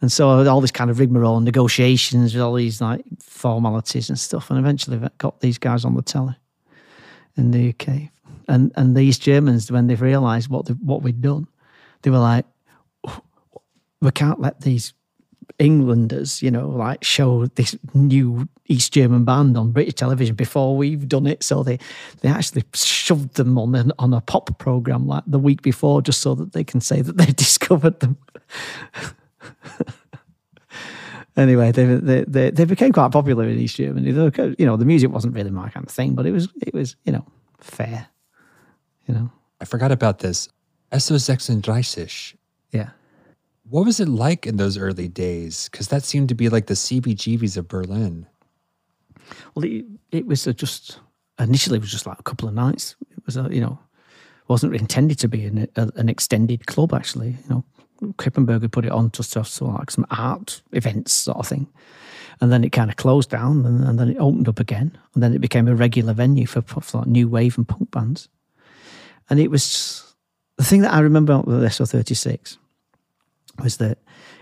And 0.02 0.12
so 0.12 0.46
all 0.48 0.62
this 0.62 0.72
kind 0.72 0.90
of 0.90 1.00
rigmarole 1.00 1.38
and 1.38 1.46
negotiations 1.46 2.34
with 2.34 2.44
all 2.44 2.54
these 2.54 2.82
like 2.82 3.04
formalities 3.22 4.10
and 4.10 4.20
stuff. 4.20 4.50
And 4.50 4.60
eventually 4.60 5.00
got 5.18 5.40
these 5.42 5.58
guys 5.58 5.86
on 5.86 5.96
the 5.96 6.02
telly 6.02 6.36
in 7.38 7.52
the 7.52 7.70
UK. 7.70 8.10
And 8.48 8.72
and 8.76 8.96
these 8.96 9.18
Germans, 9.18 9.72
when 9.72 9.88
they've 9.88 10.02
realised 10.02 10.50
what 10.50 10.70
what 10.82 11.02
we'd 11.02 11.22
done, 11.22 11.48
they 12.06 12.12
were 12.12 12.20
like, 12.20 12.46
we 14.00 14.12
can't 14.12 14.40
let 14.40 14.62
these 14.62 14.94
Englanders, 15.58 16.44
you 16.44 16.52
know, 16.52 16.70
like 16.70 17.04
show 17.04 17.48
this 17.48 17.76
new 17.96 18.48
East 18.68 18.94
German 18.94 19.26
band 19.26 19.58
on 19.58 19.72
British 19.72 19.96
television 19.96 20.36
before 20.36 20.78
we've 20.78 21.08
done 21.08 21.26
it. 21.26 21.42
So 21.42 21.64
they 21.64 21.80
they 22.22 22.30
actually 22.30 22.64
shoved 22.76 23.38
them 23.38 23.58
on 23.58 23.74
an, 23.74 23.92
on 23.98 24.14
a 24.14 24.22
pop 24.22 24.56
program 24.60 25.08
like 25.08 25.24
the 25.26 25.40
week 25.40 25.64
before, 25.64 26.04
just 26.04 26.22
so 26.22 26.36
that 26.36 26.54
they 26.54 26.64
can 26.64 26.80
say 26.80 27.02
that 27.02 27.18
they 27.18 27.26
discovered 27.32 28.00
them. 28.02 28.18
anyway, 31.36 31.72
they, 31.72 31.86
they 31.86 32.24
they 32.26 32.52
they 32.52 32.66
became 32.66 32.92
quite 32.92 33.12
popular 33.12 33.46
in 33.46 33.58
East 33.58 33.78
Germany. 33.78 34.10
You 34.60 34.66
know, 34.68 34.78
the 34.78 34.86
music 34.86 35.10
wasn't 35.10 35.34
really 35.34 35.50
my 35.50 35.70
kind 35.70 35.88
of 35.88 35.92
thing, 35.92 36.14
but 36.14 36.28
it 36.28 36.32
was 36.32 36.50
it 36.62 36.72
was 36.72 36.98
you 37.04 37.14
know 37.14 37.26
fair. 37.60 38.10
You 39.08 39.16
know, 39.16 39.32
I 39.60 39.66
forgot 39.66 39.92
about 39.92 40.20
this. 40.20 40.50
SO36. 40.92 42.36
Yeah. 42.72 42.90
What 43.70 43.86
was 43.86 44.00
it 44.00 44.08
like 44.08 44.46
in 44.46 44.58
those 44.58 44.78
early 44.78 45.08
days? 45.08 45.70
Because 45.72 45.88
that 45.88 46.04
seemed 46.04 46.30
to 46.30 46.36
be 46.36 46.50
like 46.50 46.68
the 46.68 46.76
CBGBs 46.76 47.58
of 47.58 47.68
Berlin. 47.68 48.28
Well, 49.56 49.66
it, 49.66 49.86
it 50.12 50.26
was 50.28 50.46
just 50.46 51.00
initially 51.40 51.78
it 51.78 51.82
was 51.82 51.92
just 51.92 52.06
like 52.06 52.20
a 52.20 52.24
couple 52.24 52.48
of 52.48 52.54
nights. 52.54 52.96
It 53.12 53.26
was 53.26 53.38
a 53.38 53.48
you 53.52 53.62
know 53.62 53.80
wasn't 54.48 54.76
intended 54.76 55.18
to 55.20 55.28
be 55.28 55.46
an, 55.46 55.68
a, 55.76 55.90
an 55.96 56.10
extended 56.10 56.68
club 56.68 56.94
actually. 56.94 57.30
You 57.30 57.50
know, 57.50 57.64
Kippenberger 58.14 58.64
had 58.64 58.72
put 58.72 58.86
it 58.86 58.92
on 58.92 59.12
just 59.12 59.34
to 59.34 59.44
sort 59.44 59.74
of 59.74 59.80
like 59.80 59.92
some 59.92 60.06
art 60.12 60.62
events 60.72 61.14
sort 61.14 61.38
of 61.38 61.48
thing, 61.48 61.68
and 62.42 62.52
then 62.52 62.64
it 62.64 62.72
kind 62.72 62.90
of 62.90 62.98
closed 62.98 63.30
down, 63.30 63.66
and, 63.66 63.84
and 63.84 64.00
then 64.00 64.10
it 64.10 64.18
opened 64.18 64.48
up 64.48 64.60
again, 64.60 64.98
and 65.14 65.24
then 65.24 65.34
it 65.34 65.40
became 65.42 65.68
a 65.68 65.76
regular 65.76 66.14
venue 66.14 66.46
for, 66.46 66.62
for 66.62 67.00
like 67.00 67.08
new 67.08 67.28
wave 67.28 67.58
and 67.58 67.68
punk 67.68 67.90
bands, 67.92 68.30
and 69.30 69.40
it 69.40 69.50
was 69.50 70.05
the 70.58 70.64
thing 70.64 70.82
that 70.82 70.94
I 70.94 71.00
remember 71.00 71.34
about 71.34 71.46
the 71.46 71.68
SO36 71.68 72.58
was 73.62 73.78
that 73.78 73.98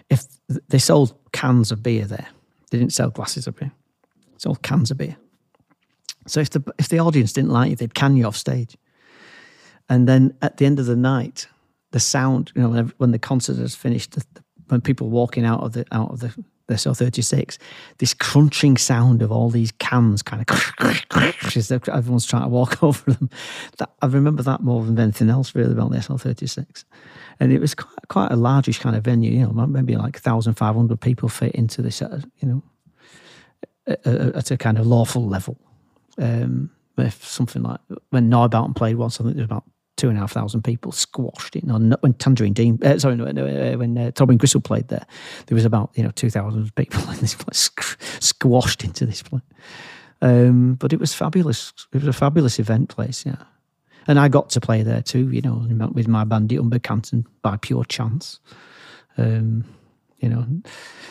if 0.09 0.25
they 0.69 0.79
sold 0.79 1.15
cans 1.31 1.71
of 1.71 1.81
beer 1.81 2.05
there, 2.05 2.27
they 2.71 2.77
didn't 2.77 2.93
sell 2.93 3.09
glasses 3.09 3.47
of 3.47 3.55
beer. 3.55 3.71
They 4.31 4.39
sold 4.39 4.61
cans 4.61 4.91
of 4.91 4.97
beer. 4.97 5.17
So 6.27 6.39
if 6.39 6.49
the 6.49 6.63
if 6.79 6.87
the 6.89 6.99
audience 6.99 7.33
didn't 7.33 7.51
like 7.51 7.69
you, 7.69 7.75
they'd 7.75 7.93
can 7.93 8.15
you 8.15 8.25
off 8.25 8.37
stage. 8.37 8.77
And 9.89 10.07
then 10.07 10.35
at 10.41 10.57
the 10.57 10.65
end 10.65 10.79
of 10.79 10.85
the 10.85 10.95
night, 10.95 11.47
the 11.91 11.99
sound, 11.99 12.51
you 12.55 12.61
know, 12.61 12.69
when, 12.69 12.93
when 12.97 13.11
the 13.11 13.19
concert 13.19 13.57
has 13.57 13.75
finished, 13.75 14.11
the, 14.11 14.25
the, 14.33 14.43
when 14.69 14.81
people 14.81 15.09
walking 15.09 15.45
out 15.45 15.61
of 15.61 15.73
the 15.73 15.85
out 15.91 16.11
of 16.11 16.19
the 16.19 16.33
the 16.67 16.75
SO36, 16.75 17.57
this 17.97 18.13
crunching 18.13 18.77
sound 18.77 19.21
of 19.21 19.31
all 19.31 19.49
these 19.49 19.71
cans 19.73 20.21
kind 20.21 20.45
of 20.47 20.73
as 21.55 21.71
everyone's 21.71 22.25
trying 22.25 22.43
to 22.43 22.47
walk 22.47 22.81
over 22.83 23.11
them. 23.11 23.29
That, 23.77 23.91
I 24.01 24.05
remember 24.05 24.43
that 24.43 24.61
more 24.61 24.83
than 24.85 24.97
anything 24.97 25.29
else 25.29 25.55
really 25.55 25.73
about 25.73 25.91
the 25.91 25.97
SO36. 25.97 26.85
And 27.39 27.51
it 27.51 27.59
was 27.59 27.75
quite, 27.75 28.07
quite 28.07 28.31
a 28.31 28.35
largish 28.35 28.79
kind 28.79 28.95
of 28.95 29.03
venue, 29.03 29.31
you 29.31 29.45
know, 29.45 29.67
maybe 29.67 29.95
like 29.95 30.15
1,500 30.23 31.01
people 31.01 31.29
fit 31.29 31.53
into 31.53 31.81
this, 31.81 32.01
uh, 32.01 32.21
you 32.39 32.47
know, 32.47 32.63
at 34.05 34.51
a 34.51 34.57
kind 34.57 34.77
of 34.77 34.87
lawful 34.87 35.27
level. 35.27 35.57
Um, 36.17 36.69
if 36.97 37.25
something 37.25 37.63
like 37.63 37.79
when 38.11 38.29
Neubauten 38.29 38.75
played 38.75 38.97
once, 38.97 39.19
I 39.19 39.23
think 39.23 39.35
there 39.35 39.43
was 39.43 39.51
about 39.51 39.65
two 39.97 40.09
and 40.09 40.17
a 40.17 40.21
half 40.21 40.31
thousand 40.31 40.63
people 40.63 40.91
squashed 40.91 41.55
it. 41.55 41.63
No, 41.63 41.77
when 42.01 42.13
Tangerine 42.13 42.53
Dream, 42.53 42.79
uh, 42.83 42.97
sorry, 42.97 43.15
no, 43.15 43.25
no, 43.25 43.45
uh, 43.45 43.77
when 43.77 43.97
uh, 43.97 44.11
Throbbing 44.15 44.37
Gristle 44.37 44.61
played 44.61 44.87
there, 44.87 45.05
there 45.47 45.55
was 45.55 45.65
about 45.65 45.91
you 45.95 46.03
know 46.03 46.11
two 46.11 46.29
thousand 46.29 46.73
people 46.75 47.01
in 47.11 47.17
this 47.17 47.35
place 47.35 47.69
squashed 48.19 48.83
into 48.83 49.05
this 49.05 49.21
place. 49.21 49.41
Um, 50.21 50.75
but 50.75 50.93
it 50.93 50.99
was 50.99 51.13
fabulous. 51.13 51.73
It 51.91 51.97
was 51.97 52.07
a 52.07 52.13
fabulous 52.13 52.59
event 52.59 52.89
place, 52.89 53.25
yeah. 53.25 53.43
And 54.07 54.19
I 54.19 54.27
got 54.27 54.49
to 54.51 54.61
play 54.61 54.83
there 54.83 55.01
too, 55.01 55.29
you 55.31 55.41
know, 55.41 55.65
with 55.93 56.07
my 56.07 56.23
band, 56.23 56.49
the 56.49 56.57
Unbekannten, 56.57 57.25
by 57.41 57.57
pure 57.57 57.85
chance. 57.85 58.39
Um, 59.17 59.63
you 60.19 60.29
know, 60.29 60.45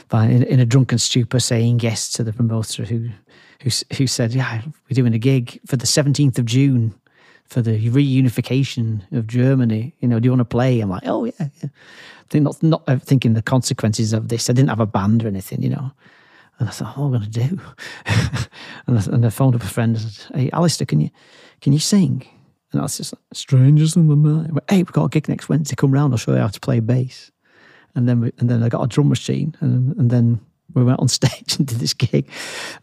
by 0.09 0.27
in, 0.27 0.43
in 0.45 0.61
a 0.61 0.67
drunken 0.67 0.99
stupor 0.99 1.39
saying 1.39 1.81
yes 1.81 2.11
to 2.15 2.25
the 2.25 2.33
promoter 2.33 2.85
who 2.85 3.11
who 3.61 3.71
who 3.97 4.07
said, 4.07 4.33
"Yeah, 4.33 4.63
we're 4.89 4.95
doing 4.95 5.15
a 5.15 5.19
gig 5.19 5.61
for 5.67 5.77
the 5.77 5.87
seventeenth 5.87 6.39
of 6.39 6.47
June." 6.47 6.95
For 7.47 7.61
the 7.61 7.91
reunification 7.91 9.03
of 9.13 9.27
Germany, 9.27 9.95
you 10.01 10.09
know, 10.09 10.19
do 10.19 10.27
you 10.27 10.31
want 10.31 10.41
to 10.41 10.45
play? 10.47 10.81
I'm 10.81 10.89
like, 10.89 11.03
oh 11.07 11.25
yeah, 11.25 11.49
yeah. 11.63 11.69
Not 12.41 12.63
not 12.63 12.83
uh, 12.87 12.97
thinking 12.97 13.35
the 13.35 13.43
consequences 13.43 14.15
of 14.15 14.29
this. 14.29 14.49
I 14.49 14.55
didn't 14.55 14.71
have 14.71 14.81
a 14.81 14.87
band 14.87 15.23
or 15.23 15.29
anything, 15.29 15.63
you 15.63 15.69
know. 15.69 15.93
And 16.59 16.69
I 16.69 16.73
thought, 16.73 16.97
what 16.97 17.07
am 17.07 17.15
I 17.15 17.19
going 17.19 17.31
to 17.31 17.49
do? 17.49 17.61
and, 18.87 18.99
I, 18.99 19.03
and 19.15 19.27
I 19.27 19.31
phoned 19.31 19.55
up 19.55 19.63
a 19.63 19.67
friend 19.67 19.97
and 19.97 20.05
said, 20.05 20.37
hey, 20.37 20.51
Alistair, 20.53 20.87
can 20.87 21.01
you 21.01 21.11
can 21.61 21.73
you 21.73 21.79
sing? 21.79 22.27
And 22.73 22.81
I 22.81 22.85
was 22.85 22.97
just 22.97 23.13
like, 23.13 23.23
strangers 23.33 23.97
in 23.97 24.09
the 24.09 24.17
night. 24.17 24.51
Went, 24.51 24.71
hey, 24.71 24.79
we've 24.79 24.93
got 24.93 25.05
a 25.05 25.09
gig 25.09 25.29
next 25.29 25.49
Wednesday. 25.49 25.77
Come 25.77 25.93
round. 25.93 26.13
I'll 26.13 26.19
show 26.19 26.33
you 26.33 26.39
how 26.39 26.49
to 26.49 26.61
play 26.61 26.81
bass. 26.81 27.31
And 27.95 28.09
then 28.09 28.21
we, 28.21 28.33
and 28.39 28.49
then 28.49 28.63
I 28.63 28.71
got 28.71 28.83
a 28.83 28.87
drum 28.87 29.11
machine, 29.11 29.55
and, 29.61 29.95
and 29.99 30.11
then 30.11 30.41
we 30.75 30.83
went 30.83 31.01
on 31.01 31.09
stage 31.21 31.59
and 31.59 31.67
did 31.67 31.79
this 31.79 31.95
gig. 31.95 32.31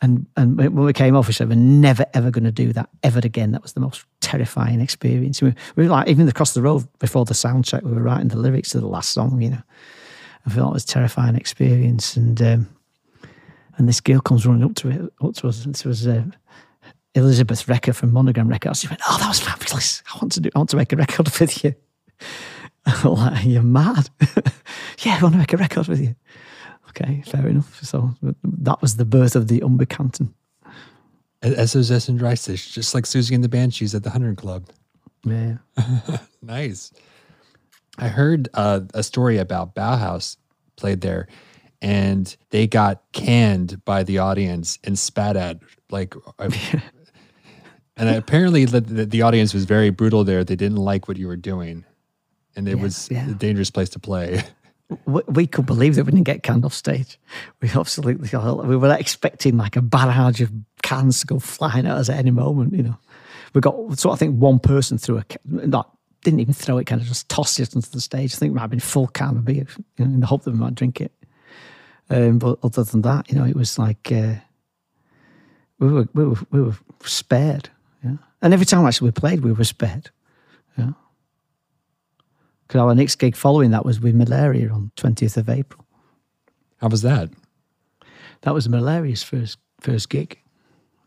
And 0.02 0.28
and 0.38 0.58
when 0.58 0.76
we 0.76 0.94
came 0.94 1.16
off, 1.16 1.28
we 1.28 1.34
said 1.34 1.50
we're 1.50 1.56
never 1.56 2.06
ever 2.14 2.32
going 2.32 2.44
to 2.44 2.52
do 2.52 2.74
that 2.74 2.90
ever 3.04 3.20
again. 3.24 3.52
That 3.52 3.64
was 3.64 3.74
the 3.74 3.80
most 3.80 4.06
terrifying 4.30 4.82
experience. 4.82 5.42
We, 5.42 5.54
we 5.76 5.84
were 5.84 5.90
like 5.90 6.08
even 6.08 6.28
across 6.28 6.54
the 6.54 6.62
road 6.62 6.88
before 7.00 7.26
the 7.26 7.34
sound 7.34 7.66
check, 7.66 7.84
we 7.84 7.92
were 7.92 8.02
writing 8.02 8.28
the 8.28 8.38
lyrics 8.38 8.70
to 8.72 8.80
the 8.80 8.88
last 8.88 9.12
song. 9.12 9.42
You 9.42 9.52
know, 9.52 9.64
I 10.46 10.50
felt 10.50 10.72
it 10.72 10.74
was 10.74 10.84
a 10.84 10.88
terrifying 10.88 11.36
experience. 11.36 12.16
And 12.16 12.42
um, 12.42 12.68
and 13.78 13.88
this 13.88 14.02
girl 14.02 14.20
comes 14.20 14.46
running 14.46 14.64
up 14.64 14.76
to 14.76 14.90
it 14.90 15.02
up 15.22 15.34
to 15.36 15.48
us. 15.48 15.66
This 15.66 15.86
was 15.86 16.08
uh, 16.08 16.24
Elizabeth 17.16 17.66
Recker 17.66 17.96
from 17.96 18.12
Monogam 18.12 18.50
Records. 18.50 18.82
She 18.82 18.88
went, 18.88 19.02
"Oh, 19.10 19.18
that 19.20 19.28
was 19.28 19.40
fabulous! 19.40 20.04
I 20.14 20.18
want 20.18 20.34
to 20.34 20.42
do. 20.42 20.50
I 20.54 20.60
want 20.60 20.70
to 20.72 20.78
make 20.78 20.94
a 20.94 20.98
record 20.98 21.30
with 21.40 21.64
you." 21.64 21.74
like, 23.04 23.46
you're 23.46 23.64
mad. 23.64 24.10
yeah, 25.00 25.18
I 25.18 25.22
want 25.22 25.34
to 25.34 25.40
make 25.40 25.54
a 25.54 25.58
record 25.58 25.88
with 25.88 26.02
you. 26.02 26.16
Okay, 26.90 27.24
fair 27.26 27.48
enough. 27.48 27.84
So 27.84 28.16
that 28.44 28.82
was 28.82 28.96
the 28.96 29.06
birth 29.06 29.36
of 29.36 29.48
the 29.48 29.62
Unbekannten. 29.62 30.34
SOS 31.44 32.10
and 32.10 32.20
Dry 32.20 32.36
just 32.36 32.94
like 32.94 33.06
Siouxsie 33.06 33.34
and 33.34 33.44
the 33.44 33.50
Banshees 33.50 33.96
at 33.96 34.04
the 34.04 34.10
Hundred 34.10 34.38
Club. 34.38 34.66
Yeah. 35.24 35.58
nice. 36.42 36.92
I 37.98 38.08
heard 38.08 38.50
uh, 38.54 38.82
a 38.94 39.04
story 39.04 39.38
about 39.38 39.76
Bauhaus 39.76 40.38
played 40.76 41.02
there, 41.02 41.28
and 41.82 42.36
they 42.50 42.68
got 42.68 43.04
canned 43.12 43.84
by 43.86 44.04
the 44.04 44.20
audience 44.20 44.80
and 44.84 44.98
spat 44.98 45.36
at. 45.36 45.60
Like, 45.92 46.16
and 46.40 48.10
apparently 48.10 48.66
the, 48.66 48.82
the, 48.82 49.22
audience 49.22 49.54
was 49.54 49.66
very 49.66 49.90
brutal 49.90 50.24
there. 50.24 50.44
They 50.44 50.56
didn't 50.56 50.78
like 50.78 51.08
what 51.08 51.18
you 51.18 51.28
were 51.28 51.36
doing, 51.36 51.84
and 52.56 52.68
it 52.68 52.78
yeah, 52.78 52.84
was 52.84 53.10
yeah. 53.12 53.30
a 53.30 53.34
dangerous 53.34 53.70
place 53.70 53.90
to 53.90 54.00
play. 54.00 54.44
we 55.06 55.46
could 55.46 55.66
believe 55.66 55.96
that 55.96 56.06
we 56.06 56.12
didn't 56.12 56.26
get 56.26 56.44
canned 56.44 56.66
off 56.66 56.74
stage. 56.74 57.20
We 57.62 57.70
absolutely 57.70 58.30
we 58.66 58.76
were 58.76 58.96
expecting 58.96 59.58
like 59.58 59.76
a 59.76 59.82
barrage 59.82 60.42
of 60.42 60.52
cans 60.82 61.20
to 61.22 61.28
go 61.28 61.40
flying 61.40 61.86
at 61.86 61.96
us 61.96 62.10
at 62.10 62.18
any 62.18 62.32
moment. 62.32 62.74
You 62.74 62.84
know, 62.84 62.98
we 63.54 63.62
got 63.62 64.00
so 64.00 64.12
I 64.12 64.16
think 64.16 64.40
one 64.40 64.60
person 64.60 64.98
threw 64.98 65.18
a 65.18 65.26
not 65.46 65.96
didn't 66.24 66.40
even 66.40 66.54
throw 66.54 66.78
it, 66.80 66.86
kind 66.86 67.02
of 67.02 67.08
just 67.08 67.30
tossed 67.30 67.60
it 67.60 67.76
onto 67.76 67.90
the 67.92 68.02
stage. 68.02 68.34
I 68.34 68.38
think 68.38 68.52
it 68.52 68.56
might 68.56 68.62
have 68.62 68.70
been 68.72 68.80
full 68.80 69.08
can 69.08 69.38
of 69.38 69.46
beer 69.46 69.66
you 69.98 70.06
know, 70.06 70.14
in 70.14 70.20
the 70.20 70.28
hope 70.28 70.44
that 70.44 70.52
we 70.52 70.58
might 70.58 70.76
drink 70.76 71.00
it. 71.00 71.14
Um, 72.10 72.40
but 72.40 72.58
other 72.64 72.84
than 72.84 73.04
that, 73.04 73.30
you 73.30 73.38
know, 73.38 73.46
it 73.46 73.56
was 73.56 73.78
like 73.78 74.12
uh, 74.12 74.36
we 75.78 75.88
were 75.88 76.08
we 76.14 76.26
were 76.26 76.38
we 76.50 76.62
were 76.62 76.78
spared. 77.04 77.70
Yeah, 78.04 78.18
and 78.42 78.54
every 78.54 78.66
time 78.66 78.86
actually 78.86 79.10
we 79.10 79.12
played, 79.12 79.44
we 79.44 79.52
were 79.52 79.64
spared. 79.64 80.10
Yeah. 80.78 80.94
Because 82.70 82.82
our 82.82 82.94
next 82.94 83.16
gig 83.16 83.36
following 83.36 83.72
that 83.72 83.84
was 83.84 84.00
with 84.00 84.14
Malaria 84.14 84.70
on 84.70 84.92
20th 84.96 85.38
of 85.38 85.50
April. 85.50 85.88
How 86.78 86.88
was 86.88 87.02
that? 87.02 87.32
That 88.42 88.54
was 88.54 88.70
Malaria's 88.70 89.24
first 89.24 89.58
first 89.82 90.10
gig. 90.10 90.38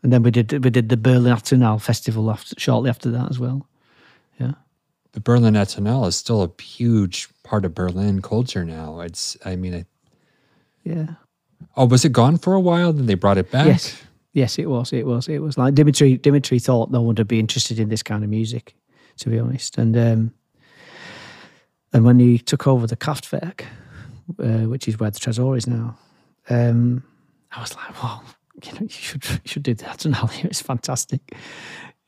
And 0.03 0.11
then 0.11 0.23
we 0.23 0.29
did 0.29 0.51
we 0.63 0.69
did 0.69 0.89
the 0.89 0.97
Berlin 0.97 1.33
Atonal 1.33 1.81
Festival 1.81 2.29
after, 2.29 2.53
shortly 2.59 2.89
after 2.89 3.09
that 3.11 3.29
as 3.31 3.39
well. 3.39 3.65
Yeah. 4.37 4.55
The 5.13 5.21
Berlin 5.21 5.53
Atonal 5.53 6.05
is 6.05 6.17
still 6.17 6.43
a 6.43 6.61
huge 6.61 7.29
part 7.43 7.63
of 7.63 7.73
Berlin 7.73 8.21
culture 8.21 8.65
now. 8.65 8.99
It's 8.99 9.37
I 9.45 9.55
mean 9.55 9.73
I, 9.73 9.85
Yeah. 10.83 11.15
Oh, 11.77 11.85
was 11.85 12.03
it 12.03 12.11
gone 12.11 12.37
for 12.37 12.53
a 12.53 12.59
while? 12.59 12.91
Then 12.91 13.05
they 13.05 13.13
brought 13.13 13.37
it 13.37 13.51
back? 13.51 13.67
Yes. 13.67 14.01
Yes, 14.33 14.59
it 14.59 14.65
was. 14.65 14.91
It 14.91 15.05
was. 15.05 15.29
It 15.29 15.39
was 15.39 15.57
like 15.57 15.75
Dimitri 15.75 16.17
Dimitri 16.17 16.59
thought 16.59 16.91
no 16.91 17.01
one 17.01 17.15
would 17.15 17.27
be 17.27 17.39
interested 17.39 17.79
in 17.79 17.87
this 17.87 18.03
kind 18.03 18.21
of 18.23 18.29
music, 18.29 18.75
to 19.19 19.29
be 19.29 19.39
honest. 19.39 19.77
And 19.77 19.95
um 19.95 20.33
and 21.93 22.03
when 22.03 22.19
he 22.19 22.39
took 22.39 22.67
over 22.67 22.87
the 22.87 22.97
Kraftwerk, 22.97 23.61
uh, 24.39 24.67
which 24.67 24.87
is 24.87 24.99
where 24.99 25.11
the 25.11 25.19
Tresor 25.19 25.57
is 25.57 25.67
now, 25.67 25.97
um, 26.49 27.03
I 27.51 27.61
was 27.61 27.75
like, 27.75 28.01
well, 28.01 28.23
you 28.63 28.71
know, 28.73 28.81
you 28.81 28.89
should 28.89 29.23
you 29.25 29.39
should 29.45 29.63
do 29.63 29.73
that 29.75 30.05
now. 30.05 30.29
It's 30.43 30.61
fantastic, 30.61 31.21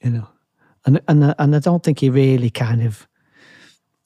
you 0.01 0.09
know. 0.09 0.27
And 0.85 1.01
and 1.07 1.35
and 1.37 1.55
I 1.55 1.59
don't 1.59 1.83
think 1.83 1.99
he 1.99 2.09
really 2.09 2.49
kind 2.49 2.81
of 2.81 3.07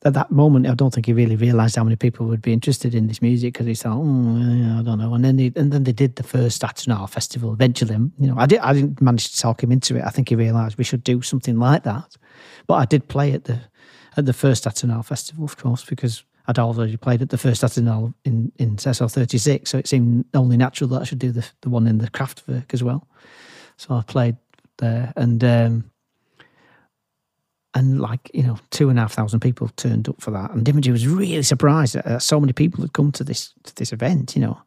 at 0.06 0.14
that 0.14 0.32
moment. 0.32 0.68
I 0.68 0.74
don't 0.76 0.94
think 0.94 1.06
he 1.06 1.14
really 1.14 1.36
realised 1.36 1.76
how 1.76 1.84
many 1.84 1.96
people 1.96 2.26
would 2.28 2.42
be 2.42 2.54
interested 2.54 2.96
in 2.96 3.08
this 3.08 3.22
music 3.22 3.54
because 3.54 3.68
he 3.68 3.76
thought, 3.76 3.98
oh, 3.98 4.80
I 4.80 4.82
don't 4.82 4.98
know. 4.98 5.14
And 5.14 5.26
then 5.26 5.38
he, 5.38 5.52
and 5.56 5.74
then 5.74 5.84
they 5.84 5.92
did 5.92 6.16
the 6.16 6.24
first 6.24 6.62
Atonal 6.62 7.10
festival. 7.10 7.52
Eventually, 7.52 7.96
you 8.18 8.28
know, 8.28 8.36
I 8.38 8.46
did 8.46 8.60
I 8.60 8.74
didn't 8.74 9.02
manage 9.02 9.32
to 9.32 9.38
talk 9.38 9.62
him 9.62 9.72
into 9.72 9.98
it. 9.98 10.04
I 10.06 10.10
think 10.10 10.30
he 10.30 10.36
realised 10.36 10.78
we 10.78 10.84
should 10.84 11.04
do 11.04 11.22
something 11.22 11.58
like 11.58 11.84
that. 11.84 12.16
But 12.68 12.76
I 12.76 12.86
did 12.86 13.08
play 13.08 13.34
at 13.34 13.46
the 13.46 13.62
at 14.20 14.26
the 14.26 14.34
first 14.34 14.66
Atonal 14.66 15.04
festival, 15.04 15.46
of 15.46 15.58
course, 15.58 15.84
because 15.84 16.24
I'd 16.48 16.60
already 16.60 16.98
played 16.98 17.22
at 17.22 17.30
the 17.30 17.38
first 17.38 17.64
Atonal 17.64 18.14
in, 18.24 18.52
in 18.58 18.76
SO36. 18.76 19.68
So 19.68 19.78
it 19.78 19.88
seemed 19.88 20.26
only 20.34 20.58
natural 20.58 20.90
that 20.92 21.02
I 21.02 21.06
should 21.06 21.20
do 21.20 21.32
the, 21.32 21.48
the 21.62 21.70
one 21.70 21.88
in 21.88 21.98
the 21.98 22.10
Kraftwerk 22.10 22.74
as 22.74 22.84
well. 22.84 23.08
So 23.78 23.96
I 23.96 24.02
played 24.02 24.38
there 24.78 25.14
and, 25.16 25.44
um, 25.44 25.92
and 27.74 28.02
like, 28.02 28.32
you 28.34 28.44
know, 28.44 28.58
two 28.72 28.90
and 28.90 28.98
a 28.98 29.04
half 29.04 29.14
thousand 29.14 29.40
people 29.40 29.70
turned 29.70 30.10
up 30.10 30.22
for 30.22 30.32
that. 30.32 30.52
And 30.52 30.66
Dimitri 30.66 30.92
was 30.92 31.08
really 31.08 31.42
surprised 31.44 31.96
that 31.96 32.22
so 32.22 32.40
many 32.40 32.54
people 32.54 32.82
had 32.82 32.94
come 32.94 33.12
to 33.14 33.24
this, 33.24 33.54
to 33.64 33.76
this 33.76 33.94
event, 33.94 34.36
you 34.36 34.42
know. 34.42 34.62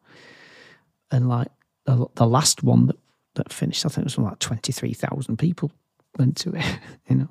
And 1.11 1.29
like 1.29 1.49
the, 1.85 2.07
the 2.15 2.25
last 2.25 2.63
one 2.63 2.87
that, 2.87 2.97
that 3.35 3.53
finished, 3.53 3.85
I 3.85 3.89
think 3.89 4.07
it 4.07 4.17
was 4.17 4.17
like 4.17 4.39
23,000 4.39 5.37
people 5.37 5.71
went 6.17 6.37
to 6.37 6.51
it, 6.55 6.79
you 7.09 7.15
know 7.15 7.29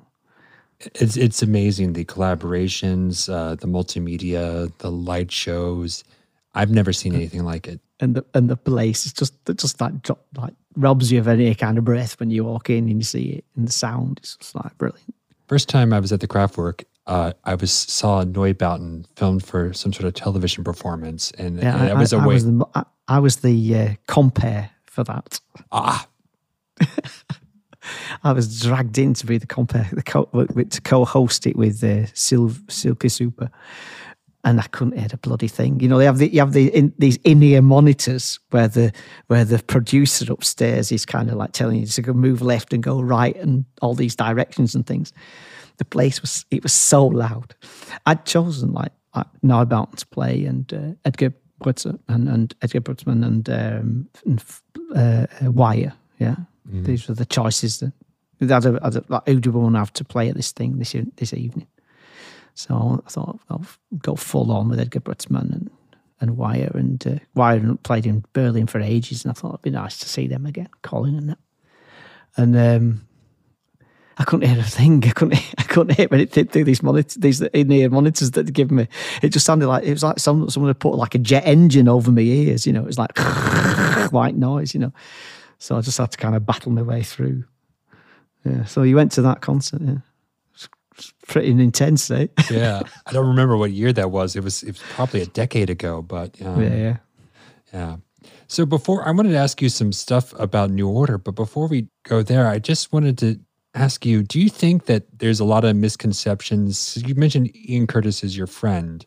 it's 0.95 1.17
it's 1.17 1.41
amazing 1.41 1.93
the 1.93 2.05
collaborations, 2.05 3.31
uh, 3.31 3.55
the 3.55 3.67
multimedia, 3.67 4.71
the 4.79 4.91
light 4.91 5.31
shows. 5.31 6.03
I've 6.55 6.71
never 6.71 6.93
seen 6.93 7.15
anything 7.15 7.43
like 7.43 7.67
it. 7.67 7.79
And 7.99 8.15
the 8.15 8.25
and 8.33 8.49
the 8.49 8.57
place 8.57 9.05
is 9.05 9.13
just 9.13 9.33
it 9.49 9.57
just 9.57 9.79
like 9.81 9.93
like 10.37 10.53
robs 10.75 11.11
you 11.11 11.19
of 11.19 11.27
any 11.27 11.53
kind 11.55 11.77
of 11.77 11.85
breath 11.85 12.19
when 12.19 12.29
you 12.29 12.43
walk 12.43 12.69
in 12.69 12.89
and 12.89 12.97
you 12.97 13.03
see 13.03 13.29
it, 13.29 13.45
and 13.55 13.67
the 13.67 13.71
sound 13.71 14.19
is 14.23 14.35
just 14.37 14.55
like 14.55 14.77
brilliant. 14.77 15.13
First 15.47 15.69
time 15.69 15.93
I 15.93 15.99
was 15.99 16.11
at 16.11 16.19
the 16.19 16.27
Kraftwerk, 16.27 16.83
uh, 17.07 17.33
I 17.43 17.55
was 17.55 17.71
saw 17.71 18.23
Neubauten 18.23 19.05
filmed 19.15 19.43
for 19.43 19.73
some 19.73 19.93
sort 19.93 20.05
of 20.05 20.13
television 20.13 20.63
performance, 20.63 21.31
and, 21.31 21.57
yeah, 21.61 21.75
and 21.75 21.83
I, 21.83 21.89
I, 21.91 21.93
was 21.93 22.13
away. 22.13 22.23
I 22.23 22.27
was 22.27 22.45
the, 22.45 22.65
I, 22.75 22.83
I 23.07 23.19
was 23.19 23.35
the 23.37 23.75
uh, 23.75 23.89
compere 24.07 24.69
for 24.85 25.03
that. 25.03 25.39
Ah. 25.71 26.07
I 28.23 28.31
was 28.31 28.61
dragged 28.61 28.97
in 28.97 29.13
to 29.15 29.25
be 29.25 29.37
the 29.37 29.47
the 29.93 30.03
co, 30.03 30.25
to 30.25 30.81
co-host 30.81 31.47
it 31.47 31.55
with 31.55 31.83
uh, 31.83 32.05
Sil, 32.13 32.51
Silky 32.69 33.09
Super, 33.09 33.49
and 34.43 34.59
I 34.59 34.63
couldn't 34.63 34.97
hear 34.97 35.07
a 35.11 35.17
bloody 35.17 35.47
thing. 35.47 35.79
You 35.79 35.87
know, 35.87 35.97
they 35.97 36.05
have 36.05 36.17
the 36.17 36.33
you 36.33 36.39
have 36.39 36.53
the 36.53 36.67
in, 36.75 36.93
these 36.97 37.17
in-ear 37.23 37.61
monitors 37.61 38.39
where 38.51 38.67
the 38.67 38.91
where 39.27 39.45
the 39.45 39.59
producer 39.59 40.31
upstairs 40.31 40.91
is 40.91 41.05
kind 41.05 41.29
of 41.29 41.35
like 41.35 41.51
telling 41.51 41.79
you 41.79 41.85
to 41.85 42.01
go 42.01 42.13
move 42.13 42.41
left 42.41 42.73
and 42.73 42.83
go 42.83 43.01
right 43.01 43.35
and 43.37 43.65
all 43.81 43.95
these 43.95 44.15
directions 44.15 44.75
and 44.75 44.85
things. 44.85 45.13
The 45.77 45.85
place 45.85 46.21
was 46.21 46.45
it 46.51 46.63
was 46.63 46.73
so 46.73 47.05
loud. 47.05 47.55
I'd 48.05 48.25
chosen 48.25 48.73
like, 48.73 48.91
like 49.15 49.27
Neubauten 49.43 49.95
to 49.95 50.07
play 50.07 50.45
and 50.45 50.71
uh, 50.73 50.93
Edgar 51.05 51.33
Brutzer 51.63 51.97
and, 52.07 52.27
and 52.27 52.53
Edgar 52.61 52.81
Brutzmann 52.81 53.25
and, 53.25 53.49
um, 53.49 54.09
and 54.25 54.43
uh, 54.95 55.51
Wire, 55.51 55.93
yeah. 56.19 56.35
Mm. 56.69 56.85
These 56.85 57.07
were 57.07 57.15
the 57.15 57.25
choices 57.25 57.79
that 57.79 57.93
that 58.39 58.65
are, 58.65 58.83
are, 58.83 59.03
like 59.07 59.27
who 59.27 59.39
do 59.39 59.51
we 59.51 59.59
want 59.61 59.75
to 59.75 59.79
have 59.79 59.93
to 59.93 60.03
play 60.03 60.29
at 60.29 60.35
this 60.35 60.51
thing 60.51 60.77
this 60.77 60.95
this 61.15 61.33
evening. 61.33 61.67
So 62.55 63.01
I 63.05 63.09
thought 63.09 63.39
I'll 63.49 63.65
go 63.99 64.15
full 64.15 64.51
on 64.51 64.69
with 64.69 64.79
Edgar 64.79 64.99
Brutzmann 64.99 65.51
and 65.51 65.71
and 66.19 66.37
Wire 66.37 66.71
and 66.73 67.05
uh, 67.05 67.19
Wire 67.35 67.75
played 67.83 68.05
in 68.05 68.23
Berlin 68.33 68.67
for 68.67 68.79
ages, 68.79 69.25
and 69.25 69.31
I 69.31 69.33
thought 69.33 69.49
it'd 69.49 69.61
be 69.61 69.71
nice 69.71 69.97
to 69.99 70.09
see 70.09 70.27
them 70.27 70.45
again, 70.45 70.69
Colin 70.81 71.15
and 71.15 71.29
that. 71.29 71.37
And 72.37 72.55
um, 72.55 73.07
I 74.17 74.23
couldn't 74.23 74.47
hear 74.47 74.59
a 74.59 74.63
thing. 74.63 75.03
I 75.05 75.11
couldn't. 75.11 75.41
I 75.57 75.63
couldn't 75.63 75.95
hear 75.95 76.07
anything 76.11 76.47
through 76.47 76.63
these 76.65 76.83
monitors, 76.83 77.15
these 77.15 77.41
in-ear 77.41 77.89
monitors 77.89 78.31
that 78.31 78.45
they 78.45 78.51
give 78.51 78.71
me. 78.71 78.87
It 79.21 79.29
just 79.29 79.45
sounded 79.45 79.67
like 79.67 79.83
it 79.83 79.91
was 79.91 80.03
like 80.03 80.19
some, 80.19 80.49
someone 80.49 80.69
had 80.69 80.79
put 80.79 80.95
like 80.95 81.15
a 81.15 81.19
jet 81.19 81.45
engine 81.45 81.87
over 81.87 82.11
my 82.11 82.21
ears. 82.21 82.65
You 82.65 82.73
know, 82.73 82.81
it 82.81 82.87
was 82.87 82.99
like 82.99 83.17
white 84.11 84.35
noise. 84.35 84.73
You 84.73 84.81
know, 84.81 84.93
so 85.63 85.77
I 85.77 85.81
just 85.81 85.97
had 85.97 86.11
to 86.11 86.17
kind 86.17 86.35
of 86.35 86.45
battle 86.45 86.73
my 86.73 86.81
way 86.81 87.03
through. 87.03 87.45
Yeah. 88.43 88.65
So 88.65 88.83
you 88.83 88.97
went 88.97 89.13
to 89.13 89.21
that 89.21 89.39
concert, 89.39 89.81
yeah. 89.81 89.99
pretty 91.25 91.51
intense, 91.51 92.11
eh? 92.11 92.27
yeah, 92.51 92.81
I 93.05 93.13
don't 93.13 93.27
remember 93.27 93.55
what 93.55 93.71
year 93.71 93.93
that 93.93 94.11
was. 94.11 94.35
It 94.35 94.43
was 94.43 94.61
it 94.63 94.71
was 94.71 94.83
probably 94.89 95.21
a 95.21 95.25
decade 95.25 95.69
ago, 95.69 96.01
but 96.01 96.35
um, 96.41 96.61
yeah, 96.61 96.75
yeah. 96.75 96.97
yeah. 97.73 97.95
So 98.47 98.65
before 98.65 99.07
I 99.07 99.11
wanted 99.11 99.31
to 99.31 99.37
ask 99.37 99.61
you 99.61 99.69
some 99.69 99.93
stuff 99.93 100.37
about 100.37 100.69
New 100.69 100.89
Order, 100.89 101.17
but 101.17 101.33
before 101.35 101.69
we 101.69 101.87
go 102.03 102.21
there, 102.21 102.49
I 102.49 102.59
just 102.59 102.91
wanted 102.91 103.17
to 103.19 103.39
ask 103.73 104.05
you: 104.05 104.21
Do 104.21 104.41
you 104.41 104.49
think 104.49 104.87
that 104.87 105.19
there's 105.19 105.39
a 105.39 105.45
lot 105.45 105.63
of 105.63 105.77
misconceptions? 105.77 107.01
You 107.07 107.15
mentioned 107.15 107.55
Ian 107.55 107.87
Curtis 107.87 108.21
is 108.21 108.35
your 108.35 108.47
friend. 108.47 109.05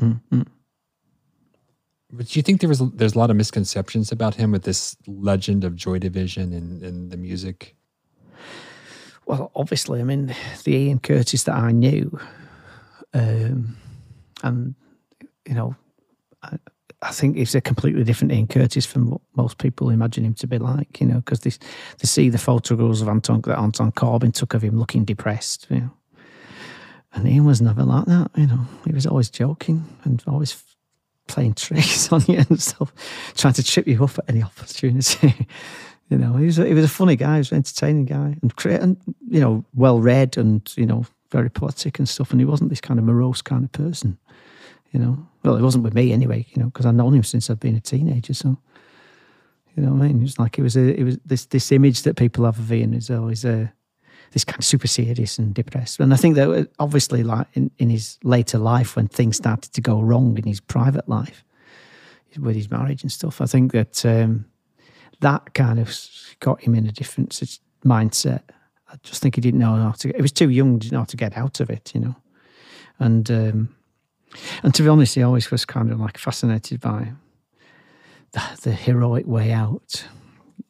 Mm-hmm. 0.00 0.42
But 2.16 2.28
do 2.28 2.38
you 2.38 2.42
think 2.42 2.60
there 2.60 2.68
was 2.68 2.78
there's 2.94 3.14
a 3.14 3.18
lot 3.18 3.30
of 3.30 3.36
misconceptions 3.36 4.10
about 4.10 4.34
him 4.34 4.52
with 4.52 4.62
this 4.62 4.96
legend 5.06 5.64
of 5.64 5.76
Joy 5.76 5.98
Division 5.98 6.52
and, 6.52 6.82
and 6.82 7.10
the 7.10 7.16
music? 7.16 7.76
Well, 9.26 9.50
obviously, 9.54 10.00
I 10.00 10.04
mean, 10.04 10.34
the 10.64 10.74
Ian 10.74 11.00
Curtis 11.00 11.42
that 11.44 11.54
I 11.54 11.72
knew, 11.72 12.18
um, 13.12 13.76
and 14.42 14.74
you 15.46 15.54
know, 15.54 15.74
I, 16.42 16.58
I, 17.02 17.10
think 17.10 17.36
he's 17.36 17.54
a 17.54 17.60
completely 17.60 18.04
different 18.04 18.32
Ian 18.32 18.46
Curtis 18.46 18.86
from 18.86 19.10
what 19.10 19.20
most 19.34 19.58
people 19.58 19.90
imagine 19.90 20.24
him 20.24 20.34
to 20.34 20.46
be 20.46 20.58
like. 20.58 21.00
You 21.00 21.08
know, 21.08 21.16
because 21.16 21.40
they 21.40 21.50
they 21.50 22.06
see 22.06 22.28
the 22.28 22.38
photographs 22.38 23.00
of 23.00 23.08
Anton 23.08 23.40
that 23.42 23.58
Anton 23.58 23.92
Corbijn 23.92 24.32
took 24.32 24.54
of 24.54 24.62
him 24.62 24.78
looking 24.78 25.04
depressed. 25.04 25.66
You 25.70 25.80
know, 25.80 25.90
and 27.12 27.28
Ian 27.28 27.44
was 27.44 27.60
never 27.60 27.82
like 27.82 28.06
that. 28.06 28.30
You 28.36 28.46
know, 28.46 28.66
he 28.86 28.92
was 28.92 29.06
always 29.06 29.28
joking 29.28 29.84
and 30.04 30.22
always 30.28 30.52
playing 31.26 31.54
tricks 31.54 32.12
on 32.12 32.22
you 32.26 32.44
and 32.48 32.60
stuff, 32.60 32.92
trying 33.36 33.54
to 33.54 33.62
trip 33.62 33.86
you 33.86 34.02
up 34.02 34.18
at 34.18 34.24
any 34.28 34.42
opportunity. 34.42 35.46
you 36.08 36.18
know, 36.18 36.34
he 36.34 36.46
was 36.46 36.58
a, 36.58 36.66
he 36.66 36.74
was 36.74 36.84
a 36.84 36.88
funny 36.88 37.16
guy, 37.16 37.34
he 37.34 37.38
was 37.38 37.50
an 37.52 37.58
entertaining 37.58 38.04
guy, 38.04 38.36
and 38.42 38.52
and 38.66 38.96
you 39.28 39.40
know, 39.40 39.64
well 39.74 40.00
read 40.00 40.36
and 40.36 40.72
you 40.76 40.86
know, 40.86 41.04
very 41.30 41.50
poetic 41.50 41.98
and 41.98 42.08
stuff. 42.08 42.30
And 42.30 42.40
he 42.40 42.44
wasn't 42.44 42.70
this 42.70 42.80
kind 42.80 42.98
of 42.98 43.04
morose 43.04 43.42
kind 43.42 43.64
of 43.64 43.72
person. 43.72 44.18
You 44.92 45.00
know, 45.00 45.26
well, 45.42 45.56
it 45.56 45.62
wasn't 45.62 45.84
with 45.84 45.94
me 45.94 46.12
anyway. 46.12 46.46
You 46.50 46.62
know, 46.62 46.68
because 46.68 46.86
I've 46.86 46.94
known 46.94 47.14
him 47.14 47.24
since 47.24 47.50
I've 47.50 47.60
been 47.60 47.76
a 47.76 47.80
teenager. 47.80 48.34
So, 48.34 48.56
you 49.76 49.82
know, 49.82 49.92
what 49.92 50.04
I 50.04 50.08
mean, 50.08 50.22
it's 50.22 50.38
like 50.38 50.58
it 50.58 50.62
was 50.62 50.76
a 50.76 50.98
it 50.98 51.04
was 51.04 51.18
this 51.24 51.46
this 51.46 51.72
image 51.72 52.02
that 52.02 52.16
people 52.16 52.44
have 52.44 52.58
of 52.58 52.72
Ian 52.72 52.94
is 52.94 53.10
always 53.10 53.44
a 53.44 53.72
this 54.32 54.44
kind 54.44 54.58
of 54.58 54.64
super 54.64 54.86
serious 54.86 55.38
and 55.38 55.54
depressed. 55.54 56.00
And 56.00 56.12
I 56.12 56.16
think 56.16 56.36
that 56.36 56.50
uh, 56.50 56.64
obviously, 56.78 57.22
like 57.22 57.46
in, 57.54 57.70
in 57.78 57.90
his 57.90 58.18
later 58.22 58.58
life, 58.58 58.96
when 58.96 59.08
things 59.08 59.36
started 59.36 59.72
to 59.72 59.80
go 59.80 60.00
wrong 60.00 60.36
in 60.38 60.44
his 60.44 60.60
private 60.60 61.08
life 61.08 61.44
with 62.38 62.56
his 62.56 62.70
marriage 62.70 63.02
and 63.02 63.10
stuff, 63.10 63.40
I 63.40 63.46
think 63.46 63.72
that 63.72 64.04
um, 64.04 64.44
that 65.20 65.54
kind 65.54 65.78
of 65.78 65.94
got 66.40 66.60
him 66.62 66.74
in 66.74 66.86
a 66.86 66.92
different 66.92 67.58
mindset. 67.84 68.42
I 68.88 68.96
just 69.02 69.22
think 69.22 69.34
he 69.34 69.40
didn't 69.40 69.60
know 69.60 69.74
how 69.74 69.92
to. 69.92 70.12
He 70.14 70.22
was 70.22 70.32
too 70.32 70.50
young, 70.50 70.78
didn't 70.78 70.92
know 70.92 71.00
how 71.00 71.04
to 71.04 71.16
get 71.16 71.36
out 71.36 71.60
of 71.60 71.70
it, 71.70 71.92
you 71.94 72.00
know. 72.00 72.16
And 72.98 73.30
um, 73.30 73.76
and 74.62 74.74
to 74.74 74.82
be 74.82 74.88
honest, 74.88 75.14
he 75.14 75.22
always 75.22 75.50
was 75.50 75.64
kind 75.64 75.90
of 75.90 76.00
like 76.00 76.18
fascinated 76.18 76.80
by 76.80 77.12
the, 78.32 78.42
the 78.62 78.72
heroic 78.72 79.26
way 79.26 79.52
out, 79.52 80.06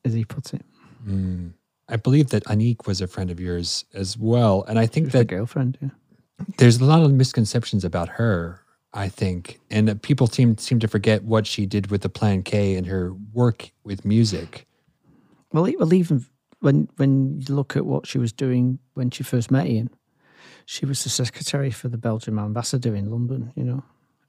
as 0.05 0.15
he 0.15 0.25
put 0.25 0.55
it. 0.55 0.65
Mm. 1.07 1.53
I 1.89 1.97
believe 1.97 2.31
that 2.31 2.45
Annik 2.45 2.87
was 2.87 3.01
a 3.01 3.07
friend 3.07 3.31
of 3.31 3.39
yours 3.39 3.85
as 3.95 4.19
well, 4.19 4.65
and 4.69 4.79
I 4.79 4.87
think 4.87 5.13
that 5.13 5.29
girlfriend. 5.29 5.79
Yeah. 5.81 5.91
There's 6.59 6.81
a 6.81 6.85
lot 6.85 7.03
of 7.03 7.13
misconceptions 7.13 7.85
about 7.85 8.09
her. 8.11 8.61
I 8.93 9.11
think, 9.11 9.61
and 9.71 9.91
uh, 9.91 9.95
people 10.01 10.27
seem 10.27 10.57
seem 10.57 10.79
to 10.79 10.89
forget 10.89 11.23
what 11.23 11.47
she 11.47 11.67
did 11.67 11.91
with 11.91 12.01
the 12.01 12.09
Plan 12.09 12.43
K 12.43 12.77
and 12.77 12.87
her 12.87 13.13
work 13.35 13.71
with 13.85 14.07
music. 14.07 14.67
Well, 15.53 15.71
well, 15.79 15.93
even 15.93 16.25
when 16.61 16.89
when 16.97 17.41
you 17.41 17.55
look 17.55 17.77
at 17.77 17.85
what 17.85 18.07
she 18.07 18.19
was 18.19 18.33
doing 18.33 18.79
when 18.95 19.11
she 19.11 19.23
first 19.23 19.51
met 19.51 19.67
Ian, 19.67 19.91
she 20.65 20.87
was 20.87 21.05
the 21.05 21.11
secretary 21.11 21.71
for 21.71 21.89
the 21.89 21.99
Belgian 21.99 22.39
ambassador 22.39 22.95
in 22.95 23.11
London. 23.11 23.53
You 23.55 23.65
know, 23.65 23.85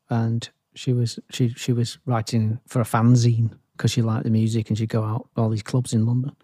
and 0.10 0.50
she 0.76 0.92
was 0.92 1.18
she 1.30 1.50
she 1.50 1.72
was 1.72 1.98
writing 2.06 2.60
for 2.68 2.82
a 2.82 2.86
fanzine 2.86 3.58
because 3.78 3.92
she 3.92 4.02
liked 4.02 4.26
the 4.26 4.30
music 4.30 4.70
and 4.70 4.78
she'd 4.78 4.90
go 4.90 5.04
out 5.04 5.30
all 5.38 5.50
these 5.50 5.64
clubs 5.64 5.94
in 5.94 6.06
London. 6.06 6.36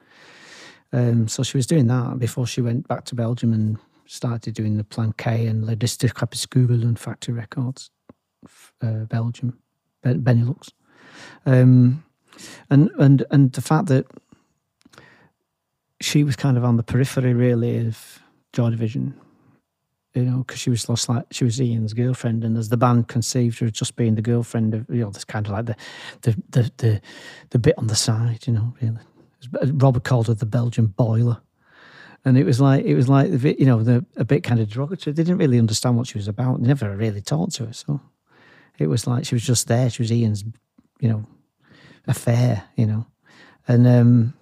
Um, 0.94 1.28
so 1.28 1.41
she 1.44 1.58
was 1.58 1.66
doing 1.66 1.88
that 1.88 2.20
before 2.20 2.46
she 2.46 2.62
went 2.62 2.88
back 2.88 3.04
to 3.06 3.16
Belgium 3.16 3.52
and 3.52 3.78
started 4.06 4.54
doing 4.54 4.78
the 4.78 4.84
Plan 4.84 5.14
K 5.18 5.48
and 5.48 5.66
Le 5.66 5.76
Crépuscule 5.76 6.84
and 6.84 7.00
Factory 7.00 7.34
Records, 7.34 7.89
uh, 8.82 9.06
Belgium, 9.06 9.58
Benelux. 10.06 10.70
Um, 11.46 12.04
and, 12.70 12.91
and, 13.00 13.26
and 13.32 13.52
the 13.54 13.62
fact 13.62 13.88
that 13.88 14.06
she 16.00 16.24
was 16.24 16.36
kind 16.36 16.58
of 16.58 16.64
on 16.64 16.78
the 16.78 16.84
periphery, 16.84 17.34
really, 17.34 17.88
of 17.88 18.20
Joy 18.52 18.70
Division, 18.70 19.16
you 20.14 20.24
know, 20.24 20.39
because 20.39 20.60
she 20.60 20.70
was 20.70 20.88
lost 20.89 21.10
like 21.10 21.26
she 21.32 21.44
was 21.44 21.60
Ian's 21.60 21.94
girlfriend, 21.94 22.44
and 22.44 22.56
as 22.58 22.70
the 22.70 22.78
band 22.78 23.08
conceived 23.08 23.60
her 23.60 23.66
as 23.66 23.72
just 23.72 23.96
being 23.96 24.14
the 24.16 24.22
girlfriend 24.22 24.76
of, 24.76 24.86
you 24.89 25.02
know, 25.02 25.10
this 25.10 25.26
kind 25.26 25.48
of 25.48 25.54
like 25.54 25.66
the, 25.66 25.76
the, 26.22 26.44
the, 26.50 26.72
the, 26.78 27.02
the 27.50 27.60
bit 27.60 27.78
on 27.78 27.88
the 27.88 27.96
side, 27.96 28.46
you 28.46 28.54
know, 28.54 28.76
really. 28.82 29.00
Robert 29.52 30.04
called 30.04 30.28
her 30.28 30.34
the 30.34 30.46
Belgian 30.46 30.88
boiler. 30.88 31.41
And 32.26 32.38
it 32.38 32.46
was 32.46 32.62
like 32.62 32.86
it 32.86 32.96
was 32.96 33.10
like 33.10 33.32
you 33.32 33.66
know 33.66 33.84
the 33.84 34.06
a 34.16 34.24
bit 34.24 34.44
kind 34.44 34.60
of 34.62 34.70
derogatory. 34.70 35.14
They 35.14 35.24
didn't 35.24 35.39
really 35.39 35.60
understand 35.60 35.98
what 35.98 36.08
she 36.08 36.18
was 36.18 36.30
about. 36.30 36.62
They 36.62 36.68
never 36.68 36.96
really 36.96 37.22
talked 37.22 37.56
to 37.56 37.66
her, 37.66 37.74
so 37.74 38.00
it 38.80 38.88
was 38.88 39.06
like 39.06 39.26
she 39.26 39.36
was 39.36 39.44
just 39.44 39.68
there. 39.68 39.89
She 39.89 40.02
was 40.02 40.12
Ian's, 40.12 40.46
you 41.02 41.10
know, 41.10 41.26
affair, 42.08 42.64
you 42.78 42.86
know, 42.86 43.06
and 43.68 43.86
um, 43.86 44.34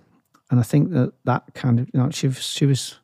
and 0.52 0.60
I 0.60 0.64
think 0.64 0.91
that 0.91 1.14
that 1.24 1.56
kind 1.56 1.80
of 1.80 1.89
you 1.91 1.99
know 1.99 2.12
she 2.12 2.28
was 2.28 2.43
she 2.43 2.68
was 2.68 2.99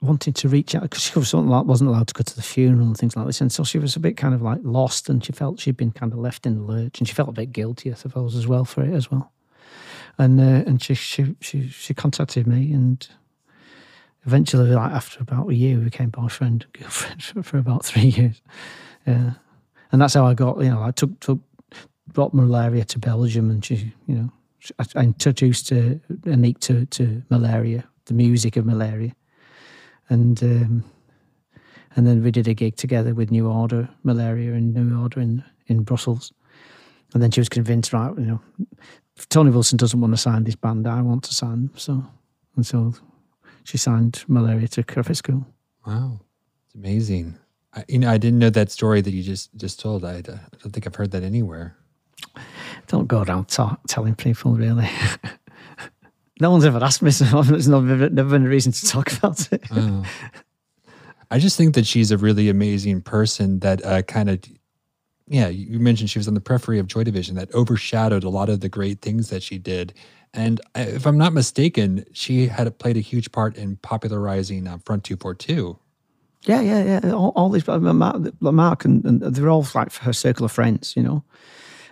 wanting 0.00 0.32
to 0.32 0.48
reach 0.48 0.74
out 0.74 0.82
because 0.82 1.02
she 1.02 1.16
wasn't 1.18 1.48
allowed 1.48 2.08
to 2.08 2.14
go 2.14 2.22
to 2.22 2.36
the 2.36 2.42
funeral 2.42 2.88
and 2.88 2.96
things 2.96 3.16
like 3.16 3.26
this, 3.26 3.40
and 3.40 3.52
so 3.52 3.62
she 3.62 3.78
was 3.78 3.94
a 3.94 4.00
bit 4.00 4.16
kind 4.16 4.34
of 4.34 4.42
like 4.42 4.58
lost, 4.64 5.08
and 5.08 5.24
she 5.24 5.30
felt 5.30 5.60
she'd 5.60 5.76
been 5.76 5.92
kind 5.92 6.12
of 6.12 6.18
left 6.18 6.44
in 6.44 6.56
the 6.56 6.62
lurch, 6.64 6.98
and 6.98 7.06
she 7.06 7.14
felt 7.14 7.28
a 7.28 7.32
bit 7.32 7.52
guilty, 7.52 7.92
I 7.92 7.94
suppose, 7.94 8.34
as 8.34 8.48
well 8.48 8.64
for 8.64 8.82
it 8.82 8.92
as 8.92 9.12
well 9.12 9.32
and 10.18 10.40
uh, 10.40 10.68
and 10.68 10.82
she, 10.82 10.94
she 10.94 11.36
she 11.40 11.68
she 11.68 11.94
contacted 11.94 12.46
me, 12.46 12.72
and 12.72 13.08
eventually, 14.26 14.70
like 14.70 14.90
after 14.90 15.22
about 15.22 15.48
a 15.48 15.54
year, 15.54 15.78
we 15.78 15.84
became 15.84 16.10
boyfriend 16.10 16.64
and 16.64 16.72
girlfriend 16.72 17.22
for, 17.44 17.58
about 17.58 17.84
three 17.84 18.08
years. 18.08 18.42
Yeah, 19.06 19.32
and 19.92 20.02
that's 20.02 20.14
how 20.14 20.26
I 20.26 20.34
got. 20.34 20.58
You 20.58 20.70
know, 20.70 20.82
I 20.82 20.90
took 20.90 21.18
took 21.20 21.38
brought 22.12 22.34
malaria 22.34 22.84
to 22.84 22.98
Belgium, 22.98 23.50
and 23.50 23.64
she, 23.64 23.92
you 24.06 24.14
know, 24.14 24.32
I, 24.96 25.02
introduced 25.02 25.70
uh, 25.72 25.94
Annik 26.24 26.58
to 26.60 26.86
to 26.86 27.22
malaria, 27.30 27.84
the 28.06 28.14
music 28.14 28.56
of 28.56 28.66
malaria, 28.66 29.14
and. 30.08 30.42
Um, 30.42 30.84
and 31.96 32.06
then 32.06 32.22
we 32.22 32.30
did 32.30 32.46
a 32.46 32.54
gig 32.54 32.76
together 32.76 33.12
with 33.12 33.32
New 33.32 33.48
Order, 33.48 33.88
Malaria, 34.04 34.52
and 34.52 34.72
New 34.72 35.02
Order 35.02 35.20
in, 35.20 35.42
in 35.66 35.82
Brussels. 35.82 36.32
And 37.14 37.22
then 37.22 37.30
she 37.30 37.40
was 37.40 37.48
convinced, 37.48 37.92
right, 37.92 38.12
you 38.18 38.26
know, 38.26 38.40
if 39.16 39.28
Tony 39.28 39.50
Wilson 39.50 39.76
doesn't 39.76 40.00
want 40.00 40.12
to 40.12 40.18
sign 40.18 40.44
this 40.44 40.54
band, 40.54 40.86
I 40.86 41.00
want 41.02 41.24
to 41.24 41.34
sign. 41.34 41.70
So, 41.74 42.04
and 42.56 42.66
so 42.66 42.94
she 43.64 43.78
signed 43.78 44.24
Malaria 44.28 44.68
to 44.68 44.82
Crépuscule. 44.82 45.44
Wow, 45.86 46.20
it's 46.66 46.74
amazing. 46.74 47.38
I, 47.74 47.84
you 47.88 47.98
know, 47.98 48.10
I 48.10 48.18
didn't 48.18 48.38
know 48.38 48.50
that 48.50 48.70
story 48.70 49.00
that 49.00 49.10
you 49.10 49.22
just 49.22 49.54
just 49.56 49.80
told. 49.80 50.04
I, 50.04 50.16
I 50.16 50.22
don't 50.22 50.72
think 50.72 50.86
I've 50.86 50.94
heard 50.94 51.10
that 51.12 51.22
anywhere. 51.22 51.76
Don't 52.86 53.06
go 53.06 53.22
around 53.22 53.48
telling 53.88 54.14
people 54.14 54.54
really. 54.54 54.88
no 56.40 56.50
one's 56.50 56.64
ever 56.64 56.82
asked 56.82 57.02
me, 57.02 57.10
so 57.10 57.42
there's 57.42 57.68
never, 57.68 58.08
never 58.10 58.30
been 58.30 58.46
a 58.46 58.48
reason 58.48 58.72
to 58.72 58.86
talk 58.86 59.12
about 59.16 59.52
it. 59.52 59.62
Oh. 59.70 60.04
I 61.30 61.38
just 61.38 61.56
think 61.56 61.74
that 61.74 61.86
she's 61.86 62.10
a 62.10 62.16
really 62.16 62.48
amazing 62.48 63.02
person 63.02 63.58
that 63.60 63.84
uh, 63.84 64.02
kind 64.02 64.30
of 64.30 64.40
yeah, 65.28 65.48
you 65.48 65.78
mentioned 65.78 66.10
she 66.10 66.18
was 66.18 66.28
on 66.28 66.34
the 66.34 66.40
periphery 66.40 66.78
of 66.78 66.86
Joy 66.86 67.04
Division 67.04 67.36
that 67.36 67.52
overshadowed 67.54 68.24
a 68.24 68.28
lot 68.28 68.48
of 68.48 68.60
the 68.60 68.68
great 68.68 69.00
things 69.00 69.30
that 69.30 69.42
she 69.42 69.58
did. 69.58 69.92
And 70.34 70.60
if 70.74 71.06
I'm 71.06 71.18
not 71.18 71.32
mistaken, 71.32 72.04
she 72.12 72.46
had 72.46 72.78
played 72.78 72.96
a 72.96 73.00
huge 73.00 73.32
part 73.32 73.56
in 73.56 73.76
popularizing 73.76 74.66
uh, 74.66 74.78
Front 74.84 75.04
242. 75.04 75.78
Yeah, 76.42 76.60
yeah, 76.60 77.00
yeah. 77.02 77.12
All, 77.12 77.32
all 77.34 77.50
these, 77.50 77.66
Mark, 77.66 78.40
Mark 78.40 78.84
and, 78.84 79.04
and, 79.04 79.20
they're 79.20 79.50
all 79.50 79.66
like 79.74 79.92
her 79.96 80.12
circle 80.12 80.44
of 80.44 80.52
friends, 80.52 80.94
you 80.96 81.02
know, 81.02 81.24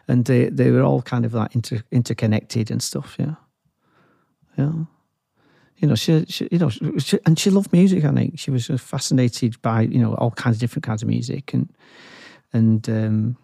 and 0.09 0.25
they 0.25 0.49
they 0.49 0.71
were 0.71 0.83
all 0.83 1.03
kind 1.03 1.25
of 1.25 1.35
like 1.35 1.55
inter, 1.55 1.83
interconnected 1.91 2.71
and 2.71 2.83
stuff. 2.83 3.17
Yeah, 3.19 3.35
yeah. 4.57 4.73
You 5.79 5.89
know, 5.89 5.95
she, 5.95 6.25
she 6.27 6.49
you 6.51 6.59
know, 6.59 6.71
she, 6.71 7.19
and 7.27 7.39
she 7.39 7.51
loved 7.51 7.73
music. 7.73 8.05
I 8.05 8.13
think 8.13 8.39
she 8.39 8.51
was 8.51 8.67
fascinated 8.67 9.61
by 9.63 9.83
you 9.83 9.99
know 9.99 10.15
all 10.15 10.31
kinds 10.31 10.57
of 10.57 10.61
different 10.61 10.85
kinds 10.85 11.03
of 11.03 11.09
music 11.09 11.53
and 11.53 11.69
and 12.57 12.89
um, 12.89 13.37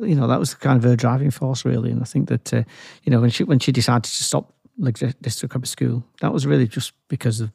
you 0.00 0.14
know 0.14 0.26
that 0.26 0.38
was 0.38 0.54
kind 0.54 0.76
of 0.76 0.84
her 0.84 0.96
driving 0.96 1.30
force 1.30 1.64
really. 1.64 1.90
And 1.90 2.02
I 2.02 2.04
think 2.04 2.28
that 2.28 2.54
uh, 2.54 2.62
you 3.04 3.10
know 3.10 3.20
when 3.20 3.30
she 3.30 3.44
when 3.44 3.58
she 3.58 3.72
decided 3.72 4.04
to 4.04 4.24
stop 4.24 4.54
like 4.78 4.98
Disque 5.20 5.46
school, 5.64 6.04
that 6.20 6.32
was 6.32 6.46
really 6.46 6.68
just 6.68 6.92
because 7.08 7.40
of 7.40 7.50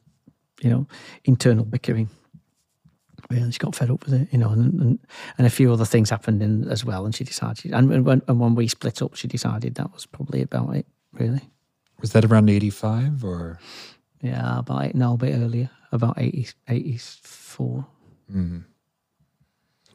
you 0.62 0.70
know 0.70 0.86
internal 1.24 1.64
bickering. 1.64 2.08
Really, 3.30 3.52
she 3.52 3.58
got 3.58 3.74
fed 3.74 3.90
up 3.90 4.04
with 4.04 4.14
it, 4.14 4.28
you 4.32 4.38
know, 4.38 4.50
and 4.50 4.80
and, 4.80 4.98
and 5.38 5.46
a 5.46 5.50
few 5.50 5.72
other 5.72 5.86
things 5.86 6.10
happened 6.10 6.42
in 6.42 6.68
as 6.68 6.84
well. 6.84 7.06
And 7.06 7.14
she 7.14 7.24
decided, 7.24 7.72
and 7.72 7.88
when 8.04 8.22
and 8.28 8.40
when 8.40 8.54
we 8.54 8.68
split 8.68 9.00
up, 9.00 9.14
she 9.14 9.28
decided 9.28 9.76
that 9.76 9.92
was 9.92 10.04
probably 10.04 10.42
about 10.42 10.76
it. 10.76 10.86
Really, 11.12 11.40
was 12.00 12.12
that 12.12 12.24
around 12.24 12.50
eighty 12.50 12.70
five 12.70 13.24
or? 13.24 13.58
Yeah, 14.20 14.58
about 14.58 14.84
eight, 14.84 14.94
no, 14.94 15.14
a 15.14 15.16
bit 15.18 15.34
earlier. 15.34 15.70
about 15.92 16.14
80, 16.16 16.48
84. 16.66 17.86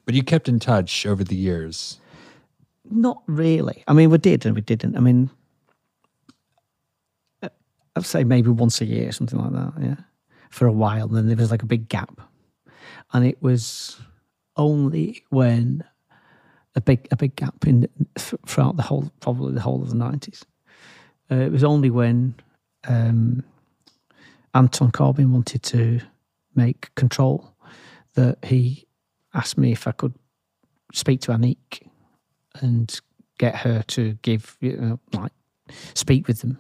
But 0.09 0.15
you 0.15 0.23
kept 0.23 0.49
in 0.49 0.57
touch 0.57 1.05
over 1.05 1.23
the 1.23 1.35
years. 1.35 1.99
Not 2.89 3.21
really. 3.27 3.83
I 3.87 3.93
mean, 3.93 4.09
we 4.09 4.17
did 4.17 4.43
and 4.43 4.55
we 4.55 4.61
didn't. 4.61 4.97
I 4.97 5.01
mean, 5.01 5.29
uh, 7.43 7.49
I'd 7.95 8.07
say 8.07 8.23
maybe 8.23 8.49
once 8.49 8.81
a 8.81 8.85
year, 8.85 9.11
something 9.11 9.37
like 9.37 9.51
that. 9.51 9.73
Yeah, 9.79 9.95
for 10.49 10.65
a 10.65 10.71
while. 10.71 11.05
And 11.05 11.15
Then 11.15 11.27
there 11.27 11.37
was 11.37 11.51
like 11.51 11.61
a 11.61 11.67
big 11.67 11.89
gap, 11.89 12.21
and 13.13 13.23
it 13.23 13.39
was 13.43 14.01
only 14.57 15.25
when 15.29 15.83
a 16.73 16.81
big 16.81 17.07
a 17.11 17.15
big 17.15 17.35
gap 17.35 17.67
in 17.67 17.87
throughout 18.17 18.77
the 18.77 18.81
whole 18.81 19.11
probably 19.19 19.53
the 19.53 19.61
whole 19.61 19.83
of 19.83 19.89
the 19.89 19.95
nineties. 19.95 20.43
Uh, 21.29 21.35
it 21.35 21.51
was 21.51 21.63
only 21.63 21.91
when 21.91 22.33
um, 22.87 23.43
Anton 24.55 24.91
Corbijn 24.91 25.29
wanted 25.29 25.61
to 25.61 26.01
make 26.55 26.89
Control 26.95 27.53
that 28.15 28.43
he 28.43 28.87
asked 29.33 29.57
me 29.57 29.71
if 29.71 29.87
I 29.87 29.91
could 29.91 30.13
speak 30.93 31.21
to 31.21 31.31
Annik 31.31 31.87
and 32.61 32.99
get 33.37 33.55
her 33.55 33.83
to 33.83 34.13
give 34.21 34.57
you 34.59 34.77
know 34.77 34.99
like 35.13 35.31
speak 35.93 36.27
with 36.27 36.41
them. 36.41 36.57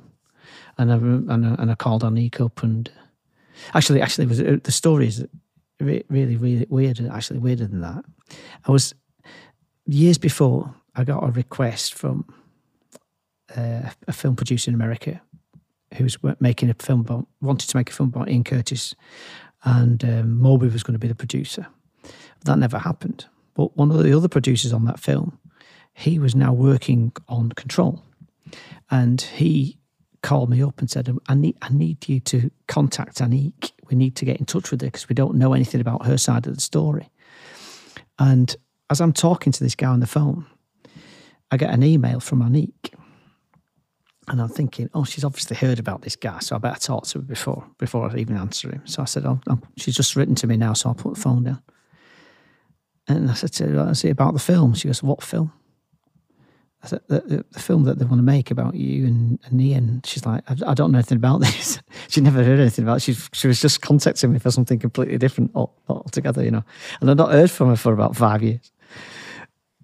And 0.77 0.91
I, 0.91 0.95
and 0.95 1.45
I, 1.45 1.55
and 1.59 1.71
I 1.71 1.75
called 1.75 2.03
Annik 2.03 2.39
up 2.39 2.63
and 2.63 2.89
actually 3.73 4.01
actually 4.01 4.27
was 4.27 4.39
uh, 4.39 4.57
the 4.63 4.71
story 4.71 5.07
is 5.07 5.25
really 5.79 6.37
really 6.37 6.65
weird 6.69 6.99
actually 7.11 7.39
weirder 7.39 7.67
than 7.67 7.81
that. 7.81 8.05
I 8.65 8.71
was 8.71 8.93
years 9.85 10.17
before 10.17 10.73
I 10.95 11.03
got 11.03 11.23
a 11.23 11.31
request 11.31 11.93
from 11.93 12.25
uh, 13.55 13.89
a 14.07 14.13
film 14.13 14.35
producer 14.35 14.69
in 14.69 14.75
America 14.75 15.21
who 15.95 16.03
was 16.03 16.17
making 16.39 16.69
a 16.69 16.75
film 16.75 17.01
about 17.01 17.27
wanted 17.41 17.69
to 17.69 17.77
make 17.77 17.89
a 17.89 17.93
film 17.93 18.09
about 18.09 18.29
Ian 18.29 18.43
Curtis 18.43 18.95
and 19.63 20.03
um, 20.03 20.39
Moby 20.39 20.67
was 20.67 20.83
going 20.83 20.93
to 20.93 20.99
be 20.99 21.07
the 21.07 21.15
producer 21.15 21.67
that 22.45 22.57
never 22.57 22.79
happened 22.79 23.25
but 23.55 23.75
one 23.75 23.91
of 23.91 24.03
the 24.03 24.15
other 24.15 24.27
producers 24.27 24.73
on 24.73 24.85
that 24.85 24.99
film 24.99 25.37
he 25.99 26.17
was 26.17 26.33
now 26.33 26.53
working 26.53 27.11
on 27.27 27.49
Control, 27.49 28.01
and 28.89 29.19
he 29.19 29.77
called 30.23 30.49
me 30.49 30.63
up 30.63 30.79
and 30.79 30.89
said, 30.89 31.13
"I 31.27 31.35
need, 31.35 31.57
I 31.61 31.67
need 31.69 32.07
you 32.07 32.21
to 32.21 32.49
contact 32.69 33.17
Annik. 33.17 33.73
We 33.89 33.97
need 33.97 34.15
to 34.15 34.25
get 34.25 34.39
in 34.39 34.45
touch 34.45 34.71
with 34.71 34.79
her 34.79 34.87
because 34.87 35.09
we 35.09 35.13
don't 35.13 35.35
know 35.35 35.51
anything 35.51 35.81
about 35.81 36.05
her 36.05 36.17
side 36.17 36.47
of 36.47 36.55
the 36.55 36.61
story." 36.61 37.09
And 38.17 38.55
as 38.89 39.01
I'm 39.01 39.11
talking 39.11 39.51
to 39.51 39.61
this 39.61 39.75
guy 39.75 39.87
on 39.87 39.99
the 39.99 40.07
phone, 40.07 40.45
I 41.51 41.57
get 41.57 41.73
an 41.73 41.83
email 41.83 42.21
from 42.21 42.41
Annik, 42.41 42.93
and 44.29 44.41
I'm 44.41 44.47
thinking, 44.47 44.89
"Oh, 44.93 45.03
she's 45.03 45.25
obviously 45.25 45.57
heard 45.57 45.79
about 45.79 46.03
this 46.03 46.15
guy, 46.15 46.39
so 46.39 46.55
I 46.55 46.59
better 46.59 46.79
talk 46.79 47.07
to 47.07 47.19
her 47.19 47.25
before 47.25 47.65
before 47.77 48.09
I 48.09 48.15
even 48.15 48.37
answer 48.37 48.71
him." 48.71 48.87
So 48.87 49.01
I 49.01 49.05
said, 49.05 49.25
"Oh, 49.25 49.41
oh 49.49 49.59
she's 49.75 49.95
just 49.95 50.15
written 50.15 50.35
to 50.35 50.47
me 50.47 50.55
now, 50.55 50.71
so 50.71 50.87
I'll 50.87 50.95
put 50.95 51.15
the 51.15 51.19
phone 51.19 51.43
down." 51.43 51.61
And 53.09 53.29
I 53.29 53.33
said 53.33 53.53
to 53.53 53.67
her, 53.67 53.91
"Is 53.91 54.03
it 54.03 54.11
about 54.11 54.33
the 54.33 54.39
film?" 54.39 54.73
She 54.73 54.87
goes, 54.87 55.03
"What 55.03 55.23
film?" 55.23 55.51
I 56.81 56.87
said, 56.87 57.01
the, 57.07 57.19
the, 57.21 57.45
the 57.51 57.59
film 57.59 57.83
that 57.83 57.99
they 57.99 58.05
want 58.05 58.19
to 58.19 58.23
make 58.23 58.51
about 58.51 58.75
you 58.75 59.05
and, 59.05 59.39
and 59.45 59.61
Ian. 59.61 60.01
She's 60.05 60.25
like, 60.25 60.43
I, 60.49 60.55
I 60.71 60.73
don't 60.73 60.93
know 60.93 60.99
anything 60.99 61.17
about 61.17 61.41
this. 61.41 61.81
she 62.07 62.21
never 62.21 62.43
heard 62.43 62.59
anything 62.59 62.85
about 62.85 62.97
it. 62.97 63.01
She, 63.01 63.13
she 63.33 63.47
was 63.47 63.59
just 63.59 63.81
contacting 63.81 64.31
me 64.31 64.39
for 64.39 64.51
something 64.51 64.79
completely 64.79 65.17
different 65.17 65.51
altogether, 65.55 66.43
you 66.43 66.51
know. 66.51 66.63
And 67.01 67.09
I've 67.09 67.17
not 67.17 67.31
heard 67.31 67.51
from 67.51 67.69
her 67.69 67.75
for 67.75 67.91
about 67.91 68.15
five 68.15 68.41
years. 68.41 68.71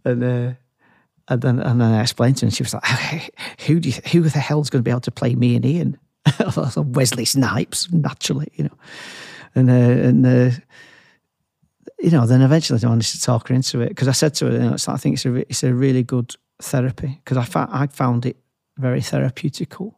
And 0.05 0.23
uh, 0.23 0.53
and 1.27 1.41
then 1.41 1.59
and 1.59 1.81
then 1.81 1.93
I 1.93 2.01
explained 2.01 2.37
to 2.37 2.45
her, 2.45 2.47
and 2.47 2.53
she 2.53 2.61
was 2.61 2.75
like, 2.75 3.33
"Who 3.65 3.79
do 3.79 3.89
you, 3.89 3.95
who 4.11 4.21
the 4.21 4.39
hell's 4.39 4.69
going 4.69 4.81
to 4.81 4.87
be 4.87 4.91
able 4.91 5.01
to 5.01 5.11
play 5.11 5.33
me 5.33 5.55
and 5.55 5.65
Ian?" 5.65 5.97
I 6.25 6.71
Wesley 6.77 7.25
Snipes, 7.25 7.91
naturally, 7.91 8.51
you 8.53 8.65
know. 8.65 8.77
And 9.55 9.69
uh, 9.71 9.73
and 9.73 10.25
uh, 10.25 10.51
you 11.99 12.11
know, 12.11 12.25
then 12.25 12.41
eventually 12.41 12.79
I 12.83 12.87
managed 12.87 13.13
to 13.13 13.21
talk 13.21 13.47
her 13.47 13.55
into 13.55 13.81
it 13.81 13.89
because 13.89 14.07
I 14.07 14.11
said 14.11 14.33
to 14.35 14.45
her, 14.45 14.51
you 14.51 14.59
know, 14.59 14.73
it's, 14.73 14.87
I 14.87 14.97
think 14.97 15.15
it's 15.15 15.25
a 15.25 15.31
re- 15.31 15.45
it's 15.49 15.63
a 15.63 15.73
really 15.73 16.03
good 16.03 16.35
therapy 16.61 17.19
because 17.23 17.37
I 17.37 17.43
found 17.43 17.69
I 17.73 17.87
found 17.87 18.25
it 18.25 18.37
very 18.77 18.99
therapeutical 18.99 19.95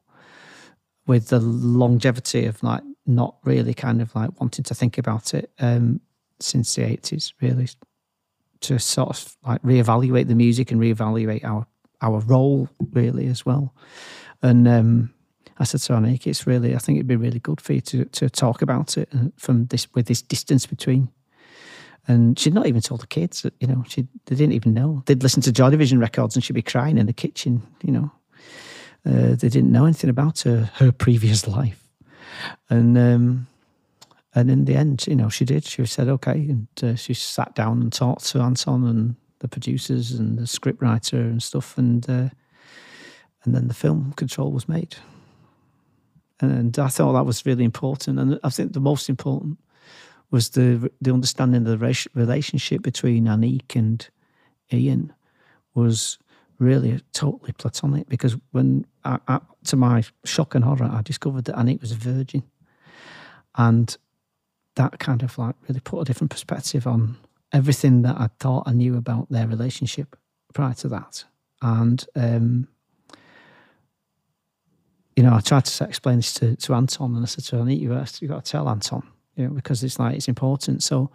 with 1.08 1.30
the 1.30 1.40
longevity 1.40 2.46
of 2.46 2.62
like 2.62 2.84
not 3.06 3.38
really 3.44 3.74
kind 3.74 4.02
of 4.02 4.14
like 4.16 4.40
wanting 4.40 4.64
to 4.64 4.76
think 4.76 4.98
about 4.98 5.34
it 5.34 5.52
um, 5.60 6.02
since 6.40 6.76
the 6.76 6.84
eighties, 6.84 7.34
really, 7.42 7.68
to 8.62 8.78
sort 8.78 9.10
of 9.10 9.38
like 9.46 9.62
reevaluate 9.64 10.28
the 10.28 10.36
music 10.36 10.72
and 10.72 10.80
reevaluate 10.80 11.44
our 11.44 11.66
our 12.02 12.20
role 12.20 12.70
really 12.92 13.28
as 13.28 13.46
well. 13.46 13.74
And 14.44 14.68
um, 14.68 15.14
I 15.58 15.64
said 15.64 15.82
to 15.82 15.94
Annik, 15.94 16.28
it's 16.28 16.46
really 16.46 16.76
I 16.76 16.78
think 16.78 16.98
it'd 16.98 17.08
be 17.08 17.16
really 17.16 17.40
good 17.40 17.60
for 17.60 17.74
you 17.74 17.82
to 17.82 18.06
to 18.06 18.30
talk 18.30 18.62
about 18.62 18.98
it 18.98 19.10
uh, 19.16 19.30
from 19.38 19.66
this 19.68 19.88
with 19.96 20.06
this 20.06 20.22
distance 20.22 20.66
between 20.66 21.10
and 22.08 22.40
she'd 22.40 22.54
not 22.54 22.68
even 22.68 22.82
told 22.82 23.02
the 23.02 23.08
kids 23.08 23.42
that, 23.42 23.54
you 23.60 23.68
know, 23.68 23.84
she 23.88 24.08
they 24.26 24.36
didn't 24.36 24.54
even 24.54 24.74
know. 24.74 25.04
They'd 25.06 25.24
listen 25.24 25.42
to 25.44 25.52
Joy 25.52 25.70
Division 25.70 26.00
records 26.00 26.36
and 26.36 26.44
she'd 26.44 26.54
be 26.54 26.62
crying 26.62 26.98
in 26.98 27.06
the 27.06 27.14
kitchen, 27.14 27.62
you 27.84 27.92
know. 27.92 28.12
Uh, 29.06 29.36
they 29.36 29.50
didn't 29.50 29.72
know 29.72 29.86
anything 29.86 30.10
about 30.10 30.42
her, 30.42 30.70
her 30.76 30.92
previous 30.92 31.48
life. 31.48 31.82
And 32.70 32.98
um, 32.98 33.48
and 34.38 34.52
in 34.52 34.66
the 34.66 34.76
end, 34.76 35.08
you 35.08 35.16
know, 35.16 35.30
she 35.30 35.46
did. 35.46 35.66
She 35.66 35.84
said, 35.88 36.08
okay. 36.08 36.34
And 36.34 36.68
uh, 36.84 36.96
she 36.96 37.16
sat 37.16 37.56
down 37.56 37.82
and 37.82 37.92
talked 37.92 38.26
to 38.26 38.40
Anton 38.40 38.84
and 38.86 39.16
the 39.40 39.48
producers 39.48 40.12
and 40.12 40.38
the 40.38 40.44
scriptwriter 40.44 41.14
and 41.14 41.42
stuff. 41.42 41.76
And, 41.76 42.08
uh, 42.08 42.30
and 43.44 43.56
then 43.56 43.68
the 43.68 43.74
film 43.74 44.14
Control 44.14 44.52
was 44.52 44.70
made. 44.70 44.96
And 46.40 46.78
I 46.78 46.88
thought 46.90 47.14
that 47.14 47.26
was 47.26 47.48
really 47.48 47.64
important. 47.64 48.20
And 48.20 48.40
I 48.44 48.50
think 48.50 48.74
the 48.74 48.80
most 48.80 49.10
important 49.10 49.58
was 50.32 50.50
the 50.50 50.92
the 51.02 51.14
understanding 51.14 51.66
of 51.68 51.80
the 51.80 52.08
relationship 52.14 52.82
between 52.82 53.26
Annik 53.26 53.76
and 53.76 54.08
Ian 54.72 55.14
was 55.74 56.18
really 56.60 57.00
totally 57.14 57.52
platonic 57.54 58.10
because 58.10 58.36
when 58.52 58.86
I, 59.06 59.20
I, 59.28 59.40
to 59.66 59.76
my 59.76 60.04
shock 60.26 60.56
and 60.56 60.64
horror 60.64 60.90
I 60.92 61.02
discovered 61.02 61.46
that 61.46 61.56
Annik 61.56 61.82
was 61.82 61.92
a 61.92 61.96
virgin. 61.96 62.44
And 63.56 63.96
that 64.76 65.00
kind 65.00 65.24
of 65.24 65.38
like 65.38 65.56
really 65.68 65.80
put 65.80 66.02
a 66.02 66.06
different 66.06 66.32
perspective 66.32 66.86
on 66.86 67.18
everything 67.52 68.04
that 68.04 68.18
I 68.20 68.30
thought 68.40 68.68
I 68.68 68.74
knew 68.74 68.98
about 68.98 69.30
their 69.30 69.48
relationship 69.48 70.16
prior 70.54 70.74
to 70.76 70.88
that. 70.90 71.24
And 71.62 72.06
um, 72.16 72.68
you 75.16 75.24
know 75.24 75.34
I 75.34 75.40
tried 75.40 75.66
to 75.66 75.84
explain 75.86 76.18
this 76.18 76.34
to, 76.36 76.56
to 76.56 76.74
Anton 76.74 77.16
and 77.16 77.24
I 77.24 77.28
said 77.28 77.46
to 77.46 77.60
got, 77.90 78.22
you 78.22 78.28
got 78.28 78.46
to 78.46 78.52
tell 78.52 78.70
Anton 78.70 79.08
you 79.38 79.48
know, 79.48 79.54
because 79.54 79.84
it's 79.84 80.00
like 80.00 80.16
it's 80.16 80.28
important. 80.28 80.84
So 80.84 81.12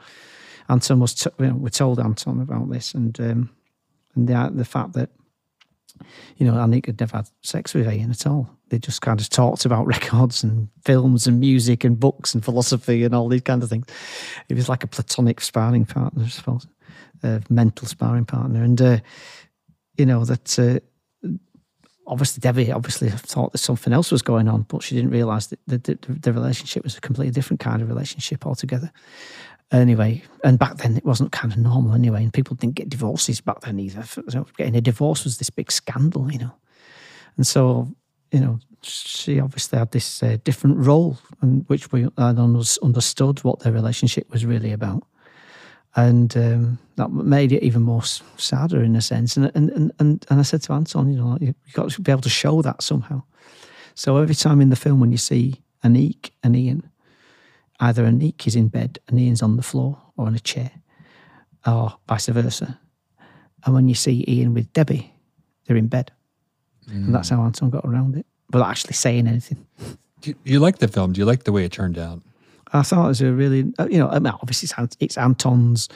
Anton 0.68 1.01
was, 1.01 1.14
t- 1.14 1.31
you 1.39 1.49
know, 1.49 1.55
we 1.55 1.70
told 1.70 1.99
Anton 2.01 2.41
about 2.41 2.70
this, 2.70 2.95
and 2.95 3.18
um, 3.20 3.51
and 4.14 4.29
the 4.29 4.51
the 4.55 4.64
fact 4.64 4.95
that 4.95 5.11
you 6.37 6.47
know 6.47 6.55
Annik 6.55 6.87
had 6.87 7.01
never 7.01 7.18
had 7.18 7.29
sex 7.43 7.75
with 7.75 7.93
Ian 7.93 8.11
at 8.11 8.27
all. 8.27 8.49
They 8.68 8.79
just 8.79 9.03
kind 9.03 9.20
of 9.20 9.29
talked 9.29 9.64
about 9.64 9.87
records 9.99 10.43
and 10.43 10.68
films 10.85 11.27
and 11.27 11.41
music 11.41 11.85
and 11.85 11.99
books 11.99 12.35
and 12.35 12.45
philosophy 12.45 13.05
and 13.05 13.14
all 13.14 13.29
these 13.29 13.43
kind 13.43 13.62
of 13.62 13.68
things. 13.68 13.87
It 14.49 14.55
was 14.55 14.68
like 14.68 14.85
a 14.85 14.87
platonic 14.89 15.41
sparring 15.41 15.85
partner, 15.85 16.25
I 16.25 16.29
suppose, 16.29 16.66
a 17.23 17.43
mental 17.51 17.87
sparring 17.87 18.25
partner, 18.25 18.62
and 18.62 18.81
uh, 18.81 18.99
you 19.97 20.07
know 20.07 20.25
that. 20.25 20.59
Uh, 20.59 20.81
obviously 22.07 22.40
Debbie 22.40 22.72
obviously 22.72 23.09
thought 23.11 23.53
that 23.53 23.59
something 23.59 23.92
else 23.92 24.11
was 24.11 24.22
going 24.22 24.48
on, 24.48 24.62
but 24.62 24.82
she 24.82 24.94
didn't 24.94 25.11
realise 25.11 25.46
that 25.48 25.59
the, 25.66 25.78
the, 25.78 26.12
the, 26.20 26.32
relationship 26.32 26.84
was 26.84 26.96
a 26.96 27.00
completely 27.00 27.32
different 27.32 27.61
kind 27.61 27.82
of 27.82 27.88
relationship 27.88 28.46
altogether. 28.46 28.90
Anyway, 29.70 30.22
and 30.44 30.59
back 30.59 30.76
then 30.76 30.96
it 30.96 31.05
wasn't 31.05 31.32
kind 31.32 31.53
of 31.53 31.59
normal 31.59 31.94
anyway, 31.94 32.22
and 32.22 32.32
people 32.32 32.57
didn't 32.57 32.74
get 32.74 32.88
divorces 32.88 33.40
back 33.40 33.61
then 33.61 33.78
either. 33.78 34.03
So 34.05 34.46
getting 34.57 34.76
a 34.76 34.80
divorce 34.80 35.24
was 35.24 35.38
this 35.38 35.51
big 35.51 35.72
scandal, 35.72 36.31
you 36.31 36.39
know. 36.39 36.55
And 37.36 37.47
so, 37.47 37.89
you 38.31 38.40
know, 38.40 38.59
she 38.82 39.40
obviously 39.40 39.78
had 39.78 39.93
this 39.93 40.22
uh, 40.22 40.36
different 40.44 40.78
role, 40.78 41.18
and 41.40 41.66
which 41.68 41.90
we 41.90 42.02
had 42.18 42.39
understood 42.39 43.43
what 43.44 43.60
their 43.60 43.72
relationship 43.72 44.31
was 44.31 44.44
really 44.44 44.72
about 44.72 45.05
and 45.94 46.36
um, 46.36 46.78
that 46.97 47.10
made 47.10 47.52
it 47.52 47.62
even 47.62 47.82
more 47.82 48.02
sadder 48.02 48.82
in 48.82 48.97
a 48.97 49.01
sense. 49.01 49.36
And 49.36 49.51
and 49.55 49.70
and 49.70 49.93
and, 49.98 50.27
and 50.31 50.40
I 50.40 50.43
said 50.43 50.62
to 50.62 50.73
Anton, 50.73 51.12
you 51.12 51.19
know, 51.19 51.39
you've 51.40 51.55
got 51.73 51.90
to 51.90 52.01
be 52.01 52.10
able 52.10 52.23
to 52.23 52.31
show 52.31 52.62
that 52.62 52.82
somehow. 52.82 53.23
So 53.94 54.16
every 54.16 54.35
time 54.35 54.60
in 54.60 54.70
the 54.70 54.77
film 54.77 55.01
when 55.01 55.12
you 55.12 55.19
see 55.19 55.62
Annik 55.85 56.31
and 56.43 56.56
Ian, 56.56 56.89
either 57.81 58.05
Annik 58.05 58.47
is 58.47 58.56
in 58.56 58.69
bed 58.69 58.98
and 59.09 59.20
Ian's 59.20 59.43
on 59.43 59.56
the 59.56 59.62
floor 59.62 60.01
or 60.16 60.28
in 60.28 60.35
a 60.35 60.40
chair, 60.40 60.70
or 61.66 61.98
vice 62.09 62.28
versa. 62.28 62.78
And 63.64 63.74
when 63.74 63.89
you 63.89 63.94
see 63.94 64.24
Ian 64.27 64.55
with 64.55 64.73
Debbie, 64.73 65.12
they're 65.66 65.77
in 65.77 65.89
bed. 65.89 66.10
Mm. 66.89 67.06
And 67.06 67.14
that's 67.14 67.28
how 67.28 67.43
Anton 67.43 67.70
got 67.70 67.85
around 67.85 68.16
it, 68.16 68.27
without 68.52 68.70
actually 68.70 68.94
saying 68.94 69.27
anything. 69.27 69.66
Do 70.20 70.31
you, 70.31 70.36
you 70.44 70.60
like 70.60 70.78
the 70.78 70.89
film? 70.89 71.12
Do 71.12 71.20
you 71.20 71.24
like 71.24 71.44
the 71.44 71.52
way 71.52 71.64
it 71.64 71.73
turned 71.73 71.98
out? 71.98 72.23
I 72.73 72.82
thought 72.82 73.05
it 73.05 73.09
was 73.09 73.20
a 73.20 73.32
really, 73.32 73.73
uh, 73.78 73.89
you 73.90 73.99
know, 73.99 74.09
I 74.09 74.19
mean, 74.19 74.32
obviously 74.40 74.69
it's, 74.78 74.97
it's 74.99 75.19
Anton's 75.19 75.89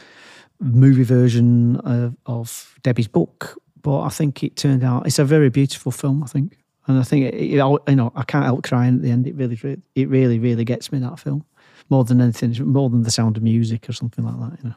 movie 0.61 1.05
version 1.05 1.77
of, 1.77 2.17
of, 2.27 2.79
Debbie's 2.83 3.09
book, 3.09 3.61
but 3.83 4.03
I 4.03 4.09
think 4.09 4.43
it 4.43 4.57
turned 4.57 4.85
out 4.85 5.07
it's 5.07 5.19
a 5.19 5.25
very 5.25 5.49
beautiful 5.49 5.93
film. 5.93 6.23
I 6.23 6.27
think, 6.27 6.59
and 6.87 6.99
I 6.99 7.03
think 7.03 7.27
it, 7.27 7.35
it, 7.35 7.47
you 7.51 7.97
know, 7.97 8.13
I 8.15 8.23
can't 8.23 8.45
help 8.45 8.63
crying 8.65 8.97
at 8.97 9.03
the 9.03 9.11
end. 9.11 9.27
It 9.27 9.35
really, 9.35 9.59
it 9.95 10.09
really, 10.09 10.39
really 10.39 10.65
gets 10.65 10.93
me 10.93 10.99
that 11.01 11.19
film. 11.19 11.45
more 11.89 12.05
than 12.05 12.21
anything, 12.21 12.55
more 12.67 12.91
than 12.91 13.03
the 13.03 13.11
sound 13.11 13.37
of 13.37 13.43
music 13.43 13.89
or 13.89 13.93
something 13.93 14.25
like 14.25 14.51
that. 14.51 14.63
You 14.63 14.71
know. 14.71 14.77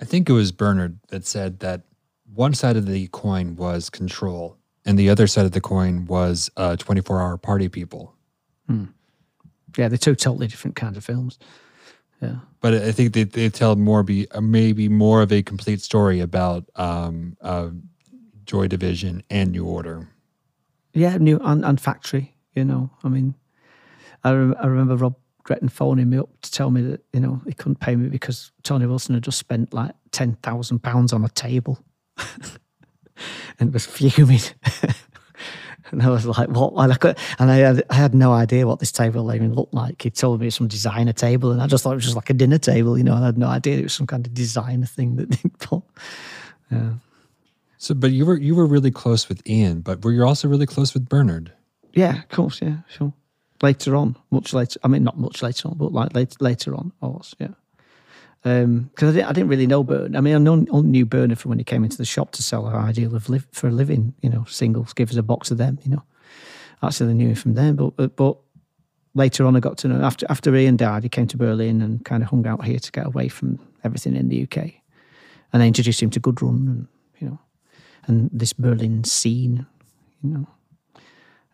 I 0.00 0.04
think 0.04 0.28
it 0.28 0.32
was 0.32 0.52
Bernard 0.52 0.98
that 1.08 1.26
said 1.26 1.60
that 1.60 1.82
one 2.34 2.54
side 2.54 2.76
of 2.76 2.86
the 2.86 3.08
coin 3.08 3.56
was 3.56 3.90
control, 3.90 4.56
and 4.84 4.98
the 4.98 5.10
other 5.10 5.26
side 5.26 5.46
of 5.46 5.52
the 5.52 5.60
coin 5.60 6.06
was 6.06 6.50
uh, 6.56 6.76
24 6.76 7.20
hour 7.20 7.36
party 7.36 7.68
people. 7.68 8.14
Yeah, 9.78 9.88
they're 9.88 9.96
two 9.96 10.16
totally 10.16 10.48
different 10.48 10.74
kinds 10.74 10.96
of 10.96 11.04
films. 11.04 11.38
Yeah. 12.20 12.40
But 12.60 12.74
I 12.74 12.90
think 12.90 13.12
they, 13.12 13.22
they 13.22 13.48
tell 13.48 13.76
more 13.76 14.02
be 14.02 14.28
uh, 14.32 14.40
maybe 14.40 14.88
more 14.88 15.22
of 15.22 15.32
a 15.32 15.40
complete 15.40 15.80
story 15.80 16.18
about 16.18 16.64
um, 16.74 17.36
uh, 17.40 17.70
Joy 18.44 18.66
Division 18.66 19.22
and 19.30 19.52
New 19.52 19.64
Order. 19.64 20.08
Yeah, 20.94 21.16
new 21.18 21.38
and, 21.44 21.64
and 21.64 21.80
factory. 21.80 22.34
You 22.56 22.64
know, 22.64 22.90
I 23.04 23.08
mean, 23.08 23.36
I, 24.24 24.32
rem- 24.32 24.56
I 24.60 24.66
remember 24.66 24.96
Rob 24.96 25.14
Gretton 25.44 25.68
phoning 25.68 26.10
me 26.10 26.18
up 26.18 26.28
to 26.42 26.50
tell 26.50 26.72
me 26.72 26.82
that 26.82 27.04
you 27.12 27.20
know 27.20 27.40
he 27.46 27.52
couldn't 27.52 27.78
pay 27.78 27.94
me 27.94 28.08
because 28.08 28.50
Tony 28.64 28.84
Wilson 28.84 29.14
had 29.14 29.22
just 29.22 29.38
spent 29.38 29.72
like 29.72 29.92
ten 30.10 30.34
thousand 30.42 30.80
pounds 30.80 31.12
on 31.12 31.24
a 31.24 31.28
table, 31.28 31.78
and 33.60 33.72
was 33.72 33.86
fuming. 33.86 34.40
and 35.90 36.02
I 36.02 36.10
was 36.10 36.26
like, 36.26 36.48
"What?" 36.48 36.74
And 36.76 36.92
I, 36.92 36.96
could, 36.96 37.18
and 37.38 37.50
I 37.50 37.56
had 37.56 37.82
I 37.90 37.94
had 37.94 38.14
no 38.14 38.32
idea 38.32 38.66
what 38.66 38.80
this 38.80 38.92
table 38.92 39.32
even 39.34 39.54
looked 39.54 39.74
like. 39.74 40.02
He 40.02 40.10
told 40.10 40.40
me 40.40 40.46
it 40.46 40.48
was 40.48 40.54
some 40.56 40.68
designer 40.68 41.12
table, 41.12 41.50
and 41.50 41.62
I 41.62 41.66
just 41.66 41.84
thought 41.84 41.92
it 41.92 41.96
was 41.96 42.04
just 42.04 42.16
like 42.16 42.30
a 42.30 42.34
dinner 42.34 42.58
table. 42.58 42.96
You 42.98 43.04
know, 43.04 43.14
I 43.14 43.26
had 43.26 43.38
no 43.38 43.46
idea 43.46 43.78
it 43.78 43.82
was 43.84 43.94
some 43.94 44.06
kind 44.06 44.26
of 44.26 44.34
designer 44.34 44.86
thing 44.86 45.16
that 45.16 45.30
they 45.30 45.48
put. 45.58 45.82
Yeah. 46.70 46.92
So, 47.78 47.94
but 47.94 48.10
you 48.10 48.26
were 48.26 48.36
you 48.36 48.54
were 48.54 48.66
really 48.66 48.90
close 48.90 49.28
with 49.28 49.46
Ian, 49.48 49.80
but 49.80 50.04
were 50.04 50.12
you 50.12 50.24
also 50.24 50.48
really 50.48 50.66
close 50.66 50.94
with 50.94 51.08
Bernard? 51.08 51.52
Yeah, 51.92 52.18
of 52.18 52.28
course, 52.28 52.60
yeah, 52.60 52.78
sure. 52.88 53.12
Later 53.62 53.96
on, 53.96 54.16
much 54.30 54.52
later. 54.52 54.78
I 54.84 54.88
mean, 54.88 55.04
not 55.04 55.18
much 55.18 55.42
later 55.42 55.68
on, 55.68 55.78
but 55.78 55.92
like 55.92 56.14
later, 56.14 56.36
later 56.40 56.74
on, 56.74 56.92
I 57.02 57.06
was, 57.06 57.34
yeah. 57.38 57.48
Because 58.48 59.10
I, 59.10 59.12
didn't, 59.12 59.28
I 59.28 59.32
didn't 59.32 59.48
really 59.48 59.66
know 59.66 59.82
Bernard. 59.82 60.16
I 60.16 60.20
mean, 60.20 60.34
I 60.34 60.38
know, 60.38 60.64
only 60.70 60.90
knew 60.90 61.06
Bernard 61.06 61.38
from 61.38 61.50
when 61.50 61.58
he 61.58 61.64
came 61.64 61.84
into 61.84 61.96
the 61.96 62.04
shop 62.04 62.32
to 62.32 62.42
sell 62.42 62.66
our 62.66 62.76
ideal 62.76 63.14
of 63.14 63.28
live 63.28 63.46
for 63.52 63.68
a 63.68 63.72
living. 63.72 64.14
You 64.22 64.30
know, 64.30 64.44
singles. 64.44 64.92
Give 64.92 65.10
us 65.10 65.16
a 65.16 65.22
box 65.22 65.50
of 65.50 65.58
them. 65.58 65.78
You 65.82 65.92
know, 65.92 66.02
actually, 66.82 67.10
I 67.10 67.14
knew 67.14 67.28
him 67.28 67.34
from 67.34 67.54
then. 67.54 67.74
But 67.74 67.96
but, 67.96 68.16
but 68.16 68.36
later 69.14 69.44
on, 69.44 69.56
I 69.56 69.60
got 69.60 69.76
to 69.78 69.88
know 69.88 70.02
after 70.02 70.26
after 70.30 70.54
Ian 70.54 70.76
died, 70.76 71.02
he 71.02 71.08
came 71.08 71.26
to 71.26 71.36
Berlin 71.36 71.82
and 71.82 72.04
kind 72.04 72.22
of 72.22 72.30
hung 72.30 72.46
out 72.46 72.64
here 72.64 72.78
to 72.78 72.92
get 72.92 73.06
away 73.06 73.28
from 73.28 73.58
everything 73.84 74.16
in 74.16 74.28
the 74.28 74.44
UK. 74.44 74.72
And 75.52 75.62
I 75.62 75.66
introduced 75.66 76.02
him 76.02 76.10
to 76.10 76.20
Gudrun 76.20 76.68
and 76.68 76.88
you 77.18 77.28
know, 77.28 77.40
and 78.06 78.30
this 78.32 78.52
Berlin 78.52 79.04
scene. 79.04 79.66
You 80.22 80.30
know, 80.30 80.48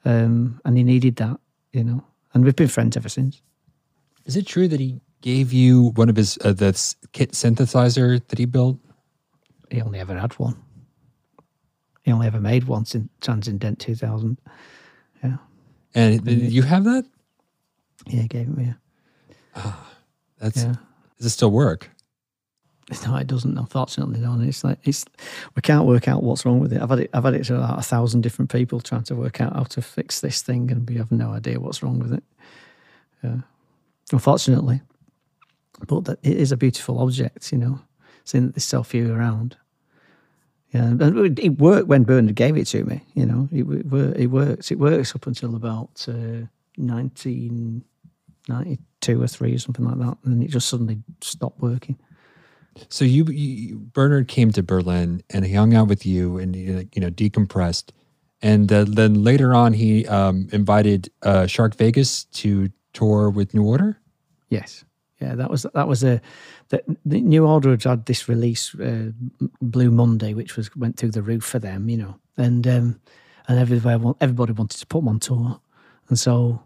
um, 0.04 0.60
and 0.64 0.76
he 0.76 0.84
needed 0.84 1.16
that, 1.16 1.38
you 1.72 1.84
know. 1.84 2.04
And 2.32 2.44
we've 2.44 2.56
been 2.56 2.68
friends 2.68 2.96
ever 2.96 3.08
since. 3.08 3.40
Is 4.26 4.36
it 4.36 4.46
true 4.46 4.68
that 4.68 4.80
he 4.80 5.00
gave 5.24 5.54
you 5.54 5.88
one 5.94 6.10
of 6.10 6.16
his 6.16 6.36
uh, 6.44 6.52
the 6.52 6.72
kit 7.12 7.32
synthesizer 7.32 8.20
that 8.28 8.38
he 8.38 8.44
built? 8.44 8.76
He 9.70 9.80
only 9.80 9.98
ever 9.98 10.18
had 10.18 10.34
one. 10.38 10.56
He 12.02 12.12
only 12.12 12.26
ever 12.26 12.40
made 12.40 12.64
one 12.64 12.84
since 12.84 13.08
Transcendent 13.22 13.78
2000. 13.78 14.36
Yeah. 15.22 15.36
And 15.94 16.22
did 16.22 16.52
you 16.52 16.60
have 16.62 16.84
that? 16.84 17.06
Yeah, 18.06 18.20
he 18.22 18.28
gave 18.28 18.48
it 18.48 18.56
me. 18.56 18.74
That's 20.38 20.62
Yeah. 20.62 20.74
does 21.16 21.26
it 21.26 21.30
still 21.30 21.50
work? 21.50 21.90
No, 23.06 23.16
it 23.16 23.26
doesn't. 23.26 23.56
Unfortunately, 23.56 24.20
no. 24.20 24.38
It's 24.42 24.62
like 24.62 24.78
it's 24.84 25.06
we 25.56 25.62
can't 25.62 25.86
work 25.86 26.06
out 26.06 26.22
what's 26.22 26.44
wrong 26.44 26.60
with 26.60 26.74
it. 26.74 26.82
I've 26.82 26.90
had 26.90 26.98
it. 26.98 27.10
I've 27.14 27.24
had 27.24 27.32
it 27.32 27.44
to 27.44 27.56
about 27.56 27.78
a 27.78 27.82
thousand 27.82 28.20
different 28.20 28.50
people 28.52 28.78
trying 28.80 29.04
to 29.04 29.14
work 29.16 29.40
out 29.40 29.54
how 29.54 29.62
to 29.62 29.80
fix 29.80 30.20
this 30.20 30.42
thing, 30.42 30.70
and 30.70 30.86
we 30.86 30.96
have 30.96 31.10
no 31.10 31.30
idea 31.32 31.58
what's 31.58 31.82
wrong 31.82 31.98
with 31.98 32.12
it. 32.12 32.22
Yeah, 33.22 33.38
unfortunately, 34.12 34.82
but 35.86 36.04
that, 36.04 36.18
it 36.22 36.36
is 36.36 36.52
a 36.52 36.56
beautiful 36.56 37.00
object, 37.00 37.52
you 37.52 37.58
know, 37.58 37.80
seeing 38.24 38.46
that 38.46 38.54
there's 38.54 38.64
so 38.64 38.82
few 38.82 39.12
around. 39.12 39.56
Yeah, 40.72 40.84
and 40.86 41.38
it- 41.38 41.58
worked 41.58 41.88
when 41.88 42.04
Bernard 42.04 42.34
gave 42.34 42.56
it 42.56 42.66
to 42.68 42.84
me. 42.84 43.02
You 43.14 43.26
know, 43.26 43.48
it, 43.52 43.64
it, 43.64 44.16
it 44.20 44.26
works. 44.26 44.70
It 44.72 44.78
works 44.78 45.14
up 45.14 45.26
until 45.26 45.54
about 45.54 46.04
uh, 46.08 46.46
1992 46.76 49.22
or 49.22 49.26
three 49.28 49.54
or 49.54 49.58
something 49.58 49.84
like 49.84 49.98
that, 49.98 50.16
and 50.24 50.34
then 50.34 50.42
it 50.42 50.50
just 50.50 50.68
suddenly 50.68 50.98
stopped 51.20 51.60
working. 51.60 51.96
So 52.88 53.04
you, 53.04 53.24
you 53.26 53.78
Bernard 53.78 54.26
came 54.26 54.50
to 54.52 54.62
Berlin 54.62 55.22
and 55.30 55.44
he 55.44 55.54
hung 55.54 55.74
out 55.74 55.86
with 55.86 56.04
you 56.04 56.38
and 56.38 56.56
you 56.56 56.88
know 56.96 57.10
decompressed, 57.10 57.90
and 58.42 58.72
uh, 58.72 58.84
then 58.84 59.22
later 59.22 59.54
on 59.54 59.74
he 59.74 60.06
um, 60.08 60.48
invited 60.52 61.08
uh, 61.22 61.46
Shark 61.46 61.76
Vegas 61.76 62.24
to 62.24 62.70
tour 62.92 63.30
with 63.30 63.54
New 63.54 63.64
Order. 63.64 64.00
Yes, 64.48 64.84
yeah, 65.20 65.34
that 65.36 65.50
was 65.50 65.66
that 65.74 65.88
was 65.88 66.02
a 66.02 66.20
the, 66.68 66.82
the 67.04 67.20
New 67.20 67.46
Order 67.46 67.76
had 67.82 68.06
this 68.06 68.28
release 68.28 68.74
uh, 68.74 69.10
Blue 69.62 69.90
Monday, 69.90 70.34
which 70.34 70.56
was 70.56 70.74
went 70.76 70.96
through 70.96 71.12
the 71.12 71.22
roof 71.22 71.44
for 71.44 71.58
them, 71.58 71.88
you 71.88 71.96
know, 71.96 72.18
and 72.36 72.66
um, 72.66 73.00
and 73.48 73.58
everybody 73.58 74.14
everybody 74.20 74.52
wanted 74.52 74.78
to 74.78 74.86
put 74.86 75.00
them 75.00 75.08
on 75.08 75.20
tour, 75.20 75.60
and 76.08 76.18
so 76.18 76.62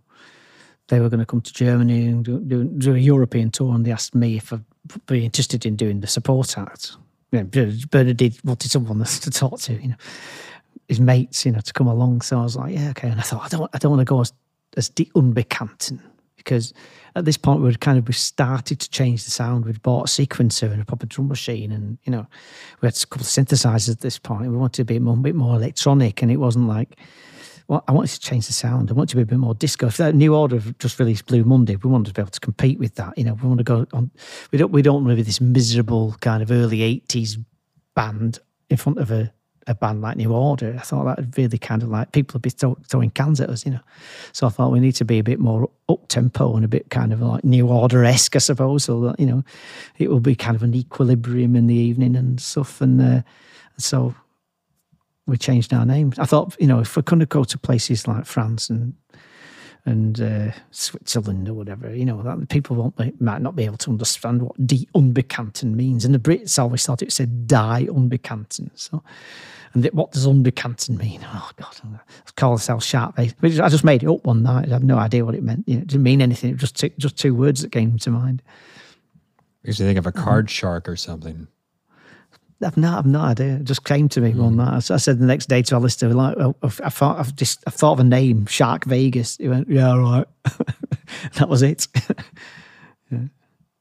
they 0.88 1.00
were 1.00 1.08
going 1.08 1.20
to 1.20 1.26
come 1.26 1.42
to 1.42 1.52
Germany 1.52 2.06
and 2.06 2.24
do, 2.24 2.40
do, 2.40 2.64
do 2.64 2.94
a 2.94 2.98
European 2.98 3.50
tour, 3.50 3.74
and 3.74 3.84
they 3.84 3.92
asked 3.92 4.14
me 4.14 4.36
if 4.36 4.52
I'd 4.52 4.64
be 5.06 5.24
interested 5.24 5.66
in 5.66 5.76
doing 5.76 6.00
the 6.00 6.06
support 6.06 6.56
act. 6.56 6.96
You 7.30 7.40
know, 7.42 7.72
Bernard 7.90 8.16
did 8.16 8.38
wanted 8.42 8.70
someone 8.70 9.04
to 9.04 9.30
talk 9.30 9.60
to, 9.60 9.74
you 9.74 9.88
know, 9.88 9.96
his 10.88 10.98
mates, 10.98 11.44
you 11.44 11.52
know, 11.52 11.60
to 11.60 11.72
come 11.74 11.86
along. 11.86 12.22
So 12.22 12.40
I 12.40 12.42
was 12.42 12.56
like, 12.56 12.74
yeah, 12.74 12.88
okay. 12.90 13.10
And 13.10 13.20
I 13.20 13.22
thought, 13.22 13.44
I 13.44 13.48
don't, 13.48 13.70
I 13.74 13.78
don't 13.78 13.90
want 13.90 14.00
to 14.00 14.06
go 14.06 14.22
as 14.22 14.32
as 14.76 14.88
the 14.90 15.10
Unbekannten 15.14 16.00
because 16.36 16.72
at 17.14 17.24
this 17.24 17.36
point 17.36 17.62
we'd 17.62 17.80
kind 17.80 17.98
of 17.98 18.06
we 18.06 18.14
started 18.14 18.80
to 18.80 18.90
change 18.90 19.24
the 19.24 19.30
sound. 19.30 19.64
We'd 19.64 19.82
bought 19.82 20.08
a 20.08 20.12
sequencer 20.26 20.70
and 20.70 20.82
a 20.82 20.84
proper 20.84 21.06
drum 21.06 21.28
machine, 21.28 21.72
and 21.72 21.98
you 22.04 22.12
know, 22.12 22.26
we 22.80 22.86
had 22.86 22.96
a 22.96 23.06
couple 23.06 23.22
of 23.22 23.28
synthesizers 23.28 23.90
at 23.90 24.00
this 24.00 24.18
point. 24.18 24.50
We 24.50 24.56
wanted 24.56 24.76
to 24.76 24.84
be 24.84 24.96
a 24.96 25.00
bit 25.00 25.34
more 25.34 25.56
electronic, 25.56 26.22
and 26.22 26.30
it 26.30 26.36
wasn't 26.36 26.68
like. 26.68 26.96
Well, 27.66 27.84
I 27.86 27.92
wanted 27.92 28.12
to 28.12 28.20
change 28.20 28.46
the 28.46 28.54
sound. 28.54 28.90
I 28.90 28.94
wanted 28.94 29.10
to 29.10 29.16
be 29.16 29.22
a 29.22 29.26
bit 29.26 29.36
more 29.36 29.54
disco. 29.54 29.88
If 29.88 29.98
that 29.98 30.14
new 30.14 30.34
order 30.34 30.58
just 30.78 30.98
released 30.98 31.26
Blue 31.26 31.44
Monday, 31.44 31.76
we 31.76 31.90
wanted 31.90 32.06
to 32.06 32.14
be 32.14 32.22
able 32.22 32.30
to 32.30 32.40
compete 32.40 32.78
with 32.78 32.94
that. 32.94 33.18
You 33.18 33.24
know, 33.24 33.34
we 33.34 33.46
want 33.46 33.58
to 33.58 33.64
go 33.64 33.86
on. 33.92 34.10
We 34.50 34.58
don't. 34.58 34.72
We 34.72 34.80
don't 34.80 35.04
want 35.04 35.08
to 35.08 35.16
be 35.16 35.22
this 35.22 35.40
miserable 35.40 36.16
kind 36.20 36.42
of 36.42 36.50
early 36.50 36.78
'80s 36.78 37.36
band 37.94 38.38
in 38.70 38.76
front 38.78 38.98
of 38.98 39.10
a, 39.10 39.32
a 39.68 39.74
band 39.74 40.00
like 40.00 40.16
New 40.16 40.32
Order. 40.32 40.74
I 40.76 40.82
thought 40.82 41.04
that 41.04 41.18
would 41.18 41.36
really 41.38 41.58
kind 41.58 41.82
of 41.82 41.90
like 41.90 42.12
people 42.12 42.34
would 42.34 42.42
be 42.42 42.50
throw, 42.50 42.76
throwing 42.88 43.10
cans 43.10 43.40
at 43.40 43.50
us, 43.50 43.64
you 43.64 43.72
know. 43.72 43.80
So 44.32 44.46
I 44.46 44.50
thought 44.50 44.72
we 44.72 44.80
need 44.80 44.96
to 44.96 45.04
be 45.04 45.18
a 45.18 45.22
bit 45.22 45.38
more 45.38 45.70
up 45.88 46.08
tempo 46.08 46.56
and 46.56 46.64
a 46.64 46.68
bit 46.68 46.90
kind 46.90 47.12
of 47.12 47.20
like 47.20 47.44
New 47.44 47.68
Order 47.68 48.04
esque, 48.04 48.34
I 48.34 48.40
suppose. 48.40 48.84
So 48.84 49.00
that 49.02 49.20
you 49.20 49.26
know, 49.26 49.44
it 49.98 50.10
will 50.10 50.20
be 50.20 50.34
kind 50.34 50.56
of 50.56 50.62
an 50.62 50.74
equilibrium 50.74 51.54
in 51.54 51.66
the 51.66 51.74
evening 51.74 52.16
and 52.16 52.40
stuff. 52.40 52.80
And 52.80 53.00
uh, 53.00 53.22
so 53.76 54.14
we 55.26 55.36
changed 55.36 55.72
our 55.74 55.84
name. 55.84 56.12
I 56.18 56.24
thought, 56.24 56.56
you 56.58 56.66
know, 56.66 56.80
if 56.80 56.96
we're 56.96 57.02
going 57.02 57.20
to 57.20 57.26
go 57.26 57.44
to 57.44 57.58
places 57.58 58.08
like 58.08 58.24
France 58.24 58.70
and 58.70 58.94
and 59.84 60.20
uh, 60.20 60.50
Switzerland 60.70 61.48
or 61.48 61.54
whatever, 61.54 61.94
you 61.94 62.04
know, 62.04 62.22
that 62.22 62.48
people 62.50 62.76
won't 62.76 62.96
be, 62.96 63.12
might 63.20 63.40
not 63.40 63.56
be 63.56 63.64
able 63.64 63.78
to 63.78 63.90
understand 63.90 64.42
what 64.42 64.66
die 64.66 64.86
Unbekannten 64.94 65.74
means. 65.76 66.04
And 66.04 66.14
the 66.14 66.18
Brits 66.18 66.58
always 66.58 66.84
thought 66.84 67.00
it 67.00 67.12
said 67.12 67.46
die 67.46 67.86
Unbekannten. 67.90 68.70
So, 68.74 69.02
and 69.74 69.82
th- 69.82 69.94
what 69.94 70.12
does 70.12 70.26
Unbekannten 70.26 70.96
mean? 70.96 71.20
Oh 71.24 71.50
God, 71.56 71.76
let's 71.82 72.32
call 72.32 72.52
ourselves 72.52 72.86
Shark 72.86 73.16
Vegas. 73.16 73.60
I 73.60 73.68
just 73.68 73.84
made 73.84 74.02
it 74.02 74.08
up 74.08 74.24
one 74.24 74.42
night. 74.42 74.68
I 74.68 74.74
had 74.74 74.84
no 74.84 74.98
idea 74.98 75.24
what 75.24 75.34
it 75.34 75.42
meant. 75.42 75.64
You 75.66 75.76
know, 75.76 75.82
it 75.82 75.88
didn't 75.88 76.02
mean 76.02 76.22
anything. 76.22 76.50
It 76.50 76.54
was 76.54 76.70
just 76.70 76.76
two, 76.76 76.90
just 76.98 77.16
two 77.18 77.34
words 77.34 77.62
that 77.62 77.72
came 77.72 77.98
to 77.98 78.10
mind. 78.10 78.42
Makes 79.64 79.80
me 79.80 79.86
think 79.86 79.98
of 79.98 80.06
a 80.06 80.12
mm-hmm. 80.12 80.24
card 80.24 80.50
shark 80.50 80.88
or 80.88 80.96
something. 80.96 81.48
I've 82.64 82.76
no, 82.76 82.98
I've 82.98 83.06
no 83.06 83.20
idea. 83.20 83.56
It 83.56 83.64
just 83.64 83.84
came 83.84 84.08
to 84.10 84.20
me 84.20 84.34
one 84.34 84.54
mm. 84.54 84.56
night. 84.56 84.80
So 84.80 84.94
I 84.94 84.96
said 84.96 85.20
the 85.20 85.26
next 85.26 85.46
day 85.46 85.62
to 85.62 85.76
Alistair, 85.76 86.08
like, 86.10 86.36
oh, 86.38 86.56
oh 86.60 86.66
I've- 86.66 86.82
I 86.84 86.88
thought 86.88 87.18
I've 87.18 87.36
just 87.36 87.62
I 87.66 87.70
thought 87.70 87.92
of 87.92 88.00
a 88.00 88.04
name, 88.04 88.46
Shark 88.46 88.84
Vegas. 88.84 89.36
He 89.36 89.48
went, 89.48 89.68
yeah, 89.68 89.90
all 89.90 90.00
right. 90.00 90.26
that 91.34 91.48
was 91.48 91.62
it. 91.62 91.86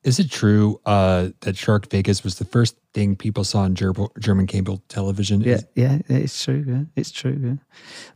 Is 0.08 0.20
it 0.20 0.32
true 0.32 0.80
uh, 0.86 1.32
that 1.42 1.58
Shark 1.58 1.90
Vegas 1.90 2.24
was 2.24 2.38
the 2.38 2.46
first 2.46 2.78
thing 2.94 3.18
people 3.18 3.44
saw 3.44 3.64
on 3.64 3.76
Ger- 3.76 3.92
German 4.20 4.48
cable 4.48 4.82
television? 4.88 5.42
Yeah, 5.42 5.60
yeah, 5.76 6.00
it's 6.08 6.46
true. 6.46 6.64
Yeah, 6.66 6.84
it's 6.96 7.12
true. 7.12 7.38
Yeah, 7.44 7.56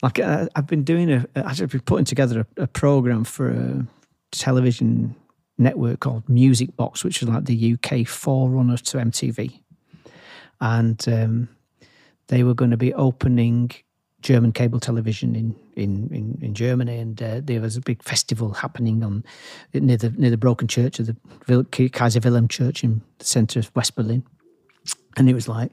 like 0.01 0.17
uh, 0.17 0.47
I've 0.55 0.67
been 0.67 0.85
doing 0.85 1.11
a, 1.11 1.27
actually 1.35 1.67
been 1.67 1.81
putting 1.81 2.05
together 2.05 2.47
a, 2.55 2.63
a 2.63 2.67
program 2.67 3.25
for 3.25 3.49
a 3.49 3.85
television 4.31 5.17
network 5.57 5.99
called 5.99 6.29
Music 6.29 6.73
Box, 6.77 7.03
which 7.03 7.21
is 7.21 7.27
like 7.27 7.43
the 7.43 7.73
UK 7.73 8.07
forerunner 8.07 8.77
to 8.77 8.97
MTV, 8.97 9.59
and 10.61 11.05
um, 11.09 11.49
they 12.27 12.43
were 12.43 12.53
going 12.53 12.71
to 12.71 12.77
be 12.77 12.93
opening 12.93 13.69
German 14.21 14.51
cable 14.51 14.79
television 14.79 15.35
in 15.35 15.55
in 15.75 16.09
in, 16.11 16.37
in 16.41 16.53
Germany, 16.53 16.97
and 16.97 17.21
uh, 17.21 17.41
there 17.43 17.61
was 17.61 17.77
a 17.77 17.81
big 17.81 18.03
festival 18.03 18.53
happening 18.53 19.03
on 19.03 19.23
near 19.73 19.97
the 19.97 20.09
near 20.11 20.29
the 20.29 20.37
Broken 20.37 20.67
Church 20.67 20.99
of 20.99 21.07
the 21.07 21.89
Kaiser 21.91 22.19
Wilhelm 22.23 22.47
Church 22.47 22.83
in 22.83 23.01
the 23.19 23.25
centre 23.25 23.59
of 23.59 23.71
West 23.75 23.95
Berlin, 23.95 24.23
and 25.17 25.29
it 25.29 25.33
was 25.33 25.47
like 25.47 25.71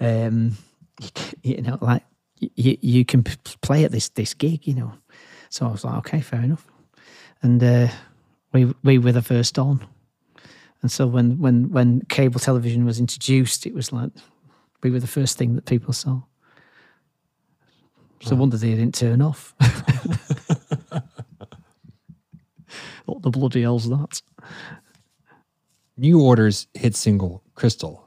um, 0.00 0.56
you 1.42 1.62
know, 1.62 1.78
like 1.80 2.02
you, 2.38 2.76
you 2.80 3.04
can 3.04 3.22
play 3.22 3.84
at 3.84 3.92
this 3.92 4.08
this 4.10 4.34
gig, 4.34 4.66
you 4.66 4.74
know. 4.74 4.92
So 5.50 5.66
I 5.66 5.70
was 5.70 5.84
like, 5.84 5.96
okay, 5.98 6.20
fair 6.20 6.42
enough. 6.42 6.66
And 7.42 7.62
uh, 7.62 7.88
we 8.52 8.72
we 8.82 8.98
were 8.98 9.12
the 9.12 9.22
first 9.22 9.58
on. 9.58 9.86
And 10.82 10.90
so 10.90 11.06
when 11.06 11.38
when 11.38 11.70
when 11.70 12.02
cable 12.08 12.40
television 12.40 12.84
was 12.84 13.00
introduced, 13.00 13.66
it 13.66 13.74
was 13.74 13.92
like 13.92 14.10
we 14.82 14.90
were 14.90 15.00
the 15.00 15.06
first 15.06 15.38
thing 15.38 15.54
that 15.54 15.66
people 15.66 15.92
saw. 15.92 16.22
So 18.20 18.34
wonder 18.34 18.56
they 18.56 18.74
didn't 18.74 18.94
turn 18.94 19.22
off. 19.22 19.54
what 23.06 23.22
the 23.22 23.30
bloody 23.30 23.62
hell's 23.62 23.88
that? 23.88 24.20
New 25.96 26.20
Order's 26.20 26.66
hit 26.74 26.94
single 26.96 27.42
"Crystal." 27.54 28.04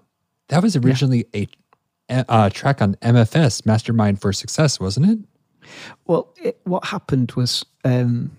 That 0.50 0.64
was 0.64 0.76
originally 0.76 1.26
a, 1.34 1.48
a 2.10 2.50
track 2.50 2.82
on 2.82 2.96
MFS 2.96 3.66
Mastermind 3.66 4.20
for 4.20 4.34
Success, 4.34 4.80
wasn't 4.80 5.10
it? 5.10 5.20
Well, 6.06 6.34
it, 6.42 6.60
what 6.66 6.86
happened 6.86 7.32
was 7.34 7.66
um, 7.86 8.32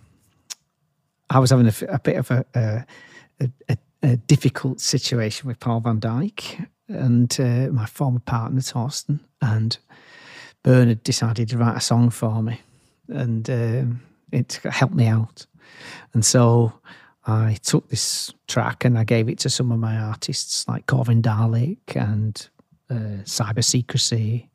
I 1.30 1.38
was 1.38 1.50
having 1.50 1.66
a, 1.66 1.74
a 1.88 1.98
bit 1.98 2.16
of 2.16 2.30
a, 2.30 2.44
a, 2.54 2.84
a, 3.68 3.78
a, 4.02 4.16
difficult 4.16 4.80
situation 4.80 5.48
with 5.48 5.58
Paul 5.60 5.80
van 5.80 6.00
Dyk 6.00 6.66
and 6.88 7.34
uh, 7.40 7.72
my 7.72 7.86
former 7.86 8.20
partner 8.20 8.60
Thorsten, 8.60 9.20
and 9.40 9.78
Bernard 10.62 11.02
decided 11.02 11.48
to 11.48 11.58
write 11.58 11.76
a 11.76 11.80
song 11.80 12.10
for 12.10 12.42
me, 12.42 12.60
and 13.08 13.48
um, 13.50 14.02
it 14.30 14.60
helped 14.64 14.94
me 14.94 15.06
out. 15.06 15.46
And 16.14 16.24
so 16.24 16.72
I 17.26 17.56
took 17.62 17.88
this 17.88 18.32
track 18.48 18.84
and 18.84 18.98
I 18.98 19.04
gave 19.04 19.28
it 19.28 19.38
to 19.40 19.50
some 19.50 19.72
of 19.72 19.78
my 19.78 19.96
artists 19.96 20.66
like 20.68 20.86
Corvin 20.86 21.22
Dalek 21.22 21.96
and 21.96 22.48
uh, 22.90 23.22
Cyber 23.24 23.64
Secrecy 23.64 24.48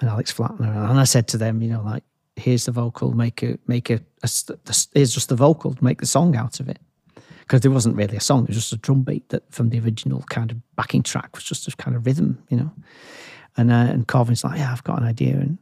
and 0.00 0.08
Alex 0.08 0.32
Flatner, 0.32 0.90
and 0.90 0.98
I 0.98 1.04
said 1.04 1.26
to 1.28 1.38
them, 1.38 1.60
you 1.60 1.68
know, 1.68 1.82
like 1.82 2.04
here's 2.36 2.66
the 2.66 2.72
vocal, 2.72 3.12
make 3.12 3.42
a 3.42 3.58
make 3.66 3.90
a, 3.90 4.00
a 4.22 4.28
here's 4.94 5.14
just 5.14 5.28
the 5.28 5.36
vocal, 5.36 5.76
make 5.80 6.00
the 6.00 6.06
song 6.06 6.36
out 6.36 6.60
of 6.60 6.68
it. 6.68 6.78
Because 7.40 7.62
there 7.62 7.70
wasn't 7.70 7.96
really 7.96 8.16
a 8.16 8.20
song, 8.20 8.42
it 8.42 8.48
was 8.48 8.58
just 8.58 8.72
a 8.74 8.76
drum 8.76 9.02
beat 9.02 9.30
that 9.30 9.50
from 9.52 9.70
the 9.70 9.80
original 9.80 10.22
kind 10.28 10.50
of 10.50 10.76
backing 10.76 11.02
track 11.02 11.34
was 11.34 11.44
just 11.44 11.66
a 11.66 11.74
kind 11.76 11.96
of 11.96 12.04
rhythm, 12.04 12.42
you 12.50 12.58
know. 12.58 12.70
And 13.58 13.70
uh, 13.70 13.74
and 13.90 14.06
Corvin's 14.06 14.44
like, 14.44 14.58
yeah, 14.58 14.72
I've 14.72 14.84
got 14.84 14.98
an 14.98 15.06
idea, 15.06 15.34
and 15.34 15.58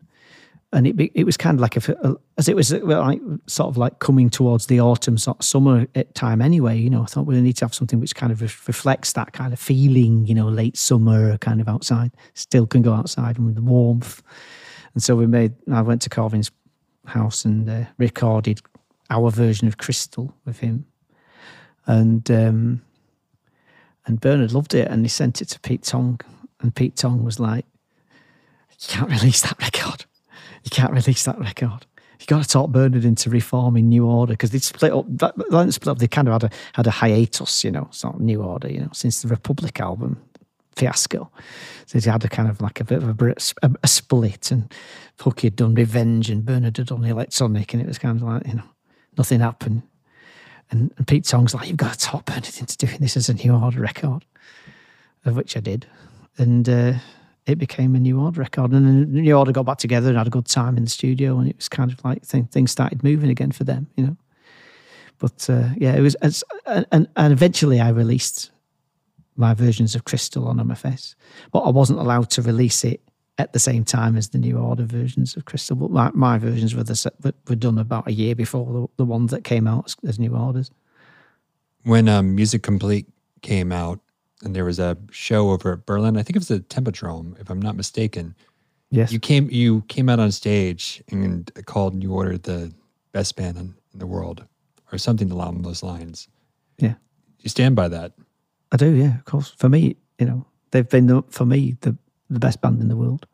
and 0.72 0.86
it 0.86 1.10
it 1.14 1.24
was 1.24 1.38
kind 1.38 1.56
of 1.56 1.60
like 1.60 1.76
a, 1.76 1.92
a 2.02 2.14
as 2.36 2.48
it 2.48 2.54
was 2.54 2.70
like 2.70 3.20
sort 3.46 3.68
of 3.68 3.78
like 3.78 3.98
coming 4.00 4.28
towards 4.28 4.66
the 4.66 4.80
autumn 4.80 5.16
sort 5.16 5.38
of 5.38 5.44
summer 5.44 5.86
time 6.12 6.42
anyway. 6.42 6.78
You 6.78 6.90
know, 6.90 7.02
I 7.02 7.06
thought 7.06 7.26
we 7.26 7.40
need 7.40 7.56
to 7.56 7.64
have 7.64 7.74
something 7.74 7.98
which 7.98 8.14
kind 8.14 8.30
of 8.30 8.42
reflects 8.42 9.14
that 9.14 9.32
kind 9.32 9.54
of 9.54 9.58
feeling. 9.58 10.26
You 10.26 10.34
know, 10.34 10.48
late 10.48 10.76
summer, 10.76 11.38
kind 11.38 11.60
of 11.60 11.68
outside, 11.68 12.12
still 12.34 12.66
can 12.66 12.82
go 12.82 12.92
outside 12.92 13.38
and 13.38 13.46
with 13.46 13.54
the 13.54 13.62
warmth. 13.62 14.22
And 14.92 15.02
so 15.02 15.16
we 15.16 15.26
made. 15.26 15.54
I 15.72 15.80
went 15.80 16.02
to 16.02 16.10
Corvin's 16.10 16.50
house 17.06 17.46
and 17.46 17.68
uh, 17.68 17.84
recorded 17.96 18.60
our 19.08 19.30
version 19.30 19.68
of 19.68 19.78
Crystal 19.78 20.34
with 20.44 20.58
him, 20.58 20.84
and 21.86 22.30
um, 22.30 22.82
and 24.04 24.20
Bernard 24.20 24.52
loved 24.52 24.74
it, 24.74 24.88
and 24.88 25.04
he 25.04 25.08
sent 25.08 25.40
it 25.40 25.46
to 25.46 25.60
Pete 25.60 25.84
Tong, 25.84 26.20
and 26.60 26.74
Pete 26.74 26.96
Tong 26.96 27.24
was 27.24 27.40
like, 27.40 27.64
"You 28.80 28.88
can't 28.88 29.10
release 29.10 29.40
that 29.42 29.60
record. 29.60 30.04
You 30.64 30.70
can't 30.70 30.92
release 30.92 31.24
that 31.24 31.38
record." 31.38 31.86
You 32.18 32.26
got 32.26 32.42
to 32.42 32.48
talk 32.48 32.70
Bernard 32.70 33.04
into 33.04 33.28
reforming 33.28 33.88
New 33.88 34.06
Order 34.06 34.32
because 34.32 34.50
they 34.50 34.58
split 34.58 34.92
up. 34.92 35.06
Split 35.70 35.88
up. 35.88 35.98
They 35.98 36.08
kind 36.08 36.28
of 36.28 36.40
had 36.40 36.44
a 36.44 36.56
had 36.72 36.86
a 36.86 36.90
hiatus, 36.90 37.62
you 37.62 37.70
know, 37.70 37.88
sort 37.90 38.14
of 38.14 38.20
New 38.20 38.42
Order, 38.42 38.72
you 38.72 38.80
know, 38.80 38.90
since 38.92 39.22
the 39.22 39.28
Republic 39.28 39.80
album 39.80 40.22
fiasco. 40.76 41.30
So 41.86 41.98
he 41.98 42.08
had 42.08 42.24
a 42.24 42.28
kind 42.28 42.48
of 42.48 42.60
like 42.60 42.80
a 42.80 42.84
bit 42.84 43.02
of 43.02 43.20
a, 43.20 43.34
a, 43.62 43.70
a 43.82 43.88
split, 43.88 44.50
and 44.50 44.72
Hooky 45.20 45.48
had 45.48 45.56
done 45.56 45.74
Revenge, 45.74 46.30
and 46.30 46.44
Bernard 46.44 46.76
had 46.76 46.86
done 46.86 47.04
Electronic, 47.04 47.72
and 47.72 47.82
it 47.82 47.88
was 47.88 47.98
kind 47.98 48.16
of 48.16 48.22
like 48.22 48.46
you 48.46 48.54
know 48.54 48.68
nothing 49.18 49.40
happened. 49.40 49.82
And, 50.70 50.92
and 50.96 51.06
Pete 51.06 51.24
Tong's 51.24 51.54
like, 51.54 51.68
you've 51.68 51.76
got 51.76 51.92
to 51.92 51.98
talk 51.98 52.24
Bernard 52.24 52.58
into 52.58 52.76
doing 52.76 52.98
this 52.98 53.16
as 53.16 53.28
a 53.28 53.34
New 53.34 53.54
Order 53.54 53.80
record, 53.80 54.24
of 55.24 55.36
which 55.36 55.56
I 55.56 55.60
did, 55.60 55.86
and 56.38 56.68
uh, 56.68 56.94
it 57.46 57.58
became 57.58 57.94
a 57.94 58.00
New 58.00 58.20
Order 58.20 58.40
record. 58.40 58.72
And 58.72 58.86
then 58.86 59.12
the 59.12 59.20
New 59.20 59.34
Order 59.34 59.52
got 59.52 59.66
back 59.66 59.78
together 59.78 60.08
and 60.08 60.18
had 60.18 60.26
a 60.26 60.30
good 60.30 60.46
time 60.46 60.76
in 60.76 60.84
the 60.84 60.90
studio, 60.90 61.38
and 61.38 61.48
it 61.48 61.56
was 61.56 61.68
kind 61.68 61.92
of 61.92 62.04
like 62.04 62.26
th- 62.26 62.46
things 62.46 62.70
started 62.70 63.04
moving 63.04 63.30
again 63.30 63.52
for 63.52 63.64
them, 63.64 63.86
you 63.96 64.06
know. 64.06 64.16
But 65.18 65.48
uh, 65.48 65.70
yeah, 65.76 65.94
it 65.94 66.00
was, 66.00 66.14
and, 66.66 66.86
and 66.92 67.32
eventually 67.32 67.80
I 67.80 67.88
released 67.88 68.50
my 69.36 69.54
versions 69.54 69.94
of 69.94 70.04
Crystal 70.04 70.46
on 70.48 70.58
MFS, 70.58 71.14
but 71.52 71.60
I 71.60 71.70
wasn't 71.70 72.00
allowed 72.00 72.30
to 72.30 72.42
release 72.42 72.84
it 72.84 73.00
at 73.38 73.52
the 73.52 73.58
same 73.58 73.84
time 73.84 74.16
as 74.16 74.30
the 74.30 74.38
new 74.38 74.58
order 74.58 74.84
versions 74.84 75.36
of 75.36 75.44
Crystal. 75.44 75.76
But 75.76 75.90
my, 75.90 76.10
my 76.12 76.38
versions 76.38 76.74
were 76.74 76.84
the 76.84 77.34
were 77.48 77.54
done 77.54 77.78
about 77.78 78.08
a 78.08 78.12
year 78.12 78.34
before 78.34 78.72
the, 78.72 78.86
the 78.96 79.04
ones 79.04 79.30
that 79.30 79.44
came 79.44 79.66
out 79.66 79.86
as, 79.86 79.96
as 80.08 80.18
new 80.18 80.34
orders. 80.34 80.70
When 81.84 82.08
um, 82.08 82.34
Music 82.34 82.62
Complete 82.62 83.06
came 83.42 83.72
out, 83.72 84.00
and 84.42 84.54
there 84.54 84.64
was 84.64 84.78
a 84.78 84.96
show 85.10 85.50
over 85.50 85.72
at 85.72 85.86
Berlin, 85.86 86.16
I 86.16 86.22
think 86.22 86.36
it 86.36 86.40
was 86.40 86.48
the 86.48 86.60
Tempodrome, 86.60 87.40
if 87.40 87.50
I'm 87.50 87.60
not 87.60 87.76
mistaken. 87.76 88.34
Yes, 88.90 89.10
you 89.10 89.18
came 89.18 89.48
you 89.50 89.82
came 89.88 90.08
out 90.08 90.20
on 90.20 90.30
stage 90.30 91.02
and 91.10 91.50
called 91.66 91.94
New 91.94 92.12
Order 92.12 92.38
the 92.38 92.72
best 93.12 93.34
band 93.34 93.56
in, 93.56 93.74
in 93.92 93.98
the 93.98 94.06
world, 94.06 94.44
or 94.92 94.98
something 94.98 95.30
along 95.30 95.62
those 95.62 95.82
lines. 95.82 96.28
Yeah, 96.78 96.94
you 97.40 97.50
stand 97.50 97.74
by 97.74 97.88
that. 97.88 98.12
I 98.70 98.76
do, 98.76 98.92
yeah, 98.92 99.16
of 99.18 99.24
course. 99.24 99.50
For 99.58 99.68
me, 99.68 99.96
you 100.18 100.26
know, 100.26 100.46
they've 100.70 100.88
been 100.88 101.06
the, 101.06 101.22
for 101.30 101.44
me 101.44 101.76
the 101.80 101.96
the 102.30 102.38
best 102.38 102.60
band 102.60 102.80
in 102.80 102.88
the 102.88 102.96
world. 102.96 103.26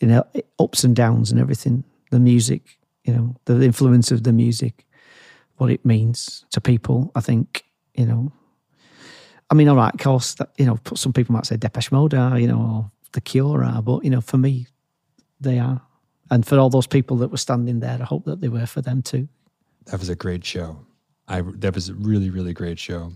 You 0.00 0.08
know, 0.08 0.24
ups 0.58 0.84
and 0.84 0.96
downs 0.96 1.30
and 1.30 1.40
everything. 1.40 1.84
The 2.10 2.18
music, 2.18 2.78
you 3.04 3.12
know, 3.14 3.36
the 3.44 3.62
influence 3.62 4.10
of 4.10 4.24
the 4.24 4.32
music, 4.32 4.84
what 5.56 5.70
it 5.70 5.84
means 5.84 6.44
to 6.50 6.60
people. 6.60 7.12
I 7.14 7.20
think, 7.20 7.64
you 7.94 8.06
know, 8.06 8.32
I 9.54 9.56
mean, 9.56 9.68
all 9.68 9.76
right, 9.76 9.94
of 9.94 10.00
course, 10.00 10.34
that, 10.34 10.50
you 10.58 10.66
know, 10.66 10.80
some 10.96 11.12
people 11.12 11.32
might 11.32 11.46
say 11.46 11.56
Depeche 11.56 11.92
Mode 11.92 12.12
are, 12.12 12.40
you 12.40 12.48
know, 12.48 12.58
or 12.58 12.90
The 13.12 13.20
Cure 13.20 13.62
are, 13.62 13.80
but 13.80 14.02
you 14.02 14.10
know, 14.10 14.20
for 14.20 14.36
me, 14.36 14.66
they 15.40 15.60
are. 15.60 15.80
And 16.28 16.44
for 16.44 16.58
all 16.58 16.70
those 16.70 16.88
people 16.88 17.18
that 17.18 17.30
were 17.30 17.36
standing 17.36 17.78
there, 17.78 17.98
I 18.00 18.04
hope 18.04 18.24
that 18.24 18.40
they 18.40 18.48
were 18.48 18.66
for 18.66 18.82
them 18.82 19.00
too. 19.00 19.28
That 19.84 20.00
was 20.00 20.08
a 20.08 20.16
great 20.16 20.44
show. 20.44 20.80
I 21.28 21.42
that 21.42 21.72
was 21.72 21.88
a 21.88 21.94
really, 21.94 22.30
really 22.30 22.52
great 22.52 22.80
show. 22.80 23.12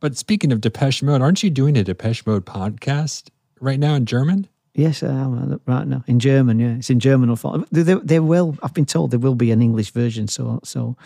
But 0.00 0.16
speaking 0.16 0.50
of 0.50 0.60
Depeche 0.60 1.04
Mode, 1.04 1.22
aren't 1.22 1.44
you 1.44 1.50
doing 1.50 1.76
a 1.76 1.84
Depeche 1.84 2.26
Mode 2.26 2.44
podcast 2.44 3.28
right 3.60 3.78
now 3.78 3.94
in 3.94 4.06
German? 4.06 4.48
Yes, 4.76 5.02
I 5.02 5.08
am 5.08 5.52
uh, 5.52 5.56
right 5.66 5.86
now 5.86 6.04
in 6.06 6.18
German. 6.18 6.60
Yeah, 6.60 6.74
it's 6.76 6.90
in 6.90 7.00
German. 7.00 7.34
There, 7.70 7.96
there 7.96 8.22
will. 8.22 8.56
I've 8.62 8.74
been 8.74 8.84
told 8.84 9.10
there 9.10 9.18
will 9.18 9.34
be 9.34 9.50
an 9.50 9.62
English 9.62 9.90
version. 9.90 10.28
So, 10.28 10.60
so 10.64 10.96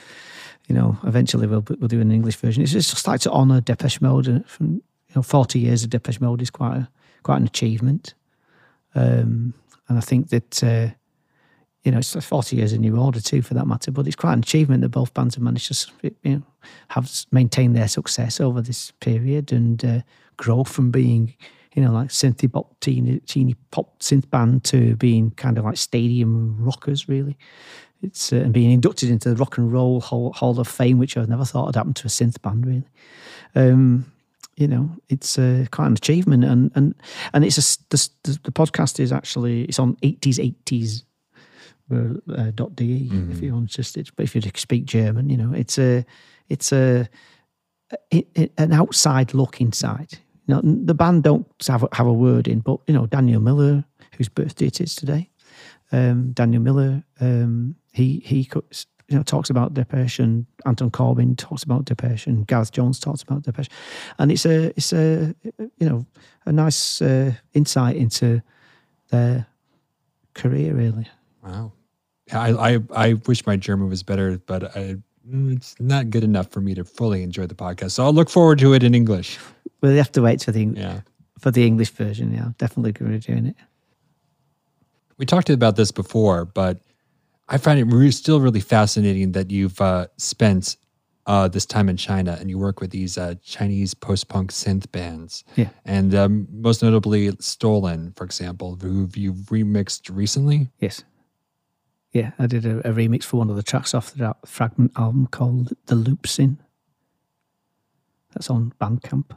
you 0.67 0.75
know, 0.75 0.99
eventually 1.05 1.47
we'll 1.47 1.65
we'll 1.79 1.89
do 1.89 2.01
an 2.01 2.11
English 2.11 2.37
version. 2.37 2.63
It's 2.63 2.73
just 2.73 3.07
like 3.07 3.21
to 3.21 3.31
honour 3.31 3.61
Depeche 3.61 4.01
Mode. 4.01 4.29
Uh, 4.29 4.41
from 4.47 4.75
you 4.75 5.15
know, 5.15 5.23
forty 5.23 5.61
years 5.61 5.85
of 5.85 5.91
Depeche 5.91 6.21
Mode 6.21 6.43
is 6.43 6.51
quite 6.51 6.77
a, 6.79 6.89
quite 7.23 7.37
an 7.37 7.47
achievement. 7.47 8.15
Um, 8.97 9.55
and 9.89 9.99
I 9.99 10.01
think 10.01 10.31
that 10.31 10.65
uh, 10.65 10.89
you 11.85 11.93
know, 11.93 11.99
it's 11.99 12.15
40 12.15 12.57
years 12.57 12.73
of 12.73 12.81
New 12.81 12.97
Order 12.97 13.21
too, 13.21 13.43
for 13.43 13.55
that 13.55 13.67
matter. 13.67 13.91
But 13.91 14.07
it's 14.07 14.17
quite 14.17 14.35
an 14.35 14.41
achievement 14.41 14.83
that 14.83 14.91
both 14.91 15.15
bands 15.15 15.35
have 15.37 15.45
managed 15.45 15.73
to, 15.73 16.13
you 16.23 16.37
know, 16.37 16.43
have 16.89 17.11
maintained 17.33 17.75
their 17.75 17.89
success 17.89 18.41
over 18.41 18.61
this 18.61 18.91
period 19.01 19.53
and 19.53 19.85
uh, 19.85 20.01
grow 20.37 20.65
from 20.65 20.91
being, 20.91 21.35
you 21.75 21.83
know, 21.83 21.93
like 21.93 22.09
synthy 22.09 22.51
pop, 22.51 22.79
teeny, 22.81 23.21
teeny 23.21 23.55
pop 23.71 23.99
synth 24.01 24.29
band 24.31 24.65
to 24.65 24.97
being 24.97 25.31
kind 25.33 25.59
of 25.59 25.65
like 25.65 25.77
stadium 25.77 26.57
rockers, 26.59 27.09
really. 27.09 27.37
It's 28.03 28.33
uh, 28.33 28.37
and 28.37 28.53
being 28.53 28.71
inducted 28.71 29.11
into 29.11 29.29
the 29.29 29.37
Rock 29.37 29.59
and 29.59 29.73
Roll 29.73 30.01
Hall, 30.01 30.33
Hall, 30.33 30.59
of 30.59 30.67
Fame, 30.67 30.99
which 30.99 31.17
I 31.17 31.25
never 31.27 31.45
thought 31.45 31.67
had 31.67 31.77
happened 31.77 31.97
to 31.97 32.07
a 32.07 32.11
synth 32.11 32.41
band, 32.43 32.67
really. 32.67 32.89
Um, 33.55 34.11
you 34.57 34.67
know, 34.67 34.91
it's 35.09 35.39
uh, 35.39 35.67
quite 35.71 35.87
an 35.87 35.93
achievement, 35.93 36.45
and 36.45 36.71
and 36.75 36.95
and 37.33 37.45
it's 37.45 37.59
a 37.59 37.79
the, 37.91 38.39
the 38.45 38.53
podcast 38.53 39.01
is 39.01 39.13
actually 39.13 39.65
it's 39.65 39.79
on 39.79 39.97
eighties 40.03 40.39
eighties 40.39 41.05
uh, 41.91 41.95
.de 41.95 43.09
mm-hmm. 43.09 43.33
if 43.33 43.41
you're 43.41 43.57
interested. 43.57 44.11
But 44.17 44.25
if 44.25 44.35
you 44.35 44.43
speak 44.55 44.85
German, 44.85 45.29
you 45.29 45.37
know, 45.37 45.53
it's 45.53 45.79
a 45.79 46.05
it's 46.49 46.73
a 46.73 47.09
it, 48.11 48.29
it, 48.35 48.53
an 48.59 48.73
outside 48.73 49.35
look 49.35 49.61
inside. 49.61 50.19
You 50.51 50.57
know, 50.57 50.63
the 50.65 50.95
band 50.95 51.23
don't 51.23 51.47
have 51.69 51.87
have 51.93 52.09
a 52.09 52.13
word 52.13 52.49
in, 52.49 52.59
but 52.59 52.81
you 52.89 52.95
know, 52.95 53.07
Daniel 53.07 53.41
Miller, 53.41 53.85
whose 54.17 54.29
birthday 54.29 54.67
it 54.67 54.81
is 54.81 54.97
today, 54.97 55.31
um, 55.93 56.33
Daniel 56.33 56.61
Miller, 56.61 57.05
um, 57.21 57.77
he 57.93 58.21
he 58.25 58.51
you 59.09 59.17
know 59.17 59.23
talks 59.23 59.49
about 59.49 59.75
Depeche. 59.75 60.19
Anton 60.19 60.91
Corbijn 60.91 61.37
talks 61.37 61.63
about 61.63 61.85
Depeche. 61.85 62.27
Gareth 62.49 62.73
Jones 62.73 62.99
talks 62.99 63.23
about 63.23 63.43
Depeche, 63.43 63.69
and 64.19 64.33
it's 64.33 64.45
a 64.45 64.71
it's 64.77 64.93
a 64.93 65.37
you 65.79 65.89
know 65.89 66.05
a 66.47 66.51
nice 66.51 67.01
uh, 67.01 67.33
insight 67.53 67.95
into 67.95 68.43
their 69.11 69.47
career, 70.35 70.75
really. 70.75 71.07
Wow. 71.45 71.71
I, 72.33 72.75
I, 72.75 72.79
I 72.95 73.13
wish 73.29 73.47
my 73.47 73.57
German 73.57 73.89
was 73.89 74.03
better, 74.03 74.39
but 74.39 74.77
I, 74.77 74.97
it's 75.33 75.79
not 75.79 76.11
good 76.11 76.25
enough 76.25 76.51
for 76.51 76.61
me 76.61 76.75
to 76.75 76.85
fully 76.85 77.23
enjoy 77.23 77.47
the 77.47 77.55
podcast. 77.55 77.93
So 77.93 78.05
I'll 78.05 78.13
look 78.13 78.31
forward 78.31 78.59
to 78.61 78.73
it 78.73 78.83
in 78.83 78.95
English. 78.97 79.39
We'll 79.81 79.97
have 79.97 80.13
to 80.13 80.23
wait 80.23 80.43
for 80.43 80.53
the 80.53 80.65
yeah. 80.65 81.01
for 81.39 81.51
the 81.51 81.67
English 81.67 81.91
version. 81.91 82.33
Yeah, 82.33 82.51
definitely 82.59 82.93
going 82.93 83.13
to 83.13 83.19
be 83.19 83.33
doing 83.33 83.47
it. 83.47 83.57
We 85.19 85.27
talked 85.27 85.51
about 85.51 85.77
this 85.77 85.91
before, 85.91 86.45
but 86.47 86.81
I 87.49 87.59
find 87.59 87.79
it 87.79 87.85
really, 87.85 88.11
still 88.11 88.41
really 88.41 88.61
fascinating 88.61 89.33
that 89.33 89.51
you've 89.51 89.81
uh, 89.81 90.07
spent 90.17 90.77
uh, 91.27 91.49
this 91.49 91.67
time 91.67 91.89
in 91.89 91.97
China, 91.97 92.37
and 92.41 92.49
you 92.49 92.59
work 92.59 92.81
with 92.81 92.91
these 92.91 93.19
uh, 93.19 93.35
Chinese 93.43 93.93
post-punk 93.93 94.51
synth 94.51 94.91
bands. 94.93 95.45
Yeah. 95.57 95.69
and 95.85 96.15
um, 96.15 96.49
most 96.51 96.83
notably 96.83 97.31
Stolen, 97.39 98.13
for 98.17 98.25
example, 98.25 98.79
who 98.81 99.09
you've 99.15 99.51
remixed 99.51 100.11
recently. 100.15 100.69
Yes. 100.79 101.05
Yeah, 102.13 102.33
I 102.39 102.47
did 102.47 102.67
a, 102.67 102.79
a 102.79 102.93
remix 102.93 103.25
for 103.25 103.37
one 103.37 103.51
of 103.51 103.57
the 103.57 103.63
tracks 103.63 103.95
off 103.95 104.15
that 104.15 104.37
fragment 104.47 104.93
album 104.97 105.27
called 105.27 105.73
"The 105.87 105.95
Loops 105.95 106.39
In." 106.39 106.59
That's 108.33 108.51
on 108.51 108.73
Bandcamp 108.81 109.37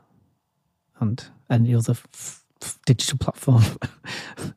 and 0.99 1.25
any 1.49 1.73
other 1.75 1.91
f- 1.91 2.43
f- 2.61 2.79
digital 2.85 3.17
platform. 3.17 3.63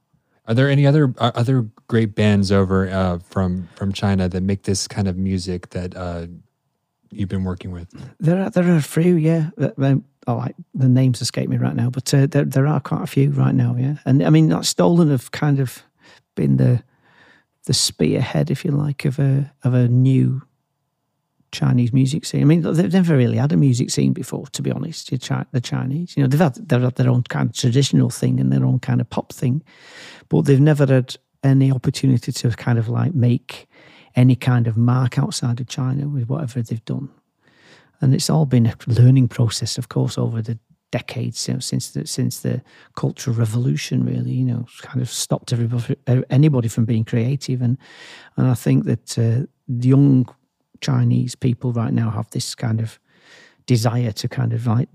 Are 0.49 0.55
there 0.55 0.71
any 0.71 0.87
other 0.87 1.13
are 1.19 1.33
other 1.35 1.67
great 1.89 2.15
bands 2.15 2.53
over 2.53 2.89
uh, 2.89 3.19
from 3.19 3.69
from 3.75 3.93
China 3.93 4.29
that 4.29 4.43
make 4.43 4.63
this 4.63 4.87
kind 4.87 5.09
of 5.09 5.17
music 5.17 5.71
that 5.71 5.97
uh, 5.97 6.27
you've 7.11 7.29
been 7.29 7.45
working 7.45 7.73
with? 7.73 7.89
There 8.21 8.41
are 8.41 8.51
there 8.51 8.69
are 8.69 8.77
a 8.77 8.83
few, 8.83 9.17
yeah. 9.17 9.51
Um, 9.79 10.05
oh, 10.29 10.37
like 10.37 10.55
the 10.73 10.89
names 10.89 11.21
escape 11.21 11.49
me 11.49 11.57
right 11.57 11.75
now, 11.75 11.91
but 11.91 12.15
uh, 12.15 12.27
there 12.27 12.45
there 12.45 12.67
are 12.69 12.81
quite 12.81 13.03
a 13.03 13.07
few 13.09 13.31
right 13.31 13.55
now, 13.55 13.75
yeah. 13.77 13.97
And 14.05 14.23
I 14.23 14.31
mean, 14.31 14.49
like 14.49 14.65
Stolen 14.65 15.11
have 15.11 15.33
kind 15.33 15.59
of 15.59 15.83
been 16.37 16.59
the 16.59 16.83
the 17.65 17.75
spearhead, 17.75 18.51
if 18.51 18.65
you 18.65 18.71
like, 18.71 19.05
of 19.05 19.19
a 19.19 19.53
of 19.65 19.75
a 19.75 19.89
new 19.89 20.43
Chinese 21.57 21.93
music 21.93 22.25
scene. 22.25 22.43
I 22.43 22.45
mean, 22.45 22.63
they've 22.63 22.93
never 22.93 23.17
really 23.17 23.39
had 23.39 23.53
a 23.53 23.57
music 23.57 23.91
scene 23.91 24.13
before, 24.13 24.47
to 24.49 24.63
be 24.63 24.71
honest. 24.71 25.11
The 25.11 25.61
Chinese, 25.63 26.17
you 26.17 26.23
know, 26.23 26.29
they've 26.29 26.41
had 26.41 26.55
they've 26.69 26.83
had 26.83 26.97
their 26.97 27.11
own 27.11 27.23
kind 27.23 27.51
of 27.51 27.57
traditional 27.57 28.11
thing 28.11 28.41
and 28.41 28.53
their 28.53 28.65
own 28.65 28.79
kind 28.79 29.01
of 29.01 29.09
pop 29.09 29.33
thing, 29.33 29.63
but 30.29 30.43
they've 30.43 30.61
never 30.61 30.87
had 30.87 31.17
any 31.43 31.71
opportunity 31.73 32.33
to 32.33 32.51
kind 32.51 32.79
of 32.79 32.89
like 32.89 33.15
make 33.15 33.69
any 34.15 34.37
kind 34.37 34.67
of 34.67 34.77
mark 34.77 35.19
outside 35.19 35.61
of 35.61 35.69
China 35.69 36.09
with 36.09 36.29
whatever 36.29 36.63
they've 36.63 36.85
done. 36.85 37.09
And 38.01 38.15
it's 38.15 38.31
all 38.31 38.47
been 38.47 38.67
a 38.67 38.75
learning 38.87 39.29
process, 39.29 39.79
of 39.79 39.89
course, 39.89 40.19
over 40.19 40.43
the 40.43 40.59
decades 40.91 41.49
you 41.49 41.55
know, 41.55 41.61
since 41.61 41.91
the 41.91 42.07
since 42.07 42.41
the 42.41 42.63
cultural 42.95 43.37
revolution. 43.37 44.05
Really, 44.05 44.33
you 44.33 44.45
know, 44.45 44.67
kind 44.83 45.01
of 45.01 45.09
stopped 45.09 45.53
everybody, 45.53 45.97
anybody 46.31 46.69
from 46.69 46.85
being 46.85 47.05
creative, 47.05 47.63
and 47.63 47.79
and 48.37 48.47
I 48.47 48.55
think 48.55 48.85
that 48.85 49.19
uh, 49.19 49.47
young 49.67 50.27
Chinese 50.81 51.35
people 51.35 51.73
right 51.73 51.93
now 51.93 52.11
have 52.11 52.31
this 52.31 52.55
kind 52.55 52.81
of 52.81 52.99
desire 53.67 54.13
to 54.13 54.29
kind 54.29 54.53
of 54.53 54.67
like 54.67 54.89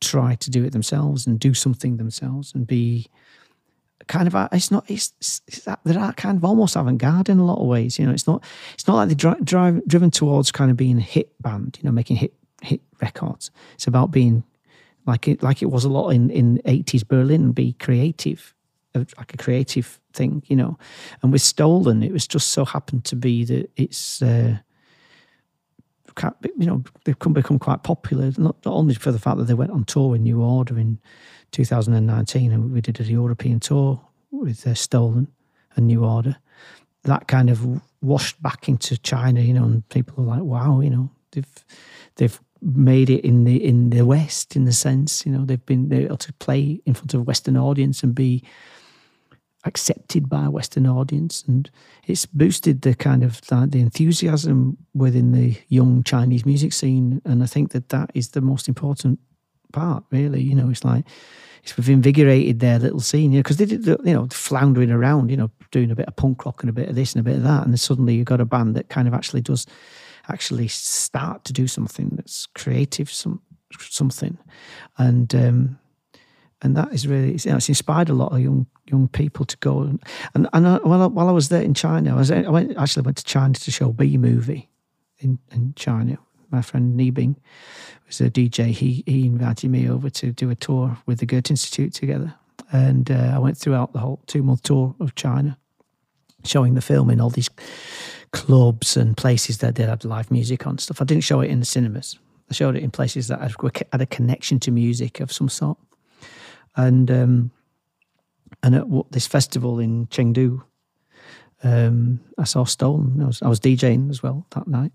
try 0.00 0.34
to 0.36 0.50
do 0.50 0.64
it 0.64 0.72
themselves 0.72 1.26
and 1.26 1.38
do 1.38 1.54
something 1.54 1.96
themselves 1.96 2.54
and 2.54 2.66
be 2.66 3.08
kind 4.06 4.26
of 4.26 4.48
it's 4.52 4.70
not 4.70 4.90
it's, 4.90 5.12
it's 5.20 5.60
that 5.60 5.78
they're 5.84 6.12
kind 6.12 6.36
of 6.36 6.44
almost 6.44 6.74
avant-garde 6.74 7.28
in 7.28 7.38
a 7.38 7.44
lot 7.44 7.60
of 7.60 7.66
ways 7.66 7.98
you 7.98 8.06
know? 8.06 8.12
It's 8.12 8.26
not 8.26 8.42
it's 8.74 8.86
not 8.86 8.96
like 8.96 9.08
they're 9.08 9.32
dri- 9.34 9.44
drive, 9.44 9.86
driven 9.86 10.10
towards 10.10 10.50
kind 10.50 10.70
of 10.70 10.76
being 10.76 10.98
a 10.98 11.02
hit 11.02 11.30
band 11.42 11.78
you 11.80 11.86
know 11.86 11.92
making 11.92 12.16
hit 12.16 12.34
hit 12.62 12.80
records. 13.00 13.50
It's 13.74 13.86
about 13.86 14.10
being 14.10 14.42
like 15.06 15.28
it 15.28 15.42
like 15.42 15.62
it 15.62 15.70
was 15.70 15.84
a 15.84 15.88
lot 15.88 16.10
in 16.10 16.30
in 16.30 16.60
80s 16.66 17.06
berlin 17.06 17.52
be 17.52 17.74
creative 17.74 18.54
like 18.94 19.32
a 19.32 19.36
creative 19.36 20.00
thing 20.12 20.42
you 20.46 20.56
know? 20.56 20.78
And 21.22 21.30
with 21.30 21.42
stolen 21.42 22.02
it 22.02 22.12
was 22.12 22.26
just 22.26 22.48
so 22.48 22.64
happened 22.64 23.04
to 23.06 23.16
be 23.16 23.44
that 23.44 23.70
it's 23.76 24.22
uh 24.22 24.58
you 26.58 26.66
know, 26.66 26.82
they've 27.04 27.18
come 27.18 27.32
become 27.32 27.58
quite 27.58 27.82
popular, 27.82 28.32
not, 28.36 28.56
only 28.64 28.94
for 28.94 29.12
the 29.12 29.18
fact 29.18 29.38
that 29.38 29.44
they 29.44 29.54
went 29.54 29.70
on 29.70 29.84
tour 29.84 30.10
with 30.10 30.20
New 30.20 30.42
Order 30.42 30.78
in 30.78 30.98
2019, 31.52 32.52
and 32.52 32.72
we 32.72 32.80
did 32.80 33.00
a 33.00 33.04
European 33.04 33.60
tour 33.60 34.00
with 34.30 34.66
uh, 34.66 34.74
Stolen 34.74 35.28
and 35.76 35.86
New 35.86 36.04
Order. 36.04 36.36
That 37.04 37.28
kind 37.28 37.50
of 37.50 37.80
washed 38.02 38.40
back 38.42 38.68
into 38.68 38.98
China, 38.98 39.40
you 39.40 39.54
know, 39.54 39.64
and 39.64 39.88
people 39.88 40.22
are 40.24 40.26
like, 40.26 40.42
"Wow, 40.42 40.80
you 40.80 40.90
know, 40.90 41.10
they've 41.32 41.64
they've 42.16 42.40
made 42.62 43.08
it 43.10 43.24
in 43.24 43.44
the 43.44 43.64
in 43.64 43.90
the 43.90 44.04
West, 44.04 44.56
in 44.56 44.64
the 44.64 44.72
sense, 44.72 45.24
you 45.24 45.32
know, 45.32 45.44
they've 45.44 45.64
been 45.66 45.92
able 45.92 46.16
to 46.18 46.32
play 46.34 46.80
in 46.84 46.94
front 46.94 47.14
of 47.14 47.20
a 47.20 47.24
Western 47.24 47.56
audience 47.56 48.02
and 48.02 48.14
be 48.14 48.42
accepted 49.64 50.28
by 50.28 50.46
a 50.46 50.50
Western 50.50 50.86
audience, 50.86 51.44
and 51.46 51.70
it's 52.06 52.26
boosted 52.26 52.82
the 52.82 52.94
kind 52.94 53.22
of 53.22 53.40
the, 53.42 53.68
the 53.70 53.80
enthusiasm 53.80 54.76
within 54.94 55.32
the 55.32 55.56
young 55.68 56.02
Chinese 56.02 56.46
music 56.46 56.72
scene. 56.72 57.20
And 57.24 57.42
I 57.42 57.46
think 57.46 57.72
that 57.72 57.90
that 57.90 58.10
is 58.14 58.30
the 58.30 58.40
most 58.40 58.68
important 58.68 59.18
part, 59.72 60.04
really. 60.10 60.42
You 60.42 60.54
know, 60.54 60.70
it's 60.70 60.84
like 60.84 61.04
it's 61.62 61.88
invigorated 61.88 62.60
their 62.60 62.78
little 62.78 63.00
scene, 63.00 63.32
you 63.32 63.38
know, 63.38 63.42
because 63.42 63.58
they 63.58 63.66
did, 63.66 63.86
you 63.86 64.14
know, 64.14 64.28
floundering 64.30 64.90
around, 64.90 65.30
you 65.30 65.36
know, 65.36 65.50
doing 65.70 65.90
a 65.90 65.94
bit 65.94 66.08
of 66.08 66.16
punk 66.16 66.44
rock 66.46 66.62
and 66.62 66.70
a 66.70 66.72
bit 66.72 66.88
of 66.88 66.94
this 66.94 67.14
and 67.14 67.20
a 67.20 67.30
bit 67.30 67.36
of 67.36 67.42
that, 67.42 67.64
and 67.64 67.72
then 67.72 67.78
suddenly 67.78 68.14
you've 68.14 68.24
got 68.24 68.40
a 68.40 68.46
band 68.46 68.74
that 68.76 68.88
kind 68.88 69.06
of 69.06 69.14
actually 69.14 69.42
does 69.42 69.66
actually 70.28 70.68
start 70.68 71.44
to 71.44 71.52
do 71.52 71.66
something 71.66 72.10
that's 72.12 72.46
creative, 72.54 73.10
some 73.10 73.42
something, 73.78 74.38
and 74.96 75.34
um, 75.34 75.78
and 76.62 76.76
that 76.76 76.92
is 76.92 77.06
really 77.06 77.32
you 77.32 77.50
know, 77.50 77.56
it's 77.56 77.68
inspired 77.68 78.08
a 78.08 78.14
lot 78.14 78.32
of 78.32 78.40
young 78.40 78.66
young 78.86 79.08
people 79.08 79.44
to 79.46 79.56
go 79.58 79.80
and 79.80 80.02
and, 80.34 80.48
and 80.52 80.66
I, 80.66 80.76
while, 80.78 81.02
I, 81.02 81.06
while 81.06 81.28
I 81.28 81.32
was 81.32 81.48
there 81.48 81.62
in 81.62 81.74
China, 81.74 82.14
I 82.14 82.18
was 82.18 82.30
I 82.30 82.48
went 82.48 82.76
actually 82.76 83.02
went 83.02 83.18
to 83.18 83.24
China 83.24 83.54
to 83.54 83.70
show 83.70 83.92
B 83.92 84.16
movie 84.16 84.68
in 85.18 85.38
in 85.52 85.74
China. 85.74 86.18
My 86.50 86.62
friend 86.62 86.98
Nibing 86.98 87.36
was 88.06 88.20
a 88.20 88.30
DJ. 88.30 88.66
He 88.66 89.04
he 89.06 89.26
invited 89.26 89.70
me 89.70 89.88
over 89.88 90.10
to 90.10 90.32
do 90.32 90.50
a 90.50 90.54
tour 90.54 90.98
with 91.06 91.18
the 91.18 91.26
Goethe 91.26 91.50
Institute 91.50 91.94
together, 91.94 92.34
and 92.72 93.10
uh, 93.10 93.32
I 93.34 93.38
went 93.38 93.56
throughout 93.56 93.92
the 93.92 94.00
whole 94.00 94.20
two 94.26 94.42
month 94.42 94.62
tour 94.62 94.94
of 95.00 95.14
China, 95.14 95.56
showing 96.44 96.74
the 96.74 96.80
film 96.80 97.10
in 97.10 97.20
all 97.20 97.30
these 97.30 97.50
clubs 98.32 98.96
and 98.96 99.16
places 99.16 99.58
that 99.58 99.76
they 99.76 99.84
had 99.84 100.04
live 100.04 100.30
music 100.30 100.66
on 100.66 100.78
stuff. 100.78 101.00
I 101.00 101.04
didn't 101.04 101.24
show 101.24 101.40
it 101.40 101.50
in 101.50 101.60
the 101.60 101.66
cinemas. 101.66 102.18
I 102.50 102.54
showed 102.54 102.76
it 102.76 102.82
in 102.82 102.90
places 102.90 103.28
that 103.28 103.40
had 103.40 104.00
a 104.00 104.06
connection 104.06 104.58
to 104.60 104.72
music 104.72 105.20
of 105.20 105.32
some 105.32 105.48
sort 105.48 105.78
and 106.76 107.10
um, 107.10 107.50
and 108.62 108.74
at 108.74 108.86
this 109.10 109.26
festival 109.26 109.78
in 109.78 110.06
Chengdu, 110.08 110.62
um, 111.62 112.20
I 112.38 112.44
saw 112.44 112.64
Stolen. 112.64 113.22
I 113.22 113.26
was, 113.26 113.42
I 113.42 113.48
was 113.48 113.60
DJing 113.60 114.10
as 114.10 114.22
well 114.22 114.46
that 114.50 114.68
night, 114.68 114.92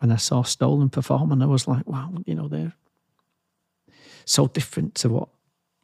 and 0.00 0.12
I 0.12 0.16
saw 0.16 0.42
Stolen 0.42 0.90
perform, 0.90 1.32
and 1.32 1.42
I 1.42 1.46
was 1.46 1.66
like, 1.66 1.86
wow, 1.86 2.12
you 2.26 2.34
know, 2.34 2.48
they're 2.48 2.72
so 4.24 4.46
different 4.46 4.94
to 4.96 5.08
what 5.08 5.28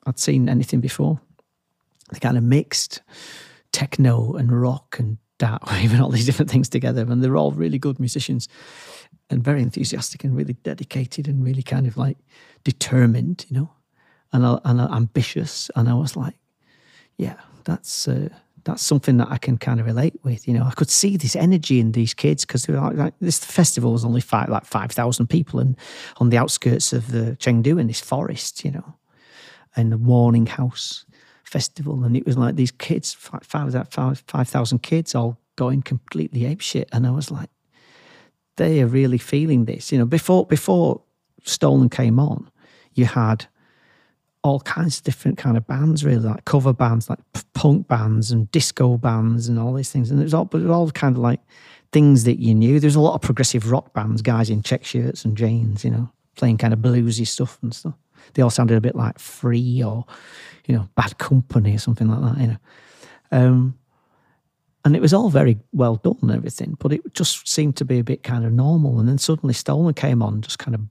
I'd 0.06 0.18
seen 0.18 0.48
anything 0.48 0.80
before. 0.80 1.20
They 2.12 2.20
kind 2.20 2.36
of 2.36 2.44
mixed 2.44 3.02
techno 3.72 4.34
and 4.34 4.52
rock 4.52 4.96
and 4.98 5.18
dark 5.38 5.66
wave 5.70 5.92
and 5.92 6.00
all 6.00 6.10
these 6.10 6.26
different 6.26 6.50
things 6.50 6.68
together, 6.68 7.02
and 7.02 7.22
they're 7.22 7.36
all 7.36 7.52
really 7.52 7.78
good 7.78 7.98
musicians 7.98 8.48
and 9.28 9.42
very 9.42 9.60
enthusiastic 9.60 10.22
and 10.22 10.36
really 10.36 10.52
dedicated 10.52 11.26
and 11.26 11.44
really 11.44 11.62
kind 11.62 11.88
of 11.88 11.96
like 11.96 12.18
determined, 12.62 13.44
you 13.48 13.58
know 13.58 13.70
and, 14.44 14.60
and 14.64 14.80
ambitious. 14.80 15.70
And 15.76 15.88
I 15.88 15.94
was 15.94 16.16
like, 16.16 16.34
yeah, 17.16 17.36
that's 17.64 18.08
uh, 18.08 18.28
that's 18.64 18.82
something 18.82 19.16
that 19.18 19.28
I 19.30 19.38
can 19.38 19.58
kind 19.58 19.80
of 19.80 19.86
relate 19.86 20.18
with. 20.24 20.46
You 20.46 20.54
know, 20.54 20.64
I 20.64 20.72
could 20.72 20.90
see 20.90 21.16
this 21.16 21.36
energy 21.36 21.80
in 21.80 21.92
these 21.92 22.12
kids 22.14 22.44
because 22.44 22.68
like, 22.68 22.96
like, 22.96 23.14
this 23.20 23.38
festival 23.38 23.92
was 23.92 24.04
only 24.04 24.20
five, 24.20 24.48
like 24.48 24.64
five 24.64 24.92
thousand 24.92 25.28
people, 25.28 25.60
and 25.60 25.76
on 26.18 26.30
the 26.30 26.36
outskirts 26.36 26.92
of 26.92 27.12
the 27.12 27.36
Chengdu 27.38 27.80
in 27.80 27.86
this 27.86 28.00
forest, 28.00 28.64
you 28.64 28.72
know, 28.72 28.94
and 29.76 29.92
the 29.92 29.98
Warning 29.98 30.46
House 30.46 31.06
festival, 31.44 32.04
and 32.04 32.16
it 32.16 32.26
was 32.26 32.36
like 32.36 32.56
these 32.56 32.72
kids, 32.72 33.14
five 33.14 33.44
thousand 33.44 33.86
5, 33.86 34.82
kids, 34.82 35.14
all 35.14 35.38
going 35.54 35.80
completely 35.80 36.40
apeshit, 36.40 36.86
and 36.92 37.06
I 37.06 37.10
was 37.10 37.30
like, 37.30 37.48
they 38.56 38.82
are 38.82 38.86
really 38.86 39.18
feeling 39.18 39.64
this. 39.64 39.92
You 39.92 39.98
know, 39.98 40.06
before 40.06 40.44
before 40.44 41.02
Stolen 41.44 41.88
came 41.88 42.18
on, 42.18 42.50
you 42.94 43.04
had 43.06 43.46
all 44.46 44.60
kinds 44.60 44.98
of 44.98 45.04
different 45.04 45.36
kind 45.36 45.56
of 45.56 45.66
bands, 45.66 46.04
really, 46.04 46.20
like 46.20 46.44
cover 46.44 46.72
bands, 46.72 47.10
like 47.10 47.18
punk 47.52 47.88
bands 47.88 48.30
and 48.30 48.50
disco 48.52 48.96
bands 48.96 49.48
and 49.48 49.58
all 49.58 49.74
these 49.74 49.90
things. 49.90 50.10
And 50.10 50.20
it 50.20 50.22
was 50.22 50.34
all, 50.34 50.44
but 50.44 50.60
it 50.60 50.64
was 50.64 50.70
all 50.70 50.90
kind 50.92 51.16
of 51.16 51.20
like 51.20 51.40
things 51.92 52.24
that 52.24 52.38
you 52.38 52.54
knew. 52.54 52.78
There's 52.78 52.94
a 52.94 53.00
lot 53.00 53.14
of 53.14 53.22
progressive 53.22 53.70
rock 53.70 53.92
bands, 53.92 54.22
guys 54.22 54.48
in 54.48 54.62
check 54.62 54.84
shirts 54.84 55.24
and 55.24 55.36
jeans, 55.36 55.84
you 55.84 55.90
know, 55.90 56.08
playing 56.36 56.58
kind 56.58 56.72
of 56.72 56.78
bluesy 56.78 57.26
stuff 57.26 57.58
and 57.62 57.74
stuff. 57.74 57.94
They 58.34 58.42
all 58.42 58.50
sounded 58.50 58.76
a 58.76 58.80
bit 58.80 58.94
like 58.94 59.18
Free 59.18 59.82
or, 59.82 60.04
you 60.66 60.76
know, 60.76 60.88
Bad 60.94 61.18
Company 61.18 61.74
or 61.74 61.78
something 61.78 62.08
like 62.08 62.34
that, 62.34 62.40
you 62.40 62.46
know. 62.48 62.56
Um, 63.32 63.78
and 64.84 64.94
it 64.94 65.02
was 65.02 65.12
all 65.12 65.28
very 65.28 65.58
well 65.72 65.96
done 65.96 66.18
and 66.22 66.30
everything, 66.30 66.76
but 66.78 66.92
it 66.92 67.00
just 67.14 67.48
seemed 67.48 67.76
to 67.76 67.84
be 67.84 67.98
a 67.98 68.04
bit 68.04 68.22
kind 68.22 68.44
of 68.44 68.52
normal. 68.52 69.00
And 69.00 69.08
then 69.08 69.18
suddenly 69.18 69.54
Stolen 69.54 69.94
came 69.94 70.22
on, 70.22 70.40
just 70.40 70.60
kind 70.60 70.76
of 70.76 70.82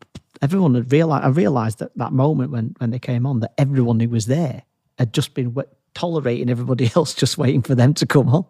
everyone 0.42 0.76
had 0.76 0.92
realized. 0.92 1.26
I 1.26 1.30
realized 1.30 1.80
that 1.80 1.92
that 1.98 2.14
moment 2.14 2.52
when 2.52 2.76
when 2.80 2.92
they 2.92 3.00
came 3.00 3.26
on 3.26 3.40
that 3.40 3.54
everyone 3.58 4.00
who 4.00 4.10
was 4.10 4.26
there 4.26 4.64
had 4.98 5.14
just 5.14 5.34
been 5.34 5.54
tolerating 5.94 6.50
everybody 6.50 6.92
else, 6.96 7.14
just 7.14 7.38
waiting 7.38 7.62
for 7.62 7.76
them 7.76 7.94
to 7.96 8.06
come 8.06 8.30
on. 8.30 8.46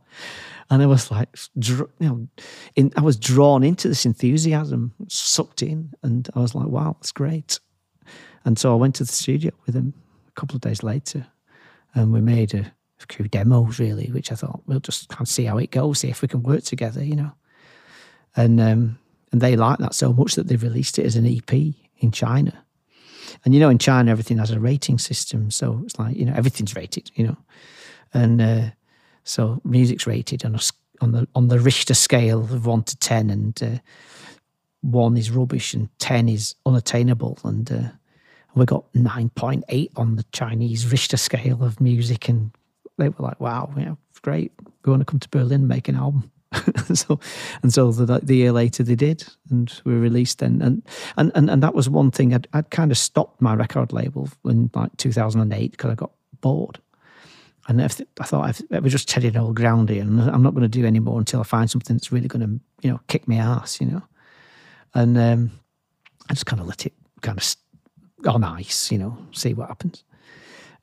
And 0.69 0.81
I 0.81 0.87
was 0.87 1.11
like, 1.11 1.29
you 1.55 1.87
know, 1.99 2.27
in, 2.75 2.91
I 2.97 3.01
was 3.01 3.17
drawn 3.17 3.63
into 3.63 3.87
this 3.87 4.05
enthusiasm, 4.05 4.93
sucked 5.07 5.61
in, 5.61 5.93
and 6.01 6.27
I 6.35 6.39
was 6.39 6.55
like, 6.55 6.67
wow, 6.67 6.97
it's 6.99 7.11
great. 7.11 7.59
And 8.45 8.57
so 8.57 8.71
I 8.71 8.75
went 8.75 8.95
to 8.95 9.03
the 9.03 9.11
studio 9.11 9.51
with 9.65 9.75
him 9.75 9.93
a 10.27 10.31
couple 10.31 10.55
of 10.55 10.61
days 10.61 10.81
later, 10.81 11.27
and 11.93 12.11
we 12.11 12.19
made 12.19 12.55
a, 12.55 12.71
a 12.99 13.13
few 13.13 13.27
demos 13.27 13.79
really, 13.79 14.07
which 14.07 14.31
I 14.31 14.35
thought 14.35 14.63
we'll 14.65 14.79
just 14.79 15.07
kind 15.09 15.21
of 15.21 15.27
see 15.27 15.45
how 15.45 15.59
it 15.59 15.69
goes, 15.69 15.99
see 15.99 16.09
if 16.09 16.23
we 16.23 16.27
can 16.27 16.41
work 16.41 16.63
together, 16.63 17.03
you 17.03 17.15
know. 17.15 17.31
And 18.35 18.59
um, 18.59 18.99
and 19.35 19.41
they 19.41 19.57
liked 19.57 19.81
that 19.81 19.93
so 19.93 20.13
much 20.13 20.35
that 20.35 20.47
they 20.47 20.55
released 20.55 20.97
it 20.97 21.05
as 21.05 21.17
an 21.17 21.27
EP 21.27 21.73
in 21.97 22.09
China. 22.13 22.63
And 23.43 23.53
you 23.53 23.59
know, 23.59 23.67
in 23.67 23.77
China, 23.77 24.09
everything 24.09 24.37
has 24.37 24.49
a 24.49 24.61
rating 24.61 24.97
system, 24.97 25.51
so 25.51 25.81
it's 25.83 25.99
like 25.99 26.15
you 26.15 26.23
know 26.23 26.31
everything's 26.33 26.73
rated, 26.73 27.11
you 27.15 27.27
know, 27.27 27.37
and 28.13 28.41
uh, 28.41 28.69
so 29.25 29.59
music's 29.65 30.07
rated 30.07 30.45
on 30.45 30.55
a, 30.55 30.59
on 31.01 31.11
the 31.11 31.27
on 31.35 31.49
the 31.49 31.59
Richter 31.59 31.93
scale 31.93 32.39
of 32.39 32.65
one 32.65 32.83
to 32.83 32.95
ten, 32.95 33.29
and 33.29 33.61
uh, 33.61 33.79
one 34.79 35.17
is 35.17 35.29
rubbish 35.31 35.73
and 35.73 35.89
ten 35.99 36.29
is 36.29 36.55
unattainable, 36.65 37.37
and 37.43 37.69
uh, 37.69 37.89
we 38.55 38.65
got 38.65 38.85
nine 38.95 39.31
point 39.31 39.65
eight 39.67 39.91
on 39.97 40.15
the 40.15 40.23
Chinese 40.31 40.89
Richter 40.89 41.17
scale 41.17 41.61
of 41.61 41.81
music, 41.81 42.29
and 42.29 42.51
they 42.97 43.09
were 43.09 43.25
like, 43.25 43.41
"Wow, 43.41 43.73
yeah, 43.75 43.95
great, 44.21 44.53
we 44.85 44.91
want 44.91 45.01
to 45.01 45.05
come 45.05 45.19
to 45.19 45.27
Berlin 45.27 45.59
and 45.59 45.67
make 45.67 45.89
an 45.89 45.97
album." 45.97 46.31
so 46.93 47.19
and 47.63 47.73
so 47.73 47.91
the, 47.91 48.19
the 48.19 48.35
year 48.35 48.51
later 48.51 48.83
they 48.83 48.95
did 48.95 49.25
and 49.49 49.81
we 49.83 49.93
released 49.93 50.39
then 50.39 50.61
and 50.61 50.83
and 51.17 51.31
and, 51.35 51.49
and 51.49 51.63
that 51.63 51.73
was 51.73 51.89
one 51.89 52.11
thing 52.11 52.33
I'd, 52.33 52.47
I'd 52.53 52.69
kind 52.69 52.91
of 52.91 52.97
stopped 52.97 53.41
my 53.41 53.53
record 53.53 53.91
label 53.91 54.29
in 54.45 54.69
like 54.73 54.95
2008 54.97 55.71
because 55.71 55.91
I 55.91 55.95
got 55.95 56.11
bored. 56.41 56.79
And 57.67 57.81
I 57.81 57.87
thought 57.87 58.61
if 58.61 58.61
we're 58.69 58.89
just 58.89 59.09
treading 59.09 59.35
old 59.35 59.55
ground 59.55 59.89
here 59.89 60.03
and 60.03 60.21
I'm 60.21 60.43
not 60.43 60.53
going 60.53 60.61
to 60.61 60.67
do 60.69 60.85
any 60.85 60.99
more 60.99 61.17
until 61.17 61.39
I 61.39 61.43
find 61.43 61.69
something 61.69 61.95
that's 61.95 62.11
really 62.11 62.27
going 62.27 62.45
to 62.45 62.87
you 62.87 62.91
know 62.91 62.99
kick 63.07 63.27
me 63.27 63.39
ass 63.39 63.81
you 63.81 63.87
know? 63.87 64.03
And 64.93 65.17
um, 65.17 65.51
I 66.29 66.33
just 66.33 66.45
kind 66.45 66.61
of 66.61 66.67
let 66.67 66.85
it 66.85 66.93
kind 67.21 67.39
of 67.39 67.55
on 68.27 68.43
ice 68.43 68.91
you 68.91 68.99
know 68.99 69.17
see 69.31 69.53
what 69.55 69.67
happens. 69.67 70.03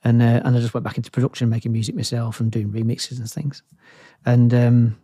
And 0.04 0.20
uh, 0.20 0.40
and 0.44 0.56
I 0.56 0.60
just 0.60 0.74
went 0.74 0.82
back 0.82 0.96
into 0.96 1.12
production 1.12 1.48
making 1.48 1.70
music 1.70 1.94
myself 1.94 2.40
and 2.40 2.50
doing 2.50 2.72
remixes 2.72 3.18
and 3.18 3.30
things. 3.30 3.62
And 4.24 4.52
um, 4.52 4.96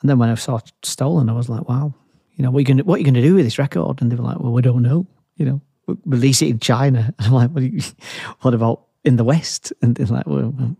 and 0.00 0.10
then 0.10 0.18
when 0.18 0.28
I 0.28 0.34
saw 0.34 0.60
Stolen, 0.82 1.28
I 1.28 1.32
was 1.32 1.48
like, 1.48 1.68
wow, 1.68 1.94
you 2.34 2.44
know, 2.44 2.50
what 2.50 2.58
are 2.58 2.60
you 2.60 2.66
going 2.66 2.76
to, 2.78 2.84
what 2.84 2.96
are 2.96 2.98
you 2.98 3.04
going 3.04 3.14
to 3.14 3.22
do 3.22 3.34
with 3.34 3.44
this 3.44 3.58
record? 3.58 4.00
And 4.00 4.12
they 4.12 4.16
were 4.16 4.24
like, 4.24 4.38
well, 4.38 4.52
we 4.52 4.62
don't 4.62 4.82
know, 4.82 5.06
you 5.36 5.46
know, 5.46 5.60
release 6.04 6.42
it 6.42 6.48
in 6.48 6.58
China. 6.58 7.14
And 7.18 7.26
I'm 7.26 7.32
like, 7.32 7.50
what, 7.50 7.62
you, 7.62 7.80
what 8.42 8.54
about 8.54 8.82
in 9.04 9.16
the 9.16 9.24
West? 9.24 9.72
And 9.82 9.94
they're 9.94 10.06
like, 10.06 10.26
well, 10.26 10.50
do 10.50 10.64
you 10.68 10.76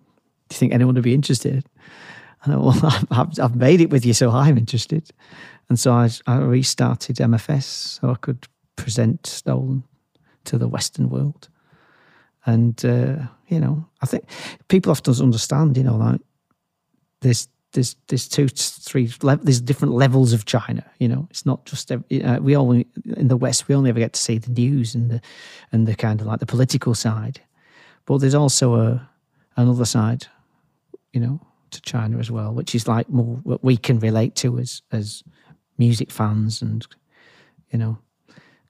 think 0.51 0.73
anyone 0.73 0.95
would 0.95 1.05
be 1.05 1.15
interested? 1.15 1.65
And 2.45 2.55
I, 2.55 2.57
well, 2.59 3.05
I've, 3.11 3.39
I've 3.41 3.57
made 3.57 3.81
it 3.81 3.91
with 3.91 4.05
you, 4.05 4.13
so 4.13 4.31
I'm 4.31 4.59
interested. 4.59 5.11
And 5.69 5.81
so 5.81 5.93
I, 5.93 6.11
I 6.27 6.37
restarted 6.37 7.17
MFS 7.17 7.65
so 7.65 8.11
I 8.11 8.15
could 8.15 8.47
present 8.77 9.27
Stolen 9.27 9.83
to 10.45 10.59
the 10.59 10.69
Western 10.69 11.09
world. 11.09 11.49
And, 12.45 12.85
uh, 12.85 13.17
you 13.49 13.59
know, 13.59 13.85
I 14.03 14.07
think 14.07 14.25
people 14.69 14.93
often 14.93 15.15
understand, 15.21 15.77
you 15.77 15.83
know, 15.83 15.97
like 15.97 16.21
there's 17.21 17.49
there's 17.77 17.95
there's 18.09 18.27
two 18.27 18.49
three 18.49 19.07
there's 19.07 19.61
different 19.61 19.95
levels 19.95 20.33
of 20.33 20.47
China. 20.47 20.85
You 20.99 21.09
know, 21.09 21.29
it's 21.31 21.45
not 21.45 21.65
just 21.67 21.93
uh, 21.93 21.99
we 22.41 22.57
only 22.57 22.87
in 23.17 23.29
the 23.29 23.37
West 23.37 23.69
we 23.69 23.75
only 23.75 23.91
ever 23.91 24.01
get 24.01 24.15
to 24.15 24.21
see 24.21 24.39
the 24.39 24.51
news 24.51 24.95
and 24.95 25.11
the 25.11 25.21
and 25.71 25.87
the 25.87 25.95
kind 25.95 26.21
of 26.21 26.27
like 26.27 26.41
the 26.41 26.47
political 26.47 26.95
side, 26.95 27.41
but 28.07 28.19
there's 28.19 28.35
also 28.35 28.75
a 28.75 29.09
another 29.57 29.85
side, 29.85 30.27
you 31.13 31.21
know, 31.21 31.41
to 31.71 31.81
China 31.83 32.19
as 32.19 32.31
well, 32.31 32.53
which 32.53 32.75
is 32.75 32.89
like 32.89 33.09
more 33.11 33.37
what 33.45 33.63
we 33.63 33.77
can 33.77 34.01
relate 34.01 34.35
to 34.37 34.59
as 34.59 34.83
as 34.91 35.23
music 35.77 36.11
fans 36.11 36.63
and 36.63 36.87
you 37.71 37.79
know 37.79 37.99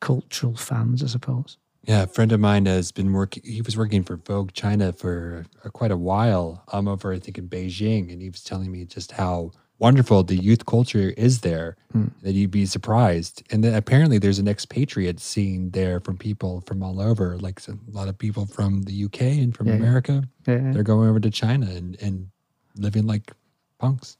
cultural 0.00 0.56
fans, 0.56 1.02
I 1.02 1.06
suppose. 1.06 1.58
Yeah, 1.86 2.02
a 2.02 2.06
friend 2.08 2.32
of 2.32 2.40
mine 2.40 2.66
has 2.66 2.90
been 2.90 3.12
working. 3.12 3.44
He 3.44 3.62
was 3.62 3.76
working 3.76 4.02
for 4.02 4.16
Vogue 4.16 4.52
China 4.52 4.92
for 4.92 5.44
uh, 5.64 5.68
quite 5.68 5.92
a 5.92 5.96
while. 5.96 6.64
I'm 6.72 6.88
over, 6.88 7.12
I 7.12 7.20
think, 7.20 7.38
in 7.38 7.48
Beijing, 7.48 8.12
and 8.12 8.20
he 8.20 8.28
was 8.28 8.42
telling 8.42 8.72
me 8.72 8.84
just 8.84 9.12
how 9.12 9.52
wonderful 9.78 10.24
the 10.24 10.34
youth 10.34 10.66
culture 10.66 11.10
is 11.16 11.42
there. 11.42 11.76
Hmm. 11.92 12.06
That 12.22 12.32
you'd 12.32 12.50
be 12.50 12.66
surprised. 12.66 13.44
And 13.52 13.62
then 13.62 13.74
apparently, 13.74 14.18
there's 14.18 14.40
an 14.40 14.48
expatriate 14.48 15.20
scene 15.20 15.70
there 15.70 16.00
from 16.00 16.18
people 16.18 16.60
from 16.62 16.82
all 16.82 17.00
over, 17.00 17.38
like 17.38 17.60
a 17.68 17.76
lot 17.88 18.08
of 18.08 18.18
people 18.18 18.46
from 18.46 18.82
the 18.82 19.04
UK 19.04 19.20
and 19.20 19.56
from 19.56 19.68
yeah. 19.68 19.74
America. 19.74 20.24
Yeah. 20.44 20.72
They're 20.72 20.82
going 20.82 21.08
over 21.08 21.20
to 21.20 21.30
China 21.30 21.66
and 21.70 21.96
and 22.02 22.30
living 22.74 23.06
like 23.06 23.32
punks. 23.78 24.16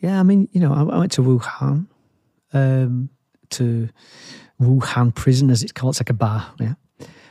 Yeah, 0.00 0.18
I 0.18 0.24
mean, 0.24 0.48
you 0.50 0.60
know, 0.60 0.74
I, 0.74 0.96
I 0.96 0.98
went 0.98 1.12
to 1.12 1.22
Wuhan, 1.22 1.86
um, 2.52 3.08
to 3.50 3.88
Wuhan 4.60 5.14
prison, 5.14 5.50
as 5.50 5.62
it's 5.62 5.72
called. 5.72 5.92
It's 5.92 6.00
like 6.00 6.10
a 6.10 6.14
bar. 6.14 6.52
Yeah 6.58 6.74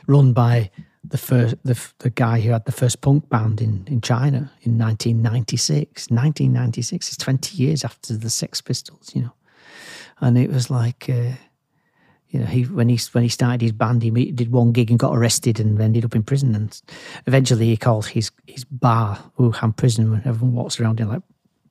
run 0.08 0.32
by 0.32 0.70
the 1.04 1.18
first 1.18 1.54
the, 1.62 1.78
the 1.98 2.10
guy 2.10 2.40
who 2.40 2.50
had 2.50 2.64
the 2.64 2.72
first 2.72 3.00
punk 3.00 3.28
band 3.28 3.60
in, 3.60 3.84
in 3.86 4.00
China 4.00 4.50
in 4.62 4.76
1996. 4.76 6.10
1996 6.10 7.10
is 7.10 7.16
20 7.16 7.56
years 7.56 7.84
after 7.84 8.16
the 8.16 8.30
Sex 8.30 8.60
Pistols, 8.60 9.12
you 9.14 9.22
know. 9.22 9.32
And 10.20 10.36
it 10.36 10.50
was 10.50 10.68
like, 10.68 11.08
uh, 11.08 11.32
you 12.30 12.40
know, 12.40 12.46
he 12.46 12.62
when 12.64 12.88
he 12.88 12.98
when 13.12 13.22
he 13.22 13.28
started 13.28 13.62
his 13.62 13.72
band, 13.72 14.02
he 14.02 14.10
did 14.32 14.50
one 14.50 14.72
gig 14.72 14.90
and 14.90 14.98
got 14.98 15.16
arrested 15.16 15.60
and 15.60 15.80
ended 15.80 16.04
up 16.04 16.16
in 16.16 16.22
prison. 16.22 16.54
And 16.54 16.80
eventually, 17.26 17.66
he 17.66 17.76
called 17.76 18.06
his 18.06 18.30
his 18.46 18.64
bar 18.64 19.18
Wuhan 19.38 19.76
Prison, 19.76 20.10
when 20.10 20.22
everyone 20.24 20.54
walks 20.54 20.80
around 20.80 21.00
in 21.00 21.08
like 21.08 21.22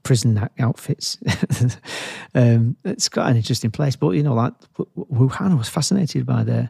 prison 0.03 0.49
outfits. 0.57 1.17
um, 2.33 2.77
it's 2.85 3.09
quite 3.09 3.29
an 3.29 3.37
interesting 3.37 3.71
place, 3.71 3.95
but 3.95 4.11
you 4.11 4.23
know, 4.23 4.33
like 4.33 4.53
Wuhan, 4.97 5.57
was 5.57 5.69
fascinated 5.69 6.25
by 6.25 6.43
the 6.43 6.69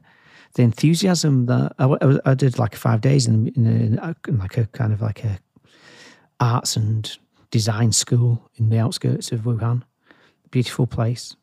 the 0.54 0.64
enthusiasm 0.64 1.46
that 1.46 1.74
I, 1.80 2.20
I 2.32 2.34
did 2.34 2.58
like 2.58 2.76
five 2.76 3.02
days 3.02 3.28
in, 3.28 3.48
in, 3.50 4.00
a, 4.02 4.16
in 4.28 4.38
like 4.40 4.58
a 4.58 4.66
kind 4.68 4.94
of 4.94 5.02
like 5.02 5.24
a 5.24 5.40
arts 6.40 6.76
and 6.76 7.18
design 7.52 7.92
school 7.92 8.50
in 8.56 8.70
the 8.70 8.78
outskirts 8.78 9.32
of 9.32 9.42
Wuhan. 9.42 9.84
Beautiful 10.52 10.88
place. 10.88 11.36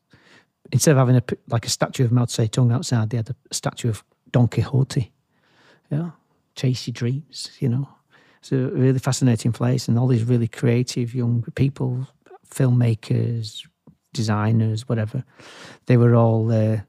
Instead 0.71 0.91
of 0.91 0.97
having 0.97 1.15
a 1.15 1.23
like 1.47 1.65
a 1.65 1.69
statue 1.69 2.05
of 2.05 2.11
Mao 2.11 2.25
Zedong 2.25 2.73
outside, 2.73 3.09
they 3.09 3.17
had 3.17 3.29
a 3.29 3.53
statue 3.53 3.89
of 3.89 4.03
Don 4.31 4.47
Quixote. 4.47 5.11
Yeah, 5.91 6.11
chase 6.55 6.87
your 6.87 6.93
dreams. 6.93 7.51
You 7.59 7.69
know, 7.69 7.89
it's 8.39 8.51
a 8.51 8.57
really 8.57 8.99
fascinating 8.99 9.51
place, 9.51 9.87
and 9.87 9.99
all 9.99 10.07
these 10.07 10.23
really 10.23 10.47
creative 10.47 11.13
young 11.13 11.43
people, 11.53 12.07
filmmakers, 12.49 13.67
designers, 14.11 14.89
whatever. 14.89 15.23
They 15.85 15.97
were 15.97 16.15
all 16.15 16.45
there. 16.47 16.87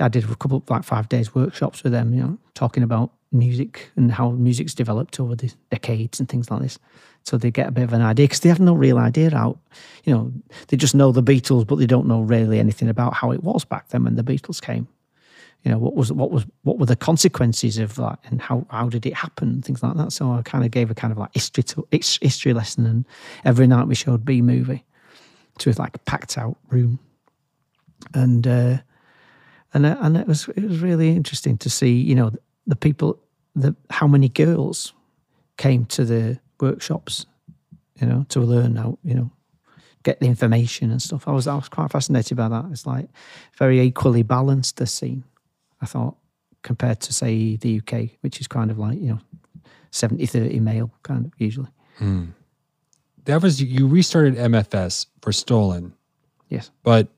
I 0.00 0.08
did 0.08 0.24
a 0.24 0.34
couple 0.34 0.58
of 0.58 0.68
like 0.70 0.84
five 0.84 1.08
days 1.08 1.34
workshops 1.34 1.82
with 1.82 1.92
them, 1.92 2.12
you 2.12 2.22
know, 2.22 2.38
talking 2.54 2.82
about 2.82 3.12
music 3.32 3.90
and 3.96 4.10
how 4.10 4.30
music's 4.30 4.74
developed 4.74 5.20
over 5.20 5.34
the 5.34 5.52
decades 5.70 6.20
and 6.20 6.28
things 6.28 6.50
like 6.50 6.62
this. 6.62 6.78
So 7.24 7.38
they 7.38 7.50
get 7.50 7.68
a 7.68 7.72
bit 7.72 7.84
of 7.84 7.92
an 7.92 8.02
idea 8.02 8.24
because 8.24 8.40
they 8.40 8.48
have 8.48 8.60
no 8.60 8.74
real 8.74 8.98
idea 8.98 9.30
how, 9.30 9.58
you 10.04 10.12
know, 10.12 10.32
they 10.68 10.76
just 10.76 10.94
know 10.94 11.10
the 11.10 11.22
Beatles, 11.22 11.66
but 11.66 11.76
they 11.76 11.86
don't 11.86 12.06
know 12.06 12.20
really 12.22 12.58
anything 12.58 12.88
about 12.88 13.14
how 13.14 13.30
it 13.30 13.42
was 13.42 13.64
back 13.64 13.88
then 13.88 14.04
when 14.04 14.16
the 14.16 14.22
Beatles 14.22 14.60
came. 14.60 14.88
You 15.62 15.70
know, 15.70 15.78
what 15.78 15.94
was 15.94 16.12
what 16.12 16.30
was 16.30 16.44
what 16.62 16.78
were 16.78 16.84
the 16.84 16.96
consequences 16.96 17.78
of 17.78 17.94
that, 17.94 18.18
and 18.24 18.42
how 18.42 18.66
how 18.68 18.90
did 18.90 19.06
it 19.06 19.14
happen, 19.14 19.62
things 19.62 19.82
like 19.82 19.96
that. 19.96 20.12
So 20.12 20.30
I 20.32 20.42
kind 20.42 20.62
of 20.62 20.70
gave 20.70 20.90
a 20.90 20.94
kind 20.94 21.10
of 21.10 21.16
like 21.16 21.32
history 21.32 21.62
to, 21.62 21.88
history 21.90 22.52
lesson, 22.52 22.84
and 22.84 23.06
every 23.46 23.66
night 23.66 23.86
we 23.88 23.94
showed 23.94 24.26
B 24.26 24.42
movie 24.42 24.84
to 25.60 25.72
like 25.78 25.96
a 25.96 25.98
packed 26.00 26.36
out 26.36 26.58
room, 26.68 26.98
and. 28.12 28.46
uh 28.46 28.78
and 29.74 29.84
and 29.84 30.16
it 30.16 30.26
was 30.26 30.48
it 30.48 30.64
was 30.64 30.80
really 30.80 31.10
interesting 31.10 31.58
to 31.58 31.68
see 31.68 31.92
you 31.92 32.14
know 32.14 32.32
the 32.66 32.76
people 32.76 33.18
the 33.54 33.74
how 33.90 34.06
many 34.06 34.28
girls 34.28 34.94
came 35.56 35.84
to 35.84 36.04
the 36.04 36.38
workshops 36.60 37.26
you 38.00 38.06
know 38.06 38.24
to 38.28 38.40
learn 38.40 38.76
how 38.76 38.98
you 39.02 39.14
know 39.14 39.30
get 40.02 40.20
the 40.20 40.26
information 40.26 40.90
and 40.90 41.00
stuff. 41.00 41.26
I 41.26 41.32
was 41.32 41.46
i 41.46 41.54
was 41.54 41.68
quite 41.68 41.90
fascinated 41.90 42.36
by 42.36 42.48
that. 42.48 42.66
It's 42.70 42.86
like 42.86 43.08
very 43.58 43.80
equally 43.80 44.22
balanced 44.22 44.76
the 44.76 44.86
scene 44.86 45.24
i 45.80 45.86
thought 45.86 46.16
compared 46.62 47.00
to 47.00 47.12
say 47.12 47.56
the 47.56 47.78
uk 47.80 47.92
which 48.22 48.40
is 48.40 48.48
kind 48.48 48.70
of 48.70 48.78
like 48.78 48.98
you 48.98 49.08
know 49.08 49.20
70 49.90 50.26
30 50.26 50.60
male 50.60 50.90
kind 51.02 51.26
of 51.26 51.32
usually. 51.38 51.68
Hmm. 51.98 52.24
that 53.24 53.42
was 53.42 53.62
you 53.62 53.86
restarted 53.86 54.34
mfs 54.36 55.06
for 55.22 55.32
stolen. 55.32 55.94
Yes. 56.48 56.70
But 56.82 57.08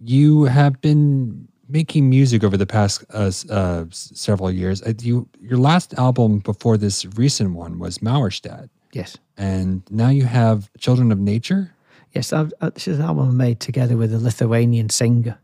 you 0.00 0.44
have 0.44 0.80
been 0.80 1.48
making 1.68 2.08
music 2.08 2.44
over 2.44 2.56
the 2.56 2.66
past 2.66 3.04
uh, 3.12 3.30
uh, 3.50 3.84
several 3.90 4.50
years. 4.50 4.82
Uh, 4.82 4.92
you, 5.00 5.28
your 5.40 5.58
last 5.58 5.94
album 5.94 6.38
before 6.38 6.76
this 6.76 7.04
recent 7.16 7.54
one 7.54 7.78
was 7.78 7.98
Mauerstadt. 7.98 8.68
Yes. 8.92 9.16
And 9.36 9.82
now 9.90 10.08
you 10.08 10.24
have 10.24 10.70
Children 10.78 11.12
of 11.12 11.18
Nature. 11.18 11.72
Yes, 12.12 12.32
I've, 12.32 12.52
uh, 12.60 12.70
this 12.70 12.88
is 12.88 12.98
an 12.98 13.04
album 13.04 13.28
I 13.28 13.32
made 13.32 13.60
together 13.60 13.96
with 13.96 14.14
a 14.14 14.18
Lithuanian 14.18 14.88
singer, 14.88 15.38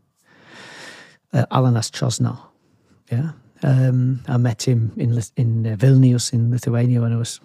uh, 1.31 1.45
Alanas 1.51 1.91
Chošnau. 1.91 2.39
Yeah. 3.11 3.31
Um, 3.61 4.21
I 4.27 4.37
met 4.37 4.67
him 4.67 4.91
in 4.97 5.21
in 5.37 5.67
uh, 5.67 5.75
Vilnius 5.75 6.33
in 6.33 6.51
Lithuania 6.51 7.01
when 7.01 7.13
I 7.13 7.17
was 7.17 7.39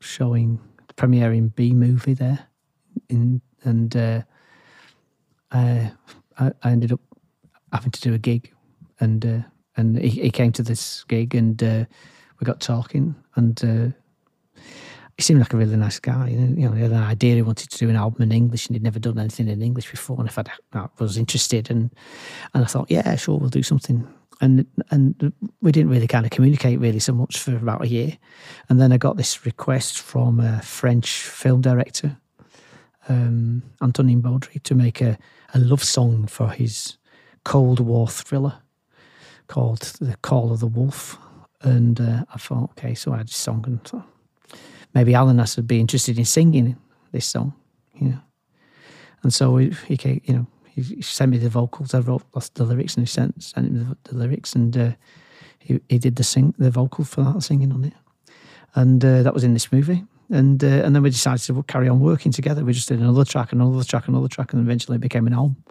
showing 0.00 0.58
the 0.88 0.94
premiering 0.94 1.54
B 1.54 1.72
movie 1.72 2.14
there, 2.14 2.48
in 3.08 3.40
and 3.62 3.96
uh, 3.96 4.22
I, 5.52 5.90
I 6.38 6.52
ended 6.70 6.92
up 6.92 7.00
having 7.74 7.90
to 7.90 8.00
do 8.00 8.14
a 8.14 8.18
gig, 8.18 8.52
and 9.00 9.26
uh, 9.26 9.40
and 9.76 9.98
he, 9.98 10.08
he, 10.08 10.30
came 10.30 10.52
to 10.52 10.62
this 10.62 11.04
gig, 11.04 11.34
and 11.34 11.62
uh, 11.62 11.84
we 12.40 12.44
got 12.44 12.60
talking, 12.60 13.14
and 13.34 13.62
uh, 13.64 14.60
he 15.16 15.22
seemed 15.22 15.40
like 15.40 15.52
a 15.52 15.56
really 15.56 15.76
nice 15.76 15.98
guy. 15.98 16.28
You 16.28 16.38
know, 16.38 16.60
you 16.60 16.68
know, 16.68 16.74
he 16.74 16.82
had 16.82 16.92
an 16.92 17.02
idea 17.02 17.34
he 17.34 17.42
wanted 17.42 17.70
to 17.70 17.78
do 17.78 17.90
an 17.90 17.96
album 17.96 18.22
in 18.22 18.32
English, 18.32 18.66
and 18.66 18.76
he'd 18.76 18.82
never 18.82 18.98
done 18.98 19.18
anything 19.18 19.48
in 19.48 19.62
English 19.62 19.90
before. 19.90 20.18
And 20.18 20.28
if 20.28 20.38
I'd, 20.38 20.48
I 20.72 20.86
was 20.98 21.18
interested, 21.18 21.70
and 21.70 21.90
and 22.54 22.64
I 22.64 22.66
thought, 22.66 22.90
yeah, 22.90 23.14
sure, 23.16 23.38
we'll 23.38 23.50
do 23.50 23.62
something. 23.62 24.06
And 24.40 24.66
and 24.90 25.32
we 25.60 25.72
didn't 25.72 25.90
really 25.90 26.08
kind 26.08 26.24
of 26.24 26.30
communicate 26.30 26.80
really 26.80 26.98
so 27.00 27.12
much 27.12 27.38
for 27.38 27.56
about 27.56 27.82
a 27.82 27.88
year, 27.88 28.16
and 28.68 28.80
then 28.80 28.92
I 28.92 28.98
got 28.98 29.16
this 29.16 29.44
request 29.44 29.98
from 29.98 30.40
a 30.40 30.62
French 30.62 31.22
film 31.22 31.60
director, 31.60 32.16
um, 33.08 33.62
Antonin 33.82 34.20
Baudry, 34.20 34.60
to 34.60 34.74
make 34.74 35.00
a, 35.00 35.18
a 35.54 35.58
love 35.58 35.84
song 35.84 36.26
for 36.26 36.50
his 36.50 36.98
Cold 37.44 37.80
War 37.80 38.08
thriller 38.08 38.54
called 39.46 39.80
"The 40.00 40.16
Call 40.22 40.52
of 40.52 40.60
the 40.60 40.66
Wolf." 40.66 41.18
And 41.62 41.98
uh, 41.98 42.24
I 42.34 42.38
thought, 42.38 42.70
okay, 42.72 42.94
so 42.94 43.14
I 43.14 43.18
had 43.18 43.28
a 43.28 43.32
song 43.32 43.64
and 43.66 43.82
thought, 43.82 44.06
maybe 44.94 45.14
Alan 45.14 45.38
has 45.38 45.54
to 45.54 45.62
be 45.62 45.80
interested 45.80 46.18
in 46.18 46.26
singing 46.26 46.76
this 47.10 47.24
song, 47.24 47.54
you 47.94 48.08
know. 48.10 48.20
And 49.22 49.32
so 49.32 49.56
he, 49.56 49.72
he 49.88 50.20
you 50.24 50.34
know, 50.34 50.46
he, 50.66 51.00
sent 51.00 51.30
me 51.30 51.38
the 51.38 51.48
vocals. 51.48 51.94
I 51.94 52.00
wrote 52.00 52.22
the 52.54 52.64
lyrics 52.64 52.96
and 52.96 53.06
he 53.06 53.10
sent 53.10 53.42
sent 53.42 53.68
him 53.68 53.96
the, 54.04 54.10
the 54.10 54.18
lyrics, 54.18 54.54
and 54.54 54.76
uh, 54.76 54.92
he 55.58 55.80
he 55.88 55.98
did 55.98 56.16
the 56.16 56.24
sing 56.24 56.54
the 56.58 56.70
vocal 56.70 57.04
for 57.04 57.22
that 57.22 57.42
singing 57.42 57.72
on 57.72 57.84
it, 57.84 57.94
and 58.74 59.04
uh, 59.04 59.22
that 59.22 59.34
was 59.34 59.44
in 59.44 59.54
this 59.54 59.72
movie. 59.72 60.04
And 60.34 60.62
uh, 60.64 60.82
and 60.84 60.94
then 60.94 61.02
we 61.02 61.10
decided 61.10 61.42
to 61.46 61.62
carry 61.62 61.88
on 61.88 62.00
working 62.00 62.32
together. 62.32 62.64
We 62.64 62.72
just 62.72 62.88
did 62.88 62.98
another 62.98 63.24
track, 63.24 63.52
another 63.52 63.84
track, 63.84 64.08
another 64.08 64.26
track, 64.28 64.52
and 64.52 64.60
eventually 64.60 64.96
it 64.96 65.00
became 65.00 65.28
an 65.28 65.32
album, 65.32 65.62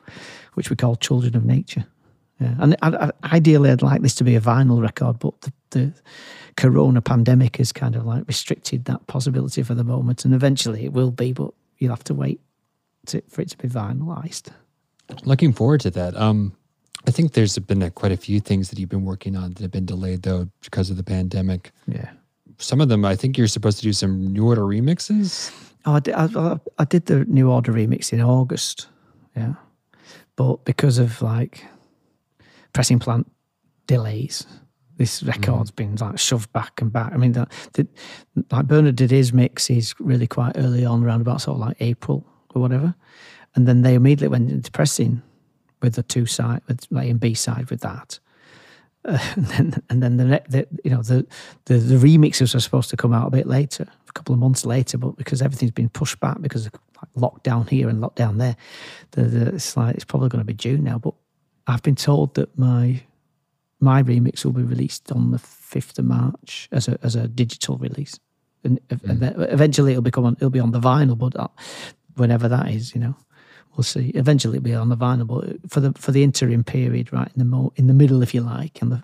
which 0.53 0.69
we 0.69 0.77
called 0.77 1.01
Children 1.01 1.35
of 1.35 1.43
Nature. 1.43 1.85
Yeah. 2.39 2.55
And 2.59 2.75
I, 2.81 2.89
I, 2.89 3.35
ideally, 3.35 3.71
I'd 3.71 3.81
like 3.81 4.01
this 4.01 4.15
to 4.15 4.23
be 4.23 4.35
a 4.35 4.41
vinyl 4.41 4.81
record, 4.81 5.19
but 5.19 5.39
the, 5.41 5.53
the 5.71 5.93
corona 6.55 7.01
pandemic 7.01 7.57
has 7.57 7.73
kind 7.73 7.95
of 7.95 8.05
like 8.05 8.23
restricted 8.27 8.85
that 8.85 9.05
possibility 9.07 9.63
for 9.63 9.75
the 9.75 9.83
moment. 9.83 10.25
And 10.25 10.33
eventually 10.33 10.85
it 10.85 10.93
will 10.93 11.11
be, 11.11 11.33
but 11.33 11.51
you'll 11.77 11.91
have 11.91 12.03
to 12.05 12.13
wait 12.13 12.39
to, 13.07 13.21
for 13.29 13.41
it 13.41 13.49
to 13.49 13.57
be 13.57 13.67
vinylized. 13.67 14.49
Looking 15.25 15.53
forward 15.53 15.81
to 15.81 15.91
that. 15.91 16.15
Um, 16.15 16.53
I 17.05 17.11
think 17.11 17.33
there's 17.33 17.57
been 17.59 17.81
a, 17.81 17.91
quite 17.91 18.13
a 18.13 18.17
few 18.17 18.39
things 18.39 18.69
that 18.69 18.79
you've 18.79 18.89
been 18.89 19.05
working 19.05 19.35
on 19.35 19.53
that 19.53 19.59
have 19.59 19.71
been 19.71 19.85
delayed 19.85 20.23
though 20.23 20.49
because 20.63 20.89
of 20.89 20.97
the 20.97 21.03
pandemic. 21.03 21.71
Yeah. 21.87 22.11
Some 22.63 22.81
of 22.81 22.89
them, 22.89 23.03
I 23.03 23.15
think 23.15 23.37
you're 23.37 23.47
supposed 23.47 23.77
to 23.77 23.83
do 23.83 23.93
some 23.93 24.31
new 24.31 24.47
order 24.47 24.61
remixes. 24.61 25.51
Oh, 25.85 25.95
I 25.95 25.99
did, 25.99 26.13
I, 26.15 26.59
I 26.79 26.85
did 26.85 27.07
the 27.07 27.25
new 27.25 27.51
order 27.51 27.73
remix 27.73 28.13
in 28.13 28.21
August. 28.21 28.87
Yeah. 29.35 29.55
But 30.35 30.63
because 30.63 30.97
of 30.97 31.21
like 31.21 31.65
pressing 32.71 32.99
plant 32.99 33.29
delays, 33.85 34.47
this 34.97 35.23
record's 35.23 35.71
mm. 35.71 35.75
been 35.75 35.95
like 35.95 36.17
shoved 36.17 36.51
back 36.53 36.81
and 36.81 36.91
back. 36.91 37.11
I 37.13 37.17
mean, 37.17 37.33
that, 37.33 37.51
that 37.73 37.87
like 38.51 38.67
Bernard 38.67 38.95
did 38.95 39.11
his 39.11 39.33
mix, 39.33 39.67
he's 39.67 39.93
really 39.99 40.27
quite 40.27 40.53
early 40.55 40.85
on, 40.85 41.03
around 41.03 41.21
about 41.21 41.41
sort 41.41 41.55
of 41.55 41.61
like 41.61 41.77
April 41.79 42.25
or 42.55 42.61
whatever, 42.61 42.95
and 43.55 43.67
then 43.67 43.81
they 43.81 43.95
immediately 43.95 44.29
went 44.29 44.51
into 44.51 44.71
pressing 44.71 45.21
with 45.81 45.95
the 45.95 46.03
two 46.03 46.25
side, 46.25 46.61
with 46.67 46.87
A 46.95 47.09
and 47.09 47.19
B 47.19 47.33
side 47.33 47.69
with 47.69 47.81
that. 47.81 48.19
Uh, 49.05 49.17
and 49.35 49.45
then, 49.45 49.83
and 49.89 50.03
then 50.03 50.17
the, 50.17 50.41
the 50.47 50.67
you 50.83 50.91
know 50.91 51.01
the, 51.01 51.25
the 51.65 51.75
the 51.75 51.95
remixes 51.95 52.55
are 52.55 52.59
supposed 52.59 52.89
to 52.89 52.97
come 52.97 53.13
out 53.13 53.27
a 53.27 53.31
bit 53.31 53.47
later, 53.47 53.85
a 54.07 54.11
couple 54.13 54.33
of 54.33 54.39
months 54.39 54.65
later, 54.65 54.97
but 54.97 55.17
because 55.17 55.41
everything's 55.41 55.71
been 55.71 55.89
pushed 55.89 56.19
back 56.19 56.41
because 56.41 56.65
of 56.65 56.73
like 57.01 57.13
lockdown 57.15 57.67
here 57.67 57.89
and 57.89 58.01
lockdown 58.01 58.37
there, 58.37 58.55
the, 59.11 59.23
the, 59.23 59.55
it's 59.55 59.75
like 59.75 59.95
it's 59.95 60.05
probably 60.05 60.29
going 60.29 60.41
to 60.41 60.45
be 60.45 60.53
June 60.53 60.83
now. 60.83 60.97
But 60.97 61.13
I've 61.67 61.83
been 61.83 61.95
told 61.95 62.35
that 62.35 62.57
my 62.57 63.01
my 63.79 64.01
remix 64.01 64.45
will 64.45 64.53
be 64.53 64.63
released 64.63 65.11
on 65.11 65.31
the 65.31 65.39
fifth 65.39 65.99
of 65.99 66.05
March 66.05 66.69
as 66.71 66.87
a 66.87 66.97
as 67.03 67.15
a 67.15 67.27
digital 67.27 67.77
release, 67.77 68.17
and 68.63 68.79
mm. 68.87 69.51
eventually 69.51 69.91
it'll 69.91 70.01
become 70.01 70.25
on, 70.25 70.33
it'll 70.33 70.49
be 70.49 70.59
on 70.59 70.71
the 70.71 70.79
vinyl, 70.79 71.17
but 71.17 71.35
uh, 71.37 71.47
whenever 72.15 72.47
that 72.47 72.69
is, 72.69 72.93
you 72.95 73.01
know, 73.01 73.15
we'll 73.75 73.83
see. 73.83 74.09
Eventually 74.09 74.57
it'll 74.57 74.63
be 74.63 74.73
on 74.73 74.89
the 74.89 74.97
vinyl, 74.97 75.27
but 75.27 75.71
for 75.71 75.79
the 75.79 75.93
for 75.93 76.11
the 76.11 76.23
interim 76.23 76.63
period, 76.63 77.11
right 77.11 77.27
in 77.27 77.39
the 77.39 77.45
mo- 77.45 77.73
in 77.75 77.87
the 77.87 77.93
middle, 77.93 78.21
if 78.21 78.33
you 78.33 78.41
like, 78.41 78.81
and 78.81 78.91
the 78.91 79.03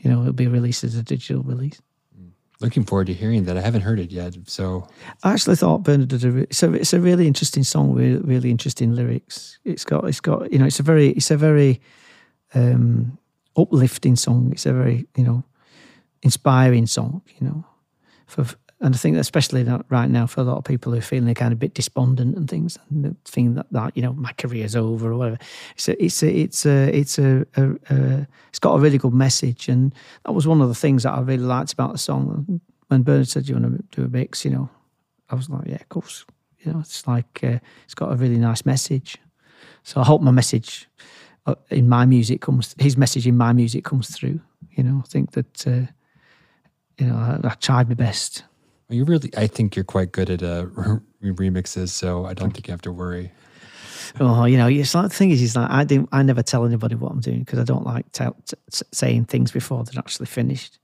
you 0.00 0.10
know 0.10 0.20
it'll 0.22 0.32
be 0.32 0.46
released 0.46 0.84
as 0.84 0.94
a 0.94 1.02
digital 1.02 1.42
release. 1.42 1.80
Mm. 2.18 2.30
Looking 2.60 2.84
forward 2.84 3.06
to 3.08 3.14
hearing 3.14 3.44
that. 3.44 3.56
I 3.56 3.60
haven't 3.60 3.82
heard 3.82 4.00
it 4.00 4.10
yet, 4.10 4.36
so 4.46 4.88
I 5.22 5.32
actually 5.32 5.56
thought 5.56 5.82
Bernard 5.82 6.08
did 6.08 6.24
a. 6.24 6.38
It's 6.38 6.62
a, 6.62 6.72
it's 6.72 6.92
a 6.92 7.00
really 7.00 7.26
interesting 7.26 7.64
song 7.64 7.94
with 7.94 8.24
really 8.24 8.50
interesting 8.50 8.94
lyrics. 8.94 9.58
It's 9.64 9.84
got 9.84 10.04
it's 10.04 10.20
got 10.20 10.52
you 10.52 10.58
know 10.58 10.66
it's 10.66 10.80
a 10.80 10.84
very 10.84 11.10
it's 11.10 11.30
a 11.30 11.36
very 11.36 11.80
um, 12.54 13.18
uplifting 13.56 14.16
song. 14.16 14.50
It's 14.52 14.66
a 14.66 14.72
very 14.72 15.06
you 15.16 15.24
know 15.24 15.44
inspiring 16.22 16.86
song. 16.86 17.22
You 17.38 17.46
know, 17.46 17.64
for 18.26 18.46
and 18.84 18.94
I 18.94 18.98
think 18.98 19.16
especially 19.16 19.64
right 19.88 20.10
now 20.10 20.26
for 20.26 20.42
a 20.42 20.44
lot 20.44 20.58
of 20.58 20.64
people 20.64 20.92
who 20.92 20.98
are 20.98 21.02
feeling 21.02 21.32
kind 21.34 21.52
of 21.52 21.56
a 21.56 21.60
bit 21.60 21.72
despondent 21.72 22.36
and 22.36 22.48
things, 22.48 22.78
and 22.90 23.16
think 23.24 23.56
that 23.56 23.66
that 23.72 23.96
you 23.96 24.02
know 24.02 24.12
my 24.12 24.32
career's 24.32 24.76
over 24.76 25.10
or 25.10 25.16
whatever. 25.16 25.38
It's 25.74 25.88
a, 25.88 26.04
it's 26.04 26.22
a, 26.22 26.28
it's 26.28 26.66
a, 26.66 26.98
it's 26.98 27.18
a, 27.18 27.46
a, 27.56 27.70
a, 27.90 28.28
it's 28.50 28.58
got 28.58 28.74
a 28.74 28.78
really 28.78 28.98
good 28.98 29.14
message, 29.14 29.68
and 29.68 29.94
that 30.26 30.32
was 30.32 30.46
one 30.46 30.60
of 30.60 30.68
the 30.68 30.74
things 30.74 31.04
that 31.04 31.14
I 31.14 31.20
really 31.20 31.42
liked 31.42 31.72
about 31.72 31.92
the 31.92 31.98
song. 31.98 32.60
When 32.88 33.02
Bernard 33.02 33.28
said 33.28 33.46
"Do 33.46 33.54
you 33.54 33.58
want 33.58 33.90
to 33.90 34.00
do 34.00 34.06
a 34.06 34.08
mix, 34.08 34.44
you 34.44 34.50
know, 34.50 34.68
I 35.30 35.34
was 35.34 35.48
like, 35.48 35.66
yeah, 35.66 35.76
of 35.76 35.88
course. 35.88 36.26
You 36.60 36.72
know, 36.72 36.80
it's 36.80 37.06
like 37.06 37.40
uh, 37.42 37.58
it's 37.84 37.94
got 37.94 38.12
a 38.12 38.16
really 38.16 38.38
nice 38.38 38.66
message. 38.66 39.16
So 39.82 40.00
I 40.00 40.04
hope 40.04 40.20
my 40.20 40.30
message 40.30 40.88
uh, 41.46 41.54
in 41.70 41.88
my 41.88 42.04
music 42.04 42.40
comes 42.40 42.74
his 42.78 42.96
message 42.96 43.26
in 43.26 43.36
my 43.36 43.52
music 43.52 43.84
comes 43.84 44.10
through 44.10 44.40
you 44.70 44.82
know 44.82 45.02
i 45.04 45.06
think 45.06 45.32
that 45.32 45.66
uh, 45.66 45.86
you 46.98 47.06
know 47.06 47.16
I, 47.16 47.38
I, 47.46 47.54
tried 47.54 47.88
my 47.88 47.94
best 47.94 48.44
you 48.88 49.04
really 49.04 49.30
i 49.36 49.46
think 49.46 49.76
you're 49.76 49.84
quite 49.84 50.12
good 50.12 50.30
at 50.30 50.42
uh, 50.42 50.66
remixes 51.22 51.88
so 51.88 52.26
i 52.26 52.34
don't 52.34 52.52
think 52.52 52.66
you 52.68 52.72
have 52.72 52.82
to 52.82 52.92
worry. 52.92 53.32
Oh 54.20 54.44
you 54.44 54.56
know 54.58 54.68
it's 54.68 54.94
like 54.94 55.08
the 55.08 55.14
thing 55.14 55.30
is 55.30 55.42
is 55.42 55.56
like 55.56 55.70
i 55.70 55.82
didn't 55.82 56.08
i 56.12 56.22
never 56.22 56.42
tell 56.42 56.64
anybody 56.64 56.94
what 56.94 57.10
i'm 57.10 57.20
doing 57.20 57.40
because 57.40 57.58
i 57.58 57.64
don't 57.64 57.84
like 57.84 58.10
tell, 58.12 58.36
t- 58.46 58.56
saying 58.92 59.24
things 59.24 59.50
before 59.50 59.82
they're 59.84 59.98
actually 59.98 60.26
finished. 60.26 60.78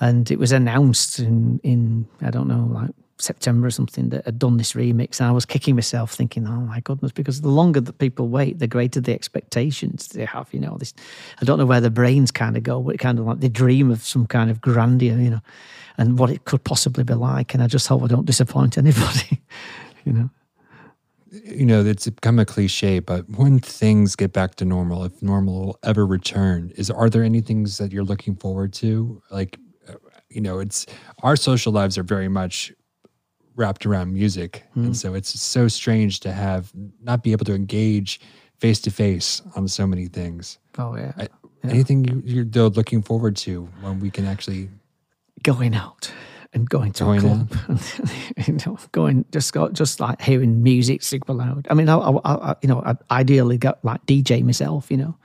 And 0.00 0.30
it 0.30 0.38
was 0.38 0.52
announced 0.52 1.18
in 1.20 1.60
in 1.62 2.06
i 2.20 2.30
don't 2.30 2.48
know 2.48 2.68
like 2.70 2.90
September 3.20 3.66
or 3.66 3.70
something 3.70 4.08
that 4.10 4.24
had 4.24 4.38
done 4.38 4.56
this 4.56 4.72
remix. 4.72 5.20
And 5.20 5.28
I 5.28 5.32
was 5.32 5.44
kicking 5.44 5.74
myself 5.74 6.12
thinking, 6.12 6.46
oh 6.46 6.60
my 6.60 6.80
goodness, 6.80 7.12
because 7.12 7.40
the 7.40 7.48
longer 7.48 7.80
that 7.80 7.98
people 7.98 8.28
wait, 8.28 8.58
the 8.58 8.66
greater 8.66 9.00
the 9.00 9.12
expectations 9.12 10.08
they 10.08 10.24
have. 10.24 10.48
You 10.52 10.60
know, 10.60 10.76
this, 10.78 10.94
I 11.40 11.44
don't 11.44 11.58
know 11.58 11.66
where 11.66 11.80
the 11.80 11.90
brains 11.90 12.30
kind 12.30 12.56
of 12.56 12.62
go, 12.62 12.80
but 12.80 12.98
kind 12.98 13.18
of 13.18 13.26
like 13.26 13.40
they 13.40 13.48
dream 13.48 13.90
of 13.90 14.02
some 14.02 14.26
kind 14.26 14.50
of 14.50 14.60
grandeur, 14.60 15.18
you 15.18 15.30
know, 15.30 15.40
and 15.98 16.18
what 16.18 16.30
it 16.30 16.44
could 16.44 16.64
possibly 16.64 17.04
be 17.04 17.14
like. 17.14 17.54
And 17.54 17.62
I 17.62 17.66
just 17.66 17.86
hope 17.86 18.02
I 18.02 18.06
don't 18.06 18.26
disappoint 18.26 18.78
anybody, 18.78 19.40
you 20.04 20.12
know. 20.12 20.30
You 21.32 21.64
know, 21.64 21.84
it's 21.84 22.08
become 22.08 22.40
a 22.40 22.44
cliche, 22.44 22.98
but 22.98 23.28
when 23.30 23.60
things 23.60 24.16
get 24.16 24.32
back 24.32 24.56
to 24.56 24.64
normal, 24.64 25.04
if 25.04 25.22
normal 25.22 25.66
will 25.66 25.78
ever 25.84 26.04
return, 26.04 26.72
is 26.74 26.90
are 26.90 27.08
there 27.08 27.22
any 27.22 27.40
things 27.40 27.78
that 27.78 27.92
you're 27.92 28.02
looking 28.02 28.34
forward 28.34 28.72
to? 28.74 29.22
Like, 29.30 29.56
uh, 29.88 29.94
you 30.28 30.40
know, 30.40 30.58
it's 30.58 30.86
our 31.22 31.36
social 31.36 31.72
lives 31.72 31.96
are 31.96 32.02
very 32.02 32.28
much 32.28 32.72
wrapped 33.56 33.86
around 33.86 34.12
music. 34.12 34.64
Mm. 34.72 34.76
And 34.76 34.86
hmm. 34.86 34.92
so 34.92 35.14
it's 35.14 35.40
so 35.40 35.68
strange 35.68 36.20
to 36.20 36.32
have 36.32 36.72
not 37.02 37.22
be 37.22 37.32
able 37.32 37.44
to 37.46 37.54
engage 37.54 38.20
face 38.58 38.80
to 38.82 38.90
face 38.90 39.42
on 39.56 39.68
so 39.68 39.86
many 39.86 40.06
things. 40.06 40.58
Oh 40.78 40.96
yeah. 40.96 41.12
I, 41.16 41.28
yeah. 41.64 41.70
Anything 41.70 42.04
you, 42.04 42.44
you're 42.44 42.68
looking 42.70 43.02
forward 43.02 43.36
to 43.38 43.68
when 43.80 44.00
we 44.00 44.10
can 44.10 44.26
actually 44.26 44.70
going 45.42 45.74
out 45.74 46.10
and 46.52 46.68
going 46.68 46.92
to 46.92 47.04
going 47.04 47.18
a 47.18 47.22
club, 47.22 47.56
and, 47.68 48.46
you 48.48 48.58
know, 48.66 48.78
going 48.92 49.24
just 49.30 49.52
go, 49.52 49.68
just 49.68 50.00
like 50.00 50.20
hearing 50.20 50.62
music 50.62 51.02
super 51.02 51.32
loud. 51.32 51.66
I 51.70 51.74
mean, 51.74 51.88
I, 51.88 51.96
I, 51.96 52.50
I 52.50 52.56
you 52.62 52.68
know, 52.68 52.82
I 52.84 52.96
ideally 53.10 53.56
got 53.56 53.84
like 53.84 54.04
DJ 54.06 54.42
myself, 54.42 54.90
you 54.90 54.96
know, 54.96 55.16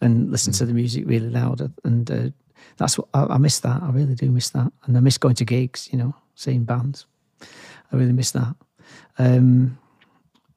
and 0.00 0.30
listen 0.30 0.52
mm. 0.52 0.58
to 0.58 0.66
the 0.66 0.74
music 0.74 1.04
really 1.06 1.28
loud, 1.28 1.72
and 1.84 2.10
uh, 2.10 2.30
that's 2.76 2.98
what 2.98 3.08
I, 3.14 3.34
I 3.34 3.38
miss. 3.38 3.60
That 3.60 3.82
I 3.82 3.90
really 3.90 4.14
do 4.14 4.30
miss 4.30 4.50
that, 4.50 4.72
and 4.84 4.96
I 4.96 5.00
miss 5.00 5.18
going 5.18 5.34
to 5.36 5.44
gigs, 5.44 5.88
you 5.90 5.98
know, 5.98 6.14
seeing 6.34 6.64
bands. 6.64 7.06
I 7.92 7.96
really 7.96 8.12
miss 8.12 8.30
that. 8.32 8.54
Um, 9.18 9.78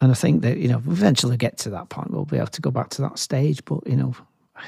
and 0.01 0.11
I 0.11 0.15
think 0.15 0.41
that, 0.41 0.57
you 0.57 0.67
know, 0.67 0.81
eventually 0.87 1.37
get 1.37 1.57
to 1.59 1.69
that 1.71 1.89
point, 1.89 2.11
we'll 2.11 2.25
be 2.25 2.37
able 2.37 2.47
to 2.47 2.61
go 2.61 2.71
back 2.71 2.89
to 2.91 3.01
that 3.03 3.17
stage. 3.17 3.63
But, 3.63 3.87
you 3.87 3.95
know, 3.95 4.13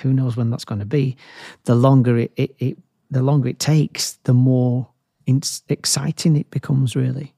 who 0.01 0.13
knows 0.13 0.37
when 0.37 0.49
that's 0.49 0.65
going 0.65 0.79
to 0.79 0.85
be. 0.85 1.17
The 1.65 1.75
longer 1.75 2.17
it, 2.17 2.31
it, 2.37 2.55
it 2.59 2.77
the 3.11 3.21
longer 3.21 3.49
it 3.49 3.59
takes, 3.59 4.13
the 4.23 4.33
more 4.33 4.87
exciting 5.27 6.35
it 6.35 6.49
becomes, 6.51 6.95
really. 6.95 7.33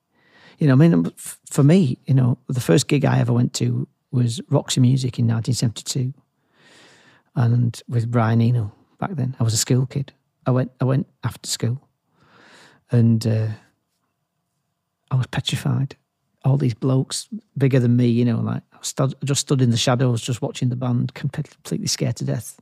You 0.60 0.68
know, 0.68 0.74
I 0.74 0.76
mean, 0.76 1.12
for 1.50 1.64
me, 1.64 1.98
you 2.06 2.14
know, 2.14 2.38
the 2.48 2.62
first 2.62 2.88
gig 2.88 3.06
I 3.06 3.20
ever 3.20 3.34
went 3.34 3.54
to 3.56 3.88
was 4.12 4.42
Roxy 4.50 4.80
Music 4.80 5.20
in 5.20 5.28
1972, 5.28 6.14
and 7.36 7.82
with 7.88 8.10
Brian 8.10 8.42
Eno 8.42 8.72
back 9.00 9.12
then. 9.12 9.36
I 9.40 9.44
was 9.44 9.54
a 9.54 9.58
school 9.58 9.86
kid. 9.86 10.14
I 10.46 10.52
went, 10.52 10.72
I 10.82 10.86
went 10.86 11.08
after 11.24 11.50
school, 11.50 11.88
and 12.92 13.26
uh, 13.28 13.48
I 15.12 15.16
was 15.16 15.28
petrified. 15.28 15.96
All 16.44 16.58
these 16.58 16.74
blokes 16.74 17.28
bigger 17.58 17.80
than 17.80 17.98
me, 17.98 18.08
you 18.08 18.24
know, 18.24 18.40
like 18.40 18.64
I 18.74 18.78
stood, 18.82 19.16
just 19.24 19.42
stood 19.42 19.62
in 19.62 19.72
the 19.72 19.78
shadows, 19.78 20.22
just 20.22 20.42
watching 20.42 20.70
the 20.70 20.76
band, 20.76 21.14
completely 21.14 21.88
scared 21.88 22.16
to 22.18 22.26
death. 22.26 22.60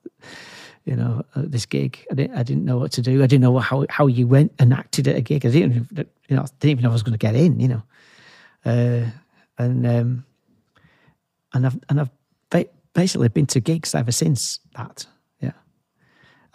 you 0.85 0.95
know, 0.95 1.23
uh, 1.35 1.43
this 1.45 1.65
gig. 1.65 2.05
I 2.11 2.15
didn't, 2.15 2.37
I 2.37 2.43
didn't 2.43 2.65
know 2.65 2.77
what 2.77 2.91
to 2.93 3.01
do. 3.01 3.23
I 3.23 3.27
didn't 3.27 3.41
know 3.41 3.57
how 3.59 3.85
how 3.89 4.07
you 4.07 4.27
went 4.27 4.53
and 4.59 4.73
acted 4.73 5.07
at 5.07 5.15
a 5.15 5.21
gig. 5.21 5.45
I 5.45 5.49
didn't, 5.49 5.87
you 6.27 6.35
know, 6.35 6.43
I 6.43 6.47
didn't 6.59 6.71
even 6.71 6.83
know 6.83 6.89
I 6.89 6.93
was 6.93 7.03
going 7.03 7.17
to 7.17 7.27
get 7.27 7.35
in. 7.35 7.59
You 7.59 7.67
know, 7.67 7.83
uh, 8.65 9.09
and 9.57 9.85
um, 9.87 10.25
and 11.53 11.65
I've 11.65 11.79
and 11.89 12.01
I've 12.01 12.11
basically 12.95 13.27
been 13.27 13.45
to 13.47 13.59
gigs 13.59 13.93
ever 13.93 14.11
since 14.11 14.59
that. 14.75 15.05
Yeah. 15.39 15.51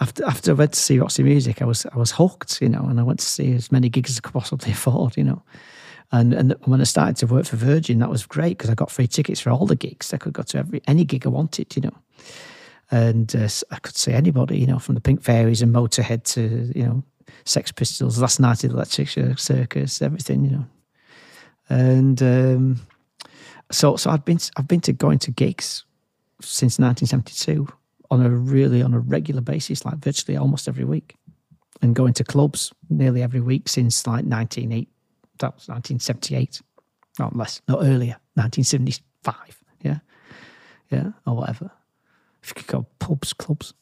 After 0.00 0.24
after 0.24 0.50
I 0.50 0.54
went 0.54 0.72
to 0.72 0.80
see 0.80 0.98
Roxy 0.98 1.22
Music, 1.22 1.62
I 1.62 1.66
was 1.66 1.86
I 1.86 1.96
was 1.96 2.10
hooked. 2.10 2.60
You 2.60 2.68
know, 2.68 2.84
and 2.88 2.98
I 2.98 3.04
went 3.04 3.20
to 3.20 3.26
see 3.26 3.52
as 3.52 3.70
many 3.70 3.88
gigs 3.88 4.10
as 4.10 4.18
I 4.18 4.20
could 4.22 4.32
possibly 4.32 4.72
afford. 4.72 5.16
You 5.16 5.24
know. 5.24 5.42
And 6.12 6.35
and 6.35 6.55
when 6.65 6.81
I 6.81 6.85
started 6.85 7.16
to 7.16 7.27
work 7.27 7.47
for 7.47 7.57
Virgin, 7.57 8.01
that 8.01 8.11
was 8.11 8.27
great 8.27 8.59
because 8.59 8.70
I 8.70 8.74
got 8.74 8.91
free 8.91 9.07
tickets 9.07 9.41
for 9.41 9.51
all 9.51 9.66
the 9.66 9.77
gigs. 9.77 10.12
I 10.12 10.16
could 10.16 10.32
go 10.32 10.43
to 10.43 10.59
every 10.59 10.82
any 10.87 11.05
gig 11.05 11.27
I 11.27 11.31
wanted, 11.31 11.74
you 11.77 11.82
know. 11.82 11.97
And 12.91 13.35
uh, 13.37 13.49
I 13.70 13.78
could 13.78 13.97
see 13.97 14.12
anybody, 14.12 14.59
you 14.59 14.66
know, 14.66 14.81
from 14.81 14.97
the 14.97 15.01
Pink 15.01 15.23
Fairies 15.23 15.62
and 15.62 15.73
Motorhead 15.73 16.24
to 16.35 16.73
you 16.74 16.85
know 16.85 17.05
Sex 17.45 17.70
Pistols, 17.70 18.19
Last 18.19 18.41
Night 18.41 18.65
at 18.65 18.70
the 18.70 18.77
Electric 18.77 19.39
Circus, 19.39 20.03
everything, 20.03 20.45
you 20.45 20.51
know, 20.51 20.66
and 21.69 22.20
um, 22.23 22.81
so 23.70 23.97
so 23.97 24.11
I've 24.11 24.24
been 24.24 24.39
I've 24.57 24.69
been 24.69 24.81
to 24.82 24.93
going 24.93 25.20
to 25.20 25.31
gigs 25.31 25.85
since 26.43 26.78
1972 26.78 27.69
on 28.11 28.27
a 28.27 28.31
really 28.31 28.82
on 28.82 28.95
a 28.95 28.99
regular 28.99 29.41
basis, 29.41 29.85
like 29.85 29.99
virtually 29.99 30.37
almost 30.37 30.66
every 30.66 30.85
week, 30.85 31.15
and 31.81 31.95
going 31.95 32.15
to 32.15 32.24
clubs 32.24 32.73
nearly 32.89 33.23
every 33.23 33.41
week 33.41 33.69
since 33.69 34.07
like 34.07 34.24
1980, 34.24 34.89
that 35.40 35.54
was 35.54 35.68
1978, 35.68 36.62
not 37.18 37.36
less, 37.36 37.60
not 37.68 37.80
earlier, 37.82 38.16
1975, 38.34 39.34
yeah, 39.82 39.98
yeah, 40.90 41.10
or 41.26 41.36
whatever 41.36 41.70
if 42.42 42.50
you 42.50 42.54
could 42.54 42.66
go 42.66 42.86
pubs, 42.98 43.32
clubs. 43.32 43.74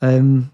Um, 0.00 0.52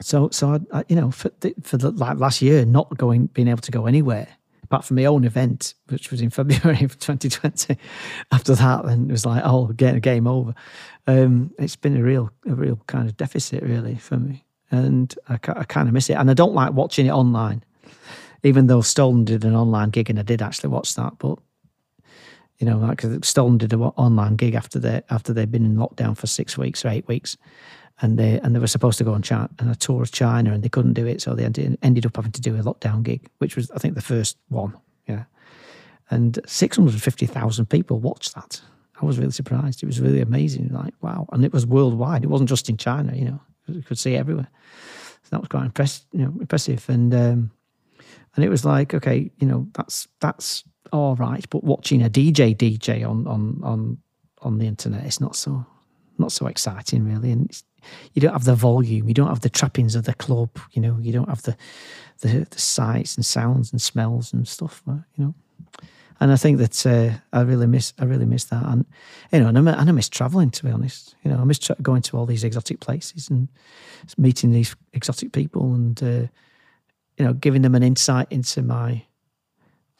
so, 0.00 0.30
so 0.30 0.54
I, 0.72 0.78
I, 0.78 0.84
you 0.88 0.96
know, 0.96 1.10
for 1.10 1.30
the, 1.40 1.54
for 1.62 1.76
the 1.76 1.90
like 1.90 2.18
last 2.18 2.42
year, 2.42 2.64
not 2.64 2.96
going, 2.96 3.26
being 3.26 3.48
able 3.48 3.60
to 3.62 3.70
go 3.70 3.86
anywhere 3.86 4.28
apart 4.62 4.84
from 4.84 4.96
my 4.96 5.04
own 5.04 5.24
event, 5.24 5.74
which 5.88 6.10
was 6.10 6.20
in 6.20 6.30
February 6.30 6.84
of 6.84 6.98
2020. 6.98 7.76
After 8.30 8.54
that, 8.54 8.86
then 8.86 9.06
it 9.08 9.12
was 9.12 9.26
like, 9.26 9.42
oh, 9.44 9.66
get 9.68 9.96
a 9.96 10.00
game 10.00 10.26
over. 10.26 10.54
Um, 11.06 11.52
it's 11.58 11.76
been 11.76 11.96
a 11.96 12.02
real, 12.02 12.30
a 12.46 12.54
real 12.54 12.80
kind 12.86 13.08
of 13.08 13.16
deficit, 13.16 13.62
really, 13.62 13.96
for 13.96 14.16
me, 14.16 14.44
and 14.70 15.14
I, 15.28 15.34
I 15.34 15.64
kind 15.64 15.88
of 15.88 15.94
miss 15.94 16.08
it. 16.08 16.14
And 16.14 16.30
I 16.30 16.34
don't 16.34 16.54
like 16.54 16.72
watching 16.72 17.06
it 17.06 17.10
online, 17.10 17.64
even 18.42 18.66
though 18.66 18.80
Stolen 18.80 19.24
did 19.24 19.44
an 19.44 19.54
online 19.54 19.90
gig, 19.90 20.10
and 20.10 20.18
I 20.18 20.22
did 20.22 20.42
actually 20.42 20.70
watch 20.70 20.94
that, 20.94 21.14
but 21.18 21.38
you 22.58 22.66
know, 22.66 22.76
like 22.76 23.02
Stolen 23.22 23.56
did 23.56 23.72
an 23.72 23.80
online 23.80 24.36
gig 24.36 24.54
after 24.54 24.78
they 24.78 25.02
after 25.10 25.32
they'd 25.32 25.50
been 25.50 25.64
in 25.64 25.76
lockdown 25.76 26.16
for 26.16 26.26
six 26.26 26.58
weeks 26.58 26.84
or 26.84 26.88
eight 26.88 27.08
weeks, 27.08 27.36
and 28.02 28.18
they 28.18 28.38
and 28.40 28.54
they 28.54 28.60
were 28.60 28.66
supposed 28.66 28.98
to 28.98 29.04
go 29.04 29.14
on, 29.14 29.22
China, 29.22 29.48
on 29.60 29.68
a 29.68 29.74
tour 29.74 30.02
of 30.02 30.12
China, 30.12 30.52
and 30.52 30.62
they 30.62 30.68
couldn't 30.68 30.92
do 30.92 31.06
it, 31.06 31.22
so 31.22 31.34
they 31.34 31.44
ended 31.44 31.78
ended 31.82 32.06
up 32.06 32.16
having 32.16 32.32
to 32.32 32.40
do 32.40 32.56
a 32.56 32.62
lockdown 32.62 33.02
gig, 33.02 33.28
which 33.38 33.56
was 33.56 33.70
I 33.70 33.78
think 33.78 33.94
the 33.94 34.02
first 34.02 34.36
one, 34.48 34.74
yeah, 35.08 35.24
and 36.10 36.38
six 36.46 36.76
hundred 36.76 37.00
fifty 37.00 37.26
thousand 37.26 37.66
people 37.66 37.98
watched 37.98 38.34
that. 38.34 38.60
I 39.00 39.06
was 39.06 39.18
really 39.18 39.30
surprised. 39.32 39.82
It 39.82 39.86
was 39.86 40.00
really 40.00 40.20
amazing. 40.20 40.68
Like 40.70 40.94
wow, 41.00 41.26
and 41.32 41.44
it 41.44 41.52
was 41.54 41.66
worldwide. 41.66 42.24
It 42.24 42.30
wasn't 42.30 42.50
just 42.50 42.68
in 42.68 42.76
China. 42.76 43.14
You 43.16 43.24
know, 43.24 43.40
you 43.68 43.82
could 43.82 43.98
see 43.98 44.16
everywhere. 44.16 44.48
So 45.22 45.28
that 45.30 45.40
was 45.40 45.48
quite 45.48 45.64
impress, 45.64 46.04
you 46.12 46.20
know, 46.20 46.34
impressive, 46.40 46.86
and 46.90 47.14
um, 47.14 47.50
and 48.40 48.46
it 48.46 48.48
was 48.48 48.64
like 48.64 48.94
okay, 48.94 49.30
you 49.36 49.46
know, 49.46 49.68
that's 49.74 50.08
that's 50.20 50.64
all 50.92 51.14
right, 51.16 51.44
but 51.50 51.62
watching 51.62 52.02
a 52.02 52.08
DJ 52.08 52.56
DJ 52.56 53.06
on 53.06 53.26
on 53.26 53.60
on 53.62 53.98
on 54.40 54.56
the 54.56 54.66
internet 54.66 55.04
is 55.04 55.20
not 55.20 55.36
so 55.36 55.66
not 56.16 56.32
so 56.32 56.46
exciting 56.46 57.04
really, 57.04 57.32
and 57.32 57.62
you 58.14 58.22
don't 58.22 58.32
have 58.32 58.44
the 58.44 58.54
volume, 58.54 59.08
you 59.08 59.12
don't 59.12 59.28
have 59.28 59.42
the 59.42 59.50
trappings 59.50 59.94
of 59.94 60.04
the 60.04 60.14
club, 60.14 60.58
you 60.72 60.80
know, 60.80 60.96
you 61.02 61.12
don't 61.12 61.28
have 61.28 61.42
the 61.42 61.54
the, 62.20 62.46
the 62.48 62.58
sights 62.58 63.14
and 63.16 63.26
sounds 63.26 63.72
and 63.72 63.82
smells 63.82 64.32
and 64.32 64.48
stuff, 64.48 64.82
you 64.86 65.04
know. 65.18 65.34
And 66.18 66.32
I 66.32 66.36
think 66.36 66.56
that 66.56 66.86
uh, 66.86 67.18
I 67.34 67.42
really 67.42 67.66
miss 67.66 67.92
I 67.98 68.04
really 68.06 68.24
miss 68.24 68.44
that, 68.44 68.64
and 68.64 68.86
you 69.32 69.40
know, 69.40 69.48
and 69.48 69.68
I, 69.68 69.72
and 69.72 69.90
I 69.90 69.92
miss 69.92 70.08
traveling 70.08 70.50
to 70.52 70.64
be 70.64 70.70
honest. 70.70 71.14
You 71.24 71.30
know, 71.30 71.38
I 71.38 71.44
miss 71.44 71.58
tra- 71.58 71.76
going 71.82 72.00
to 72.02 72.16
all 72.16 72.24
these 72.24 72.44
exotic 72.44 72.80
places 72.80 73.28
and 73.28 73.48
meeting 74.16 74.50
these 74.50 74.74
exotic 74.94 75.32
people, 75.32 75.74
and 75.74 76.02
uh, 76.02 76.26
you 77.20 77.26
know, 77.26 77.34
giving 77.34 77.60
them 77.60 77.74
an 77.74 77.82
insight 77.82 78.26
into 78.30 78.62
my 78.62 79.04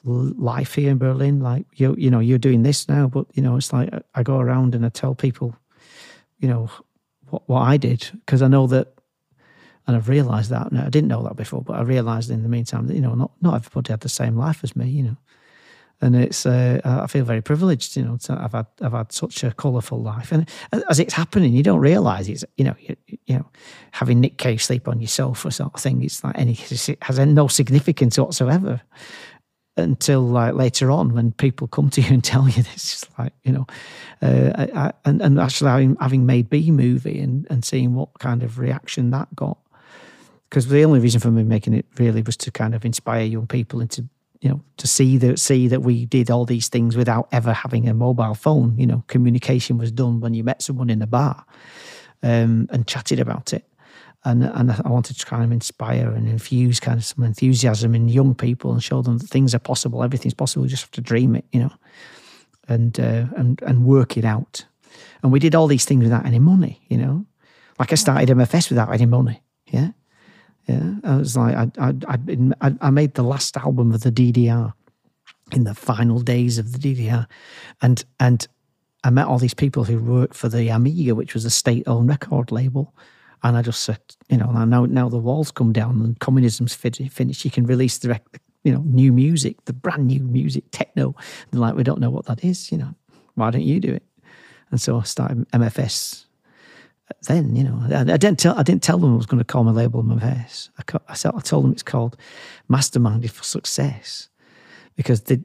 life 0.05 0.75
here 0.75 0.91
in 0.91 0.97
Berlin. 0.97 1.41
Like 1.41 1.67
you, 1.75 1.95
you 1.99 2.11
know, 2.11 2.19
you're 2.19 2.39
doing 2.39 2.63
this 2.63 2.89
now, 2.89 3.09
but 3.09 3.27
you 3.35 3.43
know, 3.43 3.57
it's 3.57 3.75
like 3.75 3.93
uh, 3.93 4.01
I 4.15 4.23
go 4.23 4.39
around 4.39 4.75
and 4.75 4.87
I 4.87 4.89
tell 4.89 5.15
people, 5.15 5.55
you 6.39 6.49
know, 6.49 6.71
what 7.29 7.43
what 7.47 7.61
I 7.61 7.77
did 7.77 8.09
because 8.25 8.41
I 8.41 8.49
know 8.49 8.67
that, 8.69 8.95
and 9.87 9.99
I've 9.99 10.09
realised 10.09 10.49
that. 10.49 10.73
Now, 10.73 10.87
I 10.87 10.89
didn't 10.89 11.09
know 11.09 11.23
that 11.25 11.37
before, 11.37 11.61
but 11.61 11.77
I 11.77 11.83
realised 11.83 12.31
in 12.31 12.43
the 12.43 12.49
meantime 12.49 12.87
that 12.87 12.95
you 12.95 13.03
know, 13.03 13.15
not 13.15 13.33
not 13.43 13.57
everybody 13.57 13.93
had 13.93 14.01
the 14.01 14.09
same 14.09 14.39
life 14.39 14.65
as 14.65 14.75
me. 14.75 14.89
You 14.89 15.03
know, 15.03 15.17
and 16.03 16.17
it's 16.17 16.47
uh, 16.47 16.81
I 16.85 17.07
feel 17.07 17.25
very 17.25 17.43
privileged. 17.43 17.97
You 17.97 18.05
know, 18.05 18.17
to, 18.19 18.41
I've 18.41 18.53
had 18.53 18.67
I've 18.81 18.93
had 18.93 19.13
such 19.13 19.45
a 19.45 19.53
colourful 19.53 20.01
life, 20.01 20.33
and 20.33 20.49
as 20.89 20.99
it's 20.99 21.15
happening, 21.15 21.53
you 21.53 21.63
don't 21.63 21.81
realise 21.81 22.29
it's 22.29 22.45
you 22.57 22.65
know 22.65 22.75
you, 22.81 22.97
you, 23.27 23.39
know 23.39 23.47
having 23.93 24.21
Nick 24.21 24.39
Cave 24.39 24.63
sleep 24.63 24.89
on 24.89 25.01
your 25.01 25.09
sofa 25.09 25.51
sort 25.51 25.75
of 25.75 25.81
thing. 25.81 26.03
It's 26.03 26.25
like 26.25 26.39
any 26.39 26.53
it 26.53 27.03
has 27.03 27.19
no 27.19 27.49
significance 27.49 28.19
whatsoever 28.19 28.81
until 29.77 30.23
like 30.23 30.55
later 30.55 30.91
on 30.91 31.15
when 31.15 31.33
people 31.33 31.67
come 31.67 31.91
to 31.91 32.01
you 32.01 32.13
and 32.13 32.25
tell 32.33 32.49
you 32.49 32.63
this 32.63 33.03
is 33.03 33.07
like 33.19 33.33
you 33.45 33.53
know 33.53 33.67
uh, 34.23 34.53
I, 34.55 34.87
I, 34.87 34.93
and, 35.05 35.23
and 35.23 35.39
actually 35.39 35.71
having, 35.71 35.97
having 36.01 36.27
made 36.27 36.51
b 36.51 36.71
movie 36.71 37.21
and, 37.21 37.47
and 37.51 37.65
seeing 37.65 37.95
what 37.95 38.11
kind 38.19 38.43
of 38.43 38.59
reaction 38.59 39.11
that 39.11 39.35
got 39.35 39.59
because 40.49 40.67
the 40.67 40.85
only 40.85 40.99
reason 40.99 41.21
for 41.21 41.31
me 41.31 41.45
making 41.45 41.75
it 41.75 41.87
really 41.99 42.23
was 42.23 42.37
to 42.39 42.51
kind 42.51 42.75
of 42.75 42.85
inspire 42.85 43.25
young 43.25 43.47
people 43.47 43.81
into 43.81 44.07
you 44.41 44.49
know 44.49 44.61
to 44.77 44.87
see 44.87 45.17
that 45.19 45.39
see 45.39 45.69
that 45.69 45.83
we 45.83 46.07
did 46.07 46.31
all 46.31 46.45
these 46.45 46.69
things 46.69 46.97
without 46.97 47.29
ever 47.33 47.53
having 47.53 47.89
a 47.89 47.95
mobile 47.95 48.35
phone 48.35 48.77
you 48.79 48.87
know 48.87 49.05
communication 49.07 49.79
was 49.79 49.93
done 49.93 50.21
when 50.21 50.35
you 50.35 50.43
met 50.43 50.63
someone 50.63 50.91
in 50.91 51.03
a 51.03 51.07
bar 51.07 51.45
um, 52.23 52.69
and 52.71 52.87
chatted 52.87 53.21
about 53.21 53.53
it 53.53 53.67
and 54.25 54.45
and 54.45 54.71
I 54.71 54.89
wanted 54.89 55.19
to 55.19 55.27
kind 55.27 55.45
of 55.45 55.53
inspire 55.53 56.11
and 56.11 56.29
infuse 56.29 56.79
kind 56.81 56.99
of 56.99 57.05
some 57.05 57.25
enthusiasm 57.25 57.95
in 57.95 58.09
young 58.09 58.35
people 58.35 58.73
and 58.73 58.83
show 58.83 59.03
them 59.03 59.19
that 59.19 59.29
things 59.29 59.55
are 59.55 59.59
possible. 59.59 60.03
Everything's 60.03 60.35
possible. 60.35 60.65
You 60.65 60.71
just 60.71 60.83
have 60.83 60.91
to 60.93 61.01
dream 61.01 61.35
it, 61.35 61.45
you 61.53 61.61
know, 61.61 61.73
and 62.69 62.99
uh, 63.01 63.27
and 63.37 63.61
and 63.63 63.85
work 63.85 64.17
it 64.17 64.25
out. 64.25 64.67
And 65.23 65.33
we 65.33 65.39
did 65.39 65.55
all 65.55 65.67
these 65.67 65.85
things 65.85 66.03
without 66.03 66.27
any 66.27 66.39
money, 66.39 66.83
you 66.89 66.99
know. 66.99 67.25
Like 67.79 67.93
I 67.93 67.95
started 67.95 68.29
MFS 68.29 68.69
without 68.69 68.93
any 68.93 69.07
money. 69.07 69.43
Yeah, 69.67 69.91
yeah. 70.71 70.95
I 71.05 71.17
was 71.17 71.37
like, 71.37 71.55
I 71.57 71.71
I 71.79 71.95
I'd 72.09 72.27
been, 72.27 72.55
I, 72.61 72.75
I 72.81 72.91
made 72.91 73.15
the 73.15 73.23
last 73.23 73.57
album 73.57 73.93
of 73.93 74.03
the 74.03 74.13
DDR 74.13 74.73
in 75.53 75.65
the 75.65 75.75
final 75.75 76.21
days 76.21 76.59
of 76.59 76.73
the 76.73 76.79
DDR, 76.79 77.27
and 77.83 78.05
and 78.19 78.47
I 79.05 79.11
met 79.11 79.27
all 79.27 79.39
these 79.39 79.55
people 79.55 79.85
who 79.85 79.99
worked 79.99 80.35
for 80.35 80.49
the 80.49 80.69
Amiga, 80.69 81.15
which 81.15 81.35
was 81.35 81.45
a 81.45 81.51
state-owned 81.51 82.09
record 82.09 82.53
label 82.53 82.95
and 83.43 83.57
I 83.57 83.63
just 83.63 83.83
said, 83.83 84.01
you 84.29 84.37
know, 84.37 84.51
now 84.65 84.85
now 84.85 85.09
the 85.09 85.19
walls 85.19 85.51
come 85.51 85.73
down 85.73 86.01
and 86.01 86.19
communism's 86.19 86.75
finished. 86.75 87.45
You 87.45 87.51
can 87.51 87.65
release 87.65 87.99
the, 87.99 88.21
you 88.65 88.73
know, 88.73 88.83
new 88.85 89.13
music, 89.13 89.65
the 89.65 89.73
brand 89.73 90.09
new 90.09 90.21
music, 90.21 90.65
techno. 90.73 91.15
And 91.51 91.61
like, 91.61 91.75
we 91.75 91.83
don't 91.83 92.01
know 92.01 92.11
what 92.11 92.27
that 92.27 92.45
is. 92.45 92.71
You 92.71 92.79
know, 92.79 92.95
why 93.35 93.51
don't 93.51 93.63
you 93.63 93.81
do 93.81 93.93
it? 93.95 94.03
And 94.71 94.81
so 94.81 94.99
I 94.99 95.05
started 95.05 95.49
MFS. 95.51 96.27
Then, 97.27 97.55
you 97.57 97.65
know, 97.65 97.83
I, 97.91 98.01
I 98.01 98.17
didn't 98.17 98.39
tell 98.39 98.59
I 98.59 98.63
didn't 98.63 98.83
tell 98.83 98.99
them 98.99 99.13
I 99.13 99.17
was 99.17 99.27
going 99.27 99.39
to 99.39 99.45
call 99.45 99.65
my 99.65 99.73
label 99.73 100.03
MFS. 100.03 100.71
I, 100.79 100.99
I, 101.09 101.37
I 101.37 101.41
told 101.41 101.65
them 101.65 101.73
it's 101.73 101.83
called 101.83 102.17
Masterminded 102.71 103.31
for 103.31 103.45
Success 103.45 104.29
because 104.97 105.23
the 105.23 105.43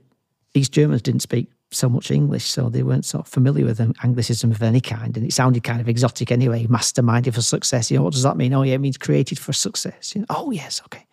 East 0.53 0.71
Germans 0.71 1.01
didn't 1.01 1.21
speak 1.21 1.49
so 1.71 1.89
much 1.89 2.11
English, 2.11 2.45
so 2.45 2.69
they 2.69 2.83
weren't 2.83 3.05
sort 3.05 3.25
of 3.25 3.31
familiar 3.31 3.65
with 3.65 3.81
Anglicism 4.03 4.51
of 4.51 4.61
any 4.63 4.79
kind, 4.79 5.17
and 5.17 5.25
it 5.25 5.33
sounded 5.33 5.63
kind 5.63 5.81
of 5.81 5.89
exotic 5.89 6.31
anyway. 6.31 6.65
Masterminded 6.67 7.33
for 7.33 7.41
success. 7.41 7.91
You 7.91 7.97
know 7.97 8.03
what 8.03 8.13
does 8.13 8.23
that 8.23 8.37
mean? 8.37 8.53
Oh 8.53 8.63
yeah, 8.63 8.75
it 8.75 8.79
means 8.79 8.97
created 8.97 9.39
for 9.39 9.53
success. 9.53 10.15
You 10.15 10.21
know, 10.21 10.27
oh 10.29 10.51
yes, 10.51 10.81
okay, 10.85 11.05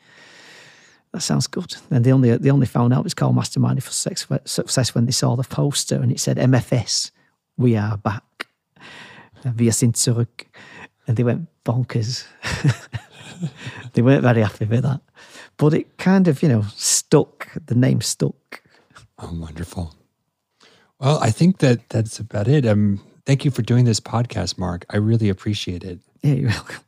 that 1.12 1.20
sounds 1.20 1.46
good. 1.46 1.74
And 1.90 2.04
they 2.04 2.12
only 2.12 2.36
they 2.36 2.50
only 2.50 2.66
found 2.66 2.92
out 2.92 3.04
it's 3.04 3.14
called 3.14 3.36
Masterminded 3.36 3.82
for 3.82 3.90
success 3.90 4.94
when 4.94 5.06
they 5.06 5.12
saw 5.12 5.36
the 5.36 5.44
poster 5.44 5.96
and 5.96 6.12
it 6.12 6.20
said 6.20 6.36
MFS. 6.36 7.10
We 7.56 7.76
are 7.76 7.96
back. 7.96 8.22
Wir 9.44 9.72
sind 9.72 9.96
zurück, 9.96 10.46
and 11.06 11.16
they 11.16 11.24
went 11.24 11.48
bonkers. 11.64 12.24
they 13.92 14.02
weren't 14.02 14.22
very 14.22 14.42
happy 14.42 14.64
with 14.66 14.82
that, 14.82 15.00
but 15.56 15.74
it 15.74 15.98
kind 15.98 16.28
of 16.28 16.42
you 16.42 16.48
know 16.48 16.64
stuck. 16.76 17.48
The 17.66 17.74
name 17.74 18.00
stuck. 18.00 18.62
Oh, 19.18 19.30
wonderful. 19.32 19.94
Well, 20.98 21.18
I 21.20 21.30
think 21.30 21.58
that 21.58 21.88
that's 21.88 22.20
about 22.20 22.48
it. 22.48 22.64
Um, 22.66 23.00
thank 23.26 23.44
you 23.44 23.50
for 23.50 23.62
doing 23.62 23.84
this 23.84 24.00
podcast, 24.00 24.58
Mark. 24.58 24.84
I 24.90 24.98
really 24.98 25.28
appreciate 25.28 25.84
it. 25.84 26.00
Yeah, 26.22 26.34
you're 26.34 26.50
welcome. 26.50 26.84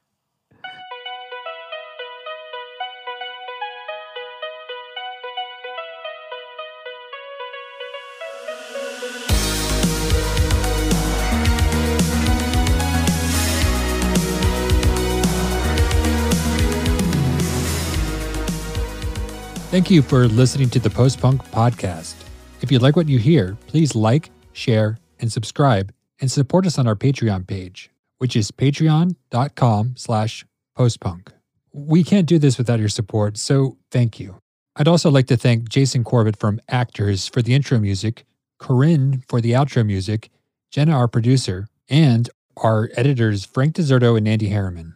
Thank 19.74 19.90
you 19.90 20.02
for 20.02 20.28
listening 20.28 20.70
to 20.70 20.78
the 20.78 20.88
Post 20.88 21.20
Punk 21.20 21.44
Podcast. 21.50 22.14
If 22.60 22.70
you 22.70 22.78
like 22.78 22.94
what 22.94 23.08
you 23.08 23.18
hear, 23.18 23.58
please 23.66 23.96
like, 23.96 24.30
share, 24.52 24.98
and 25.18 25.32
subscribe, 25.32 25.92
and 26.20 26.30
support 26.30 26.64
us 26.64 26.78
on 26.78 26.86
our 26.86 26.94
Patreon 26.94 27.44
page, 27.48 27.90
which 28.18 28.36
is 28.36 28.52
patreon.com 28.52 29.94
slash 29.96 30.46
postpunk. 30.78 31.30
We 31.72 32.04
can't 32.04 32.28
do 32.28 32.38
this 32.38 32.56
without 32.56 32.78
your 32.78 32.88
support, 32.88 33.36
so 33.36 33.76
thank 33.90 34.20
you. 34.20 34.36
I'd 34.76 34.86
also 34.86 35.10
like 35.10 35.26
to 35.26 35.36
thank 35.36 35.68
Jason 35.68 36.04
Corbett 36.04 36.38
from 36.38 36.60
Actors 36.68 37.26
for 37.26 37.42
the 37.42 37.52
intro 37.52 37.80
music, 37.80 38.24
Corinne 38.60 39.24
for 39.28 39.40
the 39.40 39.54
outro 39.54 39.84
music, 39.84 40.30
Jenna, 40.70 40.92
our 40.92 41.08
producer, 41.08 41.66
and 41.88 42.30
our 42.58 42.90
editors 42.94 43.44
Frank 43.44 43.74
Deserto 43.74 44.16
and 44.16 44.28
Andy 44.28 44.50
Harriman. 44.50 44.94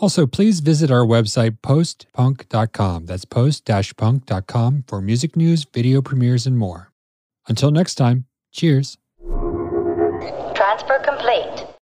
Also, 0.00 0.26
please 0.26 0.60
visit 0.60 0.90
our 0.90 1.04
website, 1.04 1.58
postpunk.com. 1.62 3.06
That's 3.06 3.26
post-punk.com 3.26 4.84
for 4.86 5.00
music 5.02 5.36
news, 5.36 5.64
video 5.64 6.00
premieres, 6.00 6.46
and 6.46 6.56
more. 6.58 6.90
Until 7.46 7.70
next 7.70 7.96
time, 7.96 8.24
cheers. 8.50 8.96
Transfer 10.54 11.02
complete. 11.04 11.69